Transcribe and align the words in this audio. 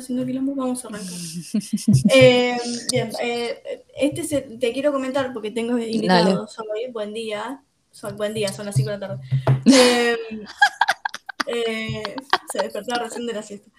haciendo 0.00 0.26
quilombo, 0.26 0.54
vamos 0.54 0.84
a 0.84 0.88
arrancar. 0.88 1.08
Eh, 2.14 2.56
bien, 2.90 3.10
eh, 3.22 3.84
este 3.96 4.24
se- 4.24 4.40
te 4.42 4.72
quiero 4.72 4.92
comentar 4.92 5.32
porque 5.32 5.50
tengo 5.50 5.78
invitados 5.78 6.58
hoy. 6.58 6.90
Buen 6.92 7.12
día. 7.14 7.62
Son, 7.92 8.16
buen 8.16 8.34
día, 8.34 8.48
son 8.52 8.66
las 8.66 8.74
5 8.76 8.90
de 8.90 8.98
la 8.98 9.08
tarde. 9.08 9.22
Eh, 9.66 10.16
eh, 11.46 12.02
se 12.52 12.62
despertó 12.62 12.94
recién 12.96 13.26
de 13.26 13.32
la 13.32 13.42
siesta. 13.42 13.70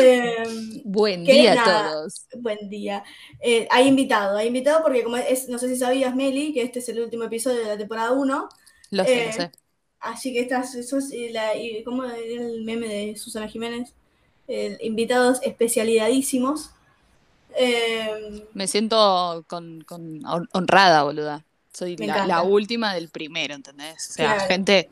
Eh, 0.00 0.36
Buen 0.84 1.24
día 1.24 1.52
a 1.52 1.54
Nada. 1.54 1.90
todos. 1.92 2.26
Buen 2.36 2.68
día. 2.68 3.02
Eh, 3.40 3.66
hay 3.70 3.88
invitado, 3.88 4.36
hay 4.36 4.46
invitado 4.48 4.82
porque 4.82 5.02
como 5.02 5.16
es, 5.16 5.48
no 5.48 5.58
sé 5.58 5.68
si 5.68 5.76
sabías, 5.76 6.14
Meli, 6.14 6.52
que 6.52 6.62
este 6.62 6.78
es 6.78 6.88
el 6.88 7.00
último 7.00 7.24
episodio 7.24 7.58
de 7.60 7.64
la 7.66 7.78
temporada 7.78 8.12
1, 8.12 8.48
Lo 8.90 9.04
sé, 9.04 9.26
lo 9.26 9.32
sé. 9.32 9.50
así 10.00 10.32
que 10.32 10.40
estás, 10.40 10.72
sos 10.86 11.06
la, 11.32 11.56
y, 11.56 11.82
¿cómo 11.82 12.04
era 12.04 12.16
el 12.16 12.62
meme 12.64 12.86
de 12.88 13.16
Susana 13.16 13.48
Jiménez? 13.48 13.94
Eh, 14.48 14.78
invitados 14.80 15.38
especialidadísimos. 15.42 16.70
Eh, 17.56 18.46
Me 18.54 18.66
siento 18.66 19.44
con, 19.46 19.82
con 19.82 20.20
hon- 20.24 20.48
honrada, 20.52 21.02
boluda. 21.02 21.44
Soy 21.72 21.96
la, 21.96 22.42
última 22.42 22.94
del 22.94 23.08
primero, 23.08 23.54
¿entendés? 23.54 24.08
O 24.10 24.12
sea, 24.14 24.34
Claro. 24.34 24.48
gente. 24.48 24.90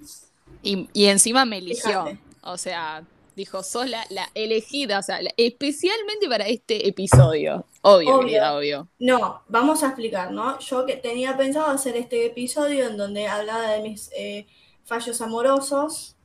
Y, 0.62 0.88
y 0.92 1.06
encima 1.06 1.44
me 1.44 1.58
eligió. 1.58 2.04
Fíjate. 2.04 2.18
O 2.42 2.58
sea, 2.58 3.02
dijo, 3.34 3.62
sos 3.62 3.88
la, 3.88 4.04
la 4.10 4.30
elegida, 4.34 4.98
o 4.98 5.02
sea, 5.02 5.20
la- 5.20 5.32
especialmente 5.36 6.28
para 6.28 6.46
este 6.46 6.86
episodio. 6.88 7.64
Obvio, 7.82 8.16
Obvio. 8.16 8.20
querida, 8.20 8.56
obvio. 8.56 8.88
no, 8.98 9.42
vamos 9.48 9.82
a 9.82 9.86
explicar, 9.88 10.32
¿no? 10.32 10.58
Yo 10.60 10.86
que 10.86 10.96
tenía 10.96 11.36
pensado 11.36 11.66
hacer 11.68 11.96
este 11.96 12.26
episodio 12.26 12.86
en 12.88 12.96
donde 12.96 13.26
hablaba 13.26 13.70
de 13.70 13.82
mis 13.82 14.10
eh, 14.16 14.46
fallos 14.84 15.20
amorosos, 15.20 16.16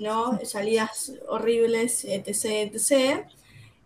¿no? 0.00 0.38
Salidas 0.44 1.12
horribles, 1.28 2.04
etc, 2.04 2.72
etc. 2.74 3.26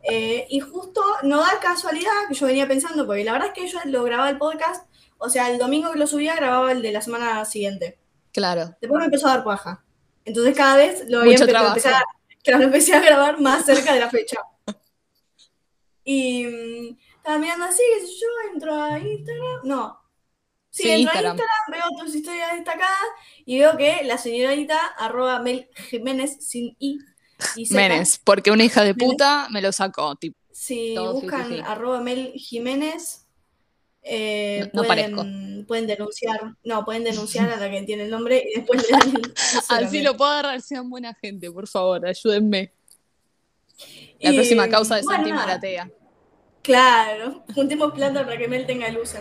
Eh, 0.02 0.46
y 0.50 0.60
justo 0.60 1.02
no 1.22 1.40
da 1.40 1.58
casualidad 1.60 2.10
que 2.28 2.34
yo 2.34 2.46
venía 2.46 2.66
pensando, 2.68 3.06
porque 3.06 3.24
la 3.24 3.32
verdad 3.32 3.48
es 3.48 3.54
que 3.54 3.68
yo 3.68 3.78
lo 3.86 4.04
grababa 4.04 4.30
el 4.30 4.38
podcast, 4.38 4.86
o 5.18 5.28
sea, 5.28 5.50
el 5.50 5.58
domingo 5.58 5.92
que 5.92 5.98
lo 5.98 6.06
subía 6.06 6.34
grababa 6.36 6.72
el 6.72 6.82
de 6.82 6.92
la 6.92 7.00
semana 7.02 7.44
siguiente. 7.44 7.98
Claro. 8.32 8.74
Después 8.80 8.98
me 8.98 9.06
empezó 9.06 9.28
a 9.28 9.36
dar 9.36 9.44
paja. 9.44 9.84
Entonces 10.24 10.56
cada 10.56 10.76
vez 10.76 11.04
lo, 11.08 11.20
había 11.20 11.32
Mucho 11.32 11.44
empe- 11.44 11.46
lo 11.46 11.52
trabajo. 11.52 11.76
empecé 11.76 11.88
a, 11.90 12.58
lo 12.58 12.64
empecé 12.64 12.94
a 12.94 13.00
grabar 13.00 13.40
más 13.40 13.64
cerca 13.64 13.92
de 13.94 14.00
la 14.00 14.10
fecha. 14.10 14.38
Y 16.04 16.44
mm, 16.46 16.98
estaba 17.16 17.38
mirando 17.38 17.64
así, 17.64 17.82
qué 18.00 18.06
sé 18.06 18.12
yo, 18.20 18.52
entro 18.52 18.74
a 18.74 18.98
Instagram. 18.98 19.60
No. 19.64 20.00
Sí, 20.76 20.82
entro 20.90 20.98
Instagram. 21.02 21.36
Instagram, 21.38 21.70
veo 21.96 22.04
tus 22.04 22.14
historias 22.16 22.52
destacadas 22.54 22.98
y 23.46 23.58
veo 23.60 23.76
que 23.76 24.02
la 24.04 24.18
señorita 24.18 24.76
arroba 24.98 25.38
Mel 25.40 25.68
Jiménez 25.88 26.36
sin 26.40 26.76
I 26.80 26.98
y 27.56 27.66
Z. 27.66 27.76
Menes, 27.80 28.20
porque 28.24 28.50
una 28.50 28.64
hija 28.64 28.82
de 28.82 28.92
Menes. 28.94 29.08
puta 29.08 29.48
me 29.50 29.62
lo 29.62 29.70
sacó. 29.72 30.16
Tipo, 30.16 30.36
Si 30.50 30.94
Todo, 30.96 31.14
buscan 31.20 31.48
sí, 31.48 31.54
sí. 31.56 31.62
arroba 31.64 32.00
Mel 32.00 32.32
Jiménez, 32.34 33.26
eh, 34.02 34.68
No- 34.72 34.82
no 34.82 34.86
pueden, 34.88 35.64
pueden 35.66 35.86
denunciar, 35.86 36.40
no, 36.64 36.84
pueden 36.84 37.04
denunciar 37.04 37.48
a 37.50 37.56
la 37.56 37.70
que 37.70 37.82
tiene 37.82 38.02
el 38.04 38.10
nombre 38.10 38.42
y 38.52 38.58
después 38.58 38.82
le 38.90 38.96
dan 38.98 39.08
el 39.16 39.32
así 39.86 40.02
lo 40.02 40.16
puedo 40.16 40.30
agarrar, 40.30 40.60
sean 40.60 40.90
buena 40.90 41.14
gente, 41.14 41.50
por 41.50 41.68
favor, 41.68 42.04
ayúdenme. 42.06 42.72
La 44.20 44.30
Y, 44.32 44.34
próxima 44.34 44.68
causa 44.68 44.96
de 44.96 45.02
bueno, 45.02 45.18
Santi. 45.18 45.32
Maratea. 45.32 45.90
Claro, 46.62 47.44
juntemos 47.54 47.92
plata 47.92 48.24
para 48.24 48.38
que 48.38 48.48
Mel 48.48 48.66
tenga 48.66 48.88
luces. 48.90 49.20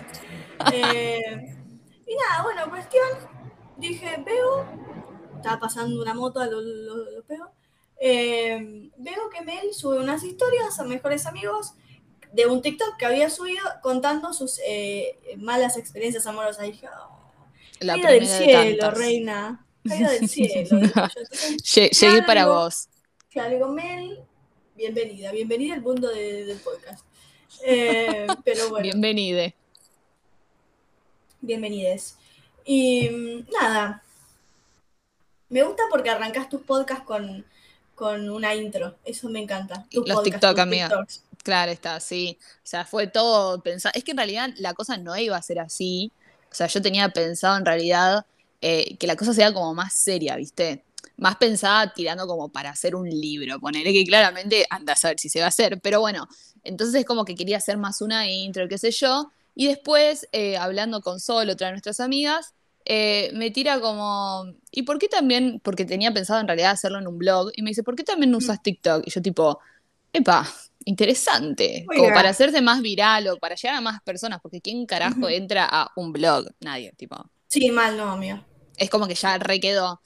Eh, 0.72 1.56
y 2.06 2.16
nada, 2.16 2.44
bueno, 2.44 2.70
cuestión, 2.70 3.08
dije, 3.78 4.18
veo, 4.26 4.66
estaba 5.36 5.60
pasando 5.60 6.02
una 6.02 6.14
moto 6.14 6.40
a 6.40 6.46
lo, 6.48 6.62
lo, 6.62 6.96
eh, 8.00 8.90
veo 8.98 9.30
que 9.30 9.42
Mel 9.46 9.74
sube 9.74 10.00
unas 10.00 10.24
historias 10.24 10.80
a 10.80 10.84
mejores 10.84 11.26
amigos 11.26 11.74
de 12.34 12.48
un 12.48 12.62
TikTok 12.62 12.98
que 12.98 13.06
había 13.06 13.30
subido 13.30 13.64
contando 13.82 14.34
sus 14.34 14.60
eh, 14.68 15.18
malas 15.38 15.78
experiencias 15.78 16.26
amorosas. 16.28 16.68
Y 16.68 16.72
dije, 16.72 16.88
oh, 16.88 17.18
La 17.80 17.94
caída 17.94 18.10
del 18.12 18.20
de 18.22 18.26
cielo, 18.46 18.78
tantas. 18.80 18.98
reina, 19.00 19.66
caída 19.88 20.12
del 20.12 20.28
cielo. 20.30 20.78
Entonces, 20.82 21.92
Llegué 22.02 22.24
para 22.24 22.42
digo, 22.44 22.56
vos. 22.56 22.90
Claro, 23.30 23.52
digo, 23.56 23.68
Mel, 23.70 24.20
bienvenida, 24.76 25.32
bienvenida 25.32 25.76
al 25.76 25.82
mundo 25.82 26.10
de- 26.10 26.46
del 26.46 26.58
podcast. 26.60 27.06
Eh, 27.66 28.28
pero 28.44 28.70
bueno, 28.70 28.84
Bienvenide. 28.84 29.56
Bienvenides. 31.44 32.18
Y 32.66 33.10
nada, 33.62 34.02
me 35.50 35.62
gusta 35.64 35.84
porque 35.92 36.10
arrancas 36.10 36.50
tus 36.50 36.62
podcasts 36.62 37.06
con, 37.06 37.46
con 37.94 38.30
una 38.30 38.56
intro, 38.56 38.96
eso 39.04 39.30
me 39.30 39.42
encanta. 39.42 39.86
Tus 39.90 40.08
Los 40.08 40.16
podcasts, 40.16 40.32
TikTok, 40.32 40.52
tus 40.52 40.60
amiga. 40.60 40.88
TikToks. 40.88 41.24
Claro, 41.44 41.72
está, 41.72 42.00
sí. 42.00 42.38
O 42.42 42.66
sea, 42.66 42.86
fue 42.86 43.08
todo 43.08 43.62
pensado. 43.62 43.92
Es 43.96 44.04
que 44.04 44.12
en 44.12 44.18
realidad 44.18 44.50
la 44.58 44.74
cosa 44.74 44.98
no 44.98 45.16
iba 45.18 45.36
a 45.36 45.42
ser 45.42 45.60
así. 45.60 46.12
O 46.50 46.56
sea, 46.56 46.68
yo 46.68 46.82
tenía 46.82 47.10
pensado 47.10 47.58
en 47.58 47.66
realidad 47.66 48.26
eh, 48.62 48.96
que 48.98 49.08
la 49.08 49.18
cosa 49.18 49.34
sea 49.34 49.54
como 49.54 49.74
más 49.74 49.94
seria, 49.94 50.38
¿viste? 50.38 50.84
Más 51.18 51.36
pensada 51.36 51.94
tirando 51.94 52.26
como 52.28 52.48
para 52.48 52.70
hacer 52.70 52.96
un 52.96 53.10
libro. 53.10 53.60
Ponerle 53.60 53.92
que 53.92 54.06
claramente 54.06 54.66
anda 54.70 54.94
a 54.94 54.96
saber 54.96 55.20
si 55.20 55.28
se 55.28 55.40
va 55.40 55.46
a 55.46 55.50
hacer. 55.50 55.82
Pero 55.82 56.00
bueno, 56.00 56.30
entonces 56.64 56.96
es 56.96 57.06
como 57.06 57.26
que 57.26 57.36
quería 57.36 57.58
hacer 57.58 57.78
más 57.78 58.02
una 58.02 58.30
intro, 58.30 58.70
qué 58.70 58.78
sé 58.78 58.92
yo. 58.92 59.30
Y 59.56 59.68
después, 59.68 60.28
eh, 60.32 60.58
hablando 60.58 61.02
con 61.02 61.20
Sol, 61.20 61.50
otra 61.50 61.68
de 61.68 61.74
nuestras 61.74 62.00
amigas, 62.00 62.54
eh, 62.86 63.32
me 63.34 63.52
tira 63.52 63.80
como, 63.80 64.46
¿y 64.72 64.84
por 64.84 65.00
qué 65.00 65.08
también? 65.08 65.62
Porque 65.64 65.86
tenía 65.86 66.14
pensado 66.14 66.40
en 66.40 66.48
realidad 66.48 66.72
hacerlo 66.72 67.00
en 67.00 67.08
un 67.08 67.18
blog. 67.18 67.52
Y 67.56 67.62
me 67.62 67.70
dice, 67.70 67.84
¿por 67.84 67.96
qué 67.96 68.04
también 68.04 68.32
no 68.32 68.38
usas 68.38 68.62
TikTok? 68.62 69.04
Y 69.06 69.12
yo 69.12 69.22
tipo, 69.22 69.60
epa, 70.12 70.48
interesante. 70.86 71.86
Como 71.88 72.14
para 72.14 72.30
hacerse 72.30 72.62
más 72.62 72.82
viral 72.82 73.28
o 73.28 73.38
para 73.38 73.56
llegar 73.56 73.78
a 73.78 73.82
más 73.82 74.02
personas. 74.02 74.40
Porque 74.42 74.62
¿quién 74.62 74.86
carajo 74.86 75.30
entra 75.30 75.68
a 75.70 75.92
un 75.96 76.12
blog? 76.12 76.48
Nadie, 76.60 76.94
tipo. 76.98 77.30
Sí, 77.48 77.72
mal 77.72 77.96
no, 77.96 78.12
amiga. 78.12 78.46
Es 78.78 78.90
como 78.90 79.08
que 79.08 79.16
ya 79.16 79.38
re 79.38 79.60
quedó. 79.60 80.02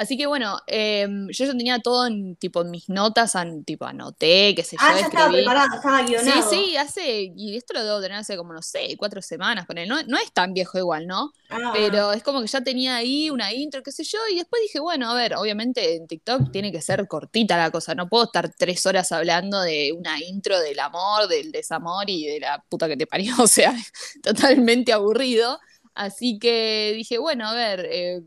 Así 0.00 0.16
que 0.16 0.26
bueno, 0.26 0.58
eh, 0.66 1.06
yo 1.28 1.44
ya 1.44 1.52
tenía 1.52 1.78
todo 1.78 2.06
en 2.06 2.34
tipo 2.36 2.64
mis 2.64 2.88
notas, 2.88 3.36
an- 3.36 3.64
tipo 3.64 3.84
anoté, 3.84 4.54
qué 4.54 4.62
sé 4.62 4.76
yo, 4.78 4.84
Ah, 4.86 4.94
ya 4.94 5.06
estaba 5.06 5.30
preparado, 5.30 5.76
estaba 5.76 5.98
Sí, 6.00 6.06
guionado. 6.08 6.50
sí, 6.50 6.76
hace, 6.78 7.32
y 7.36 7.56
esto 7.56 7.74
lo 7.74 7.84
debo 7.84 8.00
tener 8.00 8.16
hace 8.16 8.36
como, 8.38 8.54
no 8.54 8.62
sé, 8.62 8.96
cuatro 8.96 9.20
semanas 9.20 9.66
con 9.66 9.76
él. 9.76 9.86
No, 9.88 10.02
no 10.04 10.16
es 10.16 10.32
tan 10.32 10.54
viejo 10.54 10.78
igual, 10.78 11.06
¿no? 11.06 11.32
Ah, 11.50 11.70
Pero 11.74 12.12
es 12.12 12.22
como 12.22 12.40
que 12.40 12.46
ya 12.46 12.62
tenía 12.62 12.96
ahí 12.96 13.28
una 13.28 13.52
intro, 13.52 13.82
qué 13.82 13.92
sé 13.92 14.04
yo, 14.04 14.18
y 14.32 14.36
después 14.36 14.62
dije, 14.62 14.80
bueno, 14.80 15.10
a 15.10 15.14
ver, 15.14 15.34
obviamente 15.36 15.96
en 15.96 16.06
TikTok 16.06 16.50
tiene 16.50 16.72
que 16.72 16.80
ser 16.80 17.06
cortita 17.06 17.58
la 17.58 17.70
cosa, 17.70 17.94
no 17.94 18.08
puedo 18.08 18.24
estar 18.24 18.50
tres 18.56 18.86
horas 18.86 19.12
hablando 19.12 19.60
de 19.60 19.92
una 19.92 20.18
intro 20.22 20.58
del 20.60 20.78
amor, 20.80 21.28
del 21.28 21.52
desamor 21.52 22.08
y 22.08 22.26
de 22.26 22.40
la 22.40 22.64
puta 22.70 22.88
que 22.88 22.96
te 22.96 23.06
parió, 23.06 23.34
o 23.42 23.46
sea, 23.46 23.74
totalmente 24.22 24.92
aburrido. 24.94 25.58
Así 25.94 26.38
que 26.38 26.92
dije, 26.96 27.18
bueno, 27.18 27.46
a 27.48 27.54
ver, 27.54 27.86
eh, 27.90 28.22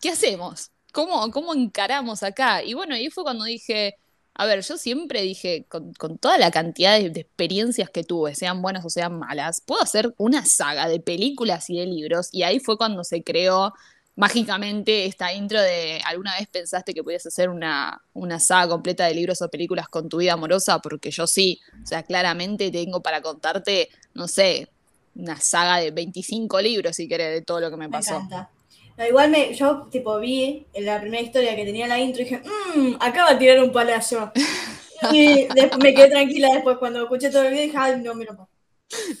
¿qué 0.00 0.10
hacemos? 0.10 0.70
¿Cómo, 0.96 1.30
¿Cómo 1.30 1.52
encaramos 1.54 2.22
acá? 2.22 2.64
Y 2.64 2.72
bueno, 2.72 2.94
ahí 2.94 3.10
fue 3.10 3.22
cuando 3.22 3.44
dije, 3.44 3.96
a 4.32 4.46
ver, 4.46 4.62
yo 4.62 4.78
siempre 4.78 5.20
dije, 5.20 5.66
con, 5.68 5.92
con 5.92 6.16
toda 6.16 6.38
la 6.38 6.50
cantidad 6.50 6.98
de, 6.98 7.10
de 7.10 7.20
experiencias 7.20 7.90
que 7.90 8.02
tuve, 8.02 8.34
sean 8.34 8.62
buenas 8.62 8.82
o 8.82 8.88
sean 8.88 9.18
malas, 9.18 9.60
puedo 9.60 9.82
hacer 9.82 10.14
una 10.16 10.46
saga 10.46 10.88
de 10.88 10.98
películas 10.98 11.68
y 11.68 11.78
de 11.78 11.84
libros. 11.84 12.30
Y 12.32 12.44
ahí 12.44 12.60
fue 12.60 12.78
cuando 12.78 13.04
se 13.04 13.22
creó 13.22 13.74
mágicamente 14.14 15.04
esta 15.04 15.34
intro 15.34 15.60
de, 15.60 16.00
¿alguna 16.06 16.34
vez 16.38 16.48
pensaste 16.48 16.94
que 16.94 17.04
podías 17.04 17.26
hacer 17.26 17.50
una, 17.50 18.02
una 18.14 18.40
saga 18.40 18.70
completa 18.70 19.04
de 19.04 19.14
libros 19.14 19.42
o 19.42 19.50
películas 19.50 19.88
con 19.88 20.08
tu 20.08 20.16
vida 20.16 20.32
amorosa? 20.32 20.78
Porque 20.80 21.10
yo 21.10 21.26
sí, 21.26 21.60
o 21.84 21.86
sea, 21.86 22.02
claramente 22.02 22.70
tengo 22.70 23.02
para 23.02 23.20
contarte, 23.20 23.90
no 24.14 24.28
sé, 24.28 24.68
una 25.14 25.38
saga 25.40 25.76
de 25.78 25.90
25 25.90 26.60
libros, 26.62 26.96
si 26.96 27.06
querés, 27.06 27.32
de 27.34 27.42
todo 27.42 27.60
lo 27.60 27.70
que 27.70 27.76
me 27.76 27.88
me 27.88 27.90
pasó. 27.90 28.16
encanta. 28.16 28.55
No, 28.96 29.06
igual 29.06 29.30
me, 29.30 29.54
yo 29.54 29.86
tipo 29.90 30.18
vi 30.18 30.66
en 30.72 30.86
la 30.86 31.00
primera 31.00 31.22
historia 31.22 31.54
que 31.54 31.64
tenía 31.64 31.86
la 31.86 31.98
intro 31.98 32.22
y 32.22 32.24
dije, 32.24 32.42
mmm, 32.74 32.94
acaba 33.00 33.32
de 33.32 33.38
tirar 33.38 33.60
un 33.62 33.72
palazo. 33.72 34.32
Y 35.12 35.46
después 35.48 35.78
me 35.82 35.92
quedé 35.92 36.08
tranquila 36.08 36.48
después 36.54 36.78
cuando 36.78 37.02
escuché 37.02 37.28
todo 37.28 37.42
el 37.42 37.50
video 37.50 37.64
y 37.64 37.66
dije, 37.66 37.78
ay, 37.78 38.00
no, 38.00 38.14
mira, 38.14 38.32
no. 38.32 38.48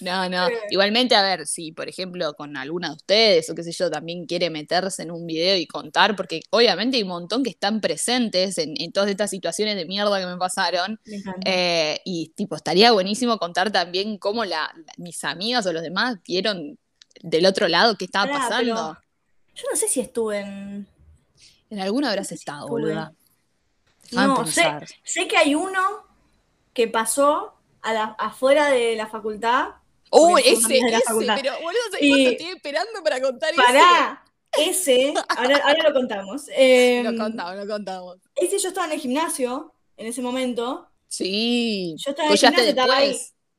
No, 0.00 0.28
no. 0.28 0.48
Eh. 0.48 0.52
Igualmente, 0.70 1.14
a 1.14 1.22
ver, 1.22 1.46
si 1.46 1.72
por 1.72 1.88
ejemplo 1.88 2.32
con 2.34 2.56
alguna 2.56 2.88
de 2.88 2.94
ustedes 2.94 3.50
o 3.50 3.54
qué 3.54 3.62
sé 3.62 3.72
yo 3.72 3.90
también 3.90 4.24
quiere 4.24 4.48
meterse 4.48 5.02
en 5.02 5.10
un 5.10 5.26
video 5.26 5.56
y 5.56 5.66
contar, 5.66 6.16
porque 6.16 6.40
obviamente 6.50 6.96
hay 6.96 7.02
un 7.02 7.10
montón 7.10 7.42
que 7.42 7.50
están 7.50 7.80
presentes 7.80 8.58
en, 8.58 8.74
en 8.80 8.92
todas 8.92 9.10
estas 9.10 9.28
situaciones 9.28 9.76
de 9.76 9.84
mierda 9.86 10.18
que 10.18 10.26
me 10.26 10.36
pasaron. 10.38 10.98
Me 11.04 11.18
eh, 11.44 12.00
y 12.04 12.32
tipo, 12.36 12.56
estaría 12.56 12.92
buenísimo 12.92 13.38
contar 13.38 13.70
también 13.70 14.18
cómo 14.18 14.44
la, 14.44 14.72
la- 14.74 14.92
mis 14.96 15.22
amigas 15.24 15.66
o 15.66 15.72
los 15.72 15.82
demás 15.82 16.16
vieron 16.26 16.78
del 17.22 17.44
otro 17.44 17.68
lado 17.68 17.96
qué 17.98 18.06
estaba 18.06 18.26
Pará, 18.32 18.38
pasando. 18.48 18.96
Yo 19.56 19.64
no 19.70 19.76
sé 19.76 19.88
si 19.88 20.00
estuve 20.00 20.40
en. 20.40 20.86
En 21.70 21.80
alguna 21.80 22.10
habrás 22.10 22.30
estado, 22.30 22.68
boluda. 22.68 23.12
No, 24.12 24.46
sé, 24.46 24.62
sé 25.02 25.26
que 25.26 25.36
hay 25.36 25.54
uno 25.56 25.80
que 26.72 26.86
pasó 26.86 27.54
a 27.82 27.92
la, 27.92 28.04
afuera 28.18 28.68
de 28.68 28.94
la 28.94 29.08
facultad. 29.08 29.70
¡Oh, 30.10 30.38
ese, 30.38 30.52
ese! 30.78 31.00
facultad. 31.04 31.38
Pero, 31.40 31.54
boludo, 31.54 31.80
¿sabés 31.90 32.02
Y- 32.06 32.26
estoy 32.26 32.46
esperando 32.50 33.02
para 33.02 33.20
contar 33.20 33.52
Pará, 33.56 34.24
ese, 34.56 35.12
ahora, 35.36 35.56
ahora 35.56 35.88
lo 35.88 35.94
contamos. 35.94 36.44
Eh, 36.54 37.02
Lo 37.04 37.16
contamos, 37.16 37.56
lo 37.56 37.66
contamos. 37.66 38.18
ese 38.36 38.58
yo 38.58 38.68
estaba 38.68 38.86
en 38.86 38.92
el 38.92 39.00
gimnasio 39.00 39.72
en 39.96 40.06
ese 40.06 40.22
momento 40.22 40.88
Sí. 41.08 41.96
Yo 41.98 42.10
estaba 42.10 42.28
en 42.28 42.32
el 42.32 42.38
gimnasio, 42.38 42.68
estaba 42.68 42.96
ahí. 42.96 43.18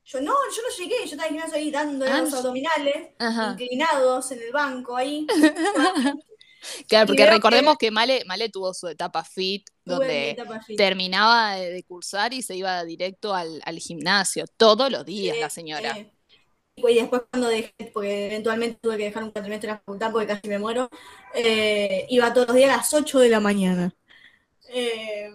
Yo 0.09 0.21
no, 0.21 0.31
yo 0.31 0.61
no 0.61 0.77
llegué, 0.77 0.95
yo 1.05 1.11
estaba 1.11 1.27
en 1.27 1.35
el 1.35 1.41
gimnasio 1.41 1.57
ahí 1.57 1.71
dando 1.71 2.05
Ah, 2.05 2.21
los 2.21 2.33
abdominales, 2.33 3.09
Ajá. 3.19 3.51
inclinados 3.51 4.31
en 4.31 4.41
el 4.41 4.51
banco 4.51 4.95
ahí. 4.95 5.27
Claro, 6.87 7.07
porque 7.07 7.25
recordemos 7.25 7.77
que 7.77 7.91
Male, 7.91 8.23
Male 8.25 8.49
tuvo 8.49 8.73
su 8.73 8.87
etapa 8.87 9.23
fit, 9.23 9.69
donde 9.85 10.31
etapa 10.31 10.59
fit. 10.61 10.75
terminaba 10.77 11.55
de, 11.55 11.71
de 11.71 11.83
cursar 11.83 12.33
y 12.33 12.41
se 12.41 12.55
iba 12.55 12.83
directo 12.83 13.33
al, 13.33 13.61
al 13.63 13.77
gimnasio, 13.79 14.45
todos 14.57 14.91
los 14.91 15.05
días, 15.05 15.35
Sí, 15.35 15.41
la 15.41 15.49
señora. 15.49 15.93
sí. 15.93 16.07
Y 16.77 16.93
después 16.95 17.23
cuando 17.31 17.47
dejé, 17.49 17.73
porque 17.93 18.27
eventualmente 18.27 18.79
tuve 18.81 18.97
que 18.97 19.03
dejar 19.05 19.23
un 19.23 19.31
cuatrimestre 19.31 19.69
en 19.69 19.75
la 19.75 19.79
facultad 19.79 20.11
porque 20.11 20.27
casi 20.27 20.47
me 20.47 20.59
muero, 20.59 20.89
eh, 21.33 22.05
iba 22.09 22.33
todos 22.33 22.47
los 22.47 22.55
días 22.57 22.71
a 22.73 22.77
las 22.77 22.93
8 22.93 23.19
de 23.19 23.29
la 23.29 23.39
mañana. 23.39 23.93
Eh, 24.69 25.29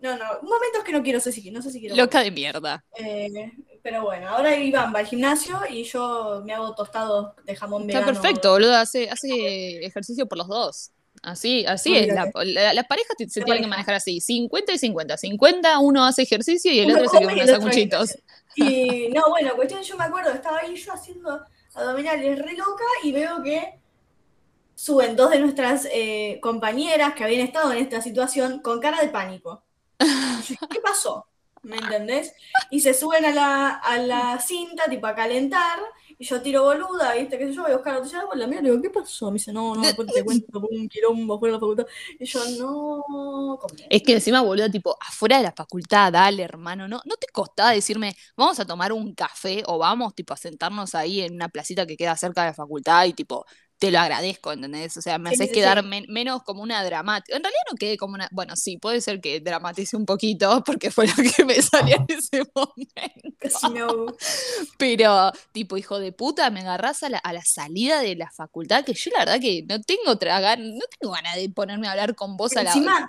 no, 0.00 0.16
no, 0.16 0.24
momentos 0.42 0.82
que 0.84 0.92
no 0.92 1.02
quiero, 1.02 1.20
sé 1.20 1.30
si, 1.32 1.50
no 1.50 1.62
sé 1.62 1.70
si 1.70 1.80
quiero. 1.80 1.94
Loca 1.96 2.22
de 2.22 2.30
mierda. 2.30 2.84
Eh, 2.96 3.52
pero 3.82 4.02
bueno, 4.02 4.28
ahora 4.28 4.56
Iván 4.56 4.92
va 4.94 5.00
al 5.00 5.06
gimnasio 5.06 5.58
y 5.68 5.84
yo 5.84 6.42
me 6.44 6.52
hago 6.54 6.74
tostados 6.74 7.34
de 7.44 7.56
jamón 7.56 7.82
Está 7.88 8.00
vegano. 8.00 8.20
perfecto, 8.20 8.50
boludo, 8.52 8.74
hace, 8.76 9.08
hace 9.10 9.84
ejercicio 9.84 10.26
por 10.26 10.38
los 10.38 10.48
dos. 10.48 10.90
Así, 11.22 11.66
así 11.66 11.96
es. 11.96 12.08
La, 12.14 12.30
la- 12.44 12.72
las 12.72 12.86
parejas 12.86 13.14
te- 13.16 13.28
se 13.28 13.40
La 13.40 13.44
tienen 13.46 13.62
que 13.62 13.68
pareja. 13.68 13.76
manejar 13.78 13.94
así, 13.96 14.20
50 14.20 14.72
y 14.72 14.78
50. 14.78 15.16
50 15.18 15.78
uno 15.80 16.04
hace 16.04 16.22
ejercicio 16.22 16.72
y 16.72 16.80
el 16.80 16.86
Uno 16.92 16.96
otro 17.02 17.10
se 17.10 17.22
y 17.22 17.26
unos 17.26 17.50
sanguchitos. 17.50 18.18
Y 18.56 19.08
no, 19.08 19.28
bueno, 19.28 19.54
cuestión, 19.54 19.82
yo 19.82 19.96
me 19.96 20.04
acuerdo, 20.04 20.30
estaba 20.32 20.58
ahí 20.60 20.74
yo 20.76 20.92
haciendo 20.92 21.40
abdominales 21.74 22.38
re 22.38 22.52
loca 22.54 22.84
y 23.02 23.12
veo 23.12 23.42
que 23.42 23.78
suben 24.74 25.14
dos 25.14 25.30
de 25.30 25.40
nuestras 25.40 25.86
eh, 25.92 26.38
compañeras 26.42 27.14
que 27.14 27.24
habían 27.24 27.42
estado 27.46 27.70
en 27.72 27.78
esta 27.78 28.00
situación 28.00 28.60
con 28.60 28.80
cara 28.80 29.00
de 29.02 29.08
pánico. 29.08 29.62
¿Qué 29.98 30.80
pasó? 30.80 31.26
¿Me 31.62 31.76
entendés? 31.76 32.32
Y 32.70 32.80
se 32.80 32.94
suben 32.94 33.24
a 33.24 33.32
la, 33.32 33.68
a 33.74 33.98
la 33.98 34.40
cinta, 34.40 34.84
tipo 34.88 35.06
a 35.06 35.14
calentar, 35.14 35.78
y 36.18 36.24
yo 36.24 36.40
tiro 36.40 36.64
boluda, 36.64 37.14
¿viste? 37.14 37.38
¿Qué 37.38 37.48
sé 37.48 37.52
yo? 37.52 37.62
Voy 37.62 37.72
a 37.72 37.76
buscar 37.76 38.02
de 38.02 38.16
agua, 38.16 38.34
la 38.36 38.46
miro, 38.46 38.62
le 38.62 38.70
digo, 38.70 38.82
¿qué 38.82 38.90
pasó? 38.90 39.26
Me 39.30 39.34
dice, 39.34 39.52
no, 39.52 39.74
no, 39.74 39.82
después 39.82 40.10
te 40.12 40.24
cuento, 40.24 40.58
un 40.70 40.88
quilombo 40.88 41.38
fuera 41.38 41.52
de 41.52 41.56
la 41.56 41.60
facultad. 41.60 41.86
Y 42.18 42.24
yo, 42.24 42.40
no. 42.58 43.58
Es 43.90 44.02
que 44.02 44.12
encima, 44.14 44.40
boludo, 44.40 44.70
tipo, 44.70 44.96
afuera 45.00 45.36
de 45.38 45.42
la 45.44 45.52
facultad, 45.52 46.12
dale, 46.12 46.42
hermano, 46.42 46.88
¿no? 46.88 47.00
¿No 47.04 47.16
te 47.16 47.26
costaba 47.32 47.72
decirme, 47.72 48.16
vamos 48.36 48.58
a 48.58 48.64
tomar 48.66 48.92
un 48.92 49.14
café 49.14 49.62
o 49.66 49.78
vamos, 49.78 50.14
tipo, 50.14 50.32
a 50.32 50.36
sentarnos 50.38 50.94
ahí 50.94 51.20
en 51.20 51.34
una 51.34 51.48
placita 51.48 51.86
que 51.86 51.96
queda 51.96 52.16
cerca 52.16 52.42
de 52.42 52.48
la 52.48 52.54
facultad 52.54 53.04
y, 53.04 53.12
tipo, 53.12 53.44
te 53.80 53.90
lo 53.90 53.98
agradezco, 54.00 54.52
¿entendés? 54.52 54.96
O 54.98 55.02
sea, 55.02 55.18
me 55.18 55.30
Sí, 55.30 55.36
haces 55.36 55.48
sí, 55.48 55.54
quedar 55.54 55.82
sí. 55.82 55.84
men- 55.84 56.06
menos 56.10 56.44
como 56.44 56.62
una 56.62 56.84
dramática. 56.84 57.36
En 57.36 57.42
realidad 57.44 57.62
no 57.72 57.76
quedé 57.78 57.98
como 57.98 58.14
una. 58.14 58.28
Bueno, 58.32 58.56
sí, 58.56 58.78
puede 58.78 59.02
ser 59.02 59.20
que 59.22 59.40
dramatice 59.40 59.96
un 59.96 60.06
poquito 60.06 60.62
porque 60.66 60.92
fue 60.92 61.08
lo 61.08 61.14
que 61.36 61.44
me 61.46 61.60
salió 61.62 61.96
en 61.96 62.18
ese 62.18 62.44
momento. 62.54 63.36
Casi 63.38 63.68
me 63.68 63.80
ahogo. 63.80 64.16
Pero, 64.78 65.32
tipo, 65.52 65.76
hijo 65.76 65.98
de 65.98 66.12
puta, 66.12 66.50
me 66.50 66.60
agarrás 66.60 67.02
a 67.02 67.08
la, 67.10 67.18
a 67.18 67.32
la 67.32 67.42
salida 67.44 68.00
de 68.00 68.16
la 68.16 68.30
facultad, 68.30 68.84
que 68.84 68.94
yo 68.94 69.10
la 69.12 69.20
verdad 69.20 69.40
que 69.40 69.64
no 69.68 69.80
tengo 69.82 70.02
otra 70.12 70.40
gan- 70.40 70.74
no 70.74 70.84
tengo 70.98 71.12
ganas 71.14 71.36
de 71.36 71.48
ponerme 71.50 71.88
a 71.88 71.92
hablar 71.92 72.14
con 72.14 72.36
vos 72.36 72.56
a 72.56 72.62
la. 72.64 72.72
Encima, 72.72 73.08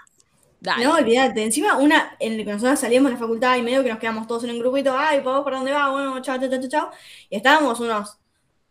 Dale. 0.59 0.85
No, 0.85 0.95
olvídate. 0.95 1.43
Encima, 1.43 1.77
una 1.79 2.15
en 2.19 2.37
la 2.39 2.45
que 2.45 2.51
nosotros 2.53 2.79
salíamos 2.79 3.11
de 3.11 3.15
la 3.15 3.19
facultad 3.21 3.57
y 3.57 3.63
medio 3.63 3.83
que 3.83 3.89
nos 3.91 3.99
quedamos 3.99 4.27
todos 4.27 4.45
en 4.45 4.51
un 4.51 4.59
grupito, 4.59 4.95
ay, 4.97 5.21
¿para 5.21 5.43
por 5.43 5.53
dónde 5.53 5.73
va? 5.73 5.91
Bueno, 5.91 6.21
chao, 6.23 6.39
chao, 6.39 6.49
chao, 6.49 6.69
chao. 6.69 6.91
Y 7.29 7.37
estábamos 7.37 7.79
unos 7.81 8.19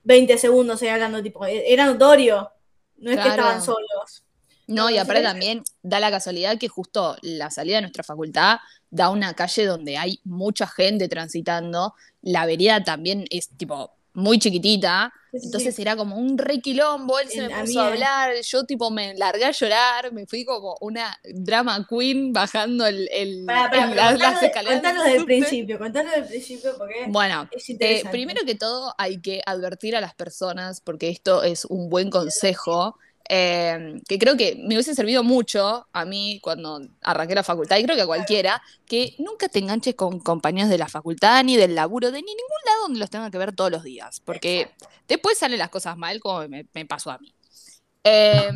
20 0.05 0.39
segundos 0.39 0.83
ahí 0.83 0.89
hablando, 0.89 1.23
tipo, 1.23 1.45
e- 1.45 1.73
era 1.73 1.87
notorio. 1.87 2.51
No 2.99 3.11
es 3.11 3.19
que 3.19 3.29
estaban 3.29 3.63
solos. 3.63 4.25
No, 4.67 4.89
y 4.89 4.99
aparte 4.99 5.23
también 5.23 5.65
da 5.83 5.99
la 5.99 6.11
casualidad 6.11 6.57
que 6.59 6.69
justo 6.69 7.17
la 7.23 7.51
salida 7.51 7.77
de 7.77 7.83
nuestra 7.83 8.05
facultad 8.05 8.59
da 8.89 9.11
una 9.11 9.35
calle 9.35 9.67
donde 9.67 9.97
hay 9.97 10.21
mucha 10.25 10.67
gente 10.67 11.09
transitando. 11.09 11.95
La 12.23 12.47
vereda 12.47 12.85
también 12.85 13.25
es 13.31 13.49
tipo 13.49 13.93
muy 14.21 14.39
chiquitita. 14.39 15.13
Sí, 15.33 15.39
Entonces 15.45 15.77
sí. 15.77 15.83
era 15.83 15.95
como 15.97 16.17
un 16.17 16.37
re 16.39 16.61
quilombo, 16.61 17.19
él 17.21 17.29
se 17.29 17.45
En- 17.45 17.49
me 17.49 17.61
puso 17.61 17.81
a 17.81 17.87
hablar, 17.89 18.33
yo 18.43 18.65
tipo 18.65 18.91
me 18.91 19.15
largué 19.15 19.45
a 19.45 19.53
llorar, 19.53 20.13
me 20.13 20.27
fui 20.27 20.45
como 20.45 20.77
una 20.81 21.17
drama 21.23 21.87
queen 21.89 22.33
bajando 22.33 22.85
el, 22.87 23.09
el, 23.13 23.47
las, 23.47 24.43
escaleras 24.43 24.83
contalo 24.83 25.05
del 25.05 25.25
principio, 25.25 25.79
contalo 25.79 26.11
del 26.11 26.25
principio 26.25 26.77
porque 26.77 27.07
Bueno, 27.09 27.49
es 27.53 27.71
eh, 27.71 28.03
primero 28.11 28.45
que 28.45 28.57
todo 28.57 28.93
hay 28.99 29.21
que 29.21 29.41
advertir 29.47 29.95
a 29.95 30.01
las 30.01 30.15
personas, 30.15 30.81
porque 30.81 31.09
esto 31.11 31.45
es 31.45 31.65
un 31.65 31.89
buen 31.89 32.11
consejo, 32.11 32.99
eh, 33.29 34.01
que 34.09 34.19
creo 34.19 34.37
que 34.37 34.57
me 34.57 34.75
hubiese 34.75 34.95
servido 34.95 35.23
mucho 35.23 35.87
a 35.93 36.05
mí 36.05 36.41
cuando 36.43 36.81
arranqué 37.03 37.35
la 37.35 37.45
facultad, 37.45 37.77
y 37.79 37.85
creo 37.85 37.97
que 37.97 38.03
a 38.03 38.07
cualquiera, 38.07 38.63
que 38.87 39.15
nunca 39.19 39.49
te 39.49 39.59
enganches 39.61 39.95
con 39.95 40.19
compañeros 40.21 40.71
de 40.71 40.79
la 40.79 40.89
facultad, 40.89 41.45
ni 41.45 41.57
del 41.57 41.75
laburo, 41.75 42.11
de 42.11 42.19
ni 42.23 42.35
ningún 42.35 42.61
lado 42.67 42.83
donde 42.83 42.99
los 42.99 43.11
tenga 43.11 43.31
que 43.31 43.39
ver 43.39 43.55
todos 43.55 43.71
los 43.71 43.83
días, 43.85 44.21
porque 44.21 44.71
después 45.07 45.39
salen 45.39 45.59
las 45.59 45.71
cosas 45.71 45.97
mal, 45.97 46.19
como 46.21 46.49
me, 46.49 46.67
me 46.73 46.87
pasó 46.87 47.11
a 47.11 47.19
mí. 47.19 47.33
Eh, 48.03 48.51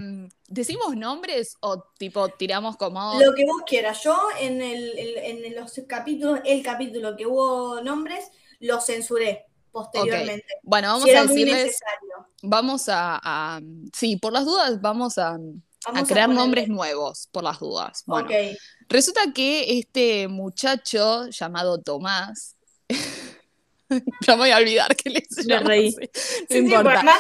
¿Decimos 0.49 0.97
nombres 0.97 1.57
o 1.61 1.83
tipo 1.99 2.29
tiramos 2.31 2.77
como... 2.79 3.21
Lo 3.21 3.35
que 3.35 3.45
vos 3.45 3.63
quieras. 3.67 4.03
Yo 4.03 4.17
en, 4.41 4.63
el- 4.63 4.97
en 4.99 5.55
los 5.55 5.73
capítulos, 5.87 6.41
el 6.47 6.63
capítulo 6.63 7.15
que 7.15 7.27
hubo 7.27 7.83
nombres, 7.83 8.31
lo 8.61 8.81
censuré 8.81 9.45
posteriormente. 9.75 10.47
Bueno, 10.63 10.89
vamos 10.89 11.05
si 11.05 11.11
a 11.11 11.23
decirles, 11.25 11.79
vamos 12.43 12.89
a, 12.89 13.21
a- 13.23 13.61
sí, 13.93 14.17
por 14.17 14.33
las 14.33 14.45
dudas 14.47 14.81
vamos 14.81 15.19
a, 15.19 15.37
crear 16.09 16.29
nombres 16.31 16.69
nuevos, 16.69 17.29
por 17.33 17.43
las 17.45 17.59
dudas. 17.59 18.05
Bueno, 18.07 18.29
resulta 18.89 19.21
que 19.35 19.79
este 19.79 20.29
muchacho 20.29 21.29
llamado 21.29 21.81
Tomás, 21.83 22.57
no 23.91 23.99
me 24.29 24.37
voy 24.37 24.51
a 24.51 24.57
olvidar 24.59 24.95
que 24.97 25.11
le 25.11 25.27
Me 25.47 25.59
reí. 25.59 25.91
no 25.93 25.99
Sí, 26.49 26.59
importa. 26.59 27.15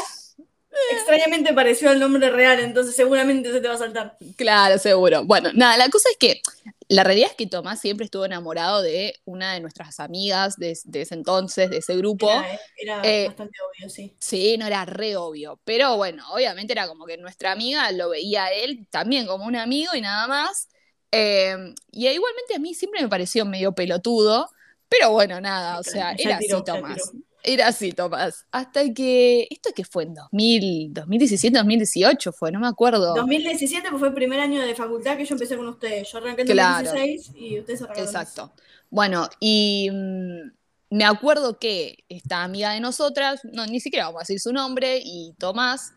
extrañamente 0.92 1.52
pareció 1.52 1.90
el 1.90 2.00
nombre 2.00 2.30
real, 2.30 2.60
entonces 2.60 2.94
seguramente 2.96 3.52
se 3.52 3.60
te 3.60 3.68
va 3.68 3.74
a 3.74 3.78
saltar. 3.78 4.16
Claro, 4.36 4.78
seguro. 4.78 5.24
Bueno, 5.24 5.50
nada, 5.54 5.76
la 5.76 5.88
cosa 5.90 6.08
es 6.10 6.16
que 6.16 6.40
la 6.88 7.04
realidad 7.04 7.30
es 7.30 7.36
que 7.36 7.46
Tomás 7.46 7.80
siempre 7.80 8.04
estuvo 8.04 8.24
enamorado 8.24 8.82
de 8.82 9.14
una 9.24 9.54
de 9.54 9.60
nuestras 9.60 10.00
amigas 10.00 10.56
de, 10.56 10.78
de 10.84 11.02
ese 11.02 11.14
entonces, 11.14 11.70
de 11.70 11.78
ese 11.78 11.96
grupo. 11.96 12.28
Era, 12.30 12.60
era 12.76 13.02
Eh, 13.08 13.26
bastante 13.26 13.56
obvio, 13.70 13.88
sí. 13.90 14.14
Sí, 14.20 14.56
no 14.58 14.66
era 14.66 14.84
re 14.84 15.16
obvio, 15.16 15.60
pero 15.64 15.96
bueno, 15.96 16.24
obviamente 16.32 16.72
era 16.72 16.86
como 16.86 17.06
que 17.06 17.16
nuestra 17.16 17.52
amiga 17.52 17.90
lo 17.92 18.10
veía 18.10 18.44
a 18.44 18.52
él 18.52 18.86
también 18.90 19.26
como 19.26 19.44
un 19.44 19.56
amigo 19.56 19.94
y 19.94 20.00
nada 20.00 20.26
más. 20.26 20.68
Eh, 21.12 21.56
y 21.92 22.08
igualmente 22.08 22.54
a 22.56 22.58
mí 22.58 22.74
siempre 22.74 23.02
me 23.02 23.08
pareció 23.08 23.44
medio 23.44 23.72
pelotudo, 23.74 24.50
pero 24.88 25.10
bueno, 25.10 25.40
nada, 25.40 25.78
o 25.78 25.82
sea, 25.84 26.12
era 26.18 26.38
así 26.38 26.62
Tomás. 26.64 27.14
Era 27.44 27.68
así 27.68 27.92
Tomás. 27.92 28.46
Hasta 28.50 28.92
que, 28.92 29.46
esto 29.50 29.70
que 29.74 29.84
fue 29.84 30.04
en 30.04 30.14
2000, 30.14 30.94
2017, 30.94 31.56
2018 31.58 32.32
fue, 32.32 32.50
no 32.50 32.58
me 32.58 32.66
acuerdo. 32.68 33.14
2017 33.14 33.88
pues, 33.90 33.98
fue 34.00 34.08
el 34.08 34.14
primer 34.14 34.40
año 34.40 34.62
de 34.62 34.74
facultad 34.74 35.16
que 35.18 35.26
yo 35.26 35.34
empecé 35.34 35.56
con 35.56 35.68
ustedes. 35.68 36.10
Yo 36.10 36.18
arranqué 36.18 36.42
en 36.42 36.48
Claro. 36.48 36.88
2016 36.90 37.32
y 37.36 37.60
ustedes 37.60 37.82
arrancaron. 37.82 38.08
Exacto. 38.08 38.52
Bueno, 38.90 39.28
y 39.40 39.90
mm, 39.92 40.50
me 40.96 41.04
acuerdo 41.04 41.58
que 41.58 42.04
esta 42.08 42.44
amiga 42.44 42.72
de 42.72 42.80
nosotras, 42.80 43.40
no, 43.44 43.66
ni 43.66 43.80
siquiera 43.80 44.06
vamos 44.06 44.20
a 44.20 44.22
decir 44.22 44.40
su 44.40 44.52
nombre, 44.52 45.00
y 45.04 45.34
Tomás, 45.38 45.92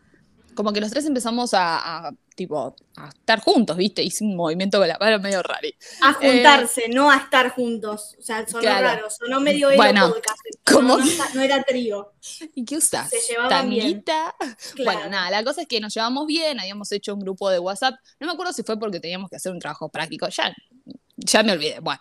como 0.54 0.72
que 0.72 0.80
los 0.80 0.90
tres 0.90 1.06
empezamos 1.06 1.54
a, 1.54 2.08
a, 2.08 2.10
tipo, 2.34 2.74
a 2.96 3.08
estar 3.08 3.40
juntos, 3.40 3.76
¿viste? 3.76 4.02
Hice 4.02 4.24
un 4.24 4.34
movimiento 4.34 4.78
con 4.78 4.88
la 4.88 4.98
mano 4.98 5.20
medio 5.20 5.40
raro. 5.40 5.68
A 6.02 6.12
juntarse, 6.14 6.88
no 6.88 7.10
a 7.12 7.16
estar 7.16 7.50
juntos. 7.50 8.16
O 8.18 8.22
sea, 8.22 8.44
sonó 8.44 8.58
Eh, 8.58 8.62
Claro. 8.62 8.86
raro, 8.88 9.10
sonó 9.10 9.40
medio 9.40 9.68
Bueno, 9.76 10.08
podcast. 10.08 10.37
Como 10.70 10.98
no, 10.98 11.04
no, 11.04 11.24
no 11.34 11.42
era 11.42 11.62
trío. 11.62 12.12
¿Y 12.54 12.64
qué 12.64 12.76
usás? 12.76 13.10
Se 13.10 13.20
llevaban 13.20 13.68
bien. 13.68 14.02
Claro. 14.02 14.34
Bueno, 14.84 15.08
nada, 15.08 15.30
la 15.30 15.44
cosa 15.44 15.62
es 15.62 15.68
que 15.68 15.80
nos 15.80 15.94
llevamos 15.94 16.26
bien, 16.26 16.60
habíamos 16.60 16.90
hecho 16.92 17.14
un 17.14 17.20
grupo 17.20 17.50
de 17.50 17.58
WhatsApp, 17.58 17.94
no 18.20 18.26
me 18.26 18.32
acuerdo 18.32 18.52
si 18.52 18.62
fue 18.62 18.78
porque 18.78 19.00
teníamos 19.00 19.30
que 19.30 19.36
hacer 19.36 19.52
un 19.52 19.58
trabajo 19.58 19.88
práctico, 19.88 20.28
ya, 20.28 20.54
ya 21.16 21.42
me 21.42 21.52
olvidé, 21.52 21.80
bueno. 21.80 22.00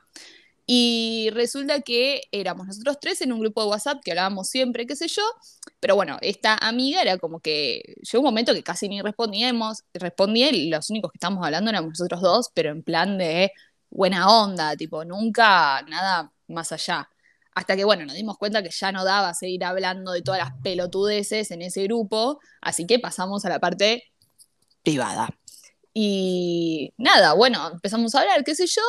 Y 0.70 1.30
resulta 1.32 1.80
que 1.80 2.24
éramos 2.30 2.68
nosotros 2.68 2.98
tres 3.00 3.22
en 3.22 3.32
un 3.32 3.40
grupo 3.40 3.62
de 3.64 3.70
WhatsApp 3.70 4.02
que 4.04 4.12
hablábamos 4.12 4.50
siempre, 4.50 4.86
qué 4.86 4.98
sé 4.98 5.08
yo, 5.08 5.24
pero 5.80 5.96
bueno, 5.96 6.18
esta 6.22 6.56
amiga 6.56 7.02
era 7.02 7.18
como 7.18 7.40
que 7.40 7.96
llegó 8.02 8.20
un 8.20 8.26
momento 8.26 8.54
que 8.54 8.64
casi 8.64 8.90
ni 8.90 9.02
respondíamos, 9.02 9.84
respondía 9.94 10.50
y 10.50 10.70
los 10.70 10.90
únicos 10.90 11.12
que 11.12 11.18
estábamos 11.18 11.46
hablando 11.46 11.70
éramos 11.70 11.92
nosotros 11.92 12.20
dos, 12.22 12.52
pero 12.54 12.72
en 12.72 12.84
plan 12.84 13.18
de 13.18 13.54
buena 13.90 14.30
onda, 14.30 14.76
tipo, 14.76 15.06
nunca 15.06 15.82
nada 15.84 16.34
más 16.48 16.74
allá. 16.74 17.10
Hasta 17.58 17.76
que, 17.76 17.86
bueno, 17.86 18.06
nos 18.06 18.14
dimos 18.14 18.38
cuenta 18.38 18.62
que 18.62 18.70
ya 18.70 18.92
no 18.92 19.04
daba 19.04 19.34
seguir 19.34 19.64
hablando 19.64 20.12
de 20.12 20.22
todas 20.22 20.40
las 20.40 20.52
pelotudeces 20.62 21.50
en 21.50 21.64
ese 21.64 21.82
grupo, 21.86 22.40
así 22.62 22.86
que 22.86 23.00
pasamos 23.00 23.46
a 23.46 23.50
la 23.50 23.60
parte 23.60 24.04
privada. 24.84 25.28
Y 25.92 26.94
nada, 26.98 27.34
bueno, 27.34 27.68
empezamos 27.74 28.14
a 28.14 28.20
hablar, 28.22 28.44
qué 28.44 28.54
sé 28.54 28.68
yo. 28.68 28.84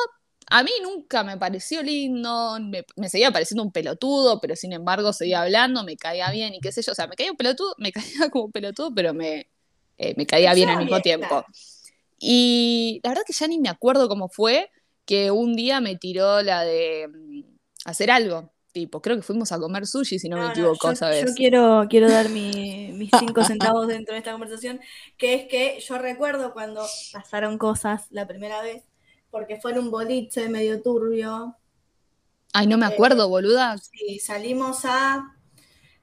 A 0.48 0.62
mí 0.62 0.70
nunca 0.82 1.24
me 1.24 1.38
pareció 1.38 1.82
lindo, 1.82 2.58
me, 2.60 2.84
me 2.96 3.08
seguía 3.08 3.30
pareciendo 3.32 3.62
un 3.62 3.72
pelotudo, 3.72 4.38
pero 4.38 4.54
sin 4.54 4.74
embargo 4.74 5.14
seguía 5.14 5.40
hablando, 5.40 5.82
me 5.82 5.96
caía 5.96 6.30
bien 6.30 6.54
y 6.54 6.60
qué 6.60 6.70
sé 6.70 6.82
yo. 6.82 6.92
O 6.92 6.94
sea, 6.94 7.06
me 7.06 7.16
caía 7.16 7.30
un 7.30 7.38
pelotudo, 7.38 7.74
me 7.78 7.90
caía 7.92 8.28
como 8.30 8.50
pelotudo, 8.50 8.94
pero 8.94 9.14
me, 9.14 9.48
eh, 9.96 10.12
me 10.18 10.26
caía 10.26 10.52
bien 10.52 10.68
al 10.68 10.76
mismo 10.76 11.00
tiempo. 11.00 11.42
Y 12.18 13.00
la 13.02 13.12
verdad 13.12 13.22
que 13.26 13.32
ya 13.32 13.48
ni 13.48 13.58
me 13.60 13.70
acuerdo 13.70 14.10
cómo 14.10 14.28
fue, 14.28 14.70
que 15.06 15.30
un 15.30 15.56
día 15.56 15.80
me 15.80 15.96
tiró 15.96 16.42
la 16.42 16.64
de 16.64 17.08
mm, 17.08 17.42
hacer 17.86 18.10
algo. 18.10 18.52
Tipo, 18.78 19.00
creo 19.02 19.16
que 19.16 19.22
fuimos 19.22 19.50
a 19.52 19.58
comer 19.58 19.86
sushi, 19.86 20.18
si 20.18 20.28
no, 20.28 20.38
me 20.38 20.46
equivoco, 20.46 20.94
yo, 20.94 20.94
¿sabes? 20.94 21.26
Yo 21.26 21.34
quiero, 21.34 21.86
quiero 21.88 22.10
dar 22.10 22.28
mi, 22.30 22.92
mis 22.92 23.16
cinco 23.16 23.44
centavos 23.44 23.88
dentro 23.88 24.12
de 24.14 24.18
esta 24.18 24.32
conversación, 24.32 24.80
que 25.16 25.34
es 25.34 25.48
que 25.48 25.80
yo 25.80 25.98
recuerdo 25.98 26.52
cuando 26.52 26.96
pasaron 27.10 27.58
cosas 27.58 28.06
la 28.10 28.26
primera 28.26 28.62
vez, 28.62 28.84
porque 29.30 29.60
fue 29.60 29.72
en 29.72 29.78
un 29.80 29.90
boliche 29.90 30.48
medio 30.48 30.82
turbio. 30.82 31.56
Ay, 32.52 32.66
no 32.66 32.76
me 32.78 32.84
Eh, 32.86 32.86
acuerdo, 32.86 33.28
boluda. 33.28 33.76
Sí, 33.80 34.18
salimos 34.20 34.84
a. 34.84 35.36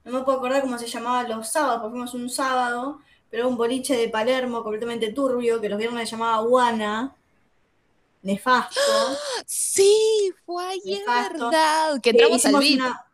No 0.04 0.12
me 0.12 0.24
puedo 0.24 0.38
acordar 0.38 0.62
cómo 0.62 0.78
se 0.78 0.88
llamaba 0.88 1.24
los 1.28 1.48
sábados, 1.50 1.80
porque 1.82 1.92
fuimos 1.94 2.14
un 2.14 2.30
sábado, 2.30 3.00
pero 3.30 3.48
un 3.48 3.58
boliche 3.58 3.96
de 3.96 4.10
Palermo 4.10 4.64
completamente 4.64 5.12
turbio, 5.12 5.60
que 5.62 5.70
los 5.70 5.78
viernes 5.78 6.10
se 6.10 6.16
llamaba 6.16 6.42
Guana. 6.42 7.15
Nefasto. 8.26 8.80
Sí, 9.46 10.32
fue 10.44 10.74
es 10.76 10.84
Nefasto. 10.84 11.48
verdad. 11.50 11.94
Que 11.94 12.00
que 12.02 12.10
entramos 12.10 12.44
al 12.44 12.56
VIP. 12.58 12.80
una- 12.80 13.04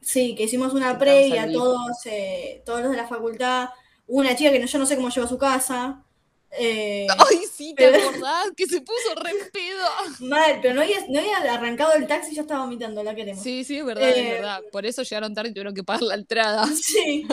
sí, 0.00 0.34
que 0.34 0.44
hicimos 0.44 0.72
una 0.74 0.98
previa, 0.98 1.50
todos, 1.50 1.96
eh, 2.06 2.62
todos 2.64 2.82
los 2.82 2.90
de 2.90 2.96
la 2.96 3.08
facultad. 3.08 3.70
Hubo 4.06 4.20
una 4.20 4.36
chica 4.36 4.52
que 4.52 4.58
no, 4.58 4.66
yo 4.66 4.78
no 4.78 4.86
sé 4.86 4.96
cómo 4.96 5.08
llegó 5.10 5.26
a 5.26 5.28
su 5.30 5.38
casa. 5.38 6.02
eh, 6.50 7.06
Ay, 7.30 7.40
sí, 7.54 7.74
¿te 7.74 7.90
pero- 7.90 8.08
acordás? 8.08 8.52
Que 8.56 8.66
se 8.66 8.80
puso 8.80 9.14
re 9.16 9.32
pedo. 9.52 9.86
mal, 10.20 10.58
pero 10.62 10.74
no 10.74 10.80
había, 10.82 10.98
no 11.08 11.18
había 11.20 11.36
arrancado 11.52 11.92
el 11.94 12.06
taxi 12.06 12.32
y 12.32 12.34
ya 12.36 12.42
estaba 12.42 12.60
vomitando, 12.64 13.02
la 13.02 13.14
queremos. 13.14 13.42
Sí, 13.42 13.64
sí, 13.64 13.78
es 13.78 13.84
verdad, 13.84 14.08
es 14.08 14.16
Eh, 14.16 14.30
verdad. 14.34 14.62
Por 14.72 14.86
eso 14.86 15.02
llegaron 15.02 15.34
tarde 15.34 15.50
y 15.50 15.52
tuvieron 15.52 15.74
que 15.74 15.84
pagar 15.84 16.02
la 16.02 16.14
entrada. 16.14 16.66
Sí. 16.74 17.26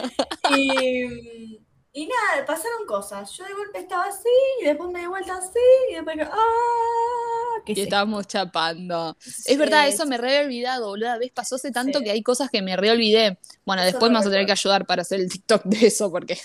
Y, 0.57 1.59
y 1.95 2.07
nada, 2.07 2.45
pasaron 2.45 2.85
cosas. 2.87 3.31
Yo 3.31 3.45
de 3.45 3.53
golpe 3.53 3.79
estaba 3.79 4.05
así, 4.05 4.29
y 4.61 4.65
después 4.65 4.91
me 4.91 4.99
di 4.99 5.05
vuelta 5.07 5.37
así, 5.37 5.59
y 5.91 5.95
después, 5.95 6.17
¡ah! 6.31 7.61
¿Qué 7.65 7.71
Y 7.71 7.75
sé? 7.75 7.81
estábamos 7.83 8.27
chapando. 8.27 9.17
Es 9.45 9.57
verdad, 9.57 9.87
eso 9.87 10.05
me 10.05 10.17
re 10.17 10.39
olvidado, 10.45 10.87
boluda. 10.89 11.17
¿Ves? 11.17 11.31
Pasó 11.33 11.55
hace 11.55 11.71
tanto 11.71 11.99
Sí. 11.99 12.05
que 12.05 12.11
hay 12.11 12.21
cosas 12.21 12.49
que 12.51 12.61
me 12.61 12.75
re 12.77 12.91
olvidé. 12.91 13.39
Bueno, 13.65 13.81
Eso 13.81 13.91
después 13.93 14.11
me 14.11 14.17
vas 14.19 14.27
a 14.27 14.29
tener 14.29 14.45
que 14.45 14.51
ayudar 14.51 14.85
para 14.85 15.01
hacer 15.01 15.19
el 15.21 15.31
TikTok 15.31 15.63
de 15.63 15.87
eso, 15.87 16.11
porque 16.11 16.39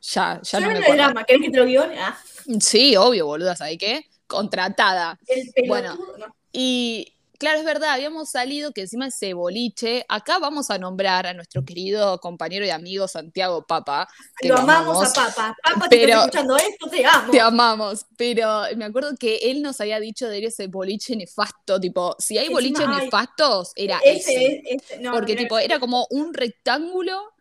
ya, 0.00 0.40
ya 0.42 0.60
no 0.60 0.70
me 0.70 0.78
acuerdo. 0.78 0.94
drama, 0.94 1.24
¿querés 1.24 1.42
que 1.42 1.50
te 1.50 1.58
lo 1.58 1.66
guione? 1.66 1.98
Ah, 2.00 2.16
Sí, 2.60 2.96
obvio, 2.96 3.26
boluda, 3.26 3.56
¿sabes 3.56 3.78
qué? 3.78 4.06
Contratada. 4.26 5.18
el 5.26 5.68
Bueno. 5.68 5.98
no. 6.18 6.34
Y 6.52 7.13
claro, 7.38 7.58
es 7.58 7.64
verdad, 7.64 7.90
habíamos 7.90 8.30
salido 8.30 8.72
que 8.72 8.82
encima 8.82 9.08
ese 9.08 9.34
boliche, 9.34 10.04
acá 10.08 10.38
vamos 10.38 10.70
a 10.70 10.78
nombrar 10.78 11.26
a 11.26 11.34
nuestro 11.34 11.64
querido 11.64 12.18
compañero 12.20 12.64
y 12.64 12.70
amigo 12.70 13.08
Santiago 13.08 13.66
Papa, 13.66 14.08
que 14.38 14.48
Lo 14.48 14.54
lo 14.56 14.60
amamos 14.62 14.96
amamos. 14.96 15.18
a 15.18 15.24
Papa. 15.26 15.56
Papa, 15.62 15.86
Pero- 15.90 16.04
estás 16.04 16.24
escuchando 16.26 16.56
esto, 16.56 16.88
te 16.90 17.04
amo. 17.04 17.30
Te 17.32 17.40
amamos, 17.40 18.06
pero 18.16 18.62
me 18.76 18.84
acuerdo 18.84 19.14
que 19.18 19.36
él 19.50 19.62
nos 19.62 19.80
había 19.80 20.00
dicho 20.00 20.28
de 20.28 20.38
ir 20.38 20.44
ese 20.46 20.68
boliche 20.68 21.16
nefasto, 21.16 21.78
tipo, 21.80 22.16
si 22.18 22.38
hay 22.38 22.48
boliches 22.48 22.88
nefastos, 22.88 23.72
era 23.76 23.98
ese, 24.04 24.32
ese. 24.34 24.62
ese, 24.66 24.98
no, 25.00 25.12
porque 25.12 25.36
tipo, 25.36 25.58
era 25.58 25.78
como 25.78 26.06
un 26.10 26.32
rectángulo 26.32 27.32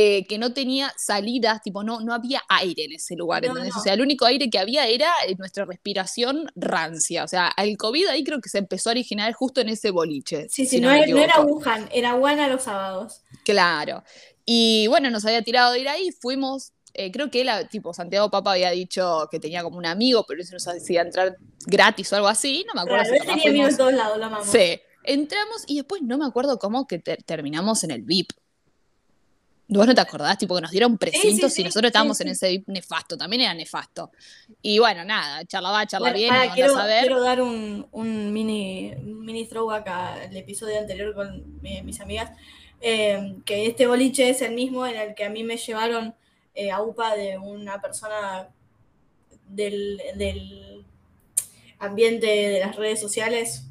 eh, 0.00 0.24
que 0.28 0.38
no 0.38 0.52
tenía 0.52 0.94
salidas, 0.96 1.60
tipo, 1.60 1.82
no, 1.82 1.98
no 1.98 2.14
había 2.14 2.40
aire 2.48 2.84
en 2.84 2.92
ese 2.92 3.16
lugar, 3.16 3.42
No. 3.44 3.54
O 3.76 3.82
sea, 3.82 3.94
el 3.94 4.00
único 4.00 4.26
aire 4.26 4.48
que 4.48 4.56
había 4.60 4.86
era 4.86 5.10
eh, 5.26 5.34
nuestra 5.36 5.64
respiración 5.64 6.48
rancia. 6.54 7.24
O 7.24 7.26
sea, 7.26 7.52
el 7.56 7.76
COVID 7.76 8.06
ahí 8.06 8.22
creo 8.22 8.40
que 8.40 8.48
se 8.48 8.58
empezó 8.58 8.90
a 8.90 8.92
originar 8.92 9.32
justo 9.32 9.60
en 9.60 9.70
ese 9.70 9.90
boliche. 9.90 10.48
Sí, 10.50 10.66
si 10.66 10.76
sí, 10.76 10.80
no, 10.80 10.88
era, 10.92 11.04
no 11.08 11.18
era. 11.18 11.40
Wuhan, 11.40 11.88
era 11.92 12.12
Guana 12.12 12.46
los 12.46 12.62
sábados. 12.62 13.22
Claro. 13.44 14.04
Y 14.46 14.86
bueno, 14.86 15.10
nos 15.10 15.24
había 15.24 15.42
tirado 15.42 15.72
de 15.72 15.80
ir 15.80 15.88
ahí, 15.88 16.12
fuimos, 16.12 16.72
eh, 16.94 17.10
creo 17.10 17.28
que 17.30 17.40
él, 17.40 17.48
tipo, 17.68 17.92
Santiago 17.92 18.30
Papa 18.30 18.52
había 18.52 18.70
dicho 18.70 19.26
que 19.32 19.40
tenía 19.40 19.64
como 19.64 19.78
un 19.78 19.86
amigo, 19.86 20.24
pero 20.28 20.40
eso 20.42 20.52
nos 20.54 20.68
hacía 20.68 21.02
entrar 21.02 21.36
gratis 21.66 22.12
o 22.12 22.16
algo 22.16 22.28
así, 22.28 22.64
no 22.68 22.74
me 22.74 22.82
acuerdo 22.82 23.04
Claro, 23.04 23.20
si 23.20 23.26
tenía 23.26 23.50
amigos 23.50 23.70
en 23.72 23.76
todos 23.76 23.92
lados, 23.94 24.16
lo 24.18 24.24
amamos. 24.26 24.46
Sí, 24.46 24.80
entramos 25.02 25.64
y 25.66 25.76
después 25.76 26.02
no 26.02 26.18
me 26.18 26.24
acuerdo 26.24 26.58
cómo 26.60 26.86
que 26.86 26.98
ter- 27.00 27.22
terminamos 27.24 27.82
en 27.82 27.90
el 27.90 28.02
VIP. 28.02 28.30
¿Vos 29.70 29.86
no 29.86 29.94
te 29.94 30.00
acordás? 30.00 30.38
Tipo 30.38 30.54
que 30.54 30.62
nos 30.62 30.70
dieron 30.70 30.96
precintos 30.96 31.52
sí, 31.52 31.60
y 31.60 31.64
nosotros 31.64 31.88
sí, 31.88 31.88
estábamos 31.88 32.16
sí. 32.16 32.22
en 32.22 32.28
ese 32.30 32.64
nefasto, 32.66 33.18
también 33.18 33.42
era 33.42 33.54
nefasto. 33.54 34.10
Y 34.62 34.78
bueno, 34.78 35.04
nada, 35.04 35.44
charla 35.44 35.70
va, 35.70 35.86
charla 35.86 36.10
Bueno, 36.10 36.18
bien, 36.18 36.50
quiero, 36.54 36.76
a 36.78 36.86
ver. 36.86 37.00
quiero 37.02 37.20
dar 37.20 37.42
un, 37.42 37.86
un 37.92 38.32
mini, 38.32 38.92
un 38.96 39.24
mini 39.26 39.46
throwback 39.46 39.86
al 39.88 40.36
episodio 40.36 40.78
anterior 40.78 41.14
con 41.14 41.60
mi- 41.60 41.82
mis 41.82 42.00
amigas, 42.00 42.30
eh, 42.80 43.36
que 43.44 43.66
este 43.66 43.86
boliche 43.86 44.30
es 44.30 44.40
el 44.40 44.54
mismo 44.54 44.86
en 44.86 44.96
el 44.96 45.14
que 45.14 45.24
a 45.24 45.30
mí 45.30 45.44
me 45.44 45.56
llevaron 45.58 46.14
eh, 46.54 46.70
a 46.70 46.80
UPA 46.80 47.14
de 47.16 47.36
una 47.38 47.80
persona 47.80 48.48
del, 49.48 50.00
del 50.16 50.84
ambiente 51.78 52.26
de 52.26 52.60
las 52.60 52.74
redes 52.76 53.00
sociales 53.00 53.64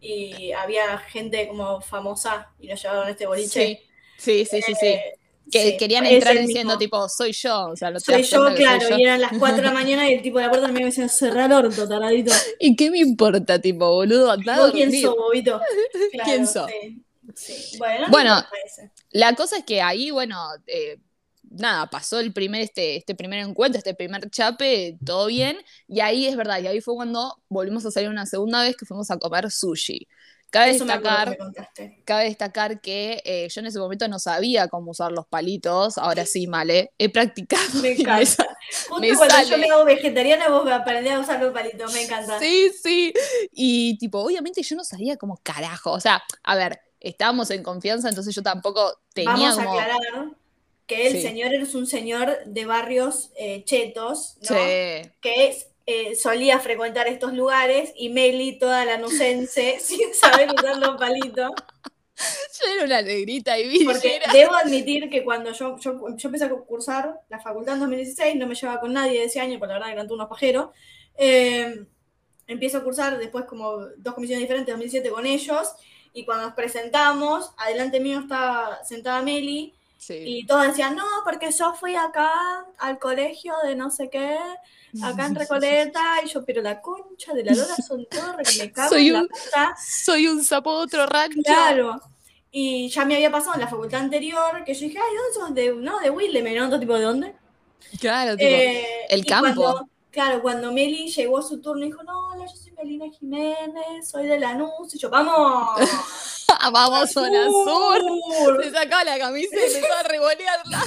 y 0.00 0.52
había 0.52 0.98
gente 0.98 1.46
como 1.48 1.80
famosa 1.80 2.50
y 2.58 2.68
nos 2.68 2.82
llevaron 2.82 3.06
a 3.06 3.10
este 3.10 3.26
boliche. 3.26 3.82
Sí, 4.18 4.44
sí, 4.44 4.62
sí, 4.62 4.72
sí. 4.78 4.86
Eh, 4.86 5.00
Que 5.52 5.70
sí, 5.72 5.76
querían 5.76 6.06
entrar 6.06 6.38
diciendo 6.38 6.72
mismo. 6.74 6.78
tipo, 6.78 7.08
soy 7.08 7.32
yo, 7.32 7.68
o 7.68 7.76
sea, 7.76 7.90
lo 7.90 8.00
Soy 8.00 8.22
yo, 8.22 8.38
soy 8.48 8.54
claro, 8.56 8.88
yo. 8.88 8.96
y 8.98 9.02
eran 9.02 9.20
las 9.20 9.32
4 9.38 9.56
de 9.58 9.62
la 9.62 9.72
mañana 9.72 10.08
y 10.10 10.14
el 10.14 10.22
tipo 10.22 10.38
de 10.38 10.44
la 10.44 10.50
puerta 10.50 10.68
me 10.68 10.84
decía, 10.84 11.08
cerrar 11.08 11.50
el 11.50 11.66
orto, 11.66 11.86
taradito. 11.86 12.32
¿Y 12.58 12.74
qué 12.76 12.90
me 12.90 12.98
importa, 12.98 13.60
tipo, 13.60 13.90
boludo? 13.92 14.30
Andá 14.30 14.54
a 14.54 14.58
¿Vos 14.60 14.72
quién 14.72 14.90
sos, 14.92 15.14
bobito? 15.16 15.60
Claro, 16.12 16.24
¿Quién 16.30 16.46
sos? 16.46 16.70
Sí, 17.34 17.52
sí. 17.54 17.78
Bueno. 18.10 18.42
La 19.10 19.34
cosa 19.34 19.58
es 19.58 19.64
que 19.64 19.80
ahí, 19.82 20.10
bueno, 20.10 20.38
eh, 20.66 20.98
nada, 21.50 21.88
pasó 21.90 22.18
el 22.20 22.32
primer, 22.32 22.62
este, 22.62 22.96
este 22.96 23.14
primer 23.14 23.40
encuentro, 23.40 23.78
este 23.78 23.94
primer 23.94 24.28
chape, 24.30 24.96
todo 25.04 25.26
bien, 25.26 25.58
y 25.86 26.00
ahí 26.00 26.26
es 26.26 26.36
verdad, 26.36 26.60
y 26.60 26.66
ahí 26.66 26.80
fue 26.80 26.94
cuando 26.94 27.42
volvimos 27.48 27.84
a 27.86 27.90
salir 27.90 28.08
una 28.08 28.26
segunda 28.26 28.62
vez 28.62 28.76
que 28.76 28.86
fuimos 28.86 29.10
a 29.10 29.18
comer 29.18 29.50
sushi. 29.50 30.08
Cabe 30.54 30.72
me 30.72 30.78
destacar, 30.78 31.30
me 31.30 31.36
contaste. 31.36 32.02
cabe 32.04 32.24
destacar 32.24 32.80
que 32.80 33.20
eh, 33.24 33.48
yo 33.50 33.60
en 33.60 33.66
ese 33.66 33.78
momento 33.80 34.06
no 34.08 34.18
sabía 34.18 34.68
cómo 34.68 34.92
usar 34.92 35.10
los 35.12 35.26
palitos, 35.26 35.98
ahora 35.98 36.24
sí, 36.26 36.46
Male, 36.46 36.92
he 36.96 37.08
practicado. 37.08 37.62
Me 37.74 37.80
me 37.82 37.90
encanta. 37.92 38.24
sa- 38.26 38.56
Justo 38.88 39.00
me 39.00 39.14
cuando 39.16 39.42
yo 39.50 39.58
me 39.58 39.68
hago 39.70 39.84
vegetariana, 39.84 40.48
vos 40.48 40.66
aprendés 40.70 41.12
a 41.12 41.20
usar 41.20 41.40
los 41.42 41.52
palitos, 41.52 41.92
me 41.92 42.02
encanta. 42.02 42.38
Sí, 42.38 42.70
sí. 42.82 43.12
Y 43.52 43.98
tipo, 43.98 44.20
obviamente 44.20 44.62
yo 44.62 44.76
no 44.76 44.84
sabía 44.84 45.16
cómo 45.16 45.38
carajo. 45.42 45.90
O 45.92 46.00
sea, 46.00 46.22
a 46.42 46.54
ver, 46.56 46.80
estábamos 47.00 47.50
en 47.50 47.62
confianza, 47.62 48.08
entonces 48.08 48.34
yo 48.34 48.42
tampoco 48.42 48.96
tenía 49.12 49.32
Vamos 49.50 49.58
a 49.58 49.62
aclarar 49.62 50.28
que 50.86 51.06
el 51.08 51.12
Sí. 51.14 51.22
señor 51.22 51.52
es 51.54 51.74
un 51.74 51.86
señor 51.86 52.38
de 52.46 52.64
barrios 52.66 53.30
eh, 53.36 53.64
chetos, 53.64 54.36
¿no? 54.42 54.48
Sí. 54.56 55.10
Que 55.20 55.48
es, 55.48 55.66
eh, 55.86 56.14
solía 56.16 56.58
frecuentar 56.60 57.08
estos 57.08 57.34
lugares 57.34 57.92
y 57.96 58.08
Meli, 58.08 58.58
toda 58.58 58.84
la 58.84 58.96
nucense, 58.98 59.78
sin 59.82 60.14
saber 60.14 60.50
usar 60.50 60.78
los 60.78 60.96
palitos. 60.96 61.50
Yo 62.16 62.74
era 62.74 62.84
una 62.84 63.02
negrita 63.02 63.58
y 63.58 63.84
Porque 63.84 64.08
villera. 64.08 64.32
debo 64.32 64.54
admitir 64.54 65.10
que 65.10 65.24
cuando 65.24 65.52
yo, 65.52 65.76
yo, 65.78 66.16
yo 66.16 66.28
empecé 66.28 66.44
a 66.44 66.50
cursar 66.50 67.20
la 67.28 67.40
facultad 67.40 67.74
en 67.74 67.80
2016, 67.80 68.36
no 68.36 68.46
me 68.46 68.54
llevaba 68.54 68.80
con 68.80 68.92
nadie 68.92 69.18
de 69.18 69.24
ese 69.24 69.40
año, 69.40 69.58
porque 69.58 69.72
la 69.72 69.78
verdad 69.80 69.92
eran 69.92 70.06
todos 70.06 70.18
unos 70.18 70.28
pajeros. 70.28 70.68
Eh, 71.16 71.84
empiezo 72.46 72.78
a 72.78 72.84
cursar 72.84 73.18
después 73.18 73.44
como 73.46 73.78
dos 73.96 74.14
comisiones 74.14 74.42
diferentes, 74.42 74.72
2007 74.72 75.10
con 75.10 75.26
ellos, 75.26 75.74
y 76.12 76.24
cuando 76.24 76.46
nos 76.46 76.54
presentamos, 76.54 77.50
adelante 77.56 77.98
mío 77.98 78.20
estaba 78.20 78.84
sentada 78.84 79.20
Meli, 79.22 79.74
Sí. 79.98 80.22
y 80.24 80.46
todos 80.46 80.66
decían, 80.66 80.94
no, 80.96 81.04
porque 81.24 81.50
yo 81.50 81.72
fui 81.74 81.94
acá 81.96 82.30
al 82.78 82.98
colegio 82.98 83.54
de 83.62 83.74
no 83.74 83.90
sé 83.90 84.10
qué, 84.10 84.38
acá 85.02 85.26
en 85.26 85.34
Recoleta, 85.34 86.02
y 86.22 86.28
yo, 86.28 86.44
pero 86.44 86.60
la 86.60 86.80
concha 86.82 87.32
de 87.32 87.42
la 87.44 87.52
lora 87.54 87.74
son 87.76 88.04
todos 88.06 88.36
que 88.36 88.58
me 88.64 88.72
cago 88.72 88.90
Soy 88.90 89.06
en 89.08 89.12
la 89.14 89.20
un- 89.22 89.28
puta. 89.28 89.76
Soy 89.82 90.26
un 90.28 90.44
sapo 90.44 90.76
de 90.78 90.84
otro 90.84 91.06
rancho. 91.06 91.40
Claro. 91.42 92.00
Y 92.50 92.88
ya 92.90 93.04
me 93.04 93.14
había 93.16 93.32
pasado 93.32 93.54
en 93.54 93.60
la 93.62 93.68
facultad 93.68 94.00
anterior 94.00 94.62
que 94.64 94.74
yo 94.74 94.80
dije, 94.80 94.98
ay, 94.98 95.16
¿dónde 95.16 95.34
sos? 95.34 95.54
De, 95.54 95.74
no, 95.82 95.98
de 96.00 96.10
Wilde, 96.10 96.42
¿no? 96.54 96.66
Otro 96.66 96.78
tipo 96.78 96.94
de 96.94 97.02
dónde. 97.02 97.34
Claro, 97.98 98.36
tipo, 98.36 98.48
Eh, 98.48 98.86
el 99.08 99.24
campo. 99.26 99.54
cuando- 99.60 99.88
claro, 100.10 100.40
cuando 100.42 100.70
Meli 100.70 101.08
llegó 101.10 101.38
a 101.38 101.42
su 101.42 101.60
turno, 101.60 101.84
dijo, 101.84 102.02
no, 102.04 102.28
hola, 102.28 102.46
yo 102.46 102.54
soy 102.56 102.70
Melina 102.72 103.06
Jiménez, 103.10 104.08
soy 104.08 104.26
de 104.28 104.38
Lanús. 104.38 104.94
Y 104.94 104.98
yo, 104.98 105.08
¡vamos! 105.10 105.76
vamos 106.72 107.10
zona 107.10 107.46
sur. 107.50 107.98
Sur. 108.38 108.64
Se 108.64 108.70
sacaba 108.70 109.04
la 109.04 109.18
camisa 109.18 109.56
y 109.56 109.64
empezaba 109.74 110.00
a 110.00 110.02
revolearla. 110.04 110.82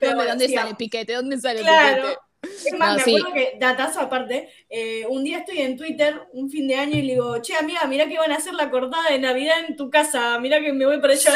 ¿Dónde, 0.00 0.26
dónde 0.26 0.48
sale 0.48 0.74
piquete? 0.74 1.14
¿Dónde 1.14 1.40
sale 1.40 1.60
Claro. 1.60 2.02
piquete? 2.02 2.18
Es 2.66 2.72
más, 2.78 2.90
No, 2.90 2.96
me 2.96 3.02
sí. 3.04 3.16
acuerdo 3.16 3.34
que, 3.34 3.56
datazo 3.58 4.00
aparte, 4.00 4.48
eh, 4.68 5.06
un 5.08 5.24
día 5.24 5.38
estoy 5.38 5.58
en 5.60 5.76
Twitter, 5.76 6.20
un 6.32 6.50
fin 6.50 6.66
de 6.68 6.76
año, 6.76 6.96
y 6.96 7.02
le 7.02 7.12
digo, 7.14 7.40
che, 7.42 7.54
amiga, 7.54 7.84
mirá 7.86 8.08
que 8.08 8.18
van 8.18 8.32
a 8.32 8.36
hacer 8.36 8.54
la 8.54 8.70
cortada 8.70 9.10
de 9.10 9.18
Navidad 9.18 9.54
en 9.68 9.76
tu 9.76 9.90
casa, 9.90 10.38
mirá 10.38 10.60
que 10.60 10.72
me 10.72 10.86
voy 10.86 11.00
para 11.00 11.14
allá. 11.14 11.32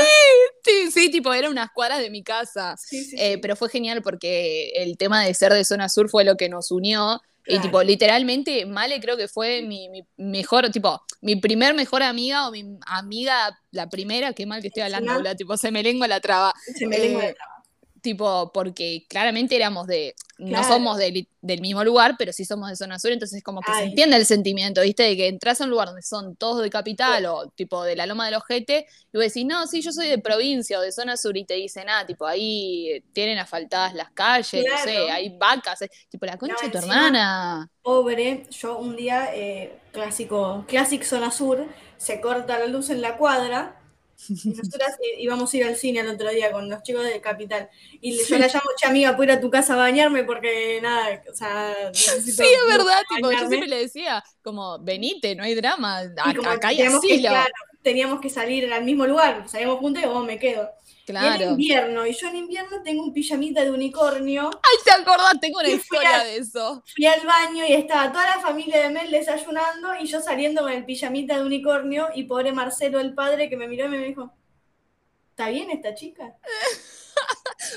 Sí, 0.64 0.90
sí, 0.90 1.10
tipo, 1.10 1.32
eran 1.32 1.50
unas 1.52 1.70
cuadras 1.72 2.00
de 2.00 2.10
mi 2.10 2.22
casa. 2.22 2.76
Sí, 2.76 3.04
sí, 3.04 3.16
Eh, 3.18 3.32
sí. 3.34 3.38
pero 3.40 3.56
fue 3.56 3.68
genial 3.68 4.02
porque 4.02 4.70
el 4.76 4.96
tema 4.98 5.24
de 5.24 5.32
ser 5.34 5.52
de 5.52 5.64
zona 5.64 5.88
sur 5.88 6.08
fue 6.10 6.24
lo 6.24 6.36
que 6.36 6.48
nos 6.48 6.70
unió. 6.70 7.20
Y 7.50 7.58
tipo, 7.60 7.82
literalmente, 7.82 8.66
Male 8.66 9.00
creo 9.00 9.16
que 9.16 9.26
fue 9.26 9.62
mi, 9.62 9.88
mi 9.88 10.02
mejor, 10.18 10.70
tipo, 10.70 11.00
mi 11.22 11.36
primer 11.36 11.72
mejor 11.72 12.02
amiga 12.02 12.46
o 12.46 12.50
mi 12.50 12.62
amiga, 12.86 13.58
la 13.70 13.88
primera, 13.88 14.34
qué 14.34 14.44
mal 14.44 14.60
que 14.60 14.68
estoy 14.68 14.82
hablando, 14.82 15.14
boluda, 15.14 15.34
tipo, 15.34 15.56
se 15.56 15.70
me 15.70 15.82
lengua 15.82 16.06
la 16.08 16.20
traba. 16.20 16.52
Se 16.76 16.86
me 16.86 16.98
lengua 16.98 17.24
eh, 17.24 17.28
la 17.28 17.34
traba. 17.34 17.57
Tipo, 18.02 18.50
porque 18.52 19.04
claramente 19.08 19.56
éramos 19.56 19.86
de, 19.86 20.14
no 20.38 20.46
Claro. 20.48 20.64
somos 20.64 20.96
del, 20.98 21.28
del 21.40 21.60
mismo 21.60 21.82
lugar, 21.84 22.14
pero 22.18 22.32
sí 22.32 22.44
somos 22.44 22.68
de 22.70 22.76
zona 22.76 22.98
sur, 22.98 23.10
entonces 23.12 23.42
como 23.42 23.60
que 23.62 23.72
se 23.74 23.84
entiende 23.84 24.16
el 24.16 24.26
sentimiento, 24.26 24.82
¿viste? 24.82 25.02
De 25.04 25.16
que 25.16 25.28
entras 25.28 25.60
a 25.60 25.64
un 25.64 25.70
lugar 25.70 25.88
donde 25.88 26.02
son 26.02 26.36
todos 26.36 26.62
de 26.62 26.70
capital 26.70 27.26
o 27.26 27.48
tipo 27.56 27.82
de 27.84 27.96
la 27.96 28.06
Loma 28.06 28.26
del 28.26 28.34
Ojete, 28.36 28.86
y 29.12 29.16
vos 29.16 29.24
decís, 29.26 29.44
no, 29.46 29.66
sí, 29.66 29.82
yo 29.82 29.92
soy 29.92 30.08
de 30.08 30.18
provincia 30.18 30.78
o 30.78 30.82
de 30.82 30.92
zona 30.92 31.16
sur, 31.16 31.36
y 31.36 31.44
te 31.44 31.54
dicen, 31.54 31.88
ah, 31.88 32.06
tipo, 32.06 32.26
ahí 32.26 32.88
eh, 32.90 33.04
tienen 33.12 33.38
asfaltadas 33.38 33.94
las 33.94 34.10
calles, 34.12 34.64
no 34.68 34.76
sé, 34.78 34.92
Claro. 34.92 35.12
hay 35.12 35.36
vacas, 35.38 35.82
eh, 35.82 35.90
tipo, 36.08 36.26
la 36.26 36.36
concha 36.38 36.54
No, 36.54 36.60
de 36.62 36.70
tu 36.70 36.78
hermana. 36.78 37.70
Pobre, 37.82 38.46
yo 38.50 38.78
un 38.78 38.96
día, 38.96 39.30
eh, 39.34 39.78
clásico, 39.92 40.64
Classic 40.68 41.02
Zona 41.02 41.30
Sur, 41.30 41.66
se 41.96 42.20
corta 42.20 42.58
la 42.58 42.66
luz 42.66 42.90
en 42.90 43.00
la 43.00 43.16
cuadra. 43.16 43.74
Y 44.28 44.48
nosotras 44.50 44.96
eh, 45.00 45.20
íbamos 45.20 45.52
a 45.52 45.56
ir 45.56 45.64
al 45.64 45.76
cine 45.76 46.00
el 46.00 46.08
otro 46.08 46.28
día 46.30 46.50
con 46.50 46.68
los 46.68 46.82
chicos 46.82 47.04
de 47.04 47.20
Capital. 47.20 47.68
Y 48.00 48.18
yo 48.24 48.38
la 48.38 48.48
llamo, 48.48 48.70
che 48.76 48.86
amiga, 48.86 49.16
puedo 49.16 49.30
ir 49.30 49.38
a 49.38 49.40
tu 49.40 49.50
casa 49.50 49.74
a 49.74 49.76
bañarme 49.76 50.24
porque 50.24 50.80
nada, 50.82 51.22
o 51.30 51.34
sea, 51.34 51.74
necesito 51.92 52.42
Sí, 52.42 52.48
es 52.48 52.76
verdad, 52.76 53.00
tipo, 53.14 53.30
yo 53.30 53.38
siempre 53.46 53.68
le 53.68 53.78
decía, 53.78 54.24
como, 54.42 54.78
venite, 54.80 55.34
no 55.36 55.44
hay 55.44 55.54
drama, 55.54 56.02
Y 56.04 56.30
acá, 56.30 56.52
acá 56.52 56.68
que, 56.70 56.84
asilo. 56.84 57.28
claro, 57.28 57.52
teníamos 57.82 58.20
que 58.20 58.28
salir 58.28 58.72
al 58.72 58.84
mismo 58.84 59.06
lugar, 59.06 59.48
salíamos 59.48 59.78
juntos 59.78 60.02
y 60.02 60.06
vos 60.06 60.24
me 60.24 60.38
quedo. 60.38 60.68
Y 61.12 61.16
era 61.16 61.36
Claro. 61.36 61.50
invierno, 61.52 62.06
y 62.06 62.12
yo 62.12 62.28
en 62.28 62.36
invierno 62.36 62.82
tengo 62.82 63.02
un 63.02 63.12
pijamita 63.12 63.62
de 63.64 63.70
unicornio. 63.70 64.50
Ay, 64.54 64.76
¿te 64.84 64.90
acordás? 64.92 65.34
Tengo 65.40 65.58
una 65.60 65.68
historia 65.70 66.20
a- 66.20 66.24
de 66.24 66.36
eso. 66.36 66.82
Fui 66.94 67.06
al 67.06 67.24
baño 67.26 67.64
y 67.66 67.72
estaba 67.72 68.12
toda 68.12 68.36
la 68.36 68.40
familia 68.42 68.80
de 68.82 68.90
Mel 68.90 69.10
desayunando 69.10 69.94
y 70.00 70.06
yo 70.06 70.20
saliendo 70.20 70.62
con 70.62 70.72
el 70.72 70.84
pijamita 70.84 71.36
de 71.36 71.42
unicornio 71.44 72.08
y 72.14 72.24
pobre 72.24 72.52
Marcelo, 72.52 73.00
el 73.00 73.14
padre, 73.14 73.48
que 73.48 73.56
me 73.56 73.68
miró 73.68 73.86
y 73.86 73.88
me 73.88 73.98
dijo, 73.98 74.32
¿está 75.30 75.48
bien 75.48 75.70
esta 75.70 75.94
chica? 75.94 76.34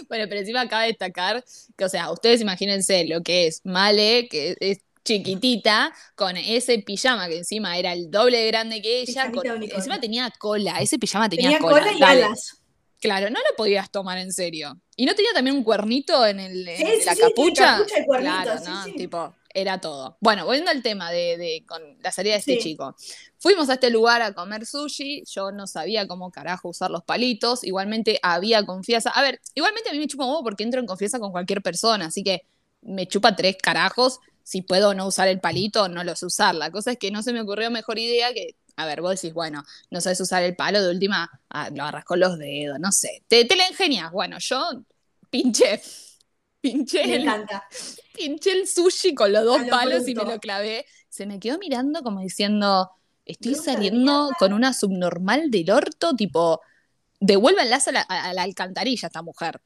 Bueno, 0.07 0.25
pero 0.29 0.39
encima 0.41 0.61
acaba 0.61 0.83
de 0.83 0.89
destacar 0.89 1.43
que, 1.75 1.85
o 1.85 1.89
sea, 1.89 2.11
ustedes 2.11 2.41
imagínense 2.41 3.05
lo 3.07 3.23
que 3.23 3.47
es 3.47 3.61
Male, 3.65 4.27
que 4.29 4.55
es 4.59 4.79
chiquitita, 5.03 5.91
con 6.15 6.37
ese 6.37 6.77
pijama 6.79 7.27
que 7.27 7.37
encima 7.39 7.77
era 7.77 7.91
el 7.93 8.11
doble 8.11 8.37
de 8.37 8.47
grande 8.47 8.81
que 8.81 9.01
ella, 9.01 9.31
con- 9.31 9.45
encima 9.63 9.99
tenía 9.99 10.31
cola, 10.37 10.79
ese 10.79 10.99
pijama 10.99 11.27
tenía, 11.27 11.45
Tenía 11.47 11.59
cola. 11.59 11.79
cola 11.79 11.93
y 11.93 11.99
dale. 11.99 12.23
alas. 12.25 12.60
Claro, 13.01 13.29
no 13.31 13.39
lo 13.39 13.55
podías 13.57 13.89
tomar 13.91 14.19
en 14.19 14.31
serio. 14.31 14.79
¿Y 14.95 15.05
no 15.07 15.15
tenía 15.15 15.31
también 15.33 15.55
un 15.57 15.63
cuernito 15.63 16.25
en, 16.25 16.39
el, 16.39 16.67
en 16.67 16.77
Sí, 16.77 17.05
la 17.05 17.15
sí, 17.15 17.21
capucha? 17.21 17.77
capucha 17.77 17.99
y 17.99 18.05
cuernito, 18.05 18.35
claro, 18.43 18.61
¿no? 18.63 18.93
Tipo, 18.93 19.35
era 19.53 19.81
todo. 19.81 20.17
Bueno, 20.21 20.45
volviendo 20.45 20.69
al 20.69 20.83
tema 20.83 21.11
de, 21.11 21.35
de- 21.37 21.65
con 21.67 21.81
la 22.03 22.11
salida 22.11 22.33
de 22.33 22.39
este 22.39 22.53
Sí. 22.57 22.59
chico. 22.61 22.95
Fuimos 23.39 23.69
a 23.69 23.73
este 23.73 23.89
lugar 23.89 24.21
a 24.21 24.33
comer 24.33 24.67
sushi, 24.67 25.23
yo 25.25 25.51
no 25.51 25.65
sabía 25.65 26.07
cómo 26.07 26.29
carajo 26.31 26.69
usar 26.69 26.91
los 26.91 27.03
palitos, 27.03 27.63
igualmente 27.63 28.19
había 28.21 28.63
confianza. 28.65 29.09
A 29.09 29.21
ver, 29.23 29.41
igualmente 29.55 29.89
a 29.89 29.93
mí 29.93 29.99
me 29.99 30.07
chupa 30.07 30.25
un 30.25 30.29
huevo 30.29 30.43
porque 30.43 30.63
entro 30.63 30.79
en 30.79 30.85
confianza 30.85 31.17
con 31.19 31.31
cualquier 31.31 31.63
persona, 31.63 32.05
así 32.05 32.23
que 32.23 32.43
me 32.81 33.07
chupa 33.07 33.35
tres 33.35 33.57
carajos 33.61 34.19
si 34.43 34.61
puedo 34.63 34.93
no 34.93 35.07
usar 35.07 35.27
el 35.27 35.39
palito, 35.39 35.87
no 35.87 36.03
lo 36.03 36.15
sé 36.15 36.25
usar. 36.25 36.55
La 36.55 36.71
cosa 36.71 36.91
es 36.91 36.97
que 36.97 37.09
no 37.11 37.21
se 37.23 37.31
me 37.33 37.41
ocurrió 37.41 37.69
mejor 37.71 37.99
idea 37.99 38.33
que, 38.33 38.55
a 38.75 38.85
ver, 38.85 39.01
vos 39.01 39.11
decís, 39.19 39.33
bueno, 39.33 39.63
no 39.89 40.01
sabes 40.01 40.19
usar 40.21 40.43
el 40.43 40.55
palo, 40.55 40.81
de 40.81 40.89
última, 40.89 41.29
ah, 41.49 41.69
lo 41.73 41.83
agarras 41.83 42.05
con 42.05 42.19
los 42.19 42.37
dedos, 42.37 42.79
no 42.79 42.91
sé. 42.91 43.23
Te, 43.27 43.45
te 43.45 43.55
la 43.55 43.67
ingenias. 43.69 44.11
Bueno, 44.11 44.37
yo 44.39 44.83
pinché, 45.29 45.81
pinché 46.61 47.05
Me 47.05 47.15
el, 47.15 47.21
encanta. 47.23 47.63
pinché 48.13 48.51
el 48.53 48.67
sushi 48.67 49.13
con 49.13 49.31
los 49.31 49.43
dos 49.45 49.61
lo 49.61 49.67
palos 49.69 50.07
y 50.07 50.15
me 50.15 50.23
lo 50.25 50.39
clavé. 50.39 50.85
Se 51.09 51.25
me 51.25 51.39
quedó 51.39 51.57
mirando 51.59 52.01
como 52.03 52.21
diciendo, 52.21 52.89
estoy 53.25 53.55
saliendo 53.55 54.29
con 54.39 54.53
una 54.53 54.73
subnormal 54.73 55.51
del 55.51 55.69
orto, 55.71 56.15
tipo, 56.15 56.61
devuélvanlas 57.19 57.87
a 57.87 57.91
la, 57.91 58.01
a 58.01 58.33
la 58.33 58.43
alcantarilla 58.43 59.07
esta 59.07 59.21
mujer. 59.21 59.61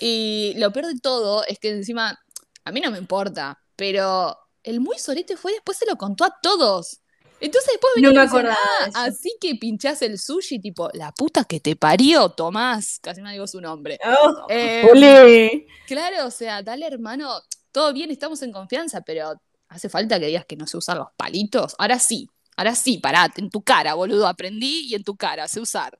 Y 0.00 0.54
lo 0.56 0.72
peor 0.72 0.86
de 0.86 0.98
todo 0.98 1.44
es 1.44 1.58
que 1.58 1.70
encima, 1.70 2.18
a 2.64 2.72
mí 2.72 2.80
no 2.80 2.90
me 2.90 2.98
importa, 2.98 3.58
pero 3.76 4.36
el 4.62 4.80
muy 4.80 4.98
sorete 4.98 5.36
fue 5.36 5.52
después 5.52 5.78
se 5.78 5.86
lo 5.86 5.96
contó 5.96 6.24
a 6.24 6.38
todos. 6.42 7.00
Entonces 7.40 7.70
después 7.72 7.92
No 7.96 8.08
venía 8.08 8.24
y 8.24 8.28
me 8.28 8.48
"Ah, 8.50 8.56
de 8.84 8.88
eso". 8.90 8.98
así 8.98 9.36
que 9.40 9.54
pinchás 9.54 10.02
el 10.02 10.18
sushi, 10.18 10.60
tipo, 10.60 10.90
la 10.94 11.12
puta 11.12 11.44
que 11.44 11.60
te 11.60 11.76
parió, 11.76 12.30
Tomás, 12.30 12.98
casi 13.00 13.20
no 13.22 13.30
digo 13.30 13.46
su 13.46 13.60
nombre. 13.60 13.98
Oh, 14.04 14.46
Eh. 14.48 15.66
Claro, 15.86 16.26
o 16.26 16.30
sea, 16.30 16.62
dale 16.62 16.86
hermano, 16.86 17.30
todo 17.72 17.92
bien, 17.92 18.10
estamos 18.10 18.42
en 18.42 18.52
confianza, 18.52 19.00
pero 19.02 19.34
hace 19.68 19.88
falta 19.88 20.18
que 20.18 20.26
digas 20.26 20.46
que 20.46 20.56
no 20.56 20.66
sé 20.66 20.76
usar 20.76 20.96
los 20.96 21.08
palitos. 21.16 21.74
Ahora 21.78 21.98
sí, 21.98 22.28
ahora 22.56 22.74
sí, 22.74 22.98
parate, 22.98 23.40
en 23.40 23.50
tu 23.50 23.62
cara, 23.62 23.94
boludo, 23.94 24.26
aprendí 24.26 24.86
y 24.88 24.94
en 24.94 25.04
tu 25.04 25.16
cara, 25.16 25.46
sé 25.48 25.60
usar. 25.60 25.98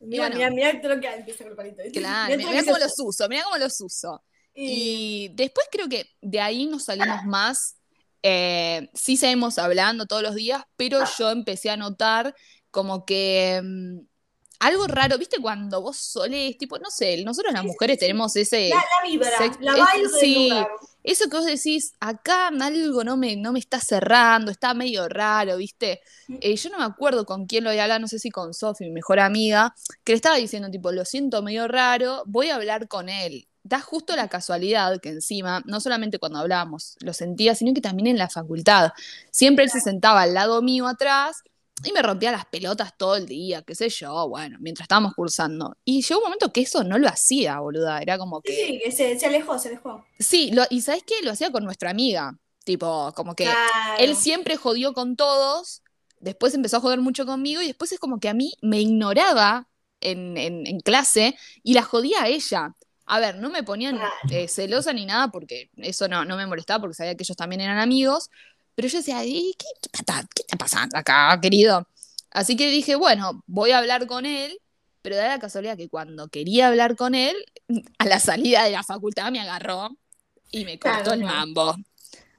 Mira, 0.00 0.28
bueno. 0.28 0.36
mira, 0.36 0.50
mira 0.50 0.80
todo 0.80 0.94
lo 0.94 1.00
que 1.00 1.08
empieza 1.08 1.44
con 1.44 1.50
el 1.50 1.56
palito. 1.56 1.82
Claro, 1.92 2.36
Mirá 2.36 2.50
mira, 2.50 2.64
cómo 2.64 2.76
se- 2.76 2.84
los 2.84 2.94
uso, 2.98 3.28
mira 3.28 3.42
cómo 3.44 3.58
los 3.58 3.80
uso. 3.80 4.22
Y, 4.54 5.24
Y 5.24 5.28
después 5.34 5.66
creo 5.70 5.88
que 5.88 6.06
de 6.20 6.40
ahí 6.40 6.66
nos 6.66 6.84
salimos 6.84 7.22
más. 7.26 7.74
Eh, 8.22 8.88
sí 8.94 9.16
seguimos 9.16 9.58
hablando 9.58 10.06
todos 10.06 10.22
los 10.22 10.34
días, 10.34 10.62
pero 10.76 11.00
yo 11.18 11.30
empecé 11.30 11.70
a 11.70 11.76
notar 11.76 12.34
como 12.70 13.04
que 13.06 13.60
mm, 13.62 14.00
algo 14.60 14.86
raro, 14.88 15.18
¿viste? 15.18 15.40
Cuando 15.40 15.80
vos 15.82 15.96
solés, 15.98 16.58
tipo, 16.58 16.78
no 16.78 16.90
sé, 16.90 17.22
nosotros 17.24 17.52
las 17.52 17.62
Sí, 17.62 17.68
sí, 17.70 17.74
mujeres 17.74 17.96
sí. 17.96 18.00
tenemos 18.00 18.34
ese, 18.36 18.70
la, 18.70 18.76
la 18.76 19.08
vibra, 19.08 19.30
sex- 19.38 19.58
la 19.60 19.72
es- 19.72 20.20
sí. 20.20 20.48
lugar. 20.48 20.68
eso 21.04 21.28
que 21.30 21.36
vos 21.36 21.46
decís, 21.46 21.92
acá 22.00 22.48
algo 22.48 23.04
no 23.04 23.16
me, 23.16 23.36
no 23.36 23.52
me 23.52 23.58
está 23.60 23.80
cerrando, 23.80 24.50
está 24.50 24.74
medio 24.74 25.08
raro, 25.08 25.56
¿viste? 25.56 26.00
Eh, 26.40 26.56
yo 26.56 26.70
no 26.70 26.78
me 26.78 26.84
acuerdo 26.84 27.24
con 27.24 27.46
quién 27.46 27.64
lo 27.64 27.70
había 27.70 27.84
hablado, 27.84 28.00
no 28.00 28.08
sé 28.08 28.18
si 28.18 28.30
con 28.30 28.52
Sofi, 28.52 28.84
mi 28.84 28.90
mejor 28.92 29.20
amiga, 29.20 29.74
que 30.04 30.12
le 30.12 30.16
estaba 30.16 30.36
diciendo, 30.36 30.70
tipo, 30.70 30.92
lo 30.92 31.04
siento 31.04 31.42
medio 31.42 31.66
raro, 31.68 32.22
voy 32.26 32.50
a 32.50 32.56
hablar 32.56 32.88
con 32.88 33.08
él. 33.08 33.47
Da 33.68 33.80
justo 33.80 34.16
la 34.16 34.28
casualidad 34.28 34.98
que 34.98 35.10
encima, 35.10 35.62
no 35.66 35.78
solamente 35.80 36.18
cuando 36.18 36.38
hablábamos 36.38 36.96
lo 37.00 37.12
sentía, 37.12 37.54
sino 37.54 37.74
que 37.74 37.82
también 37.82 38.06
en 38.06 38.16
la 38.16 38.30
facultad. 38.30 38.92
Siempre 39.30 39.64
él 39.64 39.70
se 39.70 39.80
sentaba 39.80 40.22
al 40.22 40.32
lado 40.32 40.62
mío 40.62 40.86
atrás 40.88 41.42
y 41.84 41.92
me 41.92 42.00
rompía 42.00 42.32
las 42.32 42.46
pelotas 42.46 42.96
todo 42.96 43.16
el 43.16 43.26
día, 43.26 43.60
qué 43.62 43.74
sé 43.74 43.90
yo, 43.90 44.26
bueno, 44.26 44.56
mientras 44.60 44.84
estábamos 44.86 45.12
cursando. 45.14 45.76
Y 45.84 46.00
llegó 46.02 46.20
un 46.20 46.24
momento 46.24 46.50
que 46.50 46.62
eso 46.62 46.82
no 46.82 46.96
lo 46.98 47.08
hacía, 47.08 47.60
boluda, 47.60 48.00
era 48.00 48.16
como 48.16 48.40
que... 48.40 48.52
Sí, 48.54 48.62
sí, 48.66 48.80
que 48.82 48.90
se, 48.90 49.18
se 49.18 49.26
alejó, 49.26 49.58
se 49.58 49.68
alejó. 49.68 50.02
Sí, 50.18 50.50
lo- 50.52 50.64
y 50.70 50.80
¿sabes 50.80 51.02
qué? 51.06 51.16
Lo 51.22 51.30
hacía 51.32 51.52
con 51.52 51.62
nuestra 51.64 51.90
amiga. 51.90 52.38
Tipo, 52.64 53.12
como 53.14 53.34
que 53.34 53.44
Claro. 53.44 53.58
él 53.98 54.16
siempre 54.16 54.56
jodió 54.56 54.92
con 54.94 55.14
todos, 55.14 55.82
después 56.20 56.54
empezó 56.54 56.78
a 56.78 56.80
joder 56.80 57.00
mucho 57.00 57.26
conmigo 57.26 57.60
y 57.60 57.66
después 57.66 57.92
es 57.92 57.98
como 57.98 58.18
que 58.18 58.28
a 58.30 58.34
mí 58.34 58.54
me 58.62 58.80
ignoraba 58.80 59.68
en, 60.00 60.36
en- 60.38 60.66
en 60.66 60.80
clase 60.80 61.36
y 61.62 61.74
la 61.74 61.82
jodía 61.82 62.22
a 62.22 62.28
ella. 62.28 62.74
A 63.08 63.20
ver, 63.20 63.36
no 63.38 63.50
me 63.50 63.62
ponían 63.62 63.98
eh, 64.30 64.48
celosa 64.48 64.92
ni 64.92 65.06
nada 65.06 65.28
porque 65.28 65.70
eso 65.78 66.08
no, 66.08 66.24
no 66.24 66.36
me 66.36 66.46
molestaba 66.46 66.80
porque 66.82 66.94
sabía 66.94 67.14
que 67.16 67.24
ellos 67.24 67.36
también 67.36 67.60
eran 67.62 67.78
amigos, 67.78 68.30
pero 68.74 68.88
yo 68.88 68.98
decía, 68.98 69.24
"¿Y 69.24 69.54
¿qué, 69.58 69.66
qué, 69.82 69.88
pata- 69.90 70.28
qué 70.34 70.42
está 70.42 70.56
pasando 70.56 70.98
acá, 70.98 71.38
querido? 71.40 71.86
Así 72.30 72.56
que 72.56 72.70
dije, 72.70 72.96
bueno, 72.96 73.42
voy 73.46 73.70
a 73.72 73.78
hablar 73.78 74.06
con 74.06 74.26
él, 74.26 74.58
pero 75.02 75.16
da 75.16 75.28
la 75.28 75.38
casualidad 75.38 75.76
que 75.76 75.88
cuando 75.88 76.28
quería 76.28 76.68
hablar 76.68 76.96
con 76.96 77.14
él, 77.14 77.36
a 77.98 78.04
la 78.06 78.20
salida 78.20 78.64
de 78.64 78.70
la 78.72 78.82
facultad 78.82 79.30
me 79.32 79.40
agarró 79.40 79.90
y 80.50 80.64
me 80.64 80.78
cortó 80.78 80.98
Claro, 81.04 81.14
el 81.14 81.24
mambo. 81.24 81.74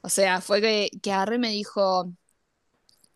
O 0.01 0.09
sea, 0.09 0.41
fue 0.41 0.61
que, 0.61 0.89
que 1.01 1.11
agarré 1.11 1.35
y 1.37 1.39
me 1.39 1.49
dijo, 1.51 2.11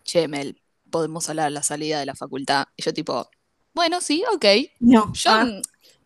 che, 0.03 0.27
Mel, 0.27 0.59
podemos 0.89 1.29
hablar 1.29 1.47
a 1.47 1.49
la 1.49 1.63
salida 1.63 1.99
de 1.99 2.05
la 2.05 2.15
facultad. 2.15 2.65
Y 2.75 2.83
yo 2.83 2.93
tipo, 2.93 3.29
bueno, 3.73 4.01
sí, 4.01 4.23
ok. 4.33 4.45
No. 4.79 5.11
Yo 5.13 5.31
Ah, 5.31 5.45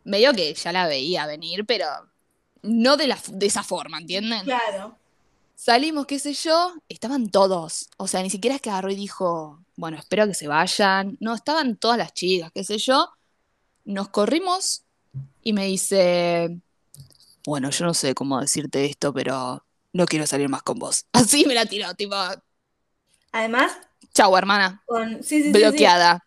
medio 0.07 0.33
que 0.33 0.53
ya 0.53 0.71
la 0.71 0.87
veía 0.87 1.27
venir, 1.27 1.65
pero 1.65 1.85
no 2.63 2.97
de, 2.97 3.07
la, 3.07 3.19
de 3.27 3.45
esa 3.45 3.63
forma, 3.63 3.99
¿entienden? 3.99 4.43
claro. 4.43 4.97
Salimos, 5.55 6.05
qué 6.05 6.19
sé 6.19 6.33
yo, 6.33 6.75
estaban 6.87 7.31
todos. 7.31 7.89
O 7.97 8.07
sea, 8.07 8.21
ni 8.21 8.29
siquiera 8.29 8.55
es 8.55 8.61
que 8.61 8.69
agarró 8.69 8.91
y 8.91 8.95
dijo, 8.95 9.59
bueno, 9.75 9.97
espero 9.97 10.27
que 10.27 10.35
se 10.35 10.47
vayan. 10.47 11.17
No, 11.19 11.33
estaban 11.33 11.77
todas 11.77 11.97
las 11.97 12.13
chicas, 12.13 12.51
qué 12.53 12.63
sé 12.63 12.77
yo. 12.77 13.09
Nos 13.83 14.09
corrimos 14.09 14.83
y 15.41 15.53
me 15.53 15.65
dice, 15.65 16.59
bueno, 17.43 17.71
yo 17.71 17.85
no 17.85 17.95
sé 17.95 18.13
cómo 18.13 18.39
decirte 18.39 18.85
esto, 18.85 19.11
pero 19.11 19.65
no 19.93 20.05
quiero 20.05 20.27
salir 20.27 20.47
más 20.47 20.61
con 20.61 20.77
vos. 20.77 21.07
Así 21.11 21.45
me 21.47 21.55
la 21.55 21.65
tiró, 21.65 21.91
tipo, 21.95 22.15
Además, 23.31 23.71
chau, 24.13 24.37
hermana, 24.37 24.83
con, 24.85 25.23
sí, 25.23 25.41
sí, 25.41 25.43
sí, 25.43 25.53
sí, 25.53 25.59
bloqueada. 25.59 26.23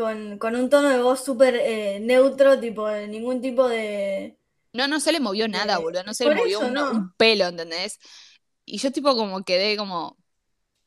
Con, 0.00 0.38
con 0.38 0.56
un 0.56 0.68
tono 0.70 0.88
de 0.88 1.02
voz 1.02 1.24
súper 1.24 1.54
eh, 1.56 2.00
neutro, 2.00 2.58
tipo, 2.58 2.90
ningún 2.90 3.40
tipo 3.40 3.68
de... 3.68 4.36
No, 4.72 4.88
no 4.88 5.00
se 5.00 5.12
le 5.12 5.20
movió 5.20 5.48
nada, 5.48 5.76
Eh, 5.78 5.82
boludo, 5.82 6.02
no 6.04 6.14
se 6.14 6.24
le 6.28 6.34
movió 6.34 6.58
eso, 6.58 6.68
uno- 6.68 6.84
no. 6.86 6.90
un 6.92 7.12
pelo, 7.16 7.46
¿entendés? 7.46 7.98
Y 8.64 8.78
yo 8.78 8.90
tipo 8.92 9.14
como 9.16 9.42
quedé 9.44 9.76
como, 9.76 10.16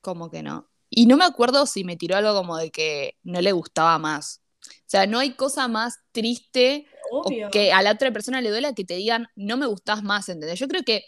como 0.02 0.30
que 0.30 0.42
no. 0.44 0.70
Y 0.90 1.06
no 1.06 1.18
me 1.18 1.26
acuerdo 1.26 1.66
si 1.66 1.84
me 1.84 1.98
tiró 1.98 2.16
algo 2.16 2.34
como 2.34 2.58
de 2.58 2.72
que 2.72 3.18
no 3.24 3.42
le 3.42 3.52
gustaba 3.52 3.98
más. 4.00 4.42
O 4.66 4.70
sea, 4.86 5.06
no 5.08 5.20
hay 5.20 5.36
cosa 5.36 5.68
más 5.68 6.00
triste 6.12 6.88
o 7.12 7.24
que 7.52 7.74
a 7.74 7.82
la 7.82 7.92
otra 7.92 8.12
persona 8.12 8.42
le 8.42 8.50
duela 8.50 8.74
que 8.74 8.86
te 8.86 8.96
digan 8.96 9.28
no 9.36 9.58
me 9.58 9.66
gustás 9.66 10.04
más, 10.04 10.30
¿entendés? 10.30 10.60
Yo 10.60 10.68
creo 10.68 10.84
que 10.84 11.04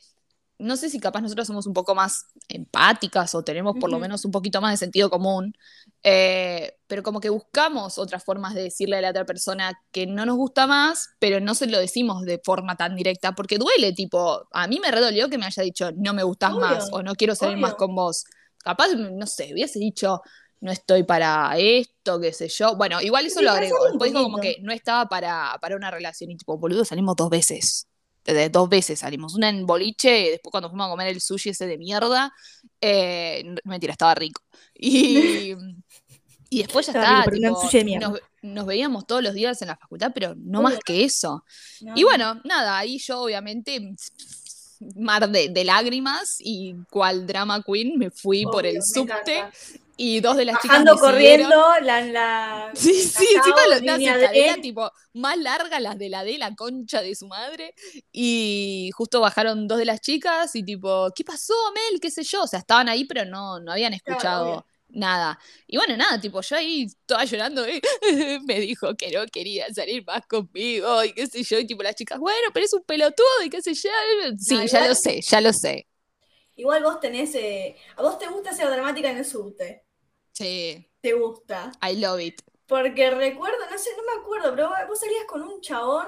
no 0.58 0.78
sé 0.78 0.89
si 0.89 1.00
capaz 1.00 1.22
nosotros 1.22 1.48
somos 1.48 1.68
un 1.68 1.74
poco 1.74 1.96
más 1.96 2.28
empáticas 2.48 3.36
o 3.36 3.44
tenemos 3.44 3.76
por 3.80 3.91
lo 3.91 4.00
menos 4.00 4.24
un 4.26 4.32
poquito 4.32 4.62
más 4.62 4.72
de 4.72 4.78
sentido 4.78 5.10
común, 5.10 5.54
eh, 6.04 6.78
pero 6.88 7.04
como 7.04 7.20
que 7.20 7.30
buscamos 7.30 7.98
otras 7.98 8.24
formas 8.24 8.54
de 8.54 8.63
decirle 8.63 8.98
a 8.98 9.02
la 9.02 9.10
otra 9.10 9.26
persona 9.26 9.78
que 9.91 10.08
no 10.08 10.26
nos 10.26 10.38
gusta 10.38 10.68
más, 10.68 11.10
pero 11.20 11.39
no 11.39 11.56
se 11.56 11.68
lo 11.68 11.80
decimos 11.80 12.24
de 12.24 12.39
forma 12.44 12.76
tan 12.76 12.96
directa, 12.96 13.34
porque 13.34 13.58
duele, 13.58 13.94
tipo, 13.94 14.48
a 14.52 14.68
mí 14.68 14.80
me 14.80 14.91
redolió 14.91 15.30
que 15.30 15.38
me 15.38 15.46
haya 15.46 15.63
dicho 15.63 15.91
no 15.96 16.13
me 16.13 16.24
gustas 16.24 16.52
Obvio, 16.52 16.62
más 16.62 16.89
o 16.91 17.04
no 17.04 17.15
quiero 17.15 17.36
salir 17.36 17.58
más 17.58 17.76
con 17.76 17.94
vos. 17.94 18.24
Capaz, 18.63 18.89
no 18.96 19.28
sé, 19.28 19.52
hubiese 19.54 19.80
dicho 19.80 20.22
no 20.62 20.72
estoy 20.72 21.04
para 21.04 21.56
esto, 21.58 22.20
qué 22.20 22.34
sé 22.34 22.48
yo. 22.50 22.76
Bueno, 22.76 23.02
igual 23.02 23.26
eso 23.26 23.39
Sí, 23.39 23.46
lo 23.46 23.54
un 23.54 23.60
Después 23.60 24.12
dijo 24.12 24.24
como 24.24 24.39
que 24.39 24.58
no 24.62 24.74
estaba 24.74 25.08
para, 25.08 25.58
para 25.62 25.76
una 25.76 25.91
relación 25.91 26.32
y 26.32 26.38
tipo, 26.38 26.58
boludo, 26.58 26.84
salimos 26.86 27.15
dos 27.15 27.30
veces. 27.30 27.88
De 28.25 28.49
dos 28.49 28.67
veces 28.69 28.99
salimos. 28.99 29.35
Una 29.35 29.49
en 29.49 29.65
boliche, 29.65 30.31
después 30.31 30.51
cuando 30.51 30.69
fuimos 30.69 30.88
a 30.88 30.89
comer 30.89 31.07
el 31.09 31.21
sushi 31.21 31.49
ese 31.51 31.67
de 31.67 31.77
mierda. 31.77 32.33
eh, 32.81 33.43
mentira, 33.63 33.91
estaba 33.93 34.15
rico. 34.15 34.41
Y, 34.73 35.53
y 36.49 36.59
después 36.59 36.88
ya 36.88 36.93
Estaba 36.93 37.19
está, 37.19 37.31
rico, 37.31 37.59
tipo, 37.69 37.69
de 37.71 37.99
nos, 37.99 38.19
nos 38.41 38.65
veíamos 38.65 39.05
todos 39.05 39.23
los 39.23 39.33
días 39.33 39.61
en 39.61 39.67
la 39.69 39.77
facultad, 39.77 40.11
pero 40.13 40.33
no 40.38 40.61
más 40.61 40.79
que 40.83 41.03
eso. 41.03 41.43
No, 41.81 41.93
Y 41.95 42.01
no. 42.01 42.07
bueno, 42.07 42.41
nada, 42.43 42.77
ahí 42.77 42.97
yo 42.99 43.21
obviamente, 43.21 43.93
mar 44.95 45.29
de, 45.29 45.49
de 45.49 45.63
lágrimas 45.63 46.38
y 46.39 46.75
cual 46.89 47.25
drama 47.25 47.61
queen, 47.63 47.97
me 47.97 48.11
fui 48.11 48.43
por 48.43 48.65
el 48.65 48.81
subte. 48.83 49.43
Y 49.97 50.19
dos 50.19 50.38
de 50.38 50.45
las 50.45 50.55
Bajando 50.55 50.93
chicas 50.93 50.99
corriendo, 50.99 51.55
la, 51.81 52.01
la, 52.01 52.71
Sí, 52.73 52.93
sí, 53.03 53.25
encima 53.36 53.62
escaleras 54.15 54.60
tipo 54.62 54.91
más 55.13 55.38
largas 55.38 55.81
las 55.81 55.97
de 55.97 56.10
la 56.10 56.23
D, 56.23 56.38
la 56.38 56.53
concha 56.55 57.01
de 57.01 57.15
su 57.15 57.27
madre. 57.27 57.73
Y 58.12 58.89
justo 58.95 59.21
bajaron 59.21 59.67
dos 59.67 59.77
de 59.77 59.86
las 59.86 60.01
chicas 60.01 60.55
y 60.55 60.63
tipo, 60.63 61.10
¿qué 61.15 61.23
pasó, 61.23 61.53
Mel? 61.73 61.99
¿Qué 62.01 62.12
sé 62.12 62.23
yo? 62.23 62.43
O 62.43 62.47
sea, 62.47 62.60
estaban 62.60 62.89
ahí, 62.89 63.05
pero 63.05 63.25
no, 63.25 63.60
no 63.60 63.71
habían 63.71 63.93
escuchado 63.93 64.65
nada. 64.89 65.39
Y 65.67 65.77
bueno, 65.77 65.95
nada, 65.97 66.19
tipo, 66.19 66.41
yo 66.41 66.55
ahí 66.58 66.88
toda 67.05 67.23
llorando, 67.25 67.65
me 68.45 68.60
dijo 68.60 68.95
que 68.95 69.12
no 69.12 69.25
quería 69.27 69.73
salir 69.73 70.03
más 70.05 70.25
conmigo 70.27 71.03
y 71.03 71.13
qué 71.13 71.27
sé 71.27 71.43
yo. 71.43 71.60
Y 71.60 71.67
tipo, 71.67 71.84
las 71.84 71.95
chicas, 71.95 72.19
bueno, 72.19 72.49
pero 72.53 72.65
es 72.65 72.73
un 72.73 72.84
pelotudo 72.84 73.43
y 73.45 73.49
qué 73.49 73.62
sé 73.62 73.73
yo. 73.73 73.89
Sí, 74.38 74.55
No, 74.55 74.65
ya 74.65 74.88
lo 74.88 74.95
sé, 74.95 75.21
ya 75.21 75.41
lo 75.41 75.53
sé. 75.53 75.88
Igual 76.58 76.84
vos 76.84 76.99
tenés. 76.99 77.34
eh, 77.36 77.75
a 77.97 78.01
vos 78.01 78.17
te 78.19 78.27
gusta 78.27 78.53
ser 78.53 78.69
dramática 78.69 79.10
en 79.12 79.17
el 79.17 79.25
subte. 79.25 79.85
Sí, 80.36 80.86
Te 81.02 81.13
gusta. 81.13 81.71
I 81.82 81.95
love 81.95 82.19
it. 82.19 82.41
Porque 82.67 83.10
recuerdo, 83.10 83.58
no 83.69 83.78
sé, 83.78 83.91
no 83.95 84.04
me 84.04 84.21
acuerdo, 84.21 84.52
pero 84.52 84.69
vos 84.88 85.00
salías 85.00 85.24
con 85.26 85.41
un 85.41 85.62
chabón 85.62 86.08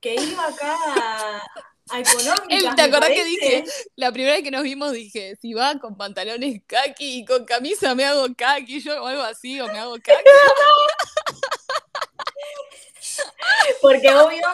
que 0.00 0.14
iba 0.14 0.46
acá 0.46 0.74
a, 0.86 1.42
a 1.90 2.00
económicas. 2.00 2.46
Él, 2.48 2.74
¿te 2.74 2.82
acordás 2.82 3.10
que 3.10 3.24
dije? 3.24 3.64
La 3.96 4.10
primera 4.10 4.36
vez 4.36 4.42
que 4.42 4.50
nos 4.50 4.62
vimos 4.62 4.92
dije, 4.92 5.36
si 5.36 5.52
va 5.52 5.78
con 5.78 5.98
pantalones 5.98 6.62
kaki 6.66 7.18
y 7.18 7.24
con 7.26 7.44
camisa 7.44 7.94
me 7.94 8.06
hago 8.06 8.26
kaki, 8.34 8.80
yo 8.80 9.02
o 9.02 9.06
algo 9.06 9.22
así, 9.22 9.60
o 9.60 9.66
me 9.66 9.78
hago 9.78 9.96
kaki. 9.96 10.24
Porque 13.82 14.14
obvio, 14.14 14.46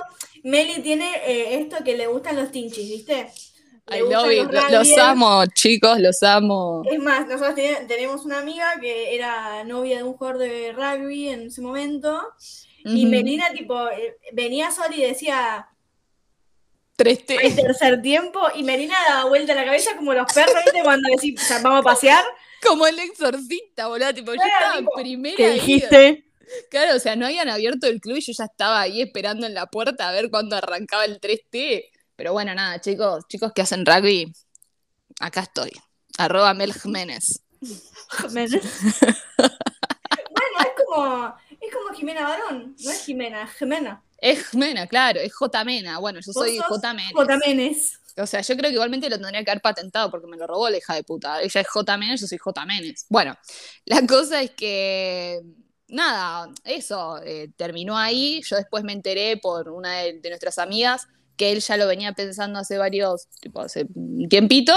Meli 0.43 0.83
tiene 0.83 1.15
eh, 1.25 1.61
esto 1.61 1.85
que 1.85 1.97
le 1.97 2.09
gustan 2.09 2.37
los 2.37 2.51
tinchis, 2.51 2.89
¿viste? 2.89 3.31
I 3.89 4.01
love 4.01 4.27
gustan 4.27 4.67
it. 4.67 4.71
los 4.73 4.99
amo, 4.99 5.45
chicos, 5.55 6.01
los 6.01 6.23
amo. 6.23 6.83
Es 6.91 6.99
más, 6.99 7.27
nosotros 7.27 7.55
ten- 7.55 7.87
tenemos 7.87 8.25
una 8.25 8.39
amiga 8.41 8.79
que 8.81 9.15
era 9.15 9.63
novia 9.65 9.99
de 9.99 10.03
un 10.03 10.15
jugador 10.15 10.39
de 10.39 10.73
rugby 10.73 11.29
en 11.29 11.47
ese 11.47 11.61
momento. 11.61 12.21
Y. 12.85 13.07
Melina, 13.07 13.51
tipo, 13.53 13.89
eh, 13.91 14.17
venía 14.33 14.71
sola 14.71 14.95
y 14.97 15.03
decía, 15.03 15.69
Tres 16.97 17.19
hay 17.29 17.51
T. 17.55 17.63
tercer 17.63 18.01
tiempo. 18.01 18.41
Y 18.55 18.63
Melina 18.63 18.97
daba 19.09 19.29
vuelta 19.29 19.55
la 19.55 19.65
cabeza 19.65 19.97
como 19.97 20.15
los 20.15 20.33
perros, 20.33 20.55
¿viste? 20.65 20.83
Cuando 20.83 21.09
decís, 21.15 21.41
"O 21.41 21.45
sea, 21.45 21.61
vamos 21.61 21.81
a 21.81 21.83
pasear. 21.83 22.25
Como 22.63 22.87
el 22.87 22.99
exorcista, 22.99 23.87
boludo. 23.87 24.15
Tipo, 24.15 24.33
yo 24.33 24.41
Claro, 24.41 24.55
estaba 24.57 24.79
en 24.79 24.87
primera 24.97 25.37
¿Qué 25.37 25.43
ida. 25.45 25.53
dijiste? 25.53 26.25
Claro, 26.71 26.97
o 26.97 26.99
sea, 26.99 27.15
no 27.15 27.27
habían 27.27 27.49
abierto 27.51 27.87
el 27.87 28.01
club 28.01 28.17
y 28.17 28.21
yo 28.23 28.33
ya 28.33 28.45
estaba 28.45 28.81
ahí 28.81 29.03
esperando 29.03 29.47
en 29.47 29.53
la 29.55 29.67
puerta 29.67 30.09
a 30.09 30.13
ver 30.13 30.31
cuándo 30.31 30.57
arrancaba 30.57 31.05
el 31.05 31.21
3T. 31.21 31.91
Pero 32.17 32.33
bueno, 32.33 32.55
nada, 32.55 32.81
chicos, 32.81 33.25
chicos 33.29 33.53
que 33.53 33.63
hacen 33.63 33.85
rugby, 33.85 34.33
acá 35.21 35.41
estoy. 35.43 35.71
Arroba 36.19 36.55
Mel 36.55 36.73
Jiménez. 36.73 37.43
Men- 38.33 38.51
bueno, 39.37 40.61
es 40.61 40.85
como, 40.85 41.35
es 41.61 41.75
como 41.75 41.95
Jimena 41.95 42.23
Barón. 42.23 42.75
No 42.83 42.91
es 42.91 43.05
Jimena, 43.05 43.43
es 43.43 43.51
Jimena. 43.53 44.03
Es 44.19 44.49
Jimena, 44.49 44.87
claro, 44.87 45.21
es 45.21 45.35
J 45.35 45.65
Mena. 45.65 45.99
Bueno, 45.99 46.21
yo 46.25 46.33
soy 46.33 46.59
J 46.59 46.95
Menes. 46.95 47.13
J. 47.13 47.37
Menes. 47.47 48.01
O 48.17 48.27
sea, 48.27 48.41
yo 48.41 48.57
creo 48.57 48.71
que 48.71 48.75
igualmente 48.77 49.11
lo 49.11 49.19
tendría 49.19 49.45
que 49.45 49.51
haber 49.51 49.61
patentado 49.61 50.11
porque 50.11 50.27
me 50.27 50.39
lo 50.39 50.47
robó 50.47 50.71
la 50.71 50.79
hija 50.79 50.95
de 50.95 51.05
puta. 51.05 51.43
Ella 51.43 51.61
es 51.61 51.69
J 51.69 51.97
Menes, 51.99 52.23
yo 52.23 52.27
soy 52.27 52.39
J 52.39 52.65
Menes. 52.65 53.05
Bueno, 53.11 53.37
la 53.85 54.07
cosa 54.07 54.41
es 54.41 54.53
que, 54.53 55.43
nada, 55.89 56.51
eso, 56.65 57.21
eh, 57.23 57.51
terminó 57.57 57.99
ahí. 57.99 58.41
Yo 58.43 58.57
después 58.57 58.85
me 58.85 58.95
enteré 58.95 59.37
por 59.37 59.69
una 59.69 59.99
de, 59.99 60.15
de 60.15 60.29
nuestras 60.31 60.59
amigas 60.59 61.07
que 61.37 61.53
él 61.53 61.61
ya 61.61 61.77
lo 61.77 61.87
venía 61.87 62.13
pensando 62.13 62.59
hace 62.59 62.79
varios, 62.79 63.29
tipo, 63.41 63.61
hace 63.61 63.87
un 63.95 64.29
tiempito, 64.29 64.75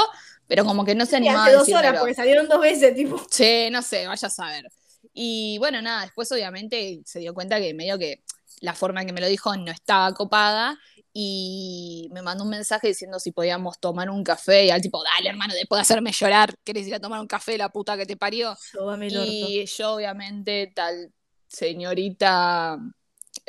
pero 0.48 0.65
como 0.65 0.86
que 0.86 0.95
no 0.95 1.06
se 1.06 1.13
Y 1.13 1.17
animaba 1.17 1.45
hace 1.45 1.56
a 1.56 1.60
dos 1.60 1.69
horas, 1.69 2.00
porque 2.00 2.13
salieron 2.13 2.48
dos 2.48 2.62
veces, 2.62 2.95
tipo. 2.95 3.22
Sí, 3.30 3.69
no 3.72 3.82
sé, 3.82 4.08
vaya 4.08 4.28
a 4.28 4.32
saber. 4.32 4.72
Y 5.13 5.58
bueno, 5.60 5.82
nada, 5.82 6.02
después 6.04 6.32
obviamente 6.32 7.02
se 7.06 7.19
dio 7.19 7.34
cuenta 7.34 7.60
que 7.60 7.74
medio 7.74 7.98
que 7.98 8.24
la 8.62 8.74
forma 8.74 9.02
en 9.02 9.08
que 9.08 9.13
me 9.13 9.22
lo 9.22 9.28
dijo 9.28 9.56
no 9.56 9.72
estaba 9.72 10.13
copada 10.13 10.78
y 11.13 12.10
me 12.12 12.22
mandó 12.22 12.43
un 12.43 12.50
mensaje 12.50 12.88
diciendo 12.88 13.19
si 13.19 13.32
podíamos 13.32 13.80
tomar 13.80 14.10
un 14.10 14.24
café 14.24 14.65
y 14.65 14.69
al 14.69 14.82
tipo, 14.82 15.02
dale 15.04 15.30
hermano, 15.30 15.54
después 15.54 15.78
de 15.78 15.82
hacerme 15.82 16.12
llorar, 16.12 16.54
¿querés 16.63 16.88
ir 16.88 16.95
a 16.95 17.00
tomar 17.00 17.19
un 17.19 17.28
café, 17.28 17.58
la 17.58 17.69
puta 17.69 17.98
que 17.98 18.06
te 18.06 18.17
parió? 18.17 18.56
Orto. 18.80 19.13
Y 19.13 19.65
yo 19.65 19.93
obviamente, 19.93 20.72
tal 20.76 21.12
señorita, 21.50 22.78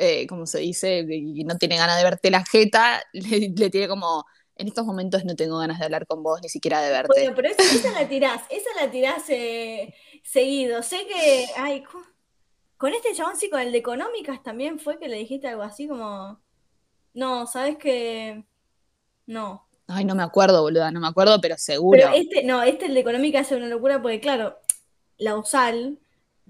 eh, 0.01 0.25
¿cómo 0.27 0.47
se 0.47 0.59
dice? 0.59 1.05
Que 1.07 1.43
no 1.45 1.57
tiene 1.57 1.77
ganas 1.77 1.97
de 1.97 2.03
verte 2.03 2.31
la 2.31 2.43
jeta, 2.43 3.01
le, 3.13 3.49
le 3.55 3.69
tiré 3.69 3.87
como, 3.87 4.25
en 4.55 4.67
estos 4.67 4.85
momentos 4.85 5.23
no 5.25 5.35
tengo 5.35 5.57
ganas 5.59 5.79
de 5.79 5.85
hablar 5.85 6.05
con 6.07 6.23
vos, 6.23 6.39
ni 6.41 6.49
siquiera 6.49 6.81
de 6.81 6.91
verte. 6.91 7.13
Bueno, 7.15 7.33
pero 7.35 7.49
esa, 7.49 7.63
esa 7.63 7.91
la 7.91 8.07
tirás, 8.07 8.41
esa 8.49 8.69
la 8.79 8.91
tirás 8.91 9.29
eh, 9.29 9.93
seguido. 10.23 10.83
Sé 10.83 11.05
que, 11.07 11.47
ay, 11.57 11.83
con 12.77 12.93
este 12.93 13.13
chabón 13.13 13.37
sí, 13.37 13.49
con 13.49 13.61
el 13.61 13.71
de 13.71 13.77
económicas 13.77 14.41
también 14.43 14.79
fue 14.79 14.99
que 14.99 15.07
le 15.07 15.17
dijiste 15.17 15.47
algo 15.47 15.63
así 15.63 15.87
como, 15.87 16.39
no, 17.13 17.47
sabes 17.47 17.77
que, 17.77 18.43
no. 19.25 19.67
Ay, 19.87 20.05
no 20.05 20.15
me 20.15 20.23
acuerdo, 20.23 20.61
boluda, 20.61 20.91
no 20.91 20.99
me 20.99 21.07
acuerdo, 21.07 21.39
pero 21.41 21.57
seguro. 21.57 21.99
Pero 21.99 22.13
este, 22.13 22.43
no, 22.43 22.63
este 22.63 22.85
el 22.85 22.93
de 22.93 23.01
económicas 23.01 23.51
es 23.51 23.57
una 23.57 23.67
locura 23.67 24.01
porque 24.01 24.19
claro, 24.19 24.59
la 25.17 25.37
USAL, 25.37 25.99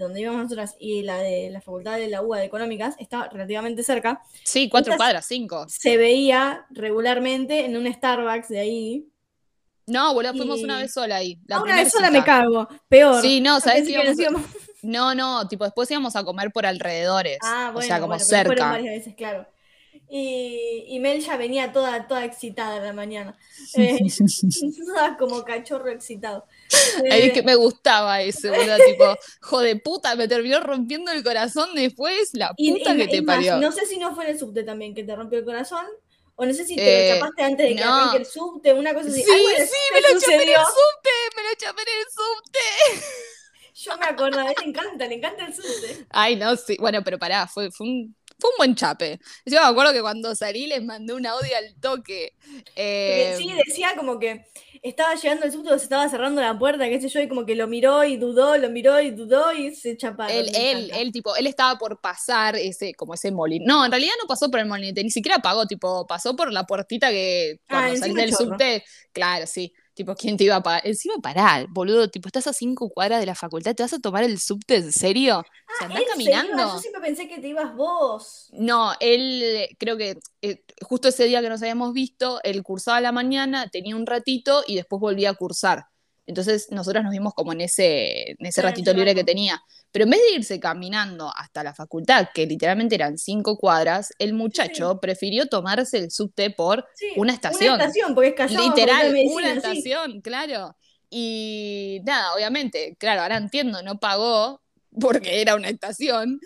donde 0.02 0.22
íbamos 0.22 0.44
nosotras, 0.44 0.76
y 0.80 1.04
la 1.04 1.18
de 1.20 1.50
la 1.50 1.62
facultad 1.62 1.98
de 1.98 2.08
la 2.08 2.22
UA 2.22 2.40
de 2.40 2.46
económicas, 2.46 2.96
está 3.00 3.30
relativamente 3.30 3.84
cerca, 3.84 4.22
Sí, 4.44 4.68
cuatro 4.70 4.92
Estas- 4.94 4.98
cuadras, 5.06 5.26
cinco. 5.26 5.66
se 5.70 5.98
veía 5.98 6.66
regularmente 6.72 7.66
en 7.66 7.78
un 7.78 7.92
Starbucks 7.92 8.50
de 8.50 8.60
ahí. 8.60 9.08
No, 9.88 10.14
boludo, 10.14 10.34
fuimos 10.34 10.60
Y- 10.60 10.64
una 10.64 10.78
vez 10.78 10.94
sola 10.94 11.16
ahí. 11.18 11.40
La 11.48 11.58
Ah, 11.58 11.62
una 11.64 11.76
vez 11.76 11.92
sola 11.92 12.08
cita. 12.08 12.20
me 12.20 12.26
cago, 12.26 12.68
peor. 12.88 13.22
Sí, 13.22 13.42
no, 13.42 13.60
¿sabes 13.60 13.84
que 13.84 13.92
íbamos 13.92 14.18
No, 14.84 15.14
no, 15.14 15.48
tipo, 15.48 15.64
después 15.64 15.90
íbamos 15.92 16.16
a 16.16 16.24
comer 16.24 16.52
por 16.52 16.66
alrededores. 16.66 17.38
Ah, 17.44 17.72
bueno, 17.74 17.80
o 17.80 17.82
sea, 17.88 17.98
como 17.98 18.08
bueno, 18.10 18.24
cerca. 18.24 18.72
varias 18.72 18.96
veces, 18.96 19.16
claro. 19.16 19.46
Y, 20.10 20.86
y 20.88 21.00
Mel 21.00 21.22
ya 21.22 21.38
venía 21.38 21.72
toda, 21.72 22.08
toda 22.08 22.26
excitada 22.26 22.78
en 22.78 22.84
la 22.84 22.94
mañana. 22.94 23.38
Eh, 23.76 24.00
toda 24.86 25.18
como 25.18 25.44
cachorro 25.44 25.90
excitado. 25.90 26.46
Ahí 27.10 27.22
Eh, 27.22 27.28
es 27.28 27.34
que 27.34 27.44
me 27.44 27.56
gustaba 27.56 28.22
ese, 28.22 28.50
boludo, 28.50 28.76
tipo, 28.78 29.18
jode 29.42 29.76
puta, 29.78 30.16
me 30.16 30.28
terminó 30.28 30.60
rompiendo 30.62 31.12
el 31.12 31.24
corazón 31.24 31.70
después, 31.76 32.30
la 32.34 32.54
puta 32.54 32.94
y- 32.94 32.98
que 32.98 33.08
te 33.08 33.24
parió. 33.24 33.58
no 33.58 33.72
sé 33.72 33.86
si 33.86 33.98
no 33.98 34.14
fue 34.16 34.26
en 34.26 34.32
el 34.32 34.40
subte 34.40 34.64
también 34.64 34.94
que 34.96 35.04
te 35.04 35.16
rompió 35.16 35.40
el 35.40 35.46
corazón, 35.46 35.86
o 36.36 36.46
no 36.46 36.54
sé 36.54 36.66
si 36.66 36.76
te 36.76 36.82
Eh, 36.82 37.04
lo 37.10 37.16
chapaste 37.16 37.44
antes 37.44 37.68
de 37.70 37.76
que 37.76 37.84
no. 37.84 37.94
arranque 37.94 38.18
el 38.18 38.26
subte, 38.26 38.74
una 38.74 38.94
cosa 38.94 39.10
así. 39.10 39.22
Sí, 39.24 39.30
Algo 39.32 39.50
sí, 39.50 39.78
me 39.94 40.02
lo 40.02 40.20
chapé 40.20 40.34
en 40.44 40.50
el 40.50 40.56
subte, 40.56 41.10
me 41.36 41.44
lo 41.44 41.56
chapé 41.58 41.82
en 41.82 42.00
el 42.00 42.06
subte. 42.12 42.60
Yo 43.74 43.98
me 43.98 44.06
acuerdo, 44.06 44.40
a 44.40 44.48
él 44.50 44.56
le 44.60 44.70
encanta, 44.70 45.08
le 45.08 45.16
encanta 45.16 45.46
el 45.46 45.54
subte. 45.54 46.06
Ay, 46.10 46.36
no, 46.36 46.56
sí, 46.56 46.78
bueno, 46.80 47.02
pero 47.04 47.18
pará, 47.18 47.48
fue, 47.48 47.72
fue 47.72 47.88
un, 47.88 48.16
fue 48.40 48.50
un 48.50 48.58
buen 48.58 48.76
chape. 48.76 49.20
Yo 49.46 49.60
me 49.62 49.66
acuerdo 49.68 49.94
que 49.94 50.02
cuando 50.02 50.36
salí 50.36 50.68
les 50.68 50.84
mandé 50.84 51.14
un 51.14 51.26
audio 51.26 51.56
al 51.58 51.76
toque. 51.80 52.34
Eh, 52.76 53.34
sí, 53.38 53.52
decía 53.66 53.96
como 53.96 54.20
que 54.20 54.46
estaba 54.82 55.16
llegando 55.16 55.46
el 55.46 55.52
subte, 55.52 55.70
se 55.70 55.76
estaba 55.86 56.10
cerrando 56.10 56.42
la 56.42 56.58
puerta, 56.58 56.88
qué 56.90 57.00
sé 57.02 57.10
yo, 57.10 57.20
y 57.22 57.28
como 57.28 57.46
que 57.46 57.56
lo 57.56 57.68
miró 57.68 58.04
y 58.04 58.18
dudó, 58.18 58.58
lo 58.58 58.70
miró 58.70 59.00
y 59.00 59.12
dudó 59.12 59.54
y 59.54 59.76
se 59.76 59.96
chaparon. 59.98 60.36
Él, 60.36 60.50
él, 60.56 60.92
él, 60.94 61.12
tipo, 61.12 61.36
él 61.36 61.48
estaba 61.48 61.78
por 61.78 62.00
pasar 62.00 62.56
ese, 62.56 62.94
como 62.94 63.14
ese 63.14 63.32
molinete. 63.32 63.68
No, 63.68 63.84
en 63.86 63.92
realidad 63.92 64.14
no 64.22 64.28
pasó 64.28 64.50
por 64.50 64.60
el 64.60 64.66
molinete, 64.68 65.04
ni 65.04 65.10
siquiera 65.10 65.40
pagó, 65.40 65.66
tipo, 65.68 66.06
pasó 66.08 66.36
por 66.36 66.52
la 66.52 66.66
puertita 66.66 67.10
que 67.10 67.60
Ah, 67.70 67.90
cuando 67.90 67.96
salís 67.96 68.16
encima 68.16 68.22
del 68.22 68.34
chorro. 68.38 68.64
subte, 68.64 68.84
claro, 69.12 69.46
sí. 69.48 69.74
Tipo, 69.94 70.16
¿quién 70.16 70.38
te 70.38 70.46
iba 70.46 70.56
a 70.56 70.64
pagar? 70.64 70.82
Encima 70.86 71.16
pará, 71.22 71.66
boludo, 71.70 72.10
tipo, 72.10 72.28
estás 72.28 72.48
a 72.48 72.54
cinco 72.54 72.90
cuadras 72.90 73.20
de 73.20 73.26
la 73.26 73.36
facultad, 73.36 73.76
¿te 73.76 73.84
vas 73.84 73.94
a 73.94 74.00
tomar 74.00 74.24
el 74.24 74.40
subte 74.40 74.76
en 74.78 74.92
serio? 74.92 75.40
o 75.40 75.44
sea, 75.78 75.88
Ah, 75.88 75.94
él 75.98 76.04
se 76.06 76.10
caminando. 76.12 76.54
iba, 76.54 76.74
yo 76.74 76.80
siempre 76.80 77.02
pensé 77.02 77.28
que 77.28 77.40
te 77.40 77.48
ibas 77.50 77.76
vos. 77.76 78.50
No, 78.54 78.94
él 79.00 79.68
creo 79.80 79.98
que 79.98 80.18
eh, 80.42 80.64
justo 80.82 81.08
ese 81.10 81.26
día 81.26 81.42
que 81.42 81.50
nos 81.50 81.62
habíamos 81.62 81.94
visto, 81.94 82.40
él 82.44 82.64
cursaba 82.64 82.98
a 82.98 83.02
la 83.02 83.12
mañana, 83.12 83.68
tenía 83.70 83.96
un 83.96 84.06
ratito 84.06 84.64
y 84.68 84.76
después 84.76 85.00
volvía 85.00 85.30
a 85.32 85.34
cursar. 85.36 85.86
Entonces 86.32 86.68
nosotros 86.72 87.04
nos 87.04 87.12
vimos 87.12 87.34
como 87.34 87.52
en 87.52 87.62
ese, 87.62 88.32
en 88.32 88.46
ese 88.46 88.62
ratito 88.62 88.94
libre 88.94 89.14
que 89.14 89.26
tenía. 89.26 89.62
Pero 89.92 90.06
en 90.06 90.12
vez 90.12 90.22
de 90.22 90.36
irse 90.38 90.60
caminando 90.62 91.30
hasta 91.36 91.62
la 91.64 91.74
facultad, 91.74 92.30
que 92.34 92.46
literalmente 92.46 92.96
eran 92.96 93.18
cinco 93.18 93.58
cuadras, 93.58 94.14
el 94.18 94.34
muchacho 94.34 95.00
prefirió 95.02 95.48
tomarse 95.48 95.98
el 95.98 96.12
subte 96.12 96.50
por 96.50 96.88
Sí, 96.96 97.08
una 97.18 97.34
estación. 97.34 97.76
Una 97.76 97.84
estación, 97.84 98.16
porque 98.16 98.30
es 98.30 98.52
de 98.52 98.58
Literal, 98.58 99.12
Medicina, 99.12 99.36
una 99.36 99.52
sí. 99.52 99.58
estación, 99.58 100.22
claro. 100.22 100.78
Y 101.10 102.00
nada, 102.06 102.34
obviamente, 102.34 102.96
claro, 102.98 103.24
ahora 103.24 103.36
entiendo, 103.36 103.84
no 103.84 104.00
pagó 104.00 104.62
porque 105.00 105.42
era 105.42 105.56
una 105.56 105.68
estación. 105.68 106.40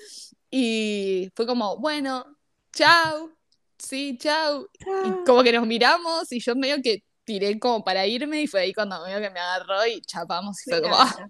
Y 0.50 1.30
fue 1.36 1.46
como, 1.46 1.78
bueno, 1.78 2.26
chau, 2.74 3.32
sí, 3.78 4.18
chau. 4.20 4.68
Y 4.80 5.24
como 5.24 5.44
que 5.44 5.54
nos 5.54 5.68
miramos 5.68 6.32
y 6.32 6.40
yo 6.40 6.56
medio 6.56 6.82
que 6.82 7.04
tiré 7.26 7.60
como 7.60 7.84
para 7.84 8.06
irme 8.08 8.42
y 8.44 8.48
fue 8.48 8.62
ahí 8.62 8.74
cuando 8.74 9.04
medio 9.04 9.20
que 9.20 9.30
me 9.30 9.40
agarró 9.40 9.86
y 9.88 10.00
chapamos 10.02 10.66
y 10.66 10.70
fue 10.70 10.82
como, 10.82 10.96
ah, 10.98 11.28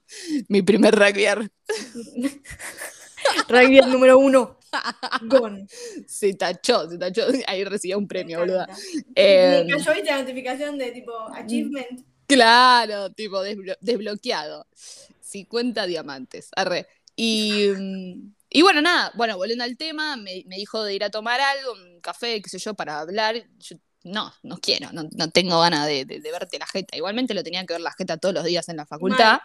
mi 0.50 0.62
primer 0.62 0.94
rugby 0.94 1.26
Rugby 3.48 3.80
número 3.82 4.20
uno. 4.20 4.60
Gone. 5.24 5.66
se 6.08 6.34
tachó, 6.34 6.90
se 6.90 6.98
tachó. 6.98 7.24
Ahí 7.48 7.64
recibía 7.64 7.98
un 7.98 8.08
premio, 8.08 8.40
boluda. 8.40 8.68
Eh, 9.16 9.64
Me 9.66 9.72
cayó 9.74 9.94
viste 9.94 10.12
la 10.12 10.20
notificación 10.20 10.78
de 10.78 10.92
tipo 10.92 11.14
achievement. 11.34 12.06
Claro, 12.28 13.12
tipo 13.12 13.42
desblo- 13.44 13.78
desbloqueado. 13.80 14.68
50 15.22 15.86
diamantes. 15.88 16.50
Arre. 16.56 16.88
Y, 17.16 17.70
y 18.50 18.62
bueno, 18.62 18.82
nada, 18.82 19.12
bueno, 19.16 19.38
volviendo 19.38 19.64
al 19.64 19.78
tema, 19.78 20.18
me, 20.18 20.44
me 20.48 20.58
dijo 20.58 20.84
de 20.84 20.94
ir 20.94 21.04
a 21.04 21.10
tomar 21.10 21.40
algo, 21.40 21.74
un 21.74 22.02
café, 22.02 22.42
qué 22.42 22.50
sé 22.50 22.60
yo, 22.60 22.74
para 22.74 23.00
hablar. 23.00 23.36
Yo, 23.60 23.78
no, 24.06 24.32
no 24.44 24.58
quiero, 24.60 24.90
no, 24.94 25.04
no 25.12 25.30
tengo 25.32 25.60
ganas 25.60 25.86
de, 25.88 26.06
de- 26.06 26.20
de 26.22 26.32
verte 26.32 26.58
la 26.60 26.68
jeta. 26.68 26.96
Igualmente 26.96 27.34
lo 27.34 27.44
tenía 27.44 27.66
que 27.66 27.74
ver 27.74 27.82
la 27.82 27.92
jeta 27.92 28.18
todos 28.18 28.34
los 28.36 28.44
días 28.46 28.70
en 28.70 28.78
la 28.78 28.86
facultad. 28.86 29.40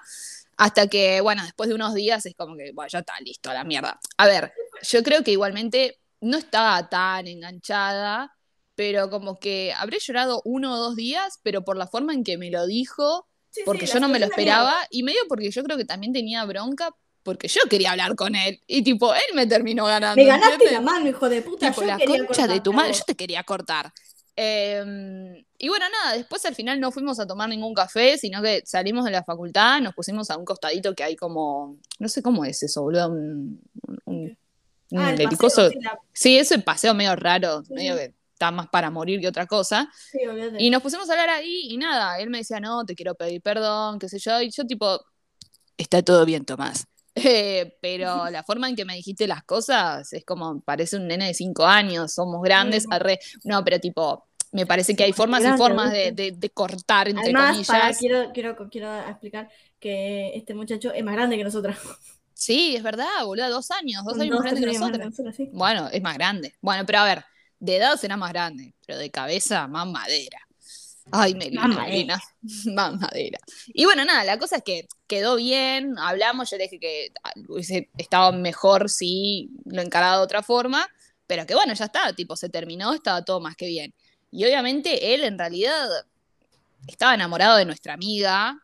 Hasta 0.56 0.86
que, 0.88 1.20
bueno, 1.22 1.42
después 1.42 1.68
de 1.68 1.74
unos 1.74 1.94
días 1.94 2.24
es 2.26 2.34
como 2.36 2.56
que, 2.56 2.72
bueno, 2.72 2.88
ya 2.88 2.98
está 3.00 3.14
listo, 3.24 3.50
a 3.50 3.54
la 3.54 3.64
mierda. 3.64 3.98
A 4.18 4.26
ver, 4.26 4.52
yo 4.82 5.02
creo 5.02 5.24
que 5.24 5.30
igualmente 5.32 5.98
no 6.20 6.36
estaba 6.36 6.88
tan 6.90 7.26
enganchada, 7.26 8.36
pero 8.74 9.08
como 9.10 9.38
que 9.38 9.72
habré 9.76 9.98
llorado 9.98 10.42
uno 10.44 10.74
o 10.74 10.76
dos 10.76 10.96
días, 10.96 11.38
pero 11.42 11.64
por 11.64 11.76
la 11.76 11.86
forma 11.86 12.12
en 12.12 12.24
que 12.24 12.36
me 12.38 12.50
lo 12.50 12.66
dijo, 12.66 13.26
Sí, 13.50 13.62
porque 13.64 13.86
yo 13.86 13.94
no 14.00 14.08
me 14.08 14.18
lo 14.18 14.26
mierda. 14.26 14.34
esperaba, 14.36 14.76
y 14.90 15.02
medio 15.02 15.20
porque 15.28 15.50
yo 15.50 15.64
creo 15.64 15.76
que 15.76 15.84
también 15.84 16.12
tenía 16.12 16.44
bronca, 16.44 16.90
porque 17.22 17.48
yo 17.48 17.60
quería 17.68 17.90
hablar 17.92 18.14
con 18.14 18.34
él, 18.34 18.60
y 18.66 18.82
tipo, 18.82 19.12
él 19.14 19.20
me 19.34 19.46
terminó 19.46 19.86
ganando. 19.86 20.16
Me 20.22 20.26
ganaste 20.28 20.52
¿entiendes? 20.54 20.72
la 20.72 20.80
mano, 20.82 21.08
hijo 21.08 21.28
de 21.28 21.42
puta. 21.42 21.68
Tipo, 21.68 21.80
yo 21.82 21.86
la 21.86 21.98
concha 21.98 22.46
de 22.46 22.60
tu 22.60 22.72
madre, 22.72 22.92
yo 22.92 23.04
te 23.04 23.14
quería 23.16 23.42
cortar. 23.44 23.92
Eh, 24.36 25.44
y 25.58 25.68
bueno, 25.68 25.84
nada, 25.90 26.16
después 26.16 26.44
al 26.46 26.54
final 26.54 26.80
no 26.80 26.90
fuimos 26.92 27.20
a 27.20 27.26
tomar 27.26 27.48
ningún 27.48 27.74
café, 27.74 28.16
sino 28.16 28.40
que 28.42 28.62
salimos 28.64 29.04
de 29.04 29.10
la 29.10 29.24
facultad, 29.24 29.80
nos 29.80 29.94
pusimos 29.94 30.30
a 30.30 30.36
un 30.38 30.44
costadito 30.44 30.94
que 30.94 31.02
hay 31.04 31.16
como, 31.16 31.76
no 31.98 32.08
sé 32.08 32.22
cómo 32.22 32.44
es 32.44 32.62
eso, 32.62 32.82
boludo, 32.82 33.08
un, 33.10 33.60
un, 34.06 34.36
un- 34.90 34.98
Ah, 34.98 35.10
el 35.12 35.20
el 35.20 35.28
paseo, 35.28 35.48
coso- 35.48 35.70
sí, 35.70 35.78
la- 35.82 35.98
Sí, 36.12 36.38
ese 36.38 36.58
paseo 36.58 36.94
medio 36.94 37.14
raro, 37.16 37.62
Sí, 37.64 37.74
medio 37.74 37.96
que 37.96 38.14
está 38.32 38.50
más 38.50 38.68
para 38.68 38.90
morir 38.90 39.20
que 39.20 39.28
otra 39.28 39.46
cosa. 39.46 39.88
sí. 40.10 40.18
Y 40.58 40.70
nos 40.70 40.82
pusimos 40.82 41.08
a 41.08 41.12
hablar 41.12 41.28
ahí 41.30 41.62
y 41.68 41.76
nada, 41.76 42.18
él 42.18 42.30
me 42.30 42.38
decía, 42.38 42.60
no, 42.60 42.84
te 42.84 42.94
quiero 42.94 43.14
pedir 43.14 43.42
perdón, 43.42 43.98
qué 43.98 44.08
sé 44.08 44.18
yo, 44.18 44.40
y 44.40 44.50
yo 44.50 44.64
tipo, 44.66 45.00
está 45.76 46.02
todo 46.02 46.24
bien, 46.24 46.44
Tomás. 46.44 46.86
Eh, 47.24 47.76
pero 47.80 48.30
la 48.30 48.42
forma 48.44 48.68
en 48.68 48.76
que 48.76 48.84
me 48.84 48.94
dijiste 48.94 49.26
las 49.26 49.42
cosas 49.44 50.12
es 50.12 50.24
como, 50.24 50.60
parece 50.60 50.96
un 50.96 51.06
nene 51.08 51.26
de 51.26 51.34
cinco 51.34 51.64
años, 51.66 52.14
somos 52.14 52.42
grandes, 52.42 52.86
arre. 52.90 53.18
No, 53.44 53.64
pero 53.64 53.78
tipo, 53.80 54.26
me 54.52 54.66
parece 54.66 54.96
que 54.96 55.04
hay 55.04 55.12
formas 55.12 55.44
y 55.46 55.52
formas 55.52 55.92
de, 55.92 55.98
¿viste? 56.10 56.22
de- 56.22 56.32
de 56.32 56.50
cortar, 56.50 57.08
entre 57.08 57.22
Además, 57.22 57.66
para, 57.66 57.84
comillas. 57.84 57.98
quiero, 57.98 58.32
quiero, 58.32 58.56
quiero 58.70 58.98
explicar 59.08 59.48
que 59.78 60.36
este 60.36 60.54
muchacho 60.54 60.92
es 60.92 61.04
más 61.04 61.14
grande 61.14 61.36
que 61.36 61.44
nosotras. 61.44 61.78
Sí, 62.34 62.74
es 62.76 62.82
verdad, 62.82 63.06
boludo, 63.24 63.50
dos 63.50 63.70
años, 63.70 64.02
dos 64.04 64.18
años 64.18 64.34
más 64.38 64.42
grande 64.44 64.60
que 64.60 64.66
nosotros. 64.78 65.06
nosotras, 65.06 65.36
sí. 65.36 65.48
Bueno, 65.52 65.88
es 65.92 66.02
más 66.02 66.14
grande. 66.14 66.54
Bueno, 66.60 66.84
pero 66.86 67.00
a 67.00 67.04
ver, 67.04 67.24
de 67.58 67.76
edad 67.76 67.96
será 67.96 68.16
más 68.16 68.30
grande, 68.32 68.74
pero 68.86 68.98
de 68.98 69.10
cabeza 69.10 69.66
más 69.68 69.86
madera. 69.86 70.38
Ay, 71.12 71.34
Melina, 71.34 71.62
Más 71.66 71.76
madera. 71.76 71.90
Melina, 71.90 72.22
más 72.74 73.00
madera. 73.00 73.38
Y 73.68 73.84
bueno, 73.84 74.04
nada, 74.04 74.24
la 74.24 74.38
cosa 74.38 74.56
es 74.56 74.62
que 74.62 74.86
quedó 75.06 75.36
bien, 75.36 75.98
hablamos, 75.98 76.50
yo 76.50 76.56
le 76.56 76.64
dije 76.64 76.78
que 76.78 77.12
ah, 77.22 77.32
hubiese 77.48 77.88
estado 77.98 78.32
mejor 78.32 78.88
si 78.90 79.50
lo 79.64 79.82
encaraba 79.82 80.18
de 80.18 80.22
otra 80.22 80.42
forma, 80.42 80.88
pero 81.26 81.46
que 81.46 81.54
bueno, 81.54 81.74
ya 81.74 81.84
está, 81.86 82.12
tipo, 82.12 82.36
se 82.36 82.48
terminó, 82.48 82.92
estaba 82.92 83.24
todo 83.24 83.40
más 83.40 83.56
que 83.56 83.66
bien. 83.66 83.94
Y 84.30 84.44
obviamente 84.44 85.14
él 85.14 85.24
en 85.24 85.38
realidad 85.38 85.88
estaba 86.86 87.14
enamorado 87.14 87.56
de 87.56 87.64
nuestra 87.64 87.94
amiga, 87.94 88.56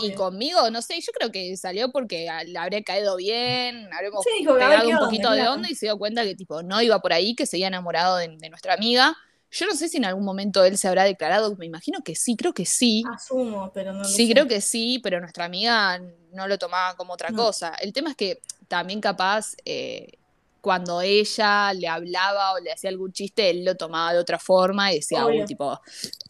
y 0.00 0.06
Obvio. 0.06 0.14
conmigo, 0.14 0.70
no 0.70 0.80
sé, 0.80 0.98
yo 1.02 1.12
creo 1.12 1.30
que 1.30 1.54
salió 1.58 1.92
porque 1.92 2.26
le 2.46 2.58
habría 2.58 2.82
caído 2.82 3.16
bien, 3.16 3.92
habremos 3.92 4.24
Sí, 4.24 4.42
pegado 4.42 4.88
un 4.88 4.94
onda, 4.94 5.04
poquito 5.04 5.30
de 5.30 5.36
claro. 5.40 5.52
onda 5.52 5.68
y 5.70 5.74
se 5.74 5.84
dio 5.86 5.98
cuenta 5.98 6.24
que 6.24 6.34
tipo 6.34 6.62
no 6.62 6.80
iba 6.80 6.98
por 7.00 7.12
ahí, 7.12 7.34
que 7.34 7.44
seguía 7.44 7.66
enamorado 7.66 8.16
de, 8.16 8.28
de 8.38 8.48
nuestra 8.48 8.72
amiga. 8.72 9.14
Yo 9.54 9.66
no 9.66 9.74
sé 9.74 9.88
si 9.88 9.98
en 9.98 10.04
algún 10.04 10.24
momento 10.24 10.64
él 10.64 10.76
se 10.76 10.88
habrá 10.88 11.04
declarado, 11.04 11.54
me 11.56 11.66
imagino 11.66 12.00
que 12.02 12.16
sí, 12.16 12.34
creo 12.36 12.52
que 12.52 12.66
sí. 12.66 13.04
Asumo, 13.08 13.70
pero 13.72 13.92
no 13.92 14.00
lo 14.00 14.04
Sí, 14.04 14.26
sé. 14.26 14.32
creo 14.32 14.48
que 14.48 14.60
sí, 14.60 14.98
pero 15.02 15.20
nuestra 15.20 15.44
amiga 15.44 16.00
no 16.32 16.48
lo 16.48 16.58
tomaba 16.58 16.96
como 16.96 17.12
otra 17.12 17.30
No. 17.30 17.36
cosa. 17.36 17.74
El 17.80 17.92
tema 17.92 18.10
es 18.10 18.16
que 18.16 18.40
también 18.66 19.00
capaz 19.00 19.54
eh, 19.64 20.08
cuando 20.60 21.00
ella 21.02 21.72
le 21.72 21.86
hablaba 21.86 22.54
o 22.54 22.58
le 22.58 22.72
hacía 22.72 22.90
algún 22.90 23.12
chiste, 23.12 23.48
él 23.50 23.64
lo 23.64 23.76
tomaba 23.76 24.12
de 24.12 24.18
otra 24.18 24.38
forma 24.40 24.90
y 24.92 24.96
decía, 24.96 25.24
Obvio. 25.24 25.44
"Uh, 25.44 25.46
tipo, 25.46 25.80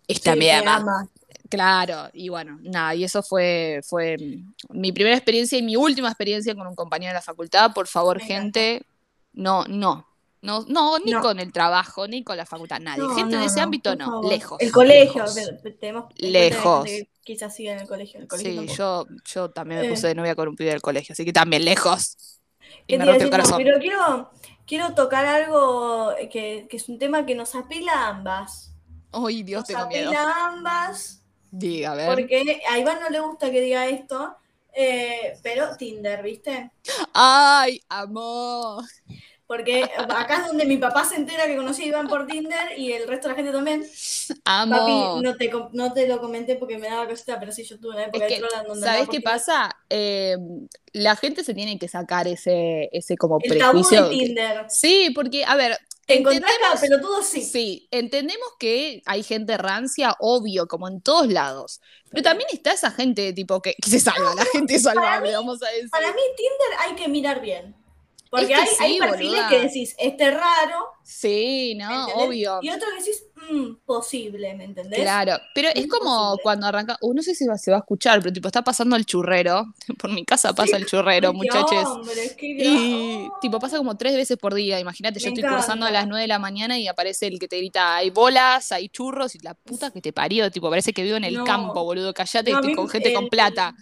esta 0.07 0.33
Sí, 0.33 0.39
me 0.39 0.45
te 0.47 0.53
ama. 0.53 0.77
ama. 0.77 1.09
Claro, 1.49 2.11
y 2.13 2.29
bueno, 2.29 2.59
nada, 2.63 2.95
y 2.95 3.05
eso 3.05 3.23
fue, 3.23 3.81
fue 3.85 4.17
mi 4.71 4.93
primera 4.93 5.17
experiencia 5.17 5.57
y 5.59 5.63
mi 5.63 5.77
última 5.77 6.09
experiencia 6.09 6.55
con 6.55 6.67
un 6.67 6.75
compañero 6.75 7.11
de 7.11 7.15
la 7.15 7.23
facultad. 7.23 7.73
Por 7.73 7.87
favor, 7.87 8.19
Me 8.19 8.25
encanta. 8.25 8.61
gente, 8.61 8.87
no, 9.33 9.65
no, 9.67 10.07
no, 10.45 10.65
no, 10.69 10.99
ni 11.01 11.13
No. 11.13 11.21
con 11.21 11.41
el 11.41 11.53
trabajo, 11.53 12.07
ni 12.07 12.23
con 12.23 12.37
la 12.37 12.47
facultad, 12.47 12.79
nadie. 12.81 13.03
No, 13.03 13.15
gente 13.15 13.35
no, 13.35 13.41
de 13.41 13.47
ese 13.47 13.57
no, 13.57 13.63
ámbito, 13.65 13.97
no, 13.97 14.05
favor. 14.07 14.27
lejos. 14.33 14.61
El 14.61 14.71
colegio, 14.73 15.25
lejos. 15.25 15.35
tenemos 15.81 16.05
quizás 17.25 17.55
siga 17.57 17.73
en 17.73 17.81
el 17.81 17.89
colegio. 17.89 18.21
El 18.21 18.29
colegio 18.29 18.51
Sí, 18.51 18.57
tampoco. 18.57 18.77
yo, 18.77 19.07
yo 19.25 19.51
también 19.51 19.81
me 19.81 19.87
Eh. 19.87 19.91
puse 19.91 20.09
de 20.09 20.15
novia 20.15 20.35
con 20.35 20.47
un 20.49 20.57
pibe 20.57 20.71
del 20.71 20.83
colegio, 20.83 21.15
así 21.15 21.25
que 21.25 21.33
también 21.33 21.65
lejos. 21.65 22.17
Y 22.87 22.93
¿Qué 22.93 22.99
me 22.99 23.05
rompió 23.07 23.25
el 23.25 23.31
corazón. 23.31 23.57
pero 23.65 23.79
quiero, 23.79 24.31
quiero 24.67 24.95
tocar 24.95 25.25
algo 25.27 26.13
que, 26.31 26.67
que 26.69 26.77
es 26.77 26.89
un 26.89 26.99
tema 26.99 27.25
que 27.25 27.35
nos 27.35 27.55
apela 27.55 27.93
a 27.93 28.09
ambas. 28.09 28.73
Ay, 29.13 29.43
Dios, 29.43 29.61
Nos 29.61 29.69
tengo 29.69 29.87
miedo. 29.89 30.09
apela 30.11 30.23
a 30.31 30.47
ambas, 30.49 31.23
Diga, 31.51 31.93
a 31.93 31.95
ver. 31.95 32.09
porque 32.11 32.61
a 32.69 32.79
Iván 32.79 33.01
no 33.01 33.09
le 33.11 33.21
gusta 33.21 33.51
que 33.51 33.61
diga 33.61 33.87
esto, 33.87 34.37
eh, 34.75 35.39
pero 35.43 35.77
Tinder, 35.77 36.23
¿viste? 36.23 36.73
Ay, 37.15 37.81
amor. 37.89 38.85
Porque 39.47 39.83
acá 40.09 40.39
es 40.41 40.47
donde 40.47 40.65
mi 40.65 40.79
papá 40.79 41.05
se 41.05 41.17
entera 41.17 41.47
que 41.47 41.57
conocí 41.57 41.83
a 41.83 41.87
Iván 41.87 42.09
por 42.09 42.27
Tinder 42.27 42.79
y 42.79 42.93
el 42.93 43.07
resto 43.07 43.29
de 43.29 43.33
la 43.35 43.37
gente 43.37 43.53
también. 43.53 43.85
Amor. 44.47 44.79
Papi, 44.79 45.23
no 45.23 45.37
te, 45.37 45.51
no 45.73 45.93
te 45.93 46.09
lo 46.09 46.19
comenté 46.21 46.57
porque 46.57 46.79
me 46.79 46.89
daba 46.89 47.07
cosita, 47.07 47.39
pero 47.39 47.53
sí, 47.53 47.63
yo 47.65 47.79
tuve 47.79 47.93
una 47.93 48.03
Es 48.05 48.09
época 48.09 48.25
de 48.25 48.29
que, 48.29 48.37
en 48.37 48.41
donde 48.43 48.65
¿sabes 48.67 48.81
andaba 48.83 49.05
por 49.05 49.15
qué 49.15 49.21
pasa? 49.21 49.71
Eh, 49.91 50.37
la 50.95 51.15
gente 51.17 51.45
se 51.45 51.53
tiene 51.53 51.79
que 51.79 51.89
sacar 51.89 52.27
ese, 52.27 52.89
ese 52.93 53.17
como 53.19 53.39
El 53.43 53.59
tabú 53.59 53.83
prejuicio. 53.83 54.05
de 54.05 54.11
que- 54.11 54.25
Tinder. 54.25 54.65
Sí, 54.71 55.11
porque, 55.15 55.45
a 55.45 55.57
ver, 55.57 55.77
Te 56.07 56.17
entendemos, 56.17 56.51
cada 56.61 56.81
pelotudo 56.81 57.23
sí. 57.23 57.43
sí, 57.43 57.87
entendemos 57.91 58.49
que 58.59 59.03
hay 59.05 59.23
gente 59.23 59.59
rancia, 59.59 60.17
obvio, 60.21 60.67
como 60.69 60.89
en 60.89 61.03
todos 61.03 61.29
lados. 61.29 61.83
Pero 62.11 62.23
también 62.23 62.49
está 62.51 62.73
esa 62.73 62.91
gente 62.91 63.33
tipo 63.35 63.61
que, 63.61 63.75
que 63.75 63.91
se 63.91 64.01
salva, 64.01 64.35
la 64.35 64.45
gente 64.47 64.79
salvable, 64.79 65.29
mí- 65.29 65.35
vamos 65.35 65.63
a 65.63 65.69
decir. 65.69 65.91
Para 65.91 66.09
mí 66.13 66.21
Tinder 66.35 66.79
hay 66.81 66.95
que 66.95 67.09
mirar 67.09 67.43
bien. 67.43 67.75
Porque 68.41 68.49
que 68.49 68.55
hay, 68.61 68.67
sí, 68.69 68.77
hay 68.81 68.99
perfiles 68.99 69.31
boluda. 69.33 69.49
que 69.49 69.61
decís, 69.61 69.95
este 69.99 70.25
es 70.29 70.35
raro, 70.35 70.87
Sí, 71.03 71.75
no, 71.77 71.91
¿entendés? 72.09 72.15
obvio. 72.29 72.59
Y 72.63 72.71
otro 72.71 72.89
que 72.91 72.99
decís, 73.05 73.25
mm, 73.51 73.75
posible, 73.85 74.55
¿me 74.55 74.65
entendés? 74.65 75.01
Claro, 75.01 75.37
pero 75.55 75.69
es 75.69 75.77
Es 75.85 75.87
como 75.87 76.39
cuando 76.43 76.67
arranca, 76.67 76.97
uh, 77.01 77.13
no 77.15 77.23
sé 77.23 77.35
si 77.35 77.47
va- 77.47 77.59
se 77.59 77.71
va 77.71 77.77
a 77.77 77.81
escuchar, 77.81 78.21
pero 78.21 78.33
tipo 78.33 78.49
está 78.49 78.63
pasando 78.63 78.97
el 78.97 79.05
churrero, 79.07 79.65
por 79.99 80.11
mi 80.11 80.25
casa 80.25 80.53
pasa 80.55 80.77
el 80.77 80.87
churrero, 80.87 81.31
qué 81.33 81.37
muchachos. 81.37 81.85
hombre, 81.87 82.35
qué 82.39 82.47
Y 82.59 83.31
tipo 83.41 83.59
pasa 83.61 83.77
como 83.77 83.97
tres 83.97 84.15
veces 84.17 84.37
por 84.39 84.55
día, 84.55 84.81
imagínate, 84.81 85.21
yo 85.21 85.29
estoy 85.29 85.45
cursando 85.45 85.87
a 85.87 85.91
las 85.91 86.07
9 86.09 86.23
de 86.23 86.29
la 86.29 86.39
mañana 86.39 86.79
y 86.79 86.89
aparece 86.89 87.27
el 87.27 87.39
que 87.39 87.49
te 87.49 87.59
grita, 87.59 87.97
hay 87.97 88.11
bolas, 88.11 88.73
hay 88.73 88.89
churros 88.89 89.35
y 89.35 89.39
la 89.41 89.55
puta 89.55 89.91
que 89.91 90.01
te 90.01 90.13
parió, 90.13 90.51
tipo, 90.51 90.71
parece 90.71 90.93
que 90.93 91.03
vivo 91.03 91.17
en 91.17 91.25
el 91.25 91.35
No. 91.35 91.45
campo, 91.45 91.85
boludo, 91.85 92.13
callate, 92.15 92.51
No, 92.51 92.63
mí 92.63 92.75
con 92.75 92.89
gente 92.89 93.13
con 93.13 93.29
plata. 93.29 93.75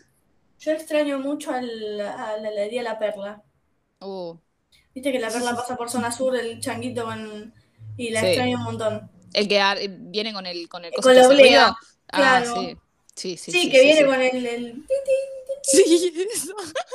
Yo 0.58 0.72
extraño 0.72 1.18
mucho 1.18 1.52
al- 1.52 2.00
a 2.00 2.36
la 2.38 2.48
heladería 2.48 2.82
La 2.82 2.98
Perla. 2.98 3.42
Uh, 4.02 4.38
Viste 4.94 5.10
que 5.12 5.18
La 5.18 5.30
Perla 5.30 5.54
pasa 5.56 5.76
por 5.76 5.90
zona 5.90 6.12
sur, 6.12 6.36
el 6.36 6.60
changuito 6.60 7.04
con... 7.04 7.54
Y 7.96 8.10
la 8.10 8.20
Sí. 8.20 8.26
extraño 8.28 8.58
un 8.58 8.64
montón. 8.64 9.10
el 9.34 9.48
que 9.48 9.60
ar- 9.60 9.78
viene 9.88 10.32
con 10.32 10.46
el, 10.46 10.68
con 10.68 10.84
el 10.84 10.92
Con 10.92 11.14
la 11.14 11.26
oblea. 11.26 11.68
Ah, 12.12 12.16
claro. 12.42 12.54
sí. 12.54 12.76
Sí, 13.14 13.36
sí, 13.36 13.52
Sí, 13.52 13.60
sí. 13.62 13.70
que 13.70 13.78
sí, 13.78 13.84
viene 13.84 14.00
sí. 14.00 14.04
con 14.06 14.20
el, 14.20 14.46
el- 14.46 14.86
Sí, 15.62 16.26
eso. 16.34 16.54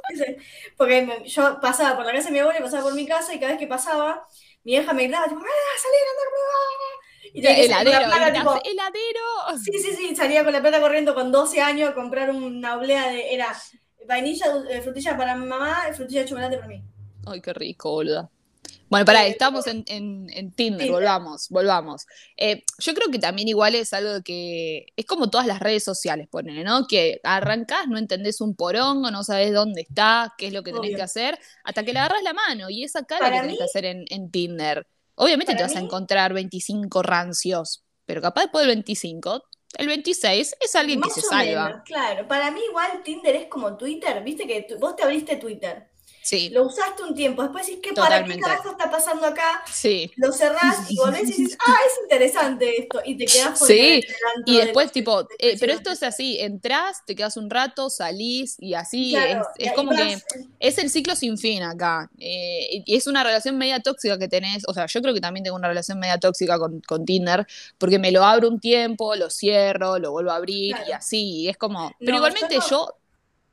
Porque 0.77 1.23
yo 1.25 1.59
pasaba 1.61 1.95
por 1.95 2.05
la 2.05 2.11
casa 2.13 2.27
de 2.27 2.33
mi 2.33 2.39
abuela 2.39 2.59
y 2.59 2.63
pasaba 2.63 2.83
por 2.83 2.93
mi 2.95 3.05
casa 3.07 3.33
y 3.33 3.39
cada 3.39 3.51
vez 3.53 3.59
que 3.59 3.67
pasaba, 3.67 4.27
mi 4.63 4.73
hija 4.75 4.93
me 4.93 5.03
gritaba, 5.03 5.27
tipo, 5.27 5.39
¡ah, 5.39 5.77
salí 5.81 5.95
a 5.97 6.01
andar! 6.11 6.27
ah". 6.37 7.03
Y 7.33 7.41
la 7.41 7.51
Heladero, 7.51 8.33
tipo, 8.39 8.61
heladero. 8.63 9.59
Sí, 9.63 9.79
sí, 9.79 9.93
sí, 9.95 10.15
salía 10.15 10.43
con 10.43 10.53
la 10.53 10.61
plata 10.61 10.79
corriendo 10.81 11.13
con 11.13 11.31
12 11.31 11.61
años 11.61 11.89
a 11.89 11.93
comprar 11.93 12.31
una 12.31 12.75
oblea 12.77 13.09
de. 13.09 13.33
Era 13.33 13.55
vainilla, 14.07 14.45
eh, 14.69 14.81
frutilla 14.81 15.17
para 15.17 15.35
mi 15.35 15.45
mamá 15.45 15.83
y 15.91 15.93
frutilla 15.93 16.21
de 16.21 16.27
chocolate 16.27 16.55
para 16.57 16.67
mí. 16.69 16.83
Ay, 17.31 17.41
qué 17.41 17.53
rico, 17.53 17.91
boluda. 17.91 18.29
Bueno, 18.89 19.05
pará, 19.05 19.25
Eh, 19.27 19.31
estamos 19.31 19.67
en, 19.67 19.83
en, 19.87 20.27
en 20.29 20.51
Tinder, 20.53 20.89
volvamos, 20.89 21.47
volvamos. 21.49 22.05
Eh, 22.37 22.63
yo 22.79 22.93
creo 22.93 23.09
que 23.11 23.19
también 23.19 23.47
igual 23.49 23.75
es 23.75 23.91
algo 23.93 24.21
que 24.23 24.87
es 24.95 25.05
como 25.05 25.29
todas 25.29 25.45
las 25.45 25.59
redes 25.59 25.83
sociales, 25.83 26.27
ponele, 26.29 26.63
¿no? 26.63 26.87
Que 26.87 27.19
arrancás, 27.23 27.87
no 27.89 27.97
entendés 27.97 28.39
un 28.39 28.55
porongo, 28.55 29.11
no 29.11 29.23
sabés 29.25 29.53
dónde 29.53 29.81
está, 29.81 30.33
qué 30.37 30.47
es 30.47 30.53
lo 30.53 30.63
que 30.63 30.71
tenés 30.71 30.87
Obvio. 30.89 30.97
que 30.97 31.03
hacer, 31.03 31.37
hasta 31.65 31.83
que 31.83 31.91
le 31.93 31.99
agarrás 31.99 32.23
la 32.23 32.33
mano. 32.33 32.69
Y 32.69 32.83
es 32.85 32.95
acá 32.95 33.15
lo 33.15 33.19
Para 33.25 33.35
que 33.35 33.41
tenés 33.41 33.51
mí- 33.53 33.57
que 33.57 33.63
hacer 33.65 33.85
en, 33.85 34.05
en 34.09 34.31
Tinder. 34.31 34.87
Obviamente 35.15 35.53
te 35.55 35.63
vas 35.63 35.75
a 35.75 35.79
encontrar 35.79 36.33
25 36.33 37.01
rancios, 37.03 37.83
pero 38.05 38.21
capaz 38.21 38.43
después 38.43 38.65
del 38.65 38.75
25, 38.75 39.43
el 39.79 39.87
26 39.87 40.55
es 40.61 40.75
alguien 40.75 41.01
que 41.01 41.09
se 41.09 41.19
o 41.21 41.23
salva. 41.23 41.65
menos, 41.65 41.81
claro. 41.83 42.25
Para 42.27 42.51
mí, 42.51 42.61
igual 42.69 43.01
Tinder 43.03 43.35
es 43.35 43.47
como 43.47 43.75
Twitter. 43.75 44.23
Viste 44.23 44.47
que 44.47 44.65
vos 44.79 44.95
te 44.95 45.03
abriste 45.03 45.35
Twitter, 45.35 45.89
Sí, 46.27 46.49
lo 46.49 46.63
usaste 46.65 47.03
un 47.03 47.15
tiempo, 47.15 47.41
después 47.41 47.65
decís, 47.65 47.79
¿qué 47.81 47.93
para 47.93 48.23
qué 48.23 48.37
carajo 48.39 48.71
está 48.71 48.89
pasando 48.91 49.25
acá? 49.27 49.61
sí. 49.71 50.11
Lo 50.17 50.31
cerrás 50.31 50.89
y 50.89 50.97
volvés 50.97 51.29
y 51.29 51.43
dices, 51.43 51.57
ah, 51.61 51.75
es 51.87 51.93
interesante 52.03 52.81
esto. 52.81 53.01
Y 53.05 53.17
te 53.17 53.25
quedás 53.25 53.57
por 53.59 53.67
Sí, 53.67 54.03
Y 54.45 54.57
de 54.57 54.65
después, 54.65 54.91
tipo, 54.91 55.23
de 55.23 55.29
eh, 55.39 55.57
pero 55.59 55.73
esto 55.73 55.91
es 55.91 56.03
así, 56.03 56.39
entrás, 56.39 57.03
te 57.05 57.15
quedas 57.15 57.37
un 57.37 57.49
rato, 57.49 57.89
salís 57.89 58.55
y 58.59 58.73
así 58.73 59.13
Claro, 59.13 59.47
es, 59.57 59.71
como 59.73 59.91
que 59.91 60.17
es 60.59 60.77
el 60.79 60.89
ciclo 60.89 61.15
sin 61.15 61.37
fin 61.37 61.63
acá. 61.63 62.09
Eh, 62.17 62.83
y 62.85 62.95
es 62.95 63.07
una 63.07 63.23
relación 63.23 63.57
media 63.57 63.79
tóxica 63.79 64.17
que 64.17 64.27
tenés, 64.27 64.63
o 64.67 64.73
sea, 64.73 64.85
yo 64.87 65.01
creo 65.01 65.13
que 65.13 65.21
también 65.21 65.43
tengo 65.43 65.55
una 65.55 65.67
relación 65.67 65.99
media 65.99 66.17
tóxica 66.17 66.57
con, 66.57 66.81
con 66.81 67.05
Tinder, 67.05 67.45
porque 67.77 67.99
me 67.99 68.11
lo 68.11 68.23
abro 68.25 68.49
un 68.49 68.59
tiempo, 68.59 69.15
lo 69.15 69.29
cierro, 69.29 69.99
lo 69.99 70.11
vuelvo 70.11 70.31
a 70.31 70.35
abrir 70.35 70.75
y 70.87 70.91
así, 70.91 71.41
y 71.41 71.49
es 71.49 71.57
como, 71.57 71.91
pero 71.99 72.11
No, 72.11 72.17
igualmente 72.17 72.55
yo 72.55 72.59
no- 72.61 72.67
yo 72.69 72.93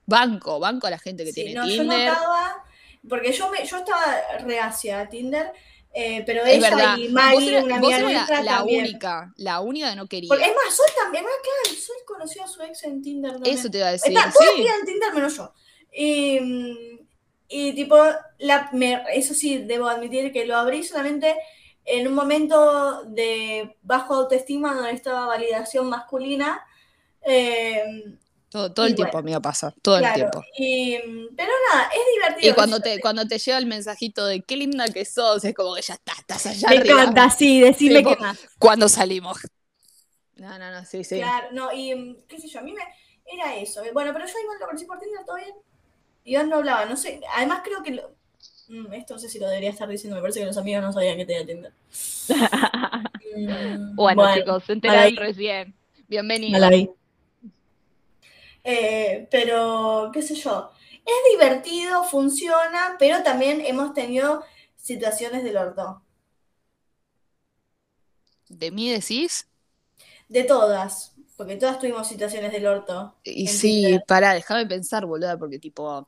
banco, 0.06 0.60
banco 0.60 0.86
a 0.86 0.90
la 0.90 0.98
gente 0.98 1.24
que 1.24 1.32
Sí, 1.32 1.44
tiene 1.44 1.54
no, 1.54 1.66
yo 1.66 1.84
Tinder. 1.84 2.08
notaba, 2.08 2.63
porque 3.08 3.32
yo, 3.32 3.50
me, 3.50 3.64
yo 3.64 3.76
estaba 3.78 4.04
reacia 4.40 5.00
a 5.00 5.08
Tinder, 5.08 5.52
eh, 5.92 6.22
pero 6.26 6.44
Es 6.44 6.56
ella 6.56 6.70
verdad, 6.70 6.96
y 6.98 7.04
eras, 7.48 7.64
una 7.64 7.76
amiga 7.76 7.98
la, 7.98 8.12
nuestra, 8.12 8.42
la 8.42 8.56
también. 8.58 8.84
única, 8.84 9.32
la 9.36 9.60
única 9.60 9.90
que 9.90 9.96
no 9.96 10.06
quería. 10.08 10.28
Porque, 10.28 10.44
es 10.44 10.54
más, 10.54 10.74
Sol 10.74 10.86
también, 11.02 11.24
ah, 11.24 11.42
claro, 11.42 11.78
Sol 11.80 11.96
conoció 12.06 12.42
a 12.44 12.48
su 12.48 12.62
ex 12.62 12.82
en 12.84 13.02
Tinder 13.02 13.32
también. 13.32 13.56
Eso 13.56 13.70
te 13.70 13.78
iba 13.78 13.88
a 13.88 13.92
decir, 13.92 14.16
Está, 14.16 14.30
sí. 14.32 14.38
tienen 14.56 14.84
Tinder 14.86 15.14
menos 15.14 15.36
yo. 15.36 15.52
Y, 15.92 16.40
y 17.48 17.72
tipo, 17.74 17.96
la, 18.38 18.68
me- 18.72 19.02
eso 19.14 19.34
sí, 19.34 19.58
debo 19.58 19.86
admitir 19.88 20.32
que 20.32 20.46
lo 20.46 20.56
abrí 20.56 20.82
solamente 20.82 21.36
en 21.84 22.08
un 22.08 22.14
momento 22.14 23.04
de 23.04 23.76
bajo 23.82 24.14
autoestima 24.14 24.74
donde 24.74 24.92
estaba 24.92 25.26
validación 25.26 25.88
masculina. 25.88 26.64
eh, 27.22 27.84
Todo, 28.54 28.72
todo 28.72 28.86
y 28.86 28.86
el 28.86 28.94
tiempo, 28.94 29.18
bueno, 29.18 29.18
amigo, 29.18 29.42
pasa, 29.42 29.74
todo 29.82 29.98
el 29.98 30.12
tiempo. 30.12 30.42
y, 30.58 30.96
pero 31.36 31.52
nada, 31.72 31.88
es 31.92 32.00
divertido. 32.14 32.50
Y 32.50 32.52
cuando 32.52 32.80
te, 32.80 33.00
cuando 33.00 33.26
te 33.26 33.38
llega 33.38 33.58
el 33.58 33.66
mensajito 33.66 34.26
de 34.26 34.42
qué 34.42 34.56
linda 34.56 34.88
que 34.92 35.04
sos, 35.04 35.44
es 35.44 35.54
como 35.54 35.74
que 35.74 35.82
ya 35.82 35.94
está, 35.94 36.12
estás 36.12 36.46
allá 36.46 36.68
Me 36.68 36.76
arriba. 36.76 37.04
encanta, 37.04 37.30
sí, 37.30 37.60
decime 37.60 38.04
qué 38.06 38.16
más. 38.16 38.38
Cuando 38.58 38.88
salimos. 38.88 39.38
No, 40.36 40.58
no, 40.58 40.70
no, 40.70 40.84
sí, 40.84 41.04
sí. 41.04 41.20
Claro, 41.20 41.48
no, 41.52 41.72
y 41.72 41.94
mm, 41.94 42.16
qué 42.28 42.38
sé 42.40 42.48
yo, 42.48 42.60
a 42.60 42.62
mí 42.62 42.72
me 42.72 42.82
era 43.26 43.56
eso. 43.56 43.82
Bueno, 43.92 44.12
pero 44.12 44.26
yo 44.26 44.32
igual 44.42 44.58
lo 44.60 44.66
conocí 44.66 44.84
por 44.84 44.98
Tinder, 44.98 45.24
todo 45.24 45.36
bien. 45.36 45.54
Iván 46.24 46.48
no 46.50 46.56
hablaba, 46.56 46.86
no 46.86 46.96
sé, 46.96 47.20
además 47.36 47.62
creo 47.64 47.82
que 47.82 47.92
lo- 47.92 48.16
mm, 48.68 48.92
esto 48.94 49.14
no 49.14 49.20
sé 49.20 49.28
si 49.28 49.38
lo 49.38 49.48
debería 49.48 49.70
estar 49.70 49.88
diciendo, 49.88 50.16
me 50.16 50.22
parece 50.22 50.40
que 50.40 50.46
los 50.46 50.58
amigos 50.58 50.82
no 50.84 50.92
sabían 50.92 51.16
que 51.18 51.26
tenía 51.26 51.46
Tinder. 51.46 51.72
Mm, 53.36 53.96
bueno, 53.96 54.26
chicos, 54.26 54.64
se 54.64 54.72
enteraron 54.72 55.16
recién. 55.16 55.74
Bienvenidos. 56.08 56.88
Eh, 58.64 59.28
pero, 59.30 60.10
qué 60.12 60.22
sé 60.22 60.34
yo, 60.34 60.70
es 61.04 61.32
divertido, 61.32 62.04
funciona, 62.04 62.96
pero 62.98 63.22
también 63.22 63.60
hemos 63.60 63.92
tenido 63.94 64.42
situaciones 64.76 65.44
del 65.44 65.56
orto. 65.58 66.02
¿De 68.48 68.70
mí 68.70 68.90
decís? 68.90 69.48
De 70.28 70.44
todas, 70.44 71.12
porque 71.36 71.56
todas 71.56 71.78
tuvimos 71.78 72.08
situaciones 72.08 72.52
del 72.52 72.66
orto. 72.66 73.14
Y 73.24 73.46
sí, 73.48 73.82
Tinder. 73.82 74.04
pará, 74.06 74.34
déjame 74.34 74.66
pensar, 74.66 75.04
boluda, 75.06 75.38
porque 75.38 75.58
tipo. 75.58 76.06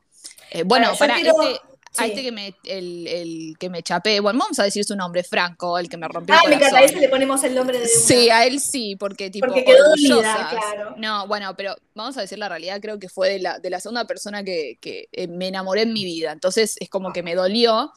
eh, 0.51 0.63
bueno, 0.65 0.93
yo 0.93 0.99
para 0.99 1.15
quiero- 1.17 1.41
este, 1.43 1.61
a 1.99 2.05
sí. 2.05 2.11
este 2.11 2.23
que 2.23 2.33
me, 2.33 2.55
el, 2.65 3.07
el 3.07 3.57
que 3.59 3.71
me 3.71 3.83
chapé, 3.83 4.21
bueno, 4.21 4.39
vamos 4.39 4.59
a 4.59 4.65
decir 4.65 4.85
su 4.85 4.97
nombre, 4.97 5.23
Franco, 5.23 5.79
el 5.79 5.89
que 5.89 5.97
me 5.97 6.09
rompió 6.09 6.35
el 6.35 6.41
Ah, 6.41 6.49
me 6.49 6.55
encanta, 6.57 6.79
a 6.79 6.83
ese 6.83 6.97
le 7.01 7.09
ponemos 7.09 7.43
el 7.45 7.55
nombre 7.55 7.79
de 7.79 7.85
una. 7.85 7.93
Sí, 7.93 8.31
a 8.31 8.45
él 8.45 8.61
sí, 8.61 8.97
porque 8.97 9.31
tipo 9.31 9.47
Porque 9.47 9.65
quedó 9.65 9.85
claro. 10.21 10.95
No, 10.97 11.27
bueno, 11.27 11.55
pero 11.57 11.75
vamos 11.95 12.17
a 12.17 12.21
decir 12.21 12.39
la 12.39 12.49
realidad, 12.49 12.81
creo 12.81 12.99
que 12.99 13.09
fue 13.09 13.29
de 13.31 13.39
la, 13.41 13.59
de 13.59 13.71
la 13.71 13.81
segunda 13.81 14.07
persona 14.07 14.45
que, 14.45 14.79
que, 14.81 15.09
eh, 15.13 15.27
me 15.29 15.49
enamoré 15.49 15.83
en 15.83 15.93
mi 15.93 16.05
vida. 16.05 16.33
Entonces 16.33 16.77
es 16.81 16.89
como 16.89 17.13
que 17.13 17.23
me 17.23 17.35
dolió, 17.35 17.93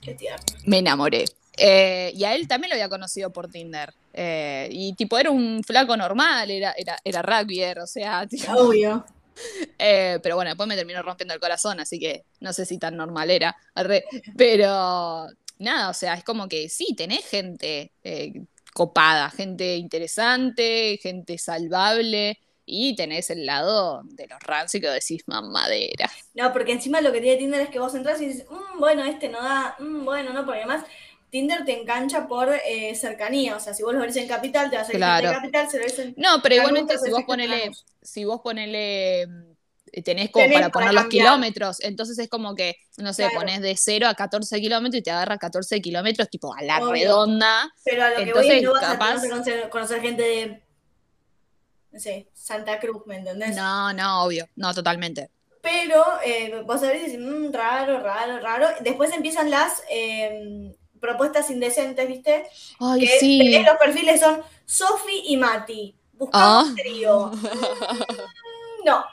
Qué 0.00 0.14
tierno. 0.14 0.44
me 0.66 0.78
enamoré. 0.78 1.24
Eh, 1.56 2.12
y 2.14 2.24
a 2.24 2.34
él 2.34 2.48
también 2.48 2.70
lo 2.70 2.74
había 2.74 2.88
conocido 2.88 3.30
por 3.30 3.48
Tinder. 3.48 3.94
Eh, 4.12 4.68
y 4.70 4.94
tipo, 4.94 5.18
era 5.18 5.30
un 5.30 5.62
flaco 5.64 5.96
normal, 5.96 6.50
era, 6.50 6.72
era, 6.76 6.98
era 7.04 7.22
rugbyer, 7.22 7.78
o 7.80 7.86
sea, 7.86 8.26
tipo, 8.26 8.52
Obvio. 8.52 9.04
Eh, 9.78 10.18
pero 10.22 10.36
bueno, 10.36 10.50
después 10.50 10.68
me 10.68 10.76
terminó 10.76 11.02
rompiendo 11.02 11.34
el 11.34 11.40
corazón, 11.40 11.80
así 11.80 11.98
que 11.98 12.24
no 12.40 12.52
sé 12.52 12.64
si 12.66 12.78
tan 12.78 12.96
normal 12.96 13.30
era. 13.30 13.56
Pero 14.36 15.26
nada, 15.58 15.90
o 15.90 15.94
sea, 15.94 16.14
es 16.14 16.24
como 16.24 16.48
que 16.48 16.68
sí, 16.68 16.94
tenés 16.96 17.26
gente 17.26 17.92
eh, 18.02 18.32
copada, 18.72 19.30
gente 19.30 19.76
interesante, 19.76 20.98
gente 21.02 21.38
salvable, 21.38 22.38
y 22.66 22.96
tenés 22.96 23.30
el 23.30 23.44
lado 23.46 24.02
de 24.04 24.26
los 24.26 24.40
rancio 24.40 24.80
que 24.80 24.88
decís 24.88 25.22
mamadera. 25.26 26.10
No, 26.34 26.52
porque 26.52 26.72
encima 26.72 27.00
lo 27.00 27.12
que 27.12 27.20
tiene 27.20 27.36
Tinder 27.36 27.60
es 27.60 27.68
que 27.68 27.78
vos 27.78 27.94
entras 27.94 28.20
y 28.20 28.28
dices, 28.28 28.46
"Mm, 28.48 28.78
bueno, 28.78 29.04
este 29.04 29.28
no 29.28 29.42
da, 29.42 29.76
mm, 29.78 30.04
bueno, 30.04 30.32
no, 30.32 30.44
porque 30.44 30.62
además 30.62 30.84
Tinder 31.34 31.64
te 31.64 31.80
engancha 31.80 32.28
por 32.28 32.48
eh, 32.64 32.94
cercanía. 32.94 33.56
O 33.56 33.60
sea, 33.60 33.74
si 33.74 33.82
vos 33.82 33.92
lo 33.92 33.98
ves 34.02 34.14
en 34.14 34.28
Capital, 34.28 34.70
te 34.70 34.76
vas 34.76 34.88
a 34.88 34.92
ir 34.92 34.98
Claro. 34.98 35.28
de 35.30 35.34
Capital, 35.34 35.68
si 35.68 35.78
lo 35.78 35.82
ves 35.82 35.98
en 35.98 36.14
No, 36.16 36.40
pero 36.40 36.54
igualmente 36.54 36.94
te 36.94 37.00
si 37.00 37.10
vos 37.10 37.24
ponele, 37.26 37.72
si 38.00 38.24
vos 38.24 38.40
ponele, 38.40 39.26
tenés 40.04 40.30
como 40.30 40.44
Tenés 40.44 40.60
para 40.60 40.70
para 40.70 40.86
poner 40.86 40.94
los 40.94 41.06
kilómetros, 41.06 41.80
entonces 41.80 42.16
es 42.20 42.28
como 42.28 42.54
que, 42.54 42.76
no 42.98 43.12
sé, 43.12 43.24
Claro. 43.24 43.40
pones 43.40 43.60
de 43.62 43.74
0 43.76 44.06
a 44.06 44.14
14 44.14 44.60
kilómetros 44.60 45.00
y 45.00 45.02
te 45.02 45.10
agarra 45.10 45.36
14 45.36 45.80
kilómetros 45.80 46.30
tipo 46.30 46.54
a 46.54 46.62
la 46.62 46.78
Obvio. 46.78 46.92
redonda. 46.92 47.68
Pero 47.84 48.04
a 48.04 48.10
lo 48.10 48.16
que 48.24 48.32
voy 48.32 48.60
no 48.62 48.72
vas 48.72 48.80
capaz- 48.84 49.10
a 49.10 49.20
tener 49.20 49.30
conocer, 49.30 49.68
conocer 49.70 50.00
gente 50.02 50.22
de, 50.22 50.62
no 51.90 51.98
sé, 51.98 52.28
Santa 52.32 52.78
Cruz, 52.78 53.02
¿me 53.06 53.16
entendés? 53.16 53.56
No, 53.56 53.92
no, 53.92 54.22
obvio, 54.22 54.46
no, 54.54 54.72
totalmente. 54.72 55.30
Pero 55.60 56.04
eh, 56.24 56.62
vos 56.64 56.80
sabés 56.80 57.02
y 57.02 57.06
decís, 57.06 57.18
"Mm, 57.18 57.52
raro, 57.52 57.98
raro, 57.98 58.38
raro. 58.38 58.68
Después 58.82 59.12
empiezan 59.12 59.50
las 59.50 59.82
eh, 59.90 60.76
propuestas 61.04 61.50
indecentes, 61.50 62.08
¿viste? 62.08 62.46
Ay, 62.80 63.00
que 63.00 63.18
sí. 63.18 63.62
los 63.64 63.76
perfiles 63.78 64.20
son 64.20 64.42
Sofi 64.64 65.22
y 65.26 65.36
Mati. 65.36 65.94
Buscamos 66.14 66.68
Ah. 66.70 66.74
trío. 66.76 67.30
Mm, 68.82 68.84
No. 68.86 69.04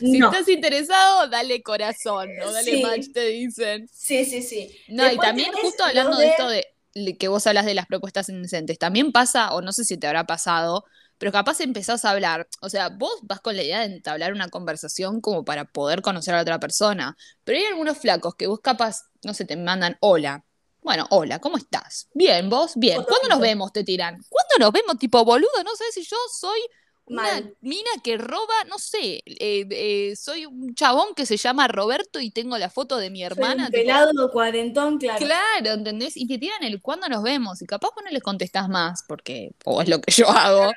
Si 0.00 0.18
no. 0.18 0.30
estás 0.30 0.48
interesado, 0.48 1.28
dale 1.28 1.62
corazón, 1.62 2.30
¿no? 2.36 2.52
Dale 2.52 2.70
Sí. 2.76 2.82
match, 2.82 3.06
te 3.12 3.26
dicen. 3.26 3.88
Sí, 3.92 4.24
sí, 4.24 4.42
sí. 4.42 4.74
No, 4.88 5.10
y 5.10 5.18
también 5.18 5.52
justo 5.52 5.84
hablando 5.84 6.16
de 6.16 6.24
de- 6.26 6.30
esto 6.30 6.48
de 6.48 7.16
que 7.18 7.28
vos 7.28 7.46
hablas 7.46 7.66
de 7.66 7.74
las 7.74 7.86
propuestas 7.86 8.28
indecentes, 8.28 8.78
también 8.78 9.12
pasa, 9.12 9.52
o 9.52 9.60
no 9.62 9.72
sé 9.72 9.84
si 9.84 9.98
te 9.98 10.06
habrá 10.06 10.24
pasado, 10.26 10.84
pero 11.18 11.32
capaz 11.32 11.60
empezás 11.60 12.04
a 12.04 12.10
hablar, 12.10 12.48
o 12.62 12.68
sea, 12.70 12.88
vos 12.88 13.12
vas 13.22 13.40
con 13.40 13.56
la 13.56 13.62
idea 13.64 13.80
de 13.80 13.86
entablar 13.86 14.32
una 14.32 14.48
conversación 14.48 15.20
como 15.20 15.44
para 15.44 15.64
poder 15.64 16.02
conocer 16.02 16.34
a 16.34 16.38
la 16.38 16.42
otra 16.42 16.60
persona, 16.60 17.16
pero 17.44 17.58
hay 17.58 17.64
algunos 17.66 17.98
flacos 17.98 18.36
que 18.36 18.46
vos 18.46 18.60
capaz, 18.60 19.10
no 19.24 19.34
sé, 19.34 19.44
te 19.44 19.56
mandan 19.56 19.96
hola. 20.00 20.44
Bueno, 20.84 21.06
hola, 21.10 21.38
¿cómo 21.40 21.56
estás? 21.56 22.08
Bien, 22.12 22.50
vos, 22.50 22.72
bien. 22.76 23.02
¿Cuándo 23.02 23.28
nos 23.30 23.40
vemos? 23.40 23.72
Te 23.72 23.82
tiran. 23.84 24.22
¿Cuándo 24.28 24.54
nos 24.60 24.70
vemos? 24.70 24.98
Tipo, 24.98 25.24
boludo, 25.24 25.64
no 25.64 25.74
sé 25.76 25.84
si 25.92 26.02
yo 26.04 26.16
soy 26.30 26.60
una 27.06 27.22
Mal. 27.22 27.56
mina 27.62 27.90
que 28.02 28.18
roba, 28.18 28.52
no 28.68 28.78
sé, 28.78 29.22
eh, 29.26 29.66
eh, 29.70 30.14
soy 30.14 30.44
un 30.46 30.74
chabón 30.74 31.14
que 31.14 31.24
se 31.24 31.38
llama 31.38 31.68
Roberto 31.68 32.20
y 32.20 32.30
tengo 32.30 32.58
la 32.58 32.68
foto 32.68 32.98
de 32.98 33.08
mi 33.10 33.20
Soy 33.20 33.24
hermana. 33.24 33.66
un 33.66 33.72
tipo, 33.72 33.80
pelado 33.82 34.30
cuarentón, 34.30 34.98
claro. 34.98 35.18
Claro, 35.24 35.70
¿entendés? 35.72 36.16
Y 36.18 36.26
te 36.26 36.38
tiran 36.38 36.62
el 36.64 36.82
cuándo 36.82 37.08
nos 37.08 37.22
vemos 37.22 37.62
y 37.62 37.66
capaz 37.66 37.88
vos 37.94 38.04
no 38.04 38.10
les 38.10 38.22
contestás 38.22 38.68
más 38.68 39.04
porque, 39.08 39.52
o 39.64 39.80
es 39.82 39.88
lo 39.88 40.00
que 40.02 40.12
yo 40.12 40.28
hago. 40.30 40.70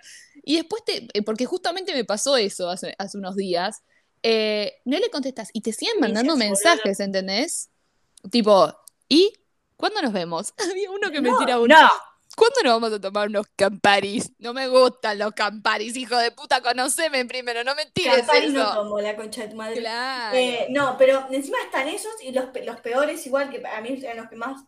Y 0.43 0.55
después 0.55 0.83
te, 0.85 1.07
eh, 1.13 1.21
porque 1.21 1.45
justamente 1.45 1.93
me 1.93 2.05
pasó 2.05 2.37
eso 2.37 2.69
hace, 2.69 2.95
hace 2.97 3.17
unos 3.17 3.35
días, 3.35 3.83
eh, 4.23 4.73
no 4.85 4.97
le 4.99 5.09
contestas 5.09 5.49
y 5.53 5.61
te 5.61 5.73
siguen 5.73 5.99
mandando 5.99 6.35
mensajes, 6.37 6.99
¿entendés? 7.01 7.69
Tipo, 8.31 8.73
¿y 9.09 9.33
cuándo 9.77 10.01
nos 10.01 10.11
vemos? 10.13 10.53
Había 10.71 10.91
uno 10.91 11.09
que 11.11 11.21
me 11.21 11.29
No, 11.29 11.37
tira 11.39 11.59
un... 11.59 11.69
no. 11.69 11.89
¿cuándo 12.35 12.55
nos 12.63 12.73
vamos 12.73 12.93
a 12.93 13.01
tomar 13.01 13.29
unos 13.29 13.47
camparis? 13.55 14.31
No 14.37 14.53
me 14.53 14.67
gustan 14.67 15.17
los 15.17 15.31
camparis, 15.33 15.95
hijo 15.97 16.15
de 16.17 16.29
puta, 16.31 16.61
conoceme 16.61 17.25
primero, 17.25 17.63
no 17.63 17.73
me 17.73 17.85
tires 17.87 18.17
Campari 18.17 18.45
eso. 18.47 18.53
no 18.57 18.73
tomo 18.73 19.01
la 19.01 19.15
concha 19.15 19.41
de 19.43 19.47
tu 19.47 19.55
madre. 19.55 19.79
Claro. 19.79 20.37
Eh, 20.37 20.67
no, 20.69 20.95
pero 20.99 21.25
encima 21.31 21.57
están 21.65 21.87
esos 21.87 22.11
y 22.21 22.31
los, 22.31 22.45
los 22.63 22.79
peores, 22.81 23.25
igual 23.25 23.49
que 23.49 23.65
a 23.65 23.81
mí 23.81 23.99
eran 24.03 24.17
los 24.17 24.29
que 24.29 24.35
más 24.35 24.61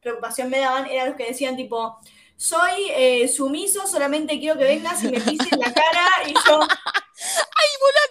preocupación 0.00 0.48
me 0.48 0.60
daban, 0.60 0.86
eran 0.86 1.08
los 1.08 1.16
que 1.16 1.26
decían 1.26 1.56
tipo, 1.56 1.98
soy 2.38 2.90
eh, 2.94 3.28
sumiso, 3.28 3.86
solamente 3.86 4.38
quiero 4.40 4.58
que 4.58 4.64
vengas 4.64 5.04
y 5.04 5.08
me 5.08 5.20
pises 5.20 5.52
la 5.58 5.74
cara 5.74 6.06
y 6.26 6.32
yo, 6.32 6.60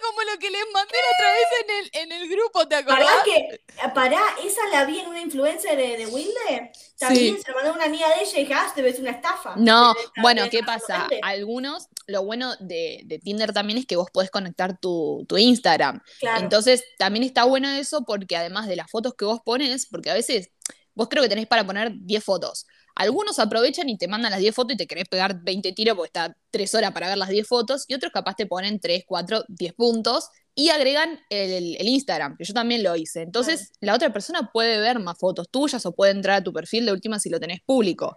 como 0.02 0.22
lo 0.22 0.38
que 0.38 0.50
les 0.50 0.62
mandé 0.72 0.94
la 0.94 1.10
otra 1.12 1.32
vez 1.32 1.46
en 1.62 1.70
el, 1.70 1.90
en 2.12 2.22
el 2.22 2.28
grupo, 2.28 2.66
¿te 2.66 2.74
acordás? 2.76 3.04
pará 3.06 3.22
que, 3.24 3.60
pará, 3.94 4.20
esa 4.44 4.60
la 4.72 4.84
vi 4.84 4.98
en 5.00 5.08
una 5.08 5.20
influencer 5.20 5.76
de, 5.76 5.96
de 5.96 6.06
Wilde, 6.06 6.72
también 6.98 7.36
Sí. 7.36 7.42
se 7.42 7.48
la 7.50 7.54
mandó 7.56 7.72
una 7.74 7.84
amiga 7.84 8.08
de 8.08 8.22
ella 8.22 8.38
y 8.38 8.40
dije, 8.40 8.54
ah, 8.54 8.72
debe 8.74 8.92
ser 8.92 9.02
una 9.02 9.12
estafa. 9.12 9.54
No, 9.56 9.94
bueno, 10.20 10.42
¿qué 10.50 10.62
pasa? 10.62 11.08
Algunos, 11.22 11.88
lo 12.06 12.24
bueno 12.24 12.54
de, 12.60 13.02
de 13.04 13.18
Tinder 13.18 13.52
también 13.52 13.78
es 13.78 13.86
que 13.86 13.96
vos 13.96 14.10
podés 14.10 14.30
conectar 14.30 14.78
tu, 14.78 15.24
tu 15.28 15.36
Instagram. 15.38 16.00
Claro. 16.18 16.40
Entonces, 16.42 16.82
también 16.98 17.24
está 17.24 17.44
bueno 17.44 17.68
eso 17.70 18.04
porque 18.04 18.36
además 18.36 18.66
de 18.66 18.76
las 18.76 18.90
fotos 18.90 19.14
que 19.14 19.24
vos 19.24 19.40
pones, 19.44 19.86
porque 19.86 20.10
a 20.10 20.14
veces 20.14 20.50
vos 20.94 21.08
creo 21.08 21.22
que 21.22 21.28
tenés 21.28 21.46
para 21.46 21.64
poner 21.64 21.92
10 21.94 22.24
fotos. 22.24 22.66
Algunos 22.94 23.38
aprovechan 23.38 23.88
y 23.88 23.96
te 23.96 24.08
mandan 24.08 24.30
las 24.30 24.40
10 24.40 24.54
fotos 24.54 24.74
y 24.74 24.76
te 24.76 24.86
querés 24.86 25.08
pegar 25.08 25.42
20 25.42 25.72
tiros 25.72 25.96
porque 25.96 26.08
está 26.08 26.36
3 26.50 26.74
horas 26.74 26.92
para 26.92 27.08
ver 27.08 27.18
las 27.18 27.28
10 27.28 27.46
fotos, 27.46 27.84
y 27.88 27.94
otros 27.94 28.12
capaz 28.12 28.34
te 28.36 28.46
ponen 28.46 28.80
3, 28.80 29.04
4, 29.06 29.44
10 29.48 29.72
puntos 29.74 30.28
y 30.54 30.68
agregan 30.70 31.20
el, 31.30 31.76
el 31.76 31.88
Instagram, 31.88 32.36
que 32.36 32.44
yo 32.44 32.52
también 32.52 32.82
lo 32.82 32.94
hice. 32.96 33.22
Entonces, 33.22 33.72
la 33.80 33.94
otra 33.94 34.12
persona 34.12 34.50
puede 34.52 34.78
ver 34.80 34.98
más 34.98 35.16
fotos 35.18 35.48
tuyas 35.48 35.86
o 35.86 35.92
puede 35.92 36.12
entrar 36.12 36.36
a 36.38 36.44
tu 36.44 36.52
perfil 36.52 36.86
de 36.86 36.92
última 36.92 37.18
si 37.18 37.30
lo 37.30 37.40
tenés 37.40 37.60
público. 37.64 38.16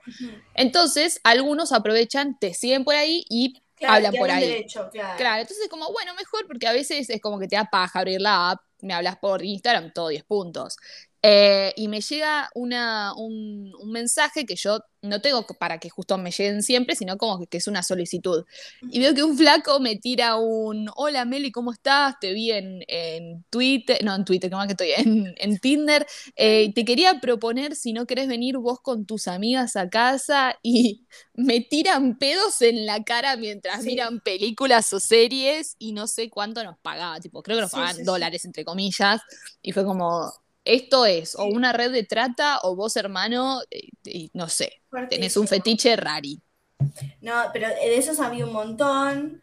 Entonces, 0.56 1.20
algunos 1.24 1.72
aprovechan, 1.72 2.38
te 2.40 2.54
siguen 2.54 2.84
por 2.84 2.96
ahí 2.96 3.24
y 3.30 3.62
Claro, 3.76 3.96
hablan 3.96 4.14
por 4.16 4.32
ahí. 4.32 4.48
derecho, 4.48 4.90
claro. 4.92 5.18
Claro, 5.18 5.42
entonces 5.42 5.64
es 5.66 5.70
como, 5.70 5.92
bueno, 5.92 6.14
mejor 6.16 6.46
porque 6.48 6.68
a 6.68 6.74
veces 6.74 7.10
es 7.10 7.22
como 7.22 7.40
que 7.40 7.48
te 7.48 7.56
da 7.56 7.66
paja 7.66 8.00
abrir 8.00 8.22
la 8.22 8.52
app, 8.52 8.62
me 8.82 8.94
hablas 8.94 9.18
por 9.18 9.44
Instagram, 9.44 9.92
todo 9.94 10.10
10 10.10 10.24
puntos. 10.24 10.78
Eh, 11.26 11.74
y 11.78 11.88
me 11.88 12.02
llega 12.02 12.50
una, 12.54 13.14
un, 13.16 13.74
un 13.80 13.92
mensaje 13.92 14.46
que 14.46 14.56
yo 14.58 14.80
no 15.02 15.22
tengo 15.22 15.46
para 15.48 15.80
que 15.80 15.90
justo 15.90 16.18
me 16.18 16.32
lleguen 16.32 16.62
siempre, 16.64 16.96
sino 16.96 17.18
como 17.18 17.40
que, 17.40 17.48
que 17.48 17.58
es 17.58 17.68
una 17.68 17.82
solicitud. 17.84 18.46
Y 18.90 19.00
veo 19.00 19.14
que 19.14 19.24
un 19.24 19.38
flaco 19.38 19.80
me 19.80 19.96
tira 19.96 20.36
un, 20.38 20.90
hola 20.96 21.26
Meli, 21.26 21.52
¿cómo 21.52 21.72
estás? 21.72 22.16
Te 22.20 22.34
vi 22.34 22.52
en, 22.52 22.84
en 22.88 23.44
Twitter, 23.50 24.04
no 24.04 24.16
en 24.16 24.26
Twitter, 24.26 24.50
que 24.50 24.56
más 24.56 24.68
que 24.68 24.74
estoy, 24.74 24.92
en, 24.98 25.34
en 25.38 25.60
Tinder. 25.60 26.06
Eh, 26.36 26.74
te 26.74 26.86
quería 26.86 27.20
proponer 27.22 27.76
si 27.76 27.94
no 27.94 28.06
querés 28.06 28.28
venir 28.28 28.58
vos 28.58 28.80
con 28.82 29.06
tus 29.06 29.28
amigas 29.28 29.76
a 29.76 29.90
casa 29.90 30.58
y 30.62 31.06
me 31.34 31.62
tiran 31.62 32.18
pedos 32.18 32.62
en 32.62 32.86
la 32.86 33.04
cara 33.04 33.36
mientras 33.38 33.82
Sí. 33.82 33.86
miran 33.86 34.20
películas 34.22 34.92
o 34.94 35.00
series 35.00 35.76
y 35.80 35.94
no 35.94 36.08
sé 36.08 36.30
cuánto 36.30 36.64
nos 36.64 36.78
pagaba, 36.80 37.20
tipo, 37.20 37.42
creo 37.44 37.58
que 37.58 37.62
nos 37.62 37.72
Sí, 37.72 37.76
pagaban 37.76 37.96
sí, 37.98 38.04
dólares 38.04 38.46
entre 38.46 38.66
comillas 38.66 39.22
y 39.62 39.72
fue 39.72 39.86
como, 39.86 40.32
esto 40.66 41.06
es 41.06 41.36
o 41.36 41.46
una 41.46 41.74
red 41.74 41.92
de 41.92 42.04
trata 42.04 42.60
o 42.64 42.76
vos 42.76 42.96
hermano, 42.96 43.62
eh, 43.72 43.90
y 44.06 44.32
no 44.34 44.50
sé, 44.50 44.82
tenés 45.10 45.38
un 45.38 45.48
fetiche 45.48 45.96
rari. 45.96 46.42
No, 47.22 47.34
pero 47.54 47.68
de 47.70 47.98
esos 47.98 48.20
había 48.20 48.46
un 48.46 48.54
montón. 48.54 49.42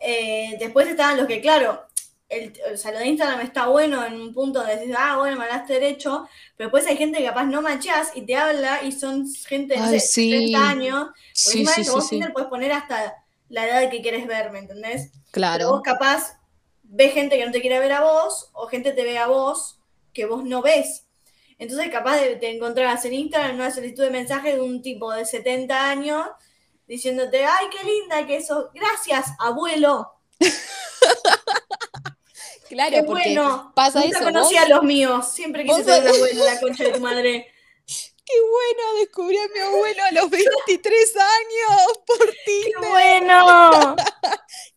Eh, 0.00 0.56
después 0.60 0.86
estaban 0.88 1.16
los 1.16 1.26
que, 1.26 1.40
claro, 1.40 1.86
el, 2.28 2.52
o 2.72 2.76
sea, 2.76 2.92
lo 2.92 2.98
de 2.98 3.08
Instagram 3.08 3.40
está 3.40 3.66
bueno 3.68 4.04
en 4.04 4.20
un 4.20 4.34
punto 4.34 4.60
donde 4.60 4.76
decís, 4.76 4.94
ah, 4.98 5.16
bueno, 5.18 5.36
me 5.36 5.44
hablaste 5.44 5.74
derecho, 5.74 6.28
pero 6.56 6.68
después 6.68 6.86
hay 6.86 6.96
gente 6.96 7.18
que 7.18 7.24
capaz 7.26 7.44
no 7.46 7.62
machás 7.62 8.12
y 8.14 8.22
te 8.22 8.36
habla 8.36 8.82
y 8.82 8.92
son 8.92 9.26
gente 9.48 9.74
de 9.74 9.80
Ay, 9.80 10.00
sé, 10.00 10.00
sí. 10.00 10.30
70 10.30 10.68
años. 10.70 11.08
Porque 11.42 11.58
Sí, 11.58 11.58
encima 11.58 11.72
de 11.72 11.76
sí, 11.76 11.80
eso, 11.82 11.92
sí, 11.92 12.00
vos 12.00 12.08
sí. 12.08 12.10
Tinder 12.10 12.32
puedes 12.32 12.48
poner 12.48 12.72
hasta 12.72 13.14
la 13.48 13.66
edad 13.66 13.90
que 13.90 14.02
quieres 14.02 14.26
ver, 14.26 14.50
¿me 14.52 14.60
entendés? 14.60 15.10
Pero 15.50 15.66
Claro. 15.66 15.68
vos 15.68 15.82
capaz 15.82 16.38
ves 16.82 17.12
gente 17.14 17.36
que 17.38 17.46
no 17.46 17.52
te 17.52 17.60
quiere 17.60 17.78
ver 17.80 17.92
a 17.92 18.02
vos 18.02 18.50
o 18.52 18.66
gente 18.68 18.92
te 18.92 19.04
ve 19.04 19.18
a 19.18 19.26
vos 19.26 19.77
que 20.18 20.26
vos 20.26 20.42
no 20.44 20.62
ves. 20.62 21.04
Entonces 21.58 21.90
capaz 21.90 22.16
de, 22.20 22.34
te 22.36 22.50
encontrarás 22.50 23.04
en 23.04 23.14
Instagram 23.14 23.54
una 23.54 23.70
solicitud 23.70 24.02
de 24.02 24.10
mensaje 24.10 24.54
de 24.56 24.60
un 24.60 24.82
tipo 24.82 25.12
de 25.12 25.24
70 25.24 25.90
años 25.90 26.26
diciéndote, 26.88 27.44
ay, 27.44 27.66
qué 27.70 27.84
linda 27.86 28.26
que 28.26 28.36
eso. 28.36 28.70
Gracias, 28.74 29.28
abuelo. 29.38 30.12
Claro, 32.68 32.96
Qué 32.96 33.02
porque 33.02 33.22
bueno. 33.34 33.72
pasa 33.74 34.00
Nunca 34.00 34.18
eso. 34.18 34.26
conocí 34.26 34.54
vos- 34.54 34.62
a 34.64 34.68
los 34.68 34.82
míos. 34.82 35.32
Siempre 35.32 35.64
quise 35.64 35.84
tener 35.84 36.02
un 36.02 36.08
abuelo, 36.16 36.44
la 36.44 36.60
concha 36.60 36.84
de 36.84 36.90
tu 36.92 37.00
madre. 37.00 37.46
Qué 37.86 38.34
bueno, 38.42 38.94
descubrí 39.00 39.38
a 39.38 39.48
mi 39.48 39.58
abuelo 39.60 40.02
a 40.04 40.10
los 40.12 40.28
23 40.66 41.16
años 41.16 41.98
por 42.06 42.18
¡Qué 42.30 42.36
Tinder. 42.44 42.90
bueno! 42.90 43.96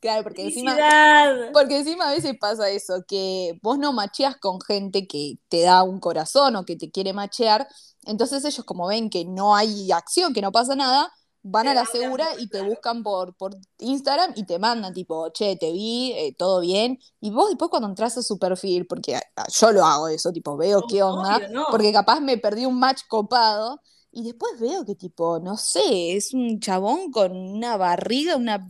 Claro, 0.02 0.24
porque 0.24 0.44
encima, 0.46 0.72
¡Felicidad! 0.72 1.52
porque 1.54 1.78
encima 1.78 2.10
a 2.10 2.12
veces 2.12 2.36
pasa 2.40 2.70
eso, 2.70 3.06
que 3.08 3.60
vos 3.62 3.78
no 3.78 3.94
macheas 3.94 4.36
con 4.38 4.60
gente 4.60 5.08
que 5.08 5.38
te 5.48 5.62
da 5.62 5.84
un 5.84 6.00
corazón 6.00 6.56
o 6.56 6.66
que 6.66 6.76
te 6.76 6.90
quiere 6.90 7.14
machear, 7.14 7.68
entonces 8.06 8.44
ellos 8.44 8.66
como 8.66 8.88
ven 8.88 9.12
que 9.12 9.26
no 9.26 9.56
hay 9.56 9.92
acción, 9.92 10.34
que 10.34 10.42
no 10.42 10.52
pasa 10.52 10.76
nada, 10.76 11.14
van 11.44 11.68
a 11.68 11.76
la 11.76 11.86
segura 11.86 12.28
y 12.40 12.50
te 12.50 12.62
buscan 12.64 13.04
por, 13.04 13.36
por 13.36 13.56
Instagram 13.78 14.34
y 14.36 14.46
te 14.46 14.58
mandan 14.58 14.94
tipo, 14.94 15.30
che, 15.32 15.56
te 15.56 15.72
vi, 15.72 16.14
eh, 16.14 16.36
todo 16.36 16.62
bien, 16.62 17.00
y 17.20 17.30
vos 17.30 17.50
después 17.50 17.70
cuando 17.70 17.88
entras 17.88 18.18
a 18.18 18.24
su 18.24 18.40
perfil, 18.40 18.88
porque 18.88 19.16
ah, 19.16 19.46
yo 19.52 19.72
lo 19.72 19.86
hago 19.86 20.08
eso, 20.08 20.32
tipo, 20.32 20.58
veo 20.58 20.84
qué 20.90 21.04
onda, 21.04 21.38
Obvio, 21.38 21.50
no. 21.50 21.66
porque 21.70 21.94
capaz 21.94 22.20
me 22.20 22.38
perdí 22.38 22.66
un 22.66 22.80
match 22.80 23.02
copado. 23.08 23.80
Y 24.14 24.24
después 24.24 24.60
veo 24.60 24.84
que 24.84 24.96
tipo, 24.96 25.40
no 25.40 25.56
sé, 25.56 26.18
es 26.18 26.34
un 26.34 26.60
chabón 26.60 27.12
con 27.12 27.32
una 27.32 27.78
barriga, 27.78 28.36
una, 28.36 28.68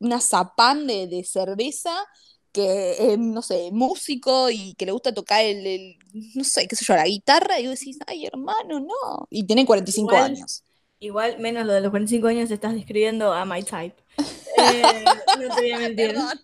una 0.00 0.20
zapán 0.20 0.86
de, 0.86 1.06
de 1.06 1.24
cerveza, 1.24 1.94
que 2.52 3.12
es, 3.12 3.18
no 3.18 3.40
sé, 3.42 3.70
músico 3.72 4.50
y 4.50 4.74
que 4.74 4.84
le 4.86 4.92
gusta 4.92 5.14
tocar 5.14 5.42
el, 5.44 5.66
el, 5.66 5.98
no 6.34 6.44
sé, 6.44 6.68
qué 6.68 6.76
sé 6.76 6.84
yo, 6.84 6.94
la 6.94 7.06
guitarra, 7.06 7.58
y 7.60 7.66
vos 7.68 7.78
decís, 7.78 7.98
ay, 8.06 8.26
hermano, 8.26 8.80
no. 8.80 9.26
Y 9.30 9.44
tiene 9.44 9.64
45 9.66 10.12
Igual- 10.12 10.24
años. 10.24 10.64
Igual, 11.00 11.38
menos 11.40 11.66
lo 11.66 11.72
de 11.72 11.80
los 11.80 11.90
45 11.90 12.28
años, 12.28 12.50
estás 12.50 12.74
describiendo 12.74 13.32
a 13.32 13.44
my 13.44 13.62
type. 13.62 13.96
Eh, 14.58 15.04
no 15.40 15.54
te 15.56 15.60
voy 15.62 15.70
a 15.72 15.78
mentir. 15.78 16.08
Perdón. 16.08 16.38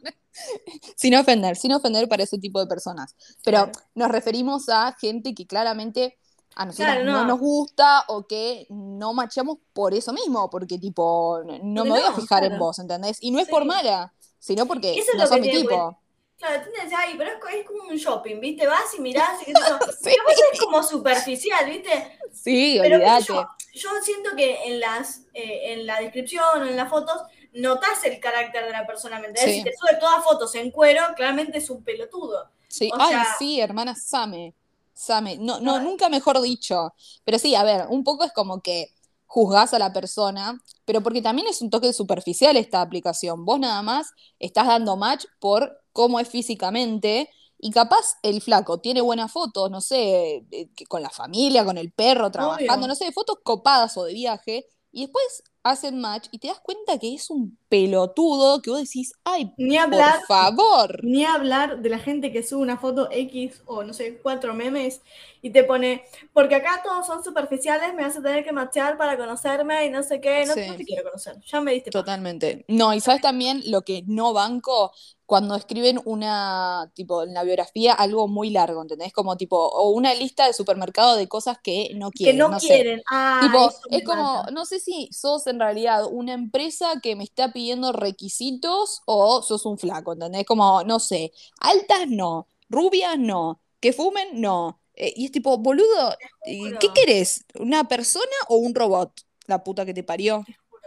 Sin 0.96 1.14
ofender, 1.14 1.56
sin 1.56 1.72
ofender 1.72 2.08
para 2.08 2.22
ese 2.24 2.38
tipo 2.38 2.58
de 2.58 2.66
personas. 2.66 3.14
Pero 3.44 3.64
Claro. 3.64 3.72
nos 3.94 4.08
referimos 4.10 4.68
a 4.70 4.96
gente 4.98 5.34
que 5.34 5.46
claramente 5.46 6.16
a 6.58 6.66
nosotros 6.66 6.86
Claro, 6.94 7.04
no. 7.04 7.12
no. 7.18 7.24
nos 7.28 7.38
gusta 7.38 8.04
o 8.08 8.26
que 8.26 8.66
no 8.70 9.14
machamos 9.14 9.58
por 9.72 9.94
eso 9.94 10.12
mismo, 10.12 10.50
porque 10.50 10.76
tipo, 10.78 11.40
no 11.62 11.84
me 11.84 11.90
voy 11.90 12.02
a 12.02 12.12
fijar 12.12 12.44
en 12.44 12.58
vos, 12.58 12.78
¿entendés? 12.78 13.18
Y 13.20 13.30
no 13.30 13.38
es 13.38 13.46
Sí. 13.46 13.50
por 13.52 13.64
mala, 13.64 14.12
sino 14.38 14.66
porque 14.66 14.92
Eso 14.98 15.12
es 15.12 15.16
no 15.16 15.22
lo 15.22 15.26
sos 15.28 15.36
que 15.36 15.42
mi 15.42 15.50
tipo. 15.52 16.00
Claro, 16.36 16.62
tienes 16.72 16.92
ay, 16.96 17.14
pero 17.18 17.30
es, 17.30 17.38
co- 17.40 17.48
es 17.48 17.66
como 17.66 17.82
un 17.90 17.96
shopping, 17.96 18.38
¿viste? 18.40 18.66
Vas 18.66 18.94
y 18.96 19.00
mirás 19.00 19.40
y 19.42 19.46
sé 19.46 19.52
yo. 19.52 19.78
Sí, 20.00 20.10
es 20.52 20.60
como 20.60 20.82
superficial, 20.82 21.68
¿viste? 21.70 22.18
sí, 22.32 22.78
Pero 22.80 22.98
yo, 23.26 23.46
yo 23.74 23.90
siento 24.02 24.30
que 24.36 24.64
en 24.66 24.78
las 24.80 25.22
eh, 25.34 25.72
en 25.72 25.86
la 25.86 25.98
descripción 26.00 26.62
o 26.62 26.64
en 26.64 26.76
las 26.76 26.88
fotos 26.90 27.22
notas 27.52 28.04
el 28.04 28.20
carácter 28.20 28.64
de 28.66 28.70
la 28.72 28.86
persona, 28.86 29.18
¿me? 29.20 29.40
Sí. 29.44 29.52
Si 29.58 29.64
te 29.64 29.72
sube 29.76 29.96
todas 29.98 30.22
fotos 30.24 30.54
en 30.54 30.70
cuero, 30.70 31.02
claramente 31.16 31.58
es 31.58 31.70
un 31.70 31.82
pelotudo. 31.82 32.48
Sí, 32.68 32.90
O 32.92 32.96
ay, 33.00 33.08
sea- 33.10 33.36
sí, 33.38 33.60
hermana, 33.60 33.94
Same. 33.96 34.54
Same. 34.98 35.38
No, 35.38 35.60
nunca 35.60 36.08
mejor 36.08 36.40
dicho. 36.42 36.92
Pero 37.24 37.38
sí, 37.38 37.54
a 37.54 37.62
ver, 37.62 37.86
un 37.88 38.02
poco 38.02 38.24
es 38.24 38.32
como 38.32 38.60
que 38.62 38.92
juzgás 39.26 39.72
a 39.72 39.78
la 39.78 39.92
persona, 39.92 40.60
pero 40.84 41.02
porque 41.02 41.22
también 41.22 41.46
es 41.46 41.62
un 41.62 41.70
toque 41.70 41.92
superficial 41.92 42.56
esta 42.56 42.80
aplicación. 42.80 43.44
Vos 43.44 43.60
nada 43.60 43.80
más 43.82 44.10
estás 44.40 44.66
dando 44.66 44.96
match 44.96 45.26
por 45.38 45.80
cómo 45.92 46.18
es 46.18 46.28
físicamente. 46.28 47.30
Y 47.60 47.70
capaz 47.70 48.16
el 48.22 48.40
flaco 48.42 48.78
tiene 48.80 49.00
buenas 49.00 49.30
fotos, 49.30 49.70
no 49.70 49.80
sé, 49.80 50.44
eh, 50.50 50.68
con 50.88 51.02
la 51.02 51.10
familia, 51.10 51.64
con 51.64 51.78
el 51.78 51.92
perro, 51.92 52.30
trabajando, 52.32 52.74
Obvio. 52.74 52.88
no 52.88 52.94
sé, 52.96 53.12
fotos 53.12 53.38
copadas 53.44 53.96
o 53.96 54.04
de 54.04 54.14
viaje. 54.14 54.66
Y 54.90 55.02
después 55.02 55.44
hacen 55.62 56.00
match 56.00 56.26
y 56.32 56.38
te 56.38 56.48
das 56.48 56.60
cuenta 56.60 56.98
que 56.98 57.14
es 57.14 57.30
un 57.30 57.56
pelotudo 57.68 58.62
que 58.62 58.70
vos 58.70 58.80
decís, 58.80 59.12
ay, 59.24 59.52
Ni 59.56 59.76
por 59.90 60.02
hablar, 60.02 60.18
favor. 60.26 61.00
ni 61.00 61.24
hablar 61.24 61.80
de 61.82 61.88
la 61.90 61.98
gente 61.98 62.32
que 62.32 62.42
sube 62.42 62.62
una 62.62 62.78
foto 62.78 63.08
X 63.10 63.62
o 63.66 63.82
no 63.84 63.92
sé, 63.92 64.18
cuatro 64.22 64.54
memes 64.54 65.02
y 65.42 65.50
te 65.50 65.64
pone, 65.64 66.04
porque 66.32 66.56
acá 66.56 66.80
todos 66.84 67.06
son 67.06 67.22
superficiales, 67.24 67.94
me 67.94 68.02
vas 68.02 68.16
a 68.16 68.22
tener 68.22 68.44
que 68.44 68.52
machear 68.52 68.96
para 68.98 69.16
conocerme 69.16 69.86
y 69.86 69.90
no 69.90 70.02
sé 70.02 70.20
qué, 70.20 70.44
no, 70.46 70.54
Sí. 70.54 70.60
no 70.66 70.76
te 70.76 70.84
quiero 70.84 71.04
conocer, 71.04 71.40
ya 71.46 71.60
me 71.60 71.72
diste. 71.74 71.90
Totalmente. 71.90 72.64
No, 72.68 72.92
y 72.92 73.00
sabes 73.00 73.22
también 73.22 73.62
lo 73.66 73.82
que 73.82 74.02
no 74.06 74.32
banco 74.34 74.92
cuando 75.24 75.54
escriben 75.56 76.00
una, 76.04 76.90
tipo, 76.94 77.22
en 77.22 77.32
la 77.34 77.44
biografía 77.44 77.92
algo 77.94 78.28
muy 78.28 78.50
largo, 78.50 78.82
¿entendés? 78.82 79.12
Como 79.12 79.36
tipo, 79.36 79.56
o 79.68 79.90
una 79.90 80.14
lista 80.14 80.46
de 80.46 80.52
supermercado 80.52 81.16
de 81.16 81.28
cosas 81.28 81.58
que 81.62 81.92
no 81.94 82.10
que 82.10 82.16
quieren, 82.24 82.38
no, 82.38 82.48
no 82.48 82.60
sé. 82.60 82.66
quieren. 82.74 83.02
Ah, 83.10 83.40
Tipo, 83.40 83.70
es 83.90 84.04
como, 84.04 84.42
mata. 84.42 84.50
no 84.52 84.64
sé 84.66 84.80
si 84.80 85.08
sos 85.12 85.46
en 85.46 85.60
realidad 85.60 86.04
una 86.10 86.32
empresa 86.34 87.00
que 87.02 87.14
me 87.16 87.24
está 87.24 87.52
pidiendo 87.52 87.57
requisitos 87.92 89.02
o 89.06 89.42
sos 89.42 89.64
un 89.66 89.78
flaco, 89.78 90.12
¿entendés? 90.12 90.44
Como, 90.46 90.82
no 90.84 90.98
sé, 91.00 91.32
altas 91.60 92.08
no, 92.08 92.46
rubias 92.68 93.18
no, 93.18 93.60
que 93.80 93.92
fumen 93.92 94.40
no. 94.40 94.80
Eh, 94.94 95.12
y 95.16 95.26
es 95.26 95.32
tipo, 95.32 95.56
boludo, 95.58 96.16
eh, 96.46 96.72
¿qué 96.80 96.88
querés? 96.94 97.44
¿Una 97.58 97.86
persona 97.86 98.24
o 98.48 98.56
un 98.56 98.74
robot? 98.74 99.12
la 99.46 99.64
puta 99.64 99.86
que 99.86 99.94
te 99.94 100.02
parió. 100.02 100.44
Te 100.46 100.52
juro. 100.68 100.82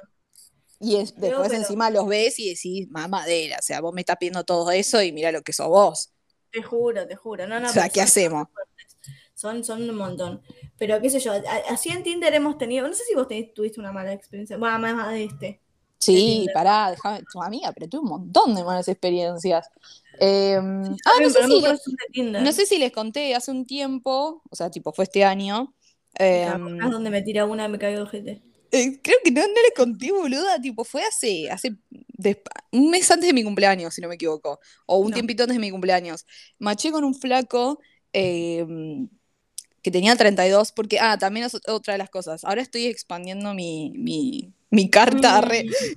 Y 0.80 0.96
es- 0.98 1.16
después 1.16 1.48
pero- 1.50 1.60
encima 1.62 1.90
los 1.90 2.06
ves 2.08 2.38
y 2.38 2.50
decís, 2.50 2.88
mamadera, 2.92 3.58
o 3.60 3.64
sea, 3.64 3.82
vos 3.82 3.92
me 3.92 4.02
estás 4.02 4.18
pidiendo 4.20 4.44
todo 4.44 4.70
eso 4.70 5.02
y 5.02 5.12
mira 5.12 5.32
lo 5.32 5.42
que 5.42 5.52
sos 5.52 5.68
vos. 5.68 6.12
Te 6.52 6.62
juro, 6.62 7.08
te 7.08 7.16
juro. 7.16 7.48
No, 7.48 7.60
no, 7.60 7.70
o 7.70 7.72
sea, 7.72 7.90
¿qué 7.90 8.02
hacemos? 8.02 8.48
Son, 9.34 9.64
son 9.64 9.90
un 9.90 9.96
montón. 9.96 10.44
Pero 10.78 11.02
qué 11.02 11.10
sé 11.10 11.20
yo, 11.20 11.34
así 11.70 11.90
en 11.90 12.04
Tinder 12.04 12.32
hemos 12.36 12.60
tenido, 12.60 12.88
no 12.88 12.94
sé 12.94 13.04
si 13.04 13.16
vos 13.16 13.28
tenés- 13.28 13.52
tuviste 13.56 13.80
una 13.80 13.92
mala 13.92 14.14
experiencia, 14.14 14.58
bueno, 14.58 14.78
más 14.78 15.12
de 15.12 15.24
este. 15.24 15.62
Sí, 16.02 16.48
pará, 16.54 16.92
déjame, 16.92 17.24
tu 17.32 17.42
amiga, 17.42 17.72
pero 17.74 17.88
tuve 17.88 18.02
un 18.02 18.10
montón 18.10 18.56
de 18.56 18.64
malas 18.64 18.88
experiencias. 18.88 19.68
Eh, 20.20 20.56
ah, 20.58 21.20
no 21.22 21.30
sé, 21.30 21.44
si, 21.44 21.64
Tinder. 22.12 22.44
no 22.44 22.52
sé 22.52 22.66
si 22.66 22.78
les 22.80 22.92
conté 22.92 23.36
hace 23.36 23.52
un 23.52 23.66
tiempo, 23.66 24.42
o 24.50 24.56
sea, 24.56 24.70
tipo, 24.72 24.94
fue 24.94 25.06
este 25.06 25.24
año. 25.24 25.74
eh, 26.20 26.46
¿Te 26.46 26.50
acordás 26.50 26.92
donde 26.92 27.10
me 27.12 27.22
tira 27.22 27.46
una 27.46 27.66
y 27.66 27.70
me 27.70 27.80
caigo 27.80 27.98
el 28.00 28.04
ojete? 28.08 28.42
eh, 28.72 29.02
creo 29.02 29.18
que 29.24 29.32
no, 29.32 29.42
no 29.42 29.48
les 29.48 29.74
conté, 29.76 30.12
boluda, 30.12 30.60
tipo, 30.62 30.84
fue 30.84 31.04
hace, 31.04 31.50
hace 31.52 31.76
un 32.72 32.90
mes 32.90 33.10
antes 33.12 33.28
de 33.28 33.34
mi 33.34 33.44
cumpleaños, 33.44 33.94
si 33.94 34.02
no 34.02 34.08
me 34.08 34.16
equivoco, 34.16 34.60
o 34.86 34.98
un 35.00 35.12
No. 35.12 35.14
tiempito 35.14 35.44
antes 35.44 35.56
de 35.58 35.62
mi 35.62 35.72
cumpleaños. 35.72 36.26
Maché 36.60 36.92
con 36.92 37.04
un 37.04 37.16
flaco 37.16 37.80
eh, 38.14 38.66
que 39.82 39.92
tenía 39.92 40.16
32, 40.16 40.72
porque, 40.72 41.00
ah, 41.00 41.18
también 41.18 41.46
es 41.46 41.56
otra 41.68 41.94
de 41.94 41.98
las 41.98 42.10
cosas. 42.10 42.44
Ahora 42.44 42.62
estoy 42.62 42.86
expandiendo 42.86 43.54
mi, 43.54 43.92
mi, 43.96 44.54
mi 44.72 44.90
carta, 44.90 45.42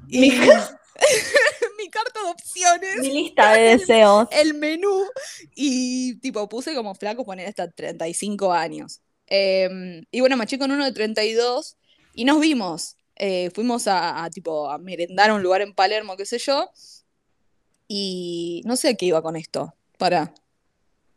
y- 0.08 0.20
Mi- 0.20 0.30
mi 1.78 1.90
carta 1.90 2.20
de 2.22 2.30
opciones. 2.30 2.96
Mi 3.00 3.10
lista 3.12 3.52
de 3.54 3.60
deseos. 3.78 4.28
el 4.30 4.54
menú 4.54 5.04
y 5.54 6.16
tipo 6.20 6.48
puse 6.48 6.74
como 6.74 6.94
flaco 6.94 7.24
poner 7.24 7.48
hasta 7.48 7.70
35 7.70 8.52
años. 8.52 9.00
Eh, 9.26 10.02
y 10.10 10.20
bueno, 10.20 10.36
maché 10.36 10.58
con 10.58 10.70
uno 10.70 10.84
de 10.84 10.92
32 10.92 11.76
y 12.14 12.24
nos 12.24 12.40
vimos. 12.40 12.96
Eh, 13.16 13.50
fuimos 13.54 13.86
a, 13.86 14.24
a, 14.24 14.30
tipo 14.30 14.68
a 14.70 14.78
merendar 14.78 15.30
a 15.30 15.34
un 15.34 15.42
lugar 15.42 15.62
en 15.62 15.72
Palermo, 15.74 16.16
qué 16.16 16.26
sé 16.26 16.38
yo. 16.38 16.68
Y 17.88 18.62
no 18.64 18.76
sé 18.76 18.88
a 18.90 18.94
qué 18.94 19.06
iba 19.06 19.22
con 19.22 19.36
esto. 19.36 19.74
Para. 19.98 20.34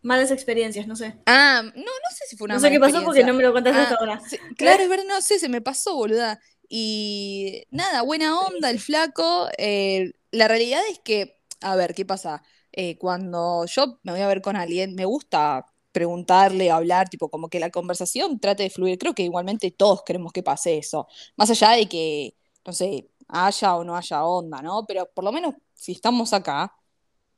Malas 0.02 0.32
experiencias, 0.32 0.88
no 0.88 0.96
sé. 0.96 1.16
Ah, 1.26 1.62
no, 1.64 1.72
no 1.82 2.16
sé 2.16 2.26
si 2.30 2.38
fue 2.38 2.46
una 2.46 2.54
No 2.56 2.60
sé 2.60 2.70
qué 2.70 2.80
pasó 2.80 3.04
porque 3.04 3.24
no 3.24 3.34
me 3.34 3.44
lo 3.44 3.52
contaste 3.52 3.80
Ah, 3.80 3.84
hasta 3.84 3.96
ahora. 3.96 4.22
sí, 4.30 4.38
claro, 4.58 4.84
es 4.84 4.90
verdad, 4.90 5.06
no 5.08 5.22
sé, 5.22 5.40
se 5.40 5.50
me 5.50 5.60
pasó, 5.62 5.96
boluda. 5.96 6.40
Y 6.70 7.64
nada, 7.72 8.02
buena 8.02 8.40
onda 8.40 8.70
el 8.70 8.80
flaco. 8.80 9.48
eh, 9.58 10.14
la 10.32 10.48
realidad 10.48 10.82
es 10.92 11.00
que, 11.00 11.40
a 11.62 11.76
ver, 11.76 11.94
¿qué 11.96 12.06
pasa? 12.06 12.44
Eh, 12.72 12.98
cuando 12.98 13.66
yo 13.66 14.00
me 14.04 14.12
voy 14.12 14.22
a 14.22 14.28
ver 14.28 14.42
con 14.42 14.56
alguien, 14.56 14.96
me 14.96 15.06
gusta 15.06 15.66
preguntarle, 15.92 16.70
hablar, 16.72 17.10
tipo, 17.10 17.30
como 17.30 17.50
que 17.50 17.60
la 17.60 17.72
conversación 17.72 18.40
trate 18.40 18.64
de 18.64 18.70
fluir. 18.70 18.98
Creo 19.00 19.14
que 19.16 19.24
igualmente 19.24 19.72
todos 19.72 20.04
queremos 20.04 20.32
que 20.34 20.44
pase 20.44 20.78
eso. 20.78 21.08
Más 21.38 21.50
allá 21.50 21.72
de 21.72 21.88
que, 21.90 22.36
no 22.66 22.74
sé, 22.74 23.10
haya 23.28 23.76
o 23.76 23.84
no 23.84 23.96
haya 23.96 24.26
onda, 24.26 24.62
¿no? 24.62 24.86
Pero 24.88 25.10
por 25.14 25.24
lo 25.24 25.32
menos 25.32 25.56
si 25.74 25.94
estamos 25.94 26.34
acá, 26.34 26.74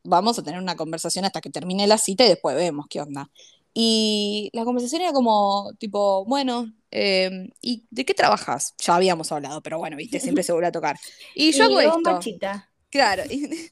vamos 0.04 0.40
a 0.40 0.44
tener 0.44 0.60
una 0.62 0.76
conversación 0.76 1.26
hasta 1.26 1.42
que 1.42 1.50
termine 1.50 1.88
la 1.88 1.98
cita 1.98 2.26
y 2.26 2.30
después 2.30 2.56
vemos 2.56 2.88
qué 2.90 3.02
onda. 3.02 3.30
Y 3.74 4.50
la 4.54 4.66
conversación 4.66 5.02
era 5.02 5.14
como, 5.14 5.72
tipo, 5.80 6.26
bueno, 6.26 6.74
eh, 6.92 7.50
¿y 7.62 7.88
de 7.92 8.06
qué 8.06 8.14
trabajas? 8.14 8.74
Ya 8.80 8.96
habíamos 8.96 9.32
hablado, 9.32 9.62
pero 9.62 9.78
bueno, 9.78 9.98
viste, 9.98 10.20
siempre 10.20 10.44
se 10.44 10.52
vuelve 10.54 10.68
a 10.68 10.72
tocar. 10.72 10.98
Y 11.34 11.52
yo 11.54 11.66
hago 11.66 11.80
yo, 11.82 11.82
esto. 11.82 12.30
machita. 12.40 12.72
Claro. 12.90 13.24
y- 13.30 13.72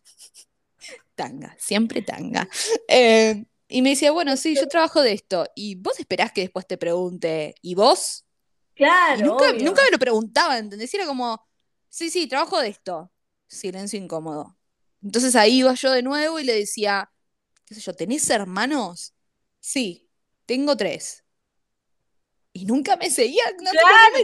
tanga, 1.16 1.56
siempre 1.60 2.02
tanga. 2.02 2.48
Eh, 2.88 3.46
y 3.68 3.82
me 3.82 3.90
decía, 3.92 4.12
bueno, 4.12 4.38
sí, 4.38 4.56
yo 4.56 4.68
trabajo 4.68 5.02
de 5.02 5.14
esto. 5.14 5.46
Y 5.56 5.76
vos 5.76 6.00
esperás 6.00 6.32
que 6.32 6.42
después 6.42 6.66
te 6.68 6.78
pregunte, 6.78 7.56
¿y 7.62 7.76
vos? 7.76 8.26
Y 9.14 9.22
Claro, 9.22 9.24
nunca, 9.24 9.46
obvio. 9.50 9.60
nunca 9.60 9.82
me 9.86 9.92
lo 9.92 10.00
preguntaba, 10.00 10.58
¿entendés? 10.60 10.94
Y 10.94 10.98
Era 10.98 11.08
como, 11.08 11.42
sí, 11.90 12.10
sí, 12.12 12.28
trabajo 12.28 12.60
de 12.62 12.70
esto. 12.70 13.12
Silencio 13.48 14.00
incómodo. 14.00 14.58
Entonces 15.04 15.36
ahí 15.36 15.60
iba 15.60 15.74
yo 15.76 15.92
de 15.92 16.04
nuevo 16.04 16.40
y 16.40 16.44
le 16.46 16.56
decía, 16.56 17.12
qué 17.66 17.76
sé 17.76 17.82
yo, 17.82 17.96
¿tenés 17.96 18.30
hermanos? 18.32 19.16
Sí, 19.68 20.10
tengo 20.46 20.78
tres. 20.78 21.26
Y 22.54 22.66
nunca 22.66 22.96
me 22.96 23.10
seguía, 23.12 23.44
no, 23.62 23.70
Claro, 23.70 23.88
me 24.14 24.20
y 24.22 24.24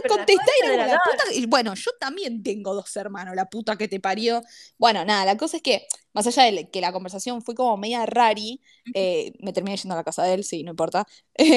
era 0.64 0.76
la 0.86 0.86
la 0.94 0.98
puta. 0.98 1.24
que-". 1.28 1.34
Y 1.36 1.46
bueno, 1.46 1.74
yo 1.74 1.90
también 2.00 2.42
tengo 2.42 2.74
dos 2.74 2.96
hermanos, 2.96 3.36
la 3.36 3.44
puta 3.50 3.76
que 3.76 3.86
te 3.86 4.00
parió. 4.00 4.40
Bueno, 4.78 5.04
nada, 5.04 5.26
la 5.26 5.36
cosa 5.36 5.58
es 5.58 5.62
que, 5.62 5.86
más 6.14 6.26
allá 6.26 6.44
de 6.44 6.70
que 6.70 6.80
la 6.80 6.92
conversación 6.92 7.42
fue 7.42 7.54
como 7.54 7.76
media 7.76 8.06
rari, 8.06 8.60
eh, 8.94 9.32
me 9.40 9.52
terminé 9.52 9.76
yendo 9.76 9.94
a 9.94 9.98
la 9.98 10.04
casa 10.04 10.22
de 10.24 10.34
él, 10.34 10.44
sí, 10.44 10.62
no 10.64 10.70
importa. 10.70 11.06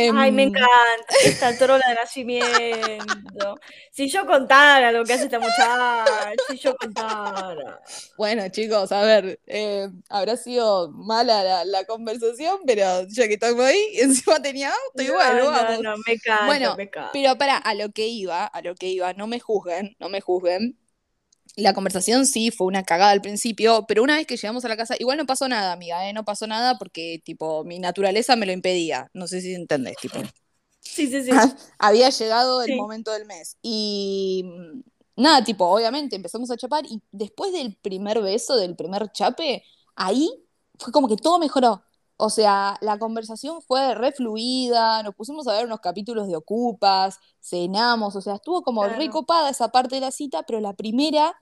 Ay, 0.06 0.32
me 0.32 0.44
Em, 0.44 0.44
encanta 0.44 1.16
esta 1.24 1.58
trola 1.58 1.84
de 1.90 1.96
nacimiento. 1.96 3.62
Si 3.92 4.10
yo 4.10 4.26
contara 4.26 4.92
lo 4.92 5.06
que 5.06 5.14
hace 5.14 5.26
esta 5.26 5.40
muchacha, 5.40 6.38
si 6.38 6.58
yo 6.58 6.76
contara. 6.78 7.82
Bueno, 8.16 8.50
chicos, 8.50 8.92
a 8.92 9.02
ver, 9.04 9.40
eh, 9.46 9.88
habrá 10.10 10.38
sido 10.38 10.90
mala 10.92 11.44
la, 11.44 11.66
la 11.66 11.86
conversación, 11.86 12.60
pero 12.66 13.04
ya 13.08 13.28
que 13.28 13.36
estamos 13.36 13.64
ahí, 13.64 13.78
encima 14.00 14.42
tenía 14.42 14.70
auto 14.72 15.04
y 15.04 15.10
No, 15.10 15.14
bueno, 15.14 15.46
no, 15.52 15.52
vamos. 15.52 15.80
no, 15.82 15.96
me 16.06 16.14
encanta, 16.14 16.46
Bueno, 16.46 16.76
me 16.76 16.84
encanta. 16.84 17.12
Pero 17.12 17.38
para, 17.38 17.58
a 17.58 17.76
lo 17.76 17.92
que 17.92 18.08
iba, 18.08 18.46
a 18.46 18.62
lo 18.62 18.76
que 18.76 18.88
iba, 18.90 19.14
no 19.14 19.28
me 19.28 19.40
juzguen, 19.40 19.96
no 20.00 20.10
me 20.10 20.22
juzguen. 20.22 20.80
La 21.58 21.74
conversación 21.74 22.26
sí 22.28 22.52
fue 22.52 22.68
una 22.68 22.84
cagada 22.84 23.12
al 23.12 23.22
principio, 23.22 23.86
pero 23.88 24.04
una 24.04 24.16
vez 24.18 24.28
que 24.28 24.38
llegamos 24.38 24.64
a 24.64 24.70
la 24.70 24.78
casa, 24.78 24.96
igual 25.00 25.18
no 25.18 25.26
pasó 25.26 25.48
nada, 25.50 25.74
amiga, 25.74 26.08
¿eh? 26.10 26.14
No 26.14 26.24
pasó 26.24 26.48
nada 26.48 26.78
porque, 26.78 27.22
tipo, 27.26 27.64
mi 27.66 27.80
naturaleza 27.80 28.36
me 28.38 28.46
lo 28.46 28.54
impedía. 28.54 29.10
No 29.14 29.28
sé 29.28 29.42
si 29.42 29.56
entendés, 29.56 29.98
tipo. 30.00 30.20
Sí, 30.80 31.08
sí, 31.08 31.24
sí. 31.24 31.32
Había 31.80 32.10
llegado 32.10 32.62
el 32.62 32.74
Sí. 32.74 32.76
momento 32.76 33.12
del 33.12 33.26
mes. 33.26 33.58
Y 33.62 34.44
mm, 34.46 34.82
nada, 35.22 35.44
tipo, 35.44 35.66
obviamente 35.66 36.16
empezamos 36.16 36.52
a 36.52 36.58
chapar 36.58 36.86
y 36.86 37.02
después 37.12 37.52
del 37.54 37.76
primer 37.76 38.22
beso, 38.22 38.56
del 38.56 38.76
primer 38.76 39.12
chape, 39.12 39.64
ahí 39.96 40.30
fue 40.80 40.92
como 40.94 41.08
que 41.08 41.18
todo 41.18 41.40
mejoró. 41.40 41.84
O 42.18 42.30
sea, 42.32 42.78
la 42.82 42.98
conversación 43.00 43.62
fue 43.62 43.94
re 43.96 44.12
fluida, 44.12 45.04
nos 45.04 45.16
pusimos 45.16 45.48
a 45.48 45.54
ver 45.54 45.66
unos 45.66 45.82
capítulos 45.82 46.28
de 46.28 46.36
Ocupas, 46.36 47.20
cenamos, 47.42 48.16
o 48.16 48.22
sea, 48.22 48.36
estuvo 48.36 48.64
como 48.64 48.82
Claro. 48.84 48.98
re 48.98 49.10
copada 49.10 49.50
esa 49.50 49.70
parte 49.70 49.96
de 49.96 50.02
la 50.02 50.12
cita, 50.12 50.44
pero 50.44 50.60
la 50.60 50.74
primera 50.74 51.36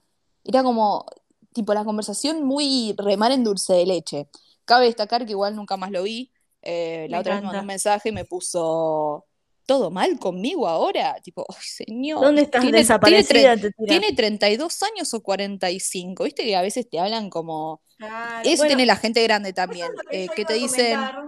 era 0.46 0.62
como, 0.62 1.06
tipo, 1.52 1.74
la 1.74 1.84
conversación 1.84 2.44
muy 2.44 2.94
remar 2.96 3.32
en 3.32 3.44
dulce 3.44 3.74
de 3.74 3.86
leche. 3.86 4.28
Cabe 4.64 4.86
destacar 4.86 5.26
que 5.26 5.32
igual 5.32 5.56
nunca 5.56 5.76
más 5.76 5.90
lo 5.90 6.02
vi. 6.02 6.32
Eh, 6.62 7.06
la 7.10 7.18
Me 7.18 7.20
otra 7.20 7.34
vez 7.34 7.42
me 7.42 7.46
mandó 7.46 7.60
un 7.60 7.66
mensaje 7.66 8.08
y 8.08 8.12
me 8.12 8.24
puso, 8.24 9.24
¿todo 9.66 9.90
mal 9.90 10.18
conmigo 10.18 10.66
ahora? 10.66 11.16
Tipo, 11.22 11.46
ay, 11.48 11.62
señor, 11.62 12.20
¿Dónde 12.20 12.42
estás 12.42 12.60
tiene, 12.60 12.78
tiene, 12.78 12.78
desaparecida? 12.78 13.56
Tira. 13.56 13.72
tiene 13.86 14.12
32 14.12 14.82
años 14.82 15.14
o 15.14 15.22
45. 15.22 16.24
Viste 16.24 16.44
que 16.44 16.56
a 16.56 16.62
veces 16.62 16.88
te 16.88 16.98
hablan 16.98 17.30
como... 17.30 17.82
Claro, 17.96 18.40
Eso 18.44 18.58
bueno, 18.58 18.68
tiene 18.68 18.86
la 18.86 18.96
gente 18.96 19.22
grande 19.22 19.52
también, 19.52 19.90
eh, 20.10 20.28
que 20.34 20.44
te 20.44 20.54
dicen, 20.54 20.96
comentar. 20.96 21.24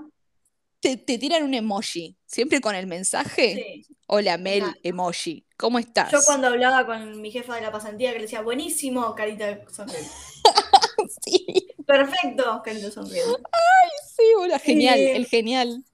Te, 0.80 0.96
te 0.96 1.18
tiran 1.18 1.42
un 1.42 1.54
emoji, 1.54 2.16
siempre 2.26 2.60
con 2.60 2.74
el 2.74 2.86
mensaje. 2.86 3.54
Sí. 3.54 3.86
Hola 4.06 4.38
Mel, 4.38 4.78
emoji, 4.82 5.46
¿cómo 5.56 5.78
estás? 5.78 6.12
Yo 6.12 6.18
cuando 6.24 6.48
hablaba 6.48 6.86
con 6.86 7.20
mi 7.20 7.30
jefa 7.30 7.54
de 7.56 7.60
la 7.62 7.70
pasantía 7.72 8.10
que 8.12 8.16
le 8.18 8.22
decía, 8.24 8.40
buenísimo, 8.42 9.14
carita 9.14 9.60
sonriente. 9.70 10.10
Sí, 11.24 11.68
Perfecto, 11.86 12.62
carita 12.64 12.90
sonriente. 12.90 13.42
sí, 14.16 14.22
hola, 14.38 14.58
genial, 14.58 14.98
Eh, 14.98 15.16
el 15.16 15.26
genial. 15.26 15.84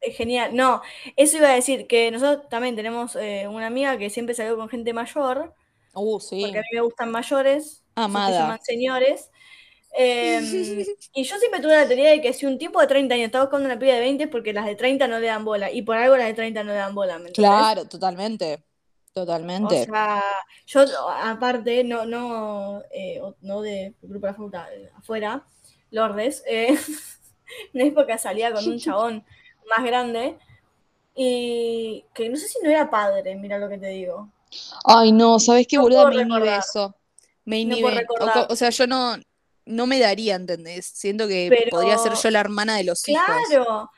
Es 0.00 0.16
genial. 0.16 0.54
No, 0.54 0.82
eso 1.16 1.38
iba 1.38 1.48
a 1.50 1.54
decir 1.54 1.86
que 1.86 2.10
nosotros 2.10 2.48
también 2.50 2.76
tenemos 2.76 3.16
eh, 3.16 3.48
una 3.48 3.66
amiga 3.68 3.96
que 3.98 4.10
siempre 4.10 4.34
salió 4.34 4.56
con 4.56 4.68
gente 4.68 4.92
mayor, 4.92 5.54
Uh, 5.94 6.18
sí, 6.20 6.40
porque 6.40 6.58
a 6.58 6.62
mí 6.62 6.68
me 6.74 6.80
gustan 6.82 7.10
mayores, 7.12 7.84
Amada. 7.96 8.38
llaman 8.38 8.60
señores. 8.62 9.30
Eh, 9.96 10.40
y 11.14 11.24
yo 11.24 11.36
siempre 11.38 11.60
tuve 11.60 11.72
la 11.76 11.86
teoría 11.86 12.10
de 12.10 12.20
que 12.20 12.32
si 12.32 12.46
un 12.46 12.58
tipo 12.58 12.80
de 12.80 12.86
30 12.88 13.14
años 13.14 13.26
está 13.26 13.40
buscando 13.42 13.66
una 13.66 13.78
piba 13.78 13.94
de 13.94 14.00
20 14.00 14.24
es 14.24 14.30
porque 14.30 14.52
las 14.52 14.66
de 14.66 14.76
30 14.76 15.08
no 15.08 15.18
le 15.20 15.26
dan 15.28 15.44
bola. 15.44 15.70
Y 15.70 15.82
por 15.82 15.96
algo 15.96 16.16
las 16.16 16.26
de 16.28 16.34
30 16.34 16.64
no 16.64 16.72
le 16.72 16.78
dan 16.78 16.94
bola, 16.94 17.18
¿me? 17.18 17.30
Claro, 17.32 17.86
totalmente, 17.86 18.64
O 19.60 19.74
totalmente. 19.74 19.76
sea, 19.76 20.22
yo 20.66 20.80
aparte, 21.10 21.84
no, 21.84 22.04
no, 22.04 22.82
eh, 22.92 23.20
o- 23.22 23.36
no 23.40 23.62
de 23.62 23.94
grupo 24.02 24.26
de 24.26 24.32
la 24.32 24.36
facultad, 24.36 24.66
afuera, 24.96 25.46
Lourdes, 25.90 26.42
eh, 26.46 26.68
una 27.74 27.84
época 27.84 28.18
salía 28.18 28.52
con 28.52 28.68
un 28.68 28.78
chabón 28.78 29.24
más 29.68 29.84
grande 29.86 30.36
y 31.16 32.04
que 32.14 32.28
no 32.30 32.36
sé 32.36 32.48
si 32.48 32.58
no 32.62 32.70
era 32.70 32.90
padre, 32.90 33.36
mira 33.36 33.58
lo 33.58 33.68
que 33.68 33.78
te 33.78 33.88
digo. 33.88 34.30
Ay, 34.84 35.12
no, 35.12 35.38
¿sabes 35.40 35.66
qué, 35.68 35.78
No 35.78 35.82
boluda? 35.84 36.04
Me 36.06 36.16
inhibe 36.16 36.56
eso. 36.56 36.94
Me 37.44 37.58
No 37.62 37.76
inhibe. 37.76 37.90
O, 38.18 38.30
recordar. 38.30 38.32
co- 38.32 38.46
o 38.48 38.56
sea, 38.56 38.70
yo 38.70 38.86
no, 38.86 39.16
no 39.66 39.86
me 39.86 39.98
daría, 39.98 40.34
¿entendés? 40.36 40.86
Siento 40.86 41.28
que 41.28 41.68
podría 41.70 41.98
ser 41.98 42.14
yo 42.14 42.30
la 42.30 42.40
hermana 42.40 42.76
de 42.76 42.84
los 42.84 43.08
hijos. 43.08 43.22
claro, 43.48 43.90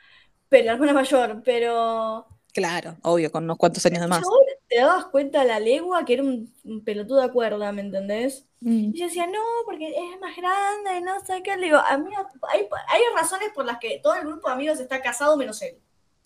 pero 0.49 0.65
la 0.65 0.71
hermana 0.73 0.93
mayor, 0.93 1.41
pero 1.43 2.27
Claro, 2.57 2.97
obvio, 3.03 3.31
con 3.31 3.43
unos 3.43 3.57
cuantos 3.57 3.85
años 3.85 4.01
de 4.01 4.07
más. 4.07 4.23
te 4.67 4.77
dabas 4.77 5.05
cuenta 5.05 5.41
a 5.41 5.45
la 5.45 5.59
legua 5.59 6.03
que 6.05 6.13
era 6.13 6.23
un, 6.23 6.51
un 6.63 6.83
pelotudo 6.83 7.21
de 7.21 7.31
cuerda, 7.31 7.71
¿me 7.71 7.81
entendés? 7.81 8.47
Mm. 8.61 8.95
Y 8.95 8.99
yo 8.99 9.05
decía, 9.05 9.27
no, 9.27 9.43
porque 9.63 9.89
es 9.89 10.19
más 10.19 10.35
grande, 10.35 11.01
no 11.01 11.23
sé 11.23 11.43
qué. 11.43 11.55
Le 11.55 11.65
digo, 11.65 11.77
amiga, 11.77 12.27
hay, 12.51 12.67
hay 12.87 13.01
razones 13.15 13.49
por 13.53 13.63
las 13.65 13.77
que 13.77 13.99
todo 14.01 14.15
el 14.15 14.25
grupo 14.25 14.47
de 14.47 14.55
amigos 14.55 14.79
está 14.79 15.03
casado 15.03 15.37
menos 15.37 15.61
él. 15.61 15.77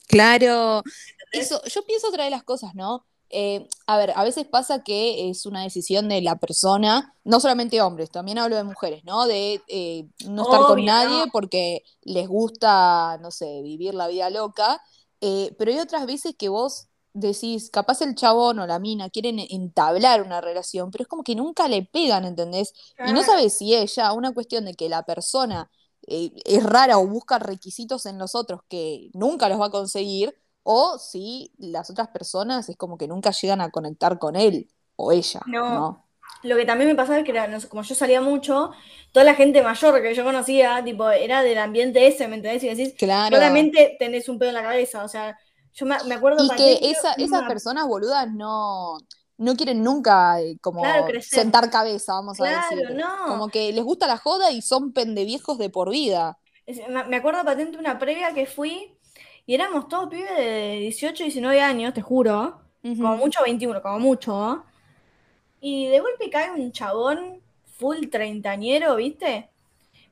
Claro, 0.07 0.83
¿entendés? 1.19 1.51
eso, 1.51 1.61
yo 1.65 1.85
pienso 1.85 2.07
otra 2.07 2.23
de 2.23 2.29
las 2.29 2.43
cosas, 2.43 2.75
¿no? 2.75 3.05
Eh, 3.32 3.67
a 3.88 3.97
ver, 3.97 4.11
a 4.15 4.23
veces 4.23 4.45
pasa 4.45 4.84
que 4.84 5.29
es 5.29 5.45
una 5.45 5.63
decisión 5.63 6.09
de 6.09 6.21
la 6.21 6.38
persona, 6.38 7.15
no 7.23 7.39
solamente 7.39 7.82
hombres, 7.82 8.11
también 8.11 8.38
hablo 8.38 8.57
de 8.57 8.63
mujeres, 8.63 9.03
¿no? 9.05 9.25
De 9.25 9.61
eh, 9.67 10.07
no 10.27 10.43
estar 10.43 10.61
con 10.61 10.84
nadie 10.84 11.23
porque 11.32 11.84
les 12.01 12.27
gusta, 12.27 13.17
no 13.21 13.32
sé, 13.32 13.61
vivir 13.61 13.93
la 13.93 14.07
vida 14.07 14.29
loca, 14.29 14.82
eh, 15.21 15.55
pero 15.57 15.71
hay 15.71 15.79
otras 15.79 16.05
veces 16.05 16.36
que 16.38 16.49
vos 16.49 16.88
decís, 17.13 17.69
capaz 17.69 18.01
el 18.01 18.15
chabón 18.15 18.59
o 18.59 18.67
la 18.67 18.79
mina 18.79 19.09
quieren 19.09 19.39
entablar 19.39 20.21
una 20.21 20.41
relación, 20.41 20.91
pero 20.91 21.03
es 21.03 21.07
como 21.07 21.23
que 21.23 21.36
nunca 21.36 21.67
le 21.67 21.84
pegan, 21.84 22.25
¿entendés? 22.25 22.73
Y 23.05 23.13
no 23.13 23.23
sabes 23.23 23.57
si 23.57 23.73
es 23.73 23.95
ya 23.95 24.13
una 24.13 24.34
cuestión 24.34 24.65
de 24.65 24.73
que 24.73 24.89
la 24.89 25.03
persona 25.03 25.69
es 26.01 26.63
rara 26.63 26.97
o 26.97 27.07
busca 27.07 27.39
requisitos 27.39 28.05
en 28.05 28.17
los 28.17 28.36
otros 28.36 28.61
que 28.67 29.09
nunca 29.13 29.49
los 29.49 29.59
va 29.59 29.67
a 29.67 29.71
conseguir, 29.71 30.36
o 30.64 30.97
si 30.99 31.51
las 31.57 31.89
otras 31.89 32.09
personas 32.09 32.70
es 32.70 32.78
como 32.78 32.97
que 32.97 33.07
nunca 33.07 33.32
llegan 33.32 33.62
a 33.62 33.72
conectar 33.72 34.20
con 34.20 34.36
él 34.36 34.70
o 34.95 35.12
ella, 35.12 35.41
No. 35.45 35.64
¿no? 35.68 36.07
Lo 36.43 36.55
que 36.55 36.66
también 36.66 36.89
me 36.89 36.95
pasaba 36.95 37.20
es 37.20 37.24
que 37.26 37.32
era, 37.32 37.47
no 37.47 37.59
sé, 37.59 37.68
como 37.70 37.84
yo 37.84 37.93
salía 37.93 38.22
mucho, 38.22 38.72
toda 39.12 39.24
la 39.26 39.36
gente 39.36 39.62
mayor 39.62 40.01
que 40.01 40.14
yo 40.16 40.24
conocía, 40.24 40.84
tipo, 40.84 41.09
era 41.12 41.43
del 41.43 41.57
ambiente 41.59 42.07
ese, 42.07 42.28
¿me 42.28 42.36
entendés? 42.38 42.64
Y 42.64 42.70
decís, 42.70 42.95
Claro. 42.97 43.38
solamente 43.38 43.95
tenés 43.99 44.28
un 44.30 44.39
pedo 44.39 44.49
en 44.49 44.55
la 44.55 44.64
cabeza, 44.64 45.03
o 45.03 45.07
sea, 45.07 45.38
yo 45.74 45.86
me, 45.86 45.95
me 46.05 46.16
acuerdo 46.16 46.43
Y 46.43 46.49
que 46.55 46.80
esa- 46.91 47.14
esas 47.14 47.39
una- 47.41 47.47
personas 47.47 47.88
boludas 47.88 48.28
no, 48.32 48.97
no 49.38 49.55
quieren 49.55 49.84
nunca 49.84 50.41
eh, 50.41 50.57
como 50.62 50.82
Claro, 50.82 51.20
sentar 51.22 51.70
cabeza, 51.70 52.14
vamos 52.14 52.39
a 52.41 52.45
Claro, 52.45 52.76
decir. 52.80 52.95
no. 52.95 53.07
Como 53.28 53.49
que 53.49 53.72
les 53.72 53.84
gusta 53.84 54.07
la 54.07 54.18
joda 54.18 54.51
y 54.51 54.62
son 54.62 54.93
pendeviejos 54.93 55.57
de 55.59 55.70
por 55.70 55.89
vida. 55.91 56.39
Me 57.09 57.18
acuerdo 57.18 57.43
patente 57.43 57.78
una 57.78 57.99
previa 57.99 58.34
que 58.34 58.45
fui 58.45 58.95
y 59.51 59.55
éramos 59.55 59.89
todos 59.89 60.07
pibes 60.09 60.33
de 60.37 60.77
18, 60.79 61.23
19 61.25 61.59
años, 61.59 61.93
te 61.93 62.01
juro. 62.01 62.61
Como 62.81 63.17
mucho 63.17 63.43
21, 63.43 63.81
como 63.81 63.99
mucho. 63.99 64.63
Y 65.59 65.87
de 65.89 65.99
golpe 65.99 66.29
cae 66.29 66.51
un 66.51 66.71
chabón 66.71 67.41
full 67.77 68.07
treintañero, 68.09 68.95
¿viste? 68.95 69.49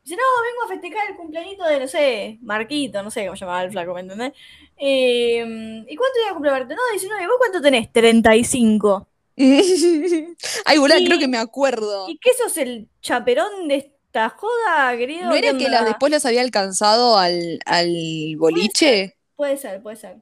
Dice, 0.04 0.18
no, 0.18 0.22
vengo 0.44 0.66
a 0.66 0.68
festejar 0.68 1.10
el 1.10 1.16
cumpleañito 1.16 1.64
de, 1.64 1.80
no 1.80 1.88
sé, 1.88 2.38
Marquito, 2.42 3.02
no 3.02 3.10
sé 3.10 3.28
cómo 3.28 3.36
llamaba 3.38 3.64
el 3.64 3.72
flaco, 3.72 3.94
¿me 3.94 4.02
entendés? 4.02 4.34
Eh, 4.76 5.86
¿y 5.88 5.96
cuánto 5.96 6.20
iba 6.20 6.32
a 6.32 6.34
cumplir 6.34 6.52
Marquito? 6.52 6.76
No, 6.76 6.82
19, 6.92 7.26
¿vos 7.28 7.36
cuánto 7.40 7.62
tenés? 7.62 7.94
35. 7.94 9.08
Ay, 9.38 10.78
boluda, 10.80 11.00
Y- 11.00 11.06
creo 11.06 11.18
que 11.18 11.30
me 11.30 11.38
acuerdo. 11.38 12.10
¿Y 12.10 12.18
qué 12.18 12.32
sos 12.34 12.58
el 12.58 12.90
chaperón 13.02 13.70
de 13.70 13.76
esta 13.76 14.28
joda, 14.32 14.98
querido? 14.98 15.28
¿No 15.28 15.36
era 15.36 15.54
¿Qué 15.54 15.60
que 15.60 15.70
las 15.70 15.86
después 15.86 16.12
las 16.12 16.26
había 16.26 16.42
alcanzado 16.42 17.18
al, 17.18 17.60
al 17.66 18.36
boliche? 18.38 19.16
Puede 19.40 19.56
ser, 19.56 19.82
puede 19.82 19.96
ser. 19.96 20.22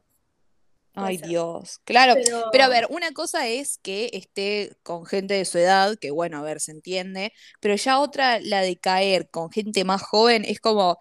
Puede 0.94 1.10
Ay, 1.10 1.18
ser. 1.18 1.28
Dios. 1.30 1.80
Claro. 1.86 2.14
Pero, 2.14 2.50
Pero 2.52 2.64
a 2.66 2.68
ver, 2.68 2.86
una 2.92 3.12
cosa 3.14 3.48
es 3.48 3.80
que 3.80 4.12
esté 4.14 4.78
con 4.84 5.08
gente 5.08 5.34
de 5.34 5.44
su 5.46 5.58
edad, 5.58 5.98
que 5.98 6.12
bueno, 6.12 6.38
a 6.38 6.44
ver, 6.44 6.60
se 6.60 6.72
entiende, 6.72 7.34
pero 7.60 7.76
ya 7.76 8.00
otra, 8.00 8.40
la 8.40 8.62
de 8.62 8.78
caer 8.78 9.28
con 9.32 9.50
gente 9.52 9.84
más 9.86 10.04
joven, 10.04 10.46
es 10.46 10.60
como, 10.60 11.00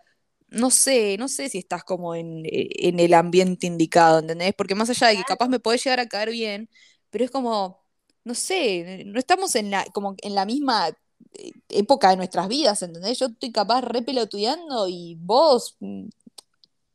no 0.49 0.71
sé, 0.71 1.17
no 1.19 1.29
sé 1.29 1.51
si 1.51 1.59
estás 1.59 1.85
como 1.85 2.15
en, 2.15 2.47
eh, 2.47 2.69
en 2.89 3.01
el 3.01 3.13
ambiente 3.13 3.67
indicado, 3.67 4.21
¿entendés? 4.21 4.55
Porque 4.57 4.75
más 4.75 4.89
allá 4.89 5.09
de 5.09 5.19
que 5.19 5.25
capaz 5.25 5.49
me 5.49 5.61
podés 5.61 5.85
llegar 5.85 6.01
a 6.01 6.09
caer 6.09 6.31
bien, 6.31 6.71
pero 7.11 7.23
es 7.27 7.31
como, 7.31 7.85
no 8.25 8.35
sé, 8.35 9.05
no 9.07 9.19
estamos 9.19 9.55
en 9.57 9.71
la, 9.71 9.85
como 9.93 10.15
en 10.23 10.35
la 10.35 10.47
misma 10.47 10.89
eh, 11.35 11.53
época 11.69 12.11
de 12.11 12.17
nuestras 12.17 12.49
vidas, 12.49 12.81
¿entendés? 12.83 13.19
Yo 13.19 13.27
estoy 13.27 13.53
capaz 13.53 13.83
re 13.83 14.01
pelotudeando 14.03 14.89
y 14.89 15.17
vos, 15.21 15.77
mm, 15.81 16.09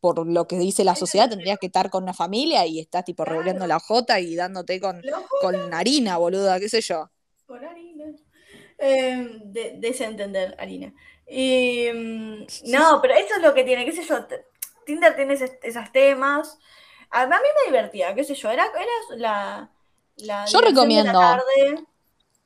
por 0.01 0.27
lo 0.27 0.47
que 0.47 0.57
dice 0.59 0.83
la 0.83 0.95
sociedad, 0.95 1.29
tendrías 1.29 1.59
que 1.59 1.67
estar 1.67 1.89
con 1.91 2.03
una 2.03 2.13
familia 2.13 2.65
y 2.65 2.79
estás 2.79 3.05
tipo 3.05 3.23
Claro. 3.23 3.39
revolviendo 3.39 3.67
la 3.67 3.79
jota 3.79 4.19
y 4.19 4.35
dándote 4.35 4.79
con, 4.81 5.01
con 5.41 5.73
harina, 5.73 6.17
boluda, 6.17 6.59
qué 6.59 6.69
sé 6.69 6.81
yo. 6.81 7.09
con 7.45 7.63
harina. 7.63 8.05
Eh, 8.79 9.39
de, 9.45 9.75
desentender, 9.77 10.55
harina. 10.59 10.93
Y, 11.27 11.87
mm, 11.93 12.45
no, 12.71 12.99
pero 13.01 13.13
eso 13.13 13.35
es 13.35 13.41
lo 13.41 13.53
que 13.53 13.63
tiene, 13.63 13.85
qué 13.85 13.91
sé 13.91 14.03
yo. 14.03 14.25
Tinder 14.85 15.15
tiene 15.15 15.35
esos 15.35 15.91
temas. 15.91 16.57
A, 17.11 17.27
mí 17.27 17.33
me 17.65 17.71
divertía, 17.71 18.15
qué 18.15 18.23
sé 18.23 18.33
yo. 18.35 18.49
Era, 18.49 18.65
era 18.65 19.17
la, 19.17 19.71
la 20.17 20.45
Yo 20.45 20.59
de 20.59 20.63
la 20.65 20.69
recomiendo. 20.69 21.11
tarde. 21.11 21.85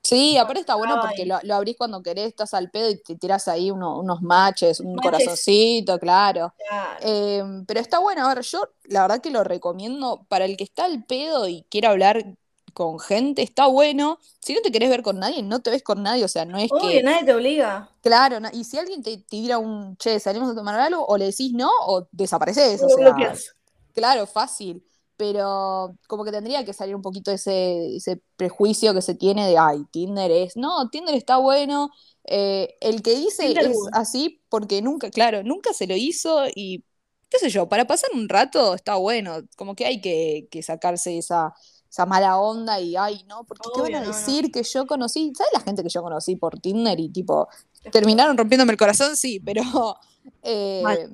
Sí, 0.06 0.38
aparte 0.38 0.60
está 0.60 0.76
bueno 0.76 1.00
porque 1.00 1.26
lo, 1.26 1.40
lo 1.44 1.56
abrís 1.56 1.76
cuando 1.78 2.04
querés, 2.04 2.28
estás 2.28 2.54
al 2.54 2.70
pedo 2.70 2.92
y 2.92 3.02
te 3.02 3.16
tiras 3.16 3.48
ahí 3.48 3.72
uno- 3.72 4.00
unos 4.00 4.22
matches, 4.22 4.80
un 4.80 5.00
Matches. 5.00 5.00
corazoncito, 5.00 6.00
claro. 6.00 6.54
Claro. 6.58 7.00
Eh, 7.00 7.44
pero 7.68 7.80
está 7.80 7.98
bueno, 8.00 8.24
a 8.28 8.34
ver, 8.36 8.44
yo 8.44 8.62
la 8.84 9.02
verdad 9.02 9.22
que 9.22 9.32
lo 9.32 9.44
recomiendo 9.44 10.24
para 10.30 10.46
el 10.46 10.58
que 10.58 10.64
está 10.64 10.86
al 10.86 11.04
pedo 11.06 11.48
y 11.48 11.64
quiere 11.70 11.88
hablar 11.88 12.38
con 12.74 13.00
gente, 13.00 13.42
está 13.42 13.66
bueno. 13.68 14.20
Si 14.42 14.54
no 14.54 14.62
te 14.62 14.72
querés 14.72 14.90
ver 14.92 15.02
con 15.02 15.18
nadie, 15.20 15.42
no 15.42 15.62
te 15.62 15.72
ves 15.72 15.82
con 15.84 16.04
nadie, 16.04 16.24
o 16.24 16.28
sea, 16.28 16.46
no 16.46 16.60
es 16.60 16.74
Obvio, 16.76 17.02
que, 17.02 17.04
nadie 17.04 17.26
te 17.26 17.34
obliga. 17.34 17.90
claro, 18.02 18.38
y 18.54 18.64
si 18.66 18.78
alguien 18.78 19.04
te, 19.04 19.18
te 19.18 19.24
tira 19.24 19.58
un, 19.60 19.98
che, 19.98 20.20
salimos 20.20 20.52
a 20.52 20.56
tomar 20.56 20.80
algo, 20.80 21.06
o 21.06 21.18
le 21.18 21.26
decís 21.26 21.54
no, 21.54 21.70
o 21.88 22.08
desapareces, 22.12 22.84
o 22.84 22.90
sea, 22.90 22.98
bloqueas. 22.98 23.56
Claro, 23.94 24.28
fácil, 24.28 24.86
pero 25.18 25.98
como 26.08 26.24
que 26.26 26.32
tendría 26.32 26.66
que 26.66 26.74
salir 26.74 26.96
un 26.96 27.02
poquito 27.02 27.32
ese, 27.32 27.96
ese 27.96 28.22
prejuicio 28.36 28.94
que 28.94 29.02
se 29.02 29.16
tiene 29.16 29.48
de, 29.48 29.58
ay, 29.58 29.86
Tinder 29.92 30.32
es, 30.32 30.58
no, 30.58 30.90
Tinder 30.90 31.16
está 31.16 31.38
bueno, 31.38 31.90
eh, 32.26 32.76
el 32.82 33.02
que 33.02 33.16
dice 33.16 33.48
Tinder 33.48 33.72
es 33.72 33.78
así 33.94 34.42
porque 34.50 34.82
nunca, 34.82 35.10
claro, 35.12 35.44
nunca 35.44 35.74
se 35.74 35.88
lo 35.88 35.96
hizo 35.96 36.46
y 36.56 36.84
qué 37.30 37.40
sé 37.40 37.50
yo, 37.50 37.68
para 37.70 37.86
pasar 37.88 38.10
un 38.14 38.30
rato 38.30 38.76
está 38.76 38.96
bueno, 38.96 39.40
como 39.58 39.76
que 39.76 39.86
hay 39.86 40.02
que, 40.02 40.48
que 40.52 40.64
sacarse 40.64 41.18
esa, 41.18 41.54
esa 41.90 42.06
mala 42.06 42.38
onda 42.40 42.80
y, 42.80 42.96
ay, 42.96 43.24
no, 43.28 43.46
porque 43.46 43.70
qué 43.74 43.82
van 43.82 43.94
Obvio, 43.94 44.00
a 44.00 44.02
no, 44.02 44.12
no. 44.12 44.12
decir 44.14 44.52
que 44.52 44.64
yo 44.64 44.86
conocí, 44.88 45.32
¿sabes 45.36 45.52
la 45.54 45.62
gente 45.62 45.84
que 45.84 45.90
yo 45.90 46.02
conocí 46.04 46.36
por 46.36 46.60
Tinder 46.60 47.00
y 47.00 47.10
tipo, 47.10 47.48
terminaron 47.92 48.38
rompiéndome 48.38 48.72
el 48.74 48.78
corazón? 48.78 49.16
Sí, 49.16 49.40
pero 49.40 49.64
eh. 50.44 51.10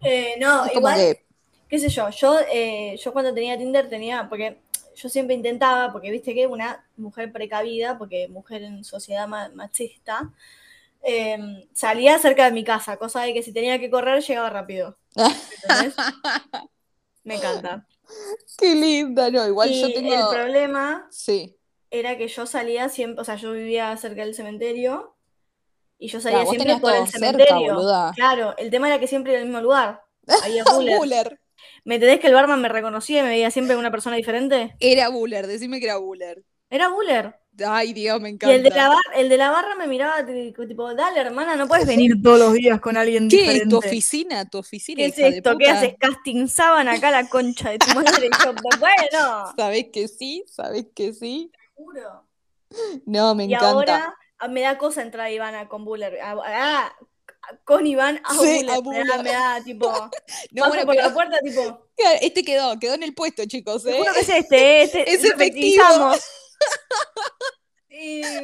Eh, 0.00 0.36
no, 0.38 0.66
igual, 0.72 0.96
que, 0.96 1.26
qué 1.68 1.78
sé 1.78 1.88
yo, 1.88 2.10
yo, 2.10 2.38
eh, 2.52 2.96
yo 3.02 3.12
cuando 3.12 3.34
tenía 3.34 3.58
Tinder 3.58 3.88
tenía, 3.88 4.28
porque 4.28 4.58
yo 4.96 5.08
siempre 5.08 5.34
intentaba, 5.36 5.92
porque 5.92 6.10
viste 6.10 6.34
que 6.34 6.46
una 6.46 6.86
mujer 6.96 7.32
precavida, 7.32 7.98
porque 7.98 8.28
mujer 8.28 8.62
en 8.62 8.84
sociedad 8.84 9.26
ma- 9.28 9.50
machista, 9.50 10.32
eh, 11.02 11.38
salía 11.74 12.18
cerca 12.18 12.46
de 12.46 12.52
mi 12.52 12.64
casa, 12.64 12.96
cosa 12.98 13.22
de 13.22 13.34
que 13.34 13.42
si 13.42 13.52
tenía 13.52 13.78
que 13.80 13.90
correr 13.90 14.22
llegaba 14.22 14.50
rápido. 14.50 14.98
¿Entendés? 15.56 16.02
Me 17.24 17.34
encanta. 17.36 17.86
qué 18.58 18.74
linda, 18.74 19.30
no, 19.30 19.46
igual 19.46 19.72
yo 19.72 19.88
Y 19.88 19.92
el 19.94 19.94
tengo... 19.94 20.28
problema 20.28 21.10
Sí, 21.10 21.56
era 21.90 22.18
que 22.18 22.28
yo 22.28 22.46
salía 22.46 22.88
siempre, 22.90 23.22
o 23.22 23.24
sea, 23.24 23.36
yo 23.36 23.52
vivía 23.52 23.96
cerca 23.96 24.24
del 24.24 24.34
cementerio 24.34 25.16
y 25.98 26.08
yo 26.08 26.20
salía 26.20 26.46
siempre 26.46 26.76
por 26.76 26.94
el 26.94 27.08
cerca, 27.08 27.08
cementerio. 27.08 27.92
Claro, 28.14 28.56
el 28.58 28.70
tema 28.70 28.88
era 28.88 29.00
que 29.00 29.08
siempre 29.08 29.32
iba 29.32 29.40
al 29.42 29.46
mismo 29.48 29.62
lugar. 29.62 30.02
Había 30.38 30.64
Buller. 30.66 31.38
¿Me 31.84 31.94
entendés 31.96 32.20
que 32.20 32.26
el 32.28 32.34
barman 32.34 32.60
me 32.60 32.68
reconocía 32.68 33.20
y 33.20 33.22
me 33.22 33.28
veía 33.30 33.50
siempre 33.50 33.76
una 33.76 33.90
persona 33.90 34.16
diferente? 34.16 34.76
Era 34.78 35.08
Buller, 35.08 35.46
decime 35.48 35.80
que 35.80 35.86
era 35.86 35.96
Buller. 35.98 36.44
Era 36.70 36.88
Buller. 36.90 37.40
Ay, 37.66 37.92
Dios, 37.92 38.20
me 38.20 38.28
Y 38.40 38.50
el 38.50 38.62
de, 38.62 38.70
la 38.74 38.88
encanta. 38.88 38.88
bar- 38.88 39.14
el 39.16 39.28
de 39.28 39.36
la 39.38 39.50
barra 39.50 39.74
me 39.76 39.86
miraba 39.86 40.24
tipo, 40.26 40.94
dale 40.94 41.20
hermana, 41.20 41.56
no 41.56 41.66
puedes 41.66 41.86
venir 41.86 42.20
todos 42.22 42.38
los 42.38 42.52
días 42.52 42.80
con 42.80 42.96
alguien 42.96 43.28
¿Qué 43.28 43.36
diferente. 43.42 43.68
tu 43.68 43.76
oficina? 43.78 44.48
¿Tu 44.48 44.58
oficina, 44.58 44.98
¿Qué 44.98 45.06
es 45.06 45.18
esto? 45.18 45.56
¿Qué 45.56 45.68
haces? 45.70 45.94
Casting 45.98 46.46
sábana 46.48 46.94
acá 46.94 47.10
la 47.10 47.28
concha 47.28 47.70
de 47.70 47.78
tu 47.80 47.90
madre. 47.92 48.28
Y 48.28 48.36
yo, 48.42 48.54
bueno, 48.78 49.54
¿Sabés 49.56 49.86
que 49.92 50.08
sí? 50.08 50.44
¿Sabés 50.48 50.86
que 50.94 51.12
sí? 51.12 51.50
juro. 51.76 52.26
No, 53.06 53.34
me 53.34 53.44
Y 53.44 53.54
encanta. 53.54 53.92
ahora 53.94 54.14
ah, 54.38 54.48
me 54.48 54.62
da 54.62 54.78
cosa 54.78 55.02
entrar 55.02 55.26
a 55.26 55.30
Ivana 55.30 55.68
con 55.68 55.84
Buller. 55.84 56.18
Ah, 56.22 56.36
ah, 56.44 56.96
con 57.64 57.86
Iván 57.86 58.20
a 58.24 58.34
Sí, 58.34 58.64
Me 58.64 58.66
da, 58.72 58.78
Buller. 58.80 59.22
me 59.22 59.32
da, 59.32 59.60
tipo, 59.64 59.88
No, 60.52 60.62
paso 60.62 60.68
bueno, 60.70 60.86
por 60.86 60.94
la 60.96 61.12
puerta, 61.12 61.38
tipo, 61.44 61.86
este 62.20 62.44
quedó, 62.44 62.78
quedó 62.78 62.94
en 62.94 63.02
el 63.02 63.14
puesto, 63.14 63.44
chicos, 63.46 63.84
¿eh? 63.86 63.98
que 64.14 64.20
es 64.20 64.28
este, 64.28 64.82
este, 64.82 65.02
Es 65.14 65.22
lo 65.22 65.34
efectivo. 65.34 65.84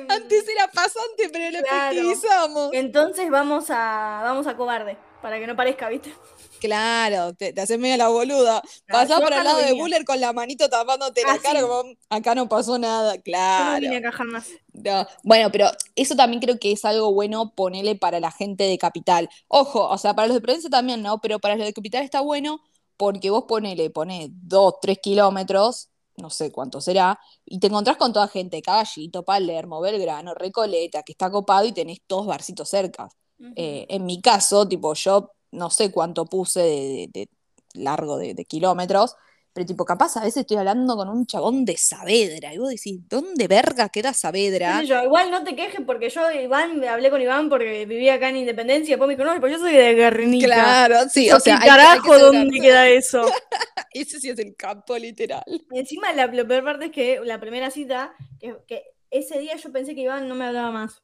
Antes 0.08 0.48
era 0.48 0.68
pasante, 0.70 1.28
pero 1.32 1.50
lo 1.50 1.62
Claro. 1.66 1.90
efectivizamos. 1.92 2.70
entonces 2.72 3.30
vamos 3.30 3.66
a, 3.70 4.20
vamos 4.22 4.46
a 4.46 4.56
cobarde, 4.56 4.96
para 5.22 5.38
que 5.38 5.46
no 5.46 5.56
parezca, 5.56 5.88
¿viste? 5.88 6.12
Claro, 6.60 7.32
te, 7.34 7.52
te 7.54 7.60
haces 7.62 7.78
medio 7.78 7.96
la 7.96 8.08
boluda. 8.08 8.60
Claro, 8.86 9.08
Pasás 9.08 9.20
por 9.20 9.32
acá 9.32 9.40
al 9.40 9.46
no 9.46 9.52
lado 9.54 9.66
de. 9.66 9.72
Buller 9.72 10.04
con 10.04 10.20
la 10.20 10.34
manito 10.34 10.68
tapándote 10.68 11.22
la 11.22 11.32
Ah, 11.32 11.38
cara 11.42 11.60
sí. 11.60 11.66
como 11.66 11.94
acá 12.10 12.34
no 12.34 12.48
pasó 12.50 12.78
nada. 12.78 13.14
Yo 13.14 13.18
no 13.18 13.22
Claro. 13.24 13.80
vine 13.80 13.96
a 13.96 14.02
cajar 14.02 14.26
más. 14.26 14.46
No, 14.84 15.06
Bueno, 15.24 15.50
pero 15.50 15.66
eso 15.96 16.14
también 16.16 16.40
creo 16.40 16.58
que 16.58 16.72
es 16.72 16.84
algo 16.84 17.12
bueno 17.12 17.54
ponerle 17.54 17.96
para 17.96 18.20
la 18.20 18.30
gente 18.30 18.64
de 18.64 18.78
capital. 18.78 19.28
Ojo, 19.48 19.88
o 19.88 19.98
sea, 19.98 20.14
para 20.14 20.28
los 20.28 20.36
de 20.36 20.40
provincia 20.40 20.70
también, 20.70 21.02
¿no? 21.02 21.20
Pero 21.20 21.38
para 21.40 21.56
los 21.56 21.66
de 21.66 21.72
capital 21.72 22.04
está 22.04 22.20
bueno 22.20 22.60
porque 22.96 23.30
vos 23.30 23.44
ponele, 23.48 23.90
ponés 23.90 24.28
dos, 24.32 24.74
tres 24.80 24.98
kilómetros, 25.02 25.88
no 26.16 26.30
sé 26.30 26.52
cuánto 26.52 26.80
será, 26.80 27.18
y 27.46 27.58
te 27.58 27.66
encontrás 27.68 27.96
con 27.96 28.12
toda 28.12 28.28
gente, 28.28 28.60
Caballito, 28.62 29.24
Palermo, 29.24 29.80
Belgrano, 29.80 30.34
Recoleta, 30.34 31.02
que 31.02 31.12
está 31.12 31.30
copado 31.30 31.64
y 31.66 31.72
tenés 31.72 32.00
todos 32.06 32.26
barcitos 32.26 32.68
cerca. 32.68 33.08
Eh, 33.54 33.86
en 33.88 34.04
mi 34.06 34.20
caso, 34.20 34.68
tipo, 34.68 34.94
yo 34.94 35.32
no 35.52 35.70
sé 35.70 35.90
cuánto 35.90 36.26
puse 36.26 36.60
de, 36.60 37.08
de- 37.12 37.26
de 37.26 37.28
largo 37.74 38.16
de, 38.18 38.34
de 38.34 38.44
kilómetros, 38.44 39.16
pero 39.52 39.66
tipo, 39.66 39.84
capaz 39.84 40.16
a 40.16 40.20
veces 40.20 40.38
estoy 40.42 40.56
hablando 40.58 40.96
con 40.96 41.08
un 41.08 41.26
chabón 41.26 41.64
de 41.64 41.76
Saavedra 41.76 42.54
y 42.54 42.58
vos 42.58 42.70
decís, 42.70 43.00
¿dónde 43.08 43.48
verga 43.48 43.88
queda 43.88 44.12
Saavedra? 44.12 44.80
Sé 44.80 44.86
yo, 44.86 45.02
igual 45.02 45.30
no 45.30 45.42
te 45.44 45.56
quejes 45.56 45.80
porque 45.86 46.08
yo, 46.10 46.30
Iván, 46.30 46.82
hablé 46.84 47.10
con 47.10 47.20
Iván 47.20 47.48
porque 47.48 47.86
vivía 47.86 48.14
acá 48.14 48.28
en 48.28 48.36
Independencia 48.38 48.92
y 48.92 48.96
después 48.96 49.08
me 49.08 49.16
dijo, 49.16 49.24
no, 49.28 49.40
pues 49.40 49.52
yo 49.52 49.58
soy 49.58 49.72
de 49.74 49.94
Guernica. 49.94 50.46
Claro, 50.46 51.08
sí, 51.08 51.30
o 51.30 51.40
sea, 51.40 51.58
¿qué 51.58 51.68
hay 51.70 51.76
que- 51.76 51.82
hay 51.86 51.98
que 52.00 52.08
carajo, 52.08 52.18
¿dónde 52.18 52.60
queda 52.60 52.88
eso? 52.88 53.24
Ese 53.92 54.20
sí 54.20 54.30
es 54.30 54.38
el 54.38 54.54
campo 54.56 54.96
literal. 54.96 55.42
Y 55.48 55.78
encima 55.78 56.12
la, 56.12 56.26
lo 56.26 56.46
peor 56.46 56.62
parte 56.64 56.86
es 56.86 56.92
que 56.92 57.20
la 57.24 57.40
primera 57.40 57.70
cita, 57.70 58.14
que, 58.38 58.56
que 58.68 58.84
ese 59.10 59.38
día 59.40 59.56
yo 59.56 59.72
pensé 59.72 59.94
que 59.96 60.02
Iván 60.02 60.28
no 60.28 60.34
me 60.36 60.44
hablaba 60.44 60.70
más. 60.70 61.02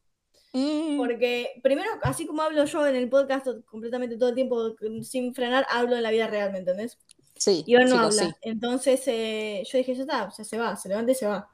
Mm, 0.53 0.97
Porque 0.97 1.61
primero, 1.63 1.91
así 2.03 2.25
como 2.27 2.41
hablo 2.43 2.65
yo 2.65 2.87
en 2.87 2.97
el 2.97 3.11
podcast 3.11 3.47
completamente 3.67 4.17
todo 4.17 4.29
el 4.31 4.35
tiempo 4.37 4.75
sin 5.03 5.35
frenar, 5.35 5.67
hablo 5.69 5.97
en 5.97 6.03
la 6.03 6.11
vida 6.11 6.29
real, 6.29 6.53
¿me 6.53 6.59
entendés? 6.59 6.97
Sí, 7.37 7.63
Iván 7.67 7.89
no 7.89 7.99
habla. 7.99 8.11
sí. 8.11 8.31
Entonces 8.43 9.03
eh, 9.07 9.63
yo 9.71 9.79
dije, 9.79 9.95
ya 9.95 10.03
está, 10.03 10.31
sea, 10.31 10.45
se 10.45 10.59
va, 10.59 10.77
se 10.77 10.89
levanta 10.89 11.13
y 11.13 11.15
se 11.15 11.27
va. 11.27 11.49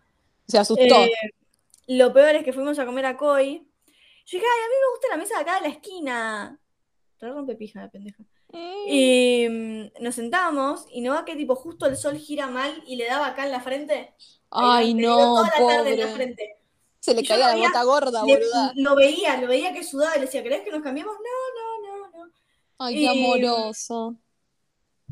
Se 0.49 0.59
asustó. 0.59 0.83
Eh, 1.05 1.11
lo 1.89 2.13
peor 2.13 2.37
es 2.37 2.45
que 2.45 2.53
fuimos 2.53 2.79
a 2.79 2.87
comer 2.87 3.07
a 3.07 3.17
Koi. 3.17 3.59
Yo 4.25 4.39
dije, 4.39 4.47
ay, 4.47 4.65
a 4.65 4.69
mí 4.69 4.75
me 4.81 4.91
gusta 4.95 5.09
la 5.11 5.17
mesa 5.17 5.35
de 5.37 5.41
acá 5.43 5.55
de 5.57 5.69
la 5.69 5.75
esquina. 5.75 6.61
Te 7.19 7.29
rompe 7.29 7.55
pija 7.57 7.81
la 7.83 7.91
pendeja. 7.91 8.23
Mm, 8.53 8.85
Y 8.89 9.49
mm, 9.49 10.03
nos 10.03 10.15
sentamos 10.15 10.87
y 10.91 11.01
no 11.01 11.15
va 11.15 11.25
que 11.25 11.37
tipo 11.37 11.55
justo 11.57 11.87
el 11.87 11.97
sol 11.97 12.17
gira 12.19 12.47
mal 12.49 12.83
y 12.87 12.97
le 12.97 13.07
daba 13.07 13.29
acá 13.29 13.45
en 13.47 13.53
la 13.53 13.61
frente. 13.61 14.15
Ay, 14.51 14.95
no, 14.95 15.17
toda 15.17 15.43
la 15.59 15.67
tarde 15.67 15.93
en 15.95 15.99
la 16.01 16.07
pobre. 16.07 16.17
frente. 16.17 16.57
Se 17.01 17.15
le 17.15 17.25
caía 17.25 17.49
la 17.49 17.55
veía- 17.55 17.85
gorda, 17.85 18.25
Le- 18.25 18.35
boluda. 18.35 18.73
lo 18.77 18.95
veía, 18.95 19.41
lo 19.41 19.49
veía 19.49 19.73
que 19.73 19.83
sudaba 19.83 20.15
y 20.17 20.21
le 20.21 20.27
decía, 20.27 20.43
¿querés 20.43 20.61
que 20.63 20.71
nos 20.71 20.83
cambiemos? 20.83 21.15
No, 21.17 21.89
no, 21.89 21.99
no, 22.13 22.27
no. 22.27 22.33
Ay, 22.79 22.95
qué 22.95 23.01
y- 23.01 23.07
amoroso. 23.07 24.15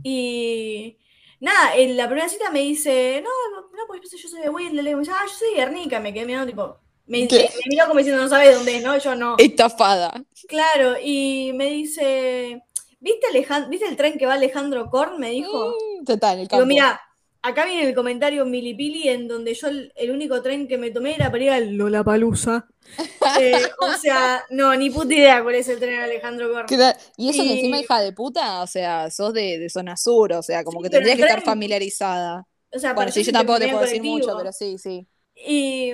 Y 0.03 0.99
nada, 1.41 1.75
en 1.77 1.97
la 1.97 2.07
primera 2.07 2.29
cita 2.29 2.51
me 2.51 2.61
dice, 2.61 3.23
no, 3.25 3.31
no, 3.61 3.87
porque 3.87 4.07
yo 4.09 4.29
soy 4.29 4.41
de 4.43 4.51
Wilde, 4.51 4.83
le 4.83 4.91
digo, 4.95 5.01
ah, 5.13 5.25
yo 5.27 5.33
soy 5.33 5.51
de 5.51 5.57
Guernica, 5.57 6.01
me 6.01 6.13
quedé 6.13 6.27
mirando 6.27 6.47
tipo, 6.51 6.79
me, 7.07 7.27
me 7.27 7.49
miró 7.69 7.87
como 7.87 7.99
diciendo, 7.99 8.23
no 8.23 8.29
sabes 8.29 8.55
dónde 8.55 8.77
es, 8.77 8.83
¿no? 8.83 8.97
Yo 8.99 9.15
no. 9.15 9.37
Estafada. 9.39 10.23
Claro, 10.49 10.95
y 11.03 11.53
me 11.55 11.67
dice, 11.67 12.63
¿viste, 13.01 13.27
Alejan- 13.33 13.69
¿viste 13.69 13.87
el 13.87 13.97
tren 13.97 14.17
que 14.19 14.27
va 14.27 14.35
Alejandro 14.35 14.89
Korn? 14.91 15.19
Me 15.19 15.31
dijo. 15.31 15.75
Mm, 16.01 16.05
Total, 16.05 16.39
el 16.39 16.47
Digo, 16.49 16.61
campo. 16.61 16.67
mira, 16.67 17.01
acá 17.43 17.65
viene 17.67 17.89
el 17.89 17.95
comentario 17.95 18.45
milipili 18.47 19.09
en 19.09 19.29
donde 19.29 19.55
yo 19.55 19.69
el, 19.69 19.93
único 20.11 20.43
tren 20.43 20.69
que 20.69 20.79
me 20.79 20.91
tomé 20.91 21.15
era 21.15 21.31
para 21.31 21.45
ir 21.45 21.51
al 21.51 21.75
Lollapalooza. 21.77 22.67
Eh, 23.33 23.71
o 23.79 23.93
sea, 23.93 24.45
no, 24.51 24.75
ni 24.77 24.91
puta 24.91 25.15
idea 25.15 25.43
cuál 25.43 25.55
es 25.57 25.69
el 25.69 25.79
tren 25.79 25.93
de 25.99 26.05
Alejandro. 26.05 26.51
Cla- 26.67 26.97
Y 27.17 27.29
eso 27.31 27.45
que 27.45 27.53
encima, 27.53 27.79
hija 27.79 28.01
de 28.01 28.13
puta, 28.13 28.63
o 28.63 28.67
sea, 28.67 29.11
sos 29.11 29.33
de, 29.35 29.59
de 29.59 29.69
zona 29.71 29.97
sur, 29.97 30.33
o 30.33 30.43
sea, 30.43 30.65
como 30.65 30.79
Sí, 30.79 30.83
que 30.83 30.91
tendrías 30.91 31.17
que 31.17 31.23
estar 31.23 31.43
familiarizada. 31.43 32.47
O 32.73 32.79
sea, 32.79 32.95
Bueno, 32.95 33.11
sí, 33.11 33.23
yo 33.25 33.33
tampoco 33.33 33.59
te 33.59 33.69
puedo 33.69 33.81
decir 33.83 34.03
mucho, 34.05 34.37
pero 34.37 34.53
sí, 34.53 34.79
sí. 34.79 35.07
Y, 35.35 35.93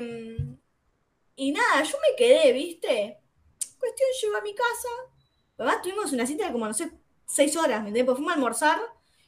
y 1.37 1.53
nada, 1.53 1.83
yo 1.83 1.97
me 2.01 2.17
quedé, 2.17 2.53
¿viste? 2.53 3.19
Cuestión, 3.79 4.09
llego 4.23 4.37
a 4.37 4.43
mi 4.43 4.55
casa. 4.55 4.89
Además, 5.59 5.83
tuvimos 5.83 6.13
una 6.13 6.27
cita 6.27 6.47
de 6.47 6.53
como, 6.53 6.67
no 6.67 6.75
sé, 6.75 6.91
seis 7.27 7.57
horas, 7.57 7.83
¿me 7.83 7.89
entiendes? 7.89 8.05
Porque 8.07 8.17
fuimos 8.19 8.33
a 8.33 8.37
almorzar 8.37 8.81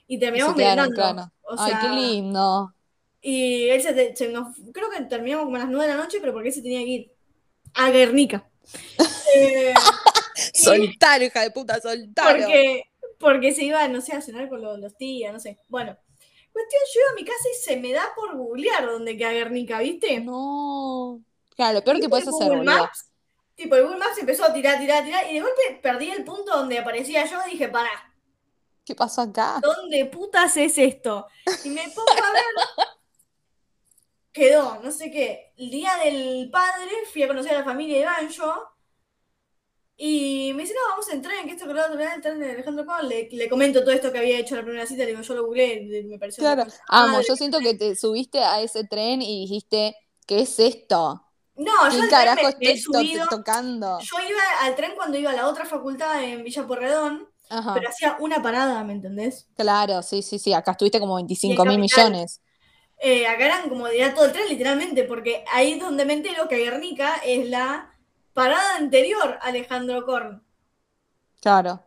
y 0.09 0.19
terminamos 0.19 0.57
se 0.57 0.57
quedaron, 0.57 0.91
merendando. 0.91 0.95
claro. 0.95 1.33
O 1.43 1.57
Ay, 1.57 1.71
sea, 1.71 1.81
qué 1.81 1.89
lindo. 1.91 2.75
Y 3.21 3.69
él 3.71 3.83
se, 3.83 3.93
te- 3.95 4.17
se 4.17 4.29
nos, 4.29 4.57
creo 4.73 4.91
que 4.91 5.03
terminamos 5.05 5.45
como 5.47 5.57
a 5.57 5.61
las 5.61 5.69
9 5.69 5.87
de 5.91 5.95
la 5.97 6.03
noche, 6.03 6.19
pero 6.21 6.33
porque 6.33 6.49
él 6.49 6.55
se 6.55 6.63
tenía 6.63 6.81
que 6.81 6.87
ir 6.91 7.13
a 7.75 7.91
Guernica. 7.91 8.51
Eh, 9.35 9.75
Soltar, 10.53 11.23
hija 11.23 11.41
de 11.43 11.51
puta, 11.51 11.81
soltar. 11.81 12.37
porque, 12.37 12.83
porque 13.19 13.53
se 13.53 13.65
iba, 13.65 13.87
no 13.89 14.01
sé, 14.01 14.15
a 14.15 14.21
cenar 14.23 14.49
con 14.49 14.63
los, 14.63 14.79
los 14.79 14.97
tías, 14.97 15.33
no 15.33 15.41
sé. 15.41 15.59
Bueno, 15.69 15.97
cuestión, 16.53 16.83
llego 16.95 17.09
a 17.11 17.15
mi 17.15 17.25
casa 17.25 17.49
y 17.53 17.63
se 17.63 17.77
me 17.77 17.93
da 17.93 18.05
por 18.17 18.37
googlear 18.37 18.87
dónde 18.87 19.17
queda 19.17 19.33
Guernica, 19.33 19.81
¿viste? 19.81 20.21
No. 20.21 21.23
Claro, 21.57 21.75
lo 21.79 21.85
peor 21.85 22.01
que 22.01 22.09
¿Viste 22.09 22.09
puedes 22.09 22.29
hacer. 22.29 22.57
Maps? 22.63 23.11
Tipo, 23.55 23.75
el 23.77 23.83
Google 23.85 23.99
Maps 23.99 24.19
empezó 24.19 24.45
a 24.45 24.53
tirar, 24.53 24.79
tirar, 24.79 25.05
tirar, 25.05 25.29
y 25.31 25.35
de 25.35 25.41
golpe 25.41 25.81
perdí 25.83 26.11
el 26.11 26.25
punto 26.25 26.57
donde 26.57 26.79
aparecía 26.79 27.27
yo 27.27 27.39
y 27.49 27.53
dije, 27.53 27.69
pará, 27.69 27.91
¿Qué 28.89 28.95
pasó 28.95 29.21
acá? 29.21 29.61
¿dónde 29.63 30.07
putas 30.07 30.57
es 30.57 30.79
esto? 30.79 31.27
Y 31.63 31.69
me 31.69 31.83
pongo 31.91 32.09
a 32.11 32.33
ver. 32.33 32.87
Quedó, 34.33 34.81
no 34.83 34.91
sé 34.91 35.11
qué. 35.11 35.53
El 35.59 35.71
día 35.71 35.91
del 36.03 36.49
padre 36.51 36.91
fui 37.13 37.23
a 37.23 37.29
conocer 37.29 37.55
a 37.55 37.59
la 37.59 37.65
familia 37.65 38.15
de 38.19 38.29
yo. 38.33 38.55
Y 39.99 40.53
me 40.55 40.63
dice, 40.63 40.73
no, 40.75 40.89
vamos 40.91 41.07
a 41.11 41.13
entrar 41.13 41.35
en 41.37 41.47
que 41.49 41.53
esto 41.53 41.67
que 41.67 41.75
lo 41.75 41.85
otro, 41.85 42.01
el 42.01 42.23
tren 42.23 42.39
de 42.39 42.53
Alejandro 42.53 42.87
Con. 42.87 43.07
Le, 43.07 43.29
le 43.31 43.49
comento 43.51 43.81
todo 43.81 43.91
esto 43.91 44.11
que 44.11 44.19
había 44.21 44.39
hecho 44.39 44.55
en 44.55 44.61
la 44.61 44.65
primera 44.65 44.87
cita. 44.87 45.03
Le 45.05 45.11
digo, 45.11 45.21
yo 45.21 45.35
lo 45.35 45.45
googleé, 45.45 46.05
me 46.09 46.19
pareció. 46.19 46.41
Claro. 46.43 46.65
Amo, 46.89 47.13
madre. 47.15 47.27
yo 47.29 47.37
siento 47.37 47.59
que 47.59 47.75
te 47.75 47.95
subiste 47.95 48.39
a 48.43 48.63
ese 48.63 48.85
tren 48.85 49.21
y 49.21 49.41
dijiste, 49.43 49.97
¿qué 50.27 50.41
es 50.43 50.59
esto? 50.61 51.25
No, 51.57 51.91
yo 51.91 51.91
¿Qué 51.91 51.97
tren 51.99 52.11
carajo 52.11 52.43
me, 52.47 52.57
me 52.59 52.67
he 52.71 52.73
estoy 52.73 52.93
to- 52.93 52.99
subido. 53.01 53.27
tocando? 53.29 53.99
Yo 54.01 54.17
iba 54.27 54.41
al 54.63 54.77
tren 54.77 54.93
cuando 54.95 55.19
iba 55.19 55.33
a 55.33 55.35
la 55.35 55.47
otra 55.49 55.67
facultad 55.67 56.23
en 56.23 56.43
Villa 56.45 56.67
Porredón, 56.67 57.29
Ajá. 57.51 57.75
pero 57.75 57.89
hacía 57.89 58.17
una 58.21 58.43
parada, 58.43 58.83
¿me 58.85 58.93
entendés? 58.93 59.49
Claro, 59.57 60.03
sí, 60.03 60.23
sí, 60.23 60.39
sí. 60.39 60.53
Acá 60.53 60.73
estuviste 60.73 61.01
como 61.01 61.19
Y 61.19 61.23
en 61.23 61.27
25 61.27 61.65
mil 61.65 61.79
millones. 61.79 62.41
Eh, 63.01 63.27
acá 63.27 63.47
eran 63.47 63.69
como 63.69 63.87
de 63.87 64.11
todo 64.11 64.27
el 64.27 64.33
tren, 64.33 64.49
literalmente, 64.49 65.05
porque 65.05 65.45
ahí 65.53 65.73
es 65.73 65.81
donde 65.81 66.05
me 66.05 66.15
entero 66.15 66.49
que 66.49 66.57
Guernica 66.57 67.21
es 67.25 67.49
la 67.49 67.95
parada 68.33 68.77
anterior 68.77 69.39
a 69.41 69.47
Alejandro 69.47 70.05
Korn. 70.05 70.43
Claro. 71.41 71.85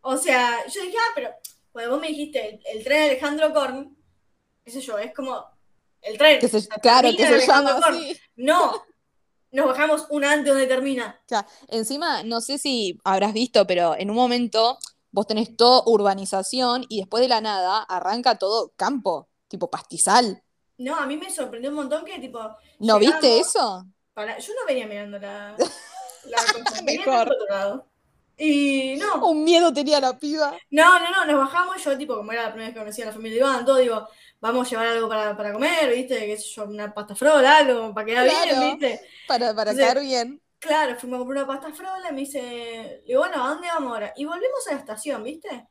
O 0.00 0.16
sea, 0.16 0.66
yo 0.66 0.82
dije, 0.82 0.96
ah, 0.98 1.12
pero, 1.14 1.30
bueno, 1.72 1.90
vos 1.90 2.00
me 2.00 2.08
dijiste, 2.08 2.48
el, 2.48 2.78
el 2.78 2.84
tren 2.84 3.00
de 3.00 3.04
Alejandro 3.10 3.52
Korn, 3.52 3.96
qué 4.64 4.70
sé 4.70 4.80
yo, 4.80 4.98
es 4.98 5.14
como 5.14 5.44
el 6.00 6.18
tren. 6.18 6.40
Que 6.40 6.48
se, 6.48 6.60
la 6.68 6.76
claro, 6.76 7.10
que 7.14 7.26
se 7.26 7.46
llama 7.46 7.78
así. 7.82 8.18
No, 8.36 8.84
nos 9.50 9.66
bajamos 9.66 10.06
una 10.10 10.32
antes 10.32 10.52
donde 10.52 10.66
termina. 10.66 11.20
Claro. 11.26 11.46
Encima, 11.68 12.22
no 12.22 12.40
sé 12.40 12.58
si 12.58 12.98
habrás 13.04 13.32
visto, 13.32 13.66
pero 13.66 13.96
en 13.96 14.10
un 14.10 14.16
momento 14.16 14.78
vos 15.14 15.26
tenés 15.26 15.56
todo 15.56 15.84
urbanización 15.86 16.84
y 16.88 16.98
después 16.98 17.20
de 17.22 17.28
la 17.28 17.40
nada 17.40 17.82
arranca 17.82 18.36
todo 18.36 18.72
campo, 18.76 19.28
tipo 19.48 19.70
pastizal. 19.70 20.42
No, 20.78 20.96
a 20.96 21.06
mí 21.06 21.16
me 21.16 21.30
sorprendió 21.30 21.70
un 21.70 21.76
montón 21.76 22.04
que, 22.04 22.18
tipo, 22.18 22.40
¿No 22.80 22.98
viste 22.98 23.38
eso? 23.38 23.86
para- 24.12 24.38
yo 24.38 24.52
no 24.54 24.66
venía 24.66 24.86
mirando 24.88 25.18
la, 25.18 25.54
la 26.24 26.36
cosa, 26.38 26.82
Mejor. 26.82 27.30
otro 27.32 27.46
lado. 27.48 27.86
Y 28.36 28.96
no, 28.96 29.24
Un 29.28 29.44
miedo 29.44 29.72
tenía 29.72 30.00
la 30.00 30.18
piba. 30.18 30.56
No, 30.70 30.98
no, 30.98 31.10
no, 31.12 31.24
nos 31.24 31.38
bajamos, 31.38 31.82
yo 31.84 31.96
tipo, 31.96 32.16
como 32.16 32.32
era 32.32 32.42
la 32.42 32.48
primera 32.48 32.66
vez 32.68 32.74
que 32.74 32.80
conocía 32.80 33.04
a 33.04 33.06
la 33.08 33.12
familia 33.12 33.44
de 33.44 33.48
Iván, 33.50 33.64
todo, 33.64 33.76
digo, 33.76 34.08
vamos 34.40 34.66
a 34.66 34.70
llevar 34.70 34.86
algo 34.88 35.08
para, 35.08 35.36
para 35.36 35.52
comer, 35.52 35.94
¿viste? 35.94 36.18
Qué 36.26 36.36
sé 36.36 36.48
yo, 36.56 36.64
una 36.64 36.92
pasta 36.92 37.14
frola, 37.14 37.58
algo, 37.58 37.94
para 37.94 38.04
quedar 38.06 38.28
Claro. 38.28 38.60
bien, 38.60 38.78
¿viste? 38.78 39.00
Para, 39.28 39.54
para 39.54 39.70
Entonces- 39.70 39.94
caer 39.94 40.04
bien. 40.04 40.42
Claro, 40.64 40.96
fuimos 40.98 41.16
a 41.16 41.18
comprar 41.18 41.44
una 41.44 41.60
pasta 41.60 41.74
frola 41.74 42.08
y 42.08 42.12
me 42.14 42.20
dice, 42.20 42.40
le 42.40 43.02
digo, 43.06 43.20
bueno, 43.20 43.44
¿a 43.44 43.48
dónde 43.50 43.68
vamos 43.68 43.92
ahora? 43.92 44.14
Y 44.16 44.24
volvemos 44.24 44.66
a 44.66 44.72
la 44.72 44.78
estación, 44.78 45.22
¿viste? 45.22 45.68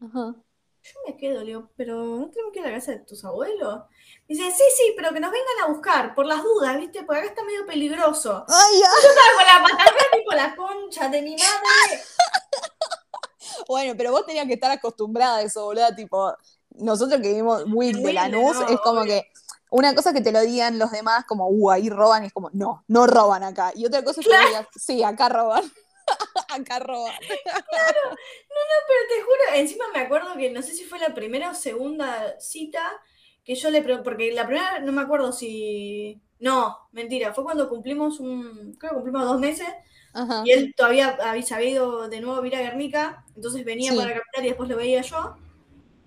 Ajá. 0.00 0.36
Yo 0.82 0.92
me 1.04 1.16
quedo, 1.16 1.40
le 1.40 1.46
digo, 1.46 1.72
pero 1.76 1.96
¿no 1.96 2.30
tenemos 2.30 2.52
que 2.52 2.60
ir 2.60 2.64
a 2.64 2.68
la 2.68 2.76
casa 2.76 2.92
de 2.92 3.00
tus 3.00 3.24
abuelos? 3.24 3.82
Dice, 4.28 4.48
sí, 4.52 4.62
sí, 4.76 4.94
pero 4.96 5.12
que 5.12 5.18
nos 5.18 5.32
vengan 5.32 5.64
a 5.64 5.72
buscar, 5.72 6.14
por 6.14 6.26
las 6.26 6.44
dudas, 6.44 6.78
¿viste? 6.78 7.02
Porque 7.02 7.22
acá 7.22 7.30
está 7.30 7.42
medio 7.42 7.66
peligroso. 7.66 8.44
Ay, 8.46 8.80
ya. 8.80 8.88
Yo 9.02 9.08
estaba 9.08 9.36
con 9.36 9.46
la 9.46 9.62
pasta 9.62 9.92
frola, 9.92 10.16
tipo, 10.16 10.32
la 10.32 10.56
concha 10.56 11.08
de 11.08 11.22
mi 11.22 11.32
madre. 11.32 12.02
Bueno, 13.68 13.94
pero 13.96 14.12
vos 14.12 14.24
tenías 14.26 14.46
que 14.46 14.52
estar 14.52 14.70
acostumbrada 14.70 15.38
a 15.38 15.42
eso, 15.42 15.64
boluda, 15.64 15.94
tipo, 15.96 16.32
nosotros 16.70 17.20
que 17.20 17.28
vivimos 17.28 17.66
muy 17.66 17.92
de 17.92 18.12
Lanús, 18.12 18.54
no, 18.54 18.68
es 18.68 18.80
como 18.80 19.00
obvio. 19.00 19.14
que 19.14 19.30
una 19.76 19.94
cosa 19.94 20.12
que 20.12 20.20
te 20.20 20.32
lo 20.32 20.40
digan 20.40 20.78
los 20.78 20.90
demás, 20.90 21.24
como, 21.26 21.48
uh, 21.48 21.70
ahí 21.70 21.88
roban, 21.90 22.24
y 22.24 22.26
es 22.28 22.32
como, 22.32 22.50
no, 22.52 22.84
no 22.88 23.06
roban 23.06 23.42
acá. 23.42 23.72
Y 23.74 23.86
otra 23.86 24.02
cosa 24.02 24.20
es 24.20 24.26
que 24.26 24.30
Claro. 24.32 24.48
digas, 24.48 24.66
sí, 24.76 25.02
acá 25.02 25.28
roban. 25.28 25.64
acá 26.48 26.78
roban. 26.78 27.14
Pero 27.28 29.00
te 29.08 29.22
juro, 29.22 29.54
encima 29.56 29.84
me 29.92 30.00
acuerdo 30.00 30.34
que 30.36 30.50
no 30.50 30.62
sé 30.62 30.72
si 30.72 30.84
fue 30.84 30.98
la 30.98 31.14
primera 31.14 31.50
o 31.50 31.54
segunda 31.54 32.38
cita 32.40 32.82
que 33.44 33.54
yo 33.54 33.70
le 33.70 33.82
pregunté, 33.82 34.04
porque 34.04 34.32
la 34.32 34.46
primera 34.46 34.80
no 34.80 34.92
me 34.92 35.02
acuerdo 35.02 35.32
si... 35.32 36.20
No, 36.38 36.76
mentira, 36.92 37.32
fue 37.32 37.44
cuando 37.44 37.68
cumplimos 37.68 38.20
un... 38.20 38.74
Creo 38.78 38.90
que 38.90 38.96
cumplimos 38.96 39.24
dos 39.24 39.40
meses 39.40 39.68
Ajá. 40.12 40.42
y 40.44 40.50
él 40.52 40.74
todavía 40.76 41.16
había, 41.22 41.42
se 41.42 41.54
había 41.54 41.70
ido 41.70 42.08
de 42.08 42.20
nuevo 42.20 42.40
a 42.40 42.42
Guernica, 42.42 43.24
entonces 43.34 43.64
venía 43.64 43.92
Sí. 43.92 43.96
para 43.96 44.10
la 44.10 44.16
capital 44.16 44.44
y 44.44 44.48
después 44.48 44.68
lo 44.68 44.76
veía 44.76 45.00
yo. 45.02 45.36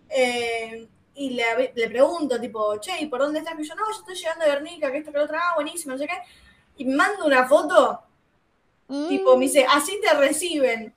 Eh, 0.10 0.88
y 1.26 1.30
le, 1.32 1.72
le 1.76 1.90
pregunto, 1.90 2.40
tipo, 2.40 2.78
che, 2.80 3.02
¿y 3.02 3.08
por 3.08 3.20
dónde 3.20 3.40
estás? 3.40 3.56
Que 3.56 3.64
yo, 3.64 3.76
no, 3.76 3.84
yo 3.92 4.00
estoy 4.00 4.16
llegando 4.16 4.46
a 4.46 4.48
Guernica, 4.48 4.92
que 4.92 4.98
esto, 5.00 5.12
que 5.12 5.18
lo 5.18 5.24
otro, 5.26 5.38
ah, 5.38 5.54
buenísimo, 5.56 5.94
no 5.94 5.98
sé 6.00 6.08
qué. 6.08 6.18
Y 6.78 6.86
me 6.86 6.96
manda 6.96 7.24
una 7.26 7.48
foto 7.48 8.02
Tipo, 9.08 9.34
me 9.34 9.38
Mm. 9.38 9.40
dice, 9.42 9.66
así 9.70 10.00
te 10.02 10.12
reciben. 10.16 10.96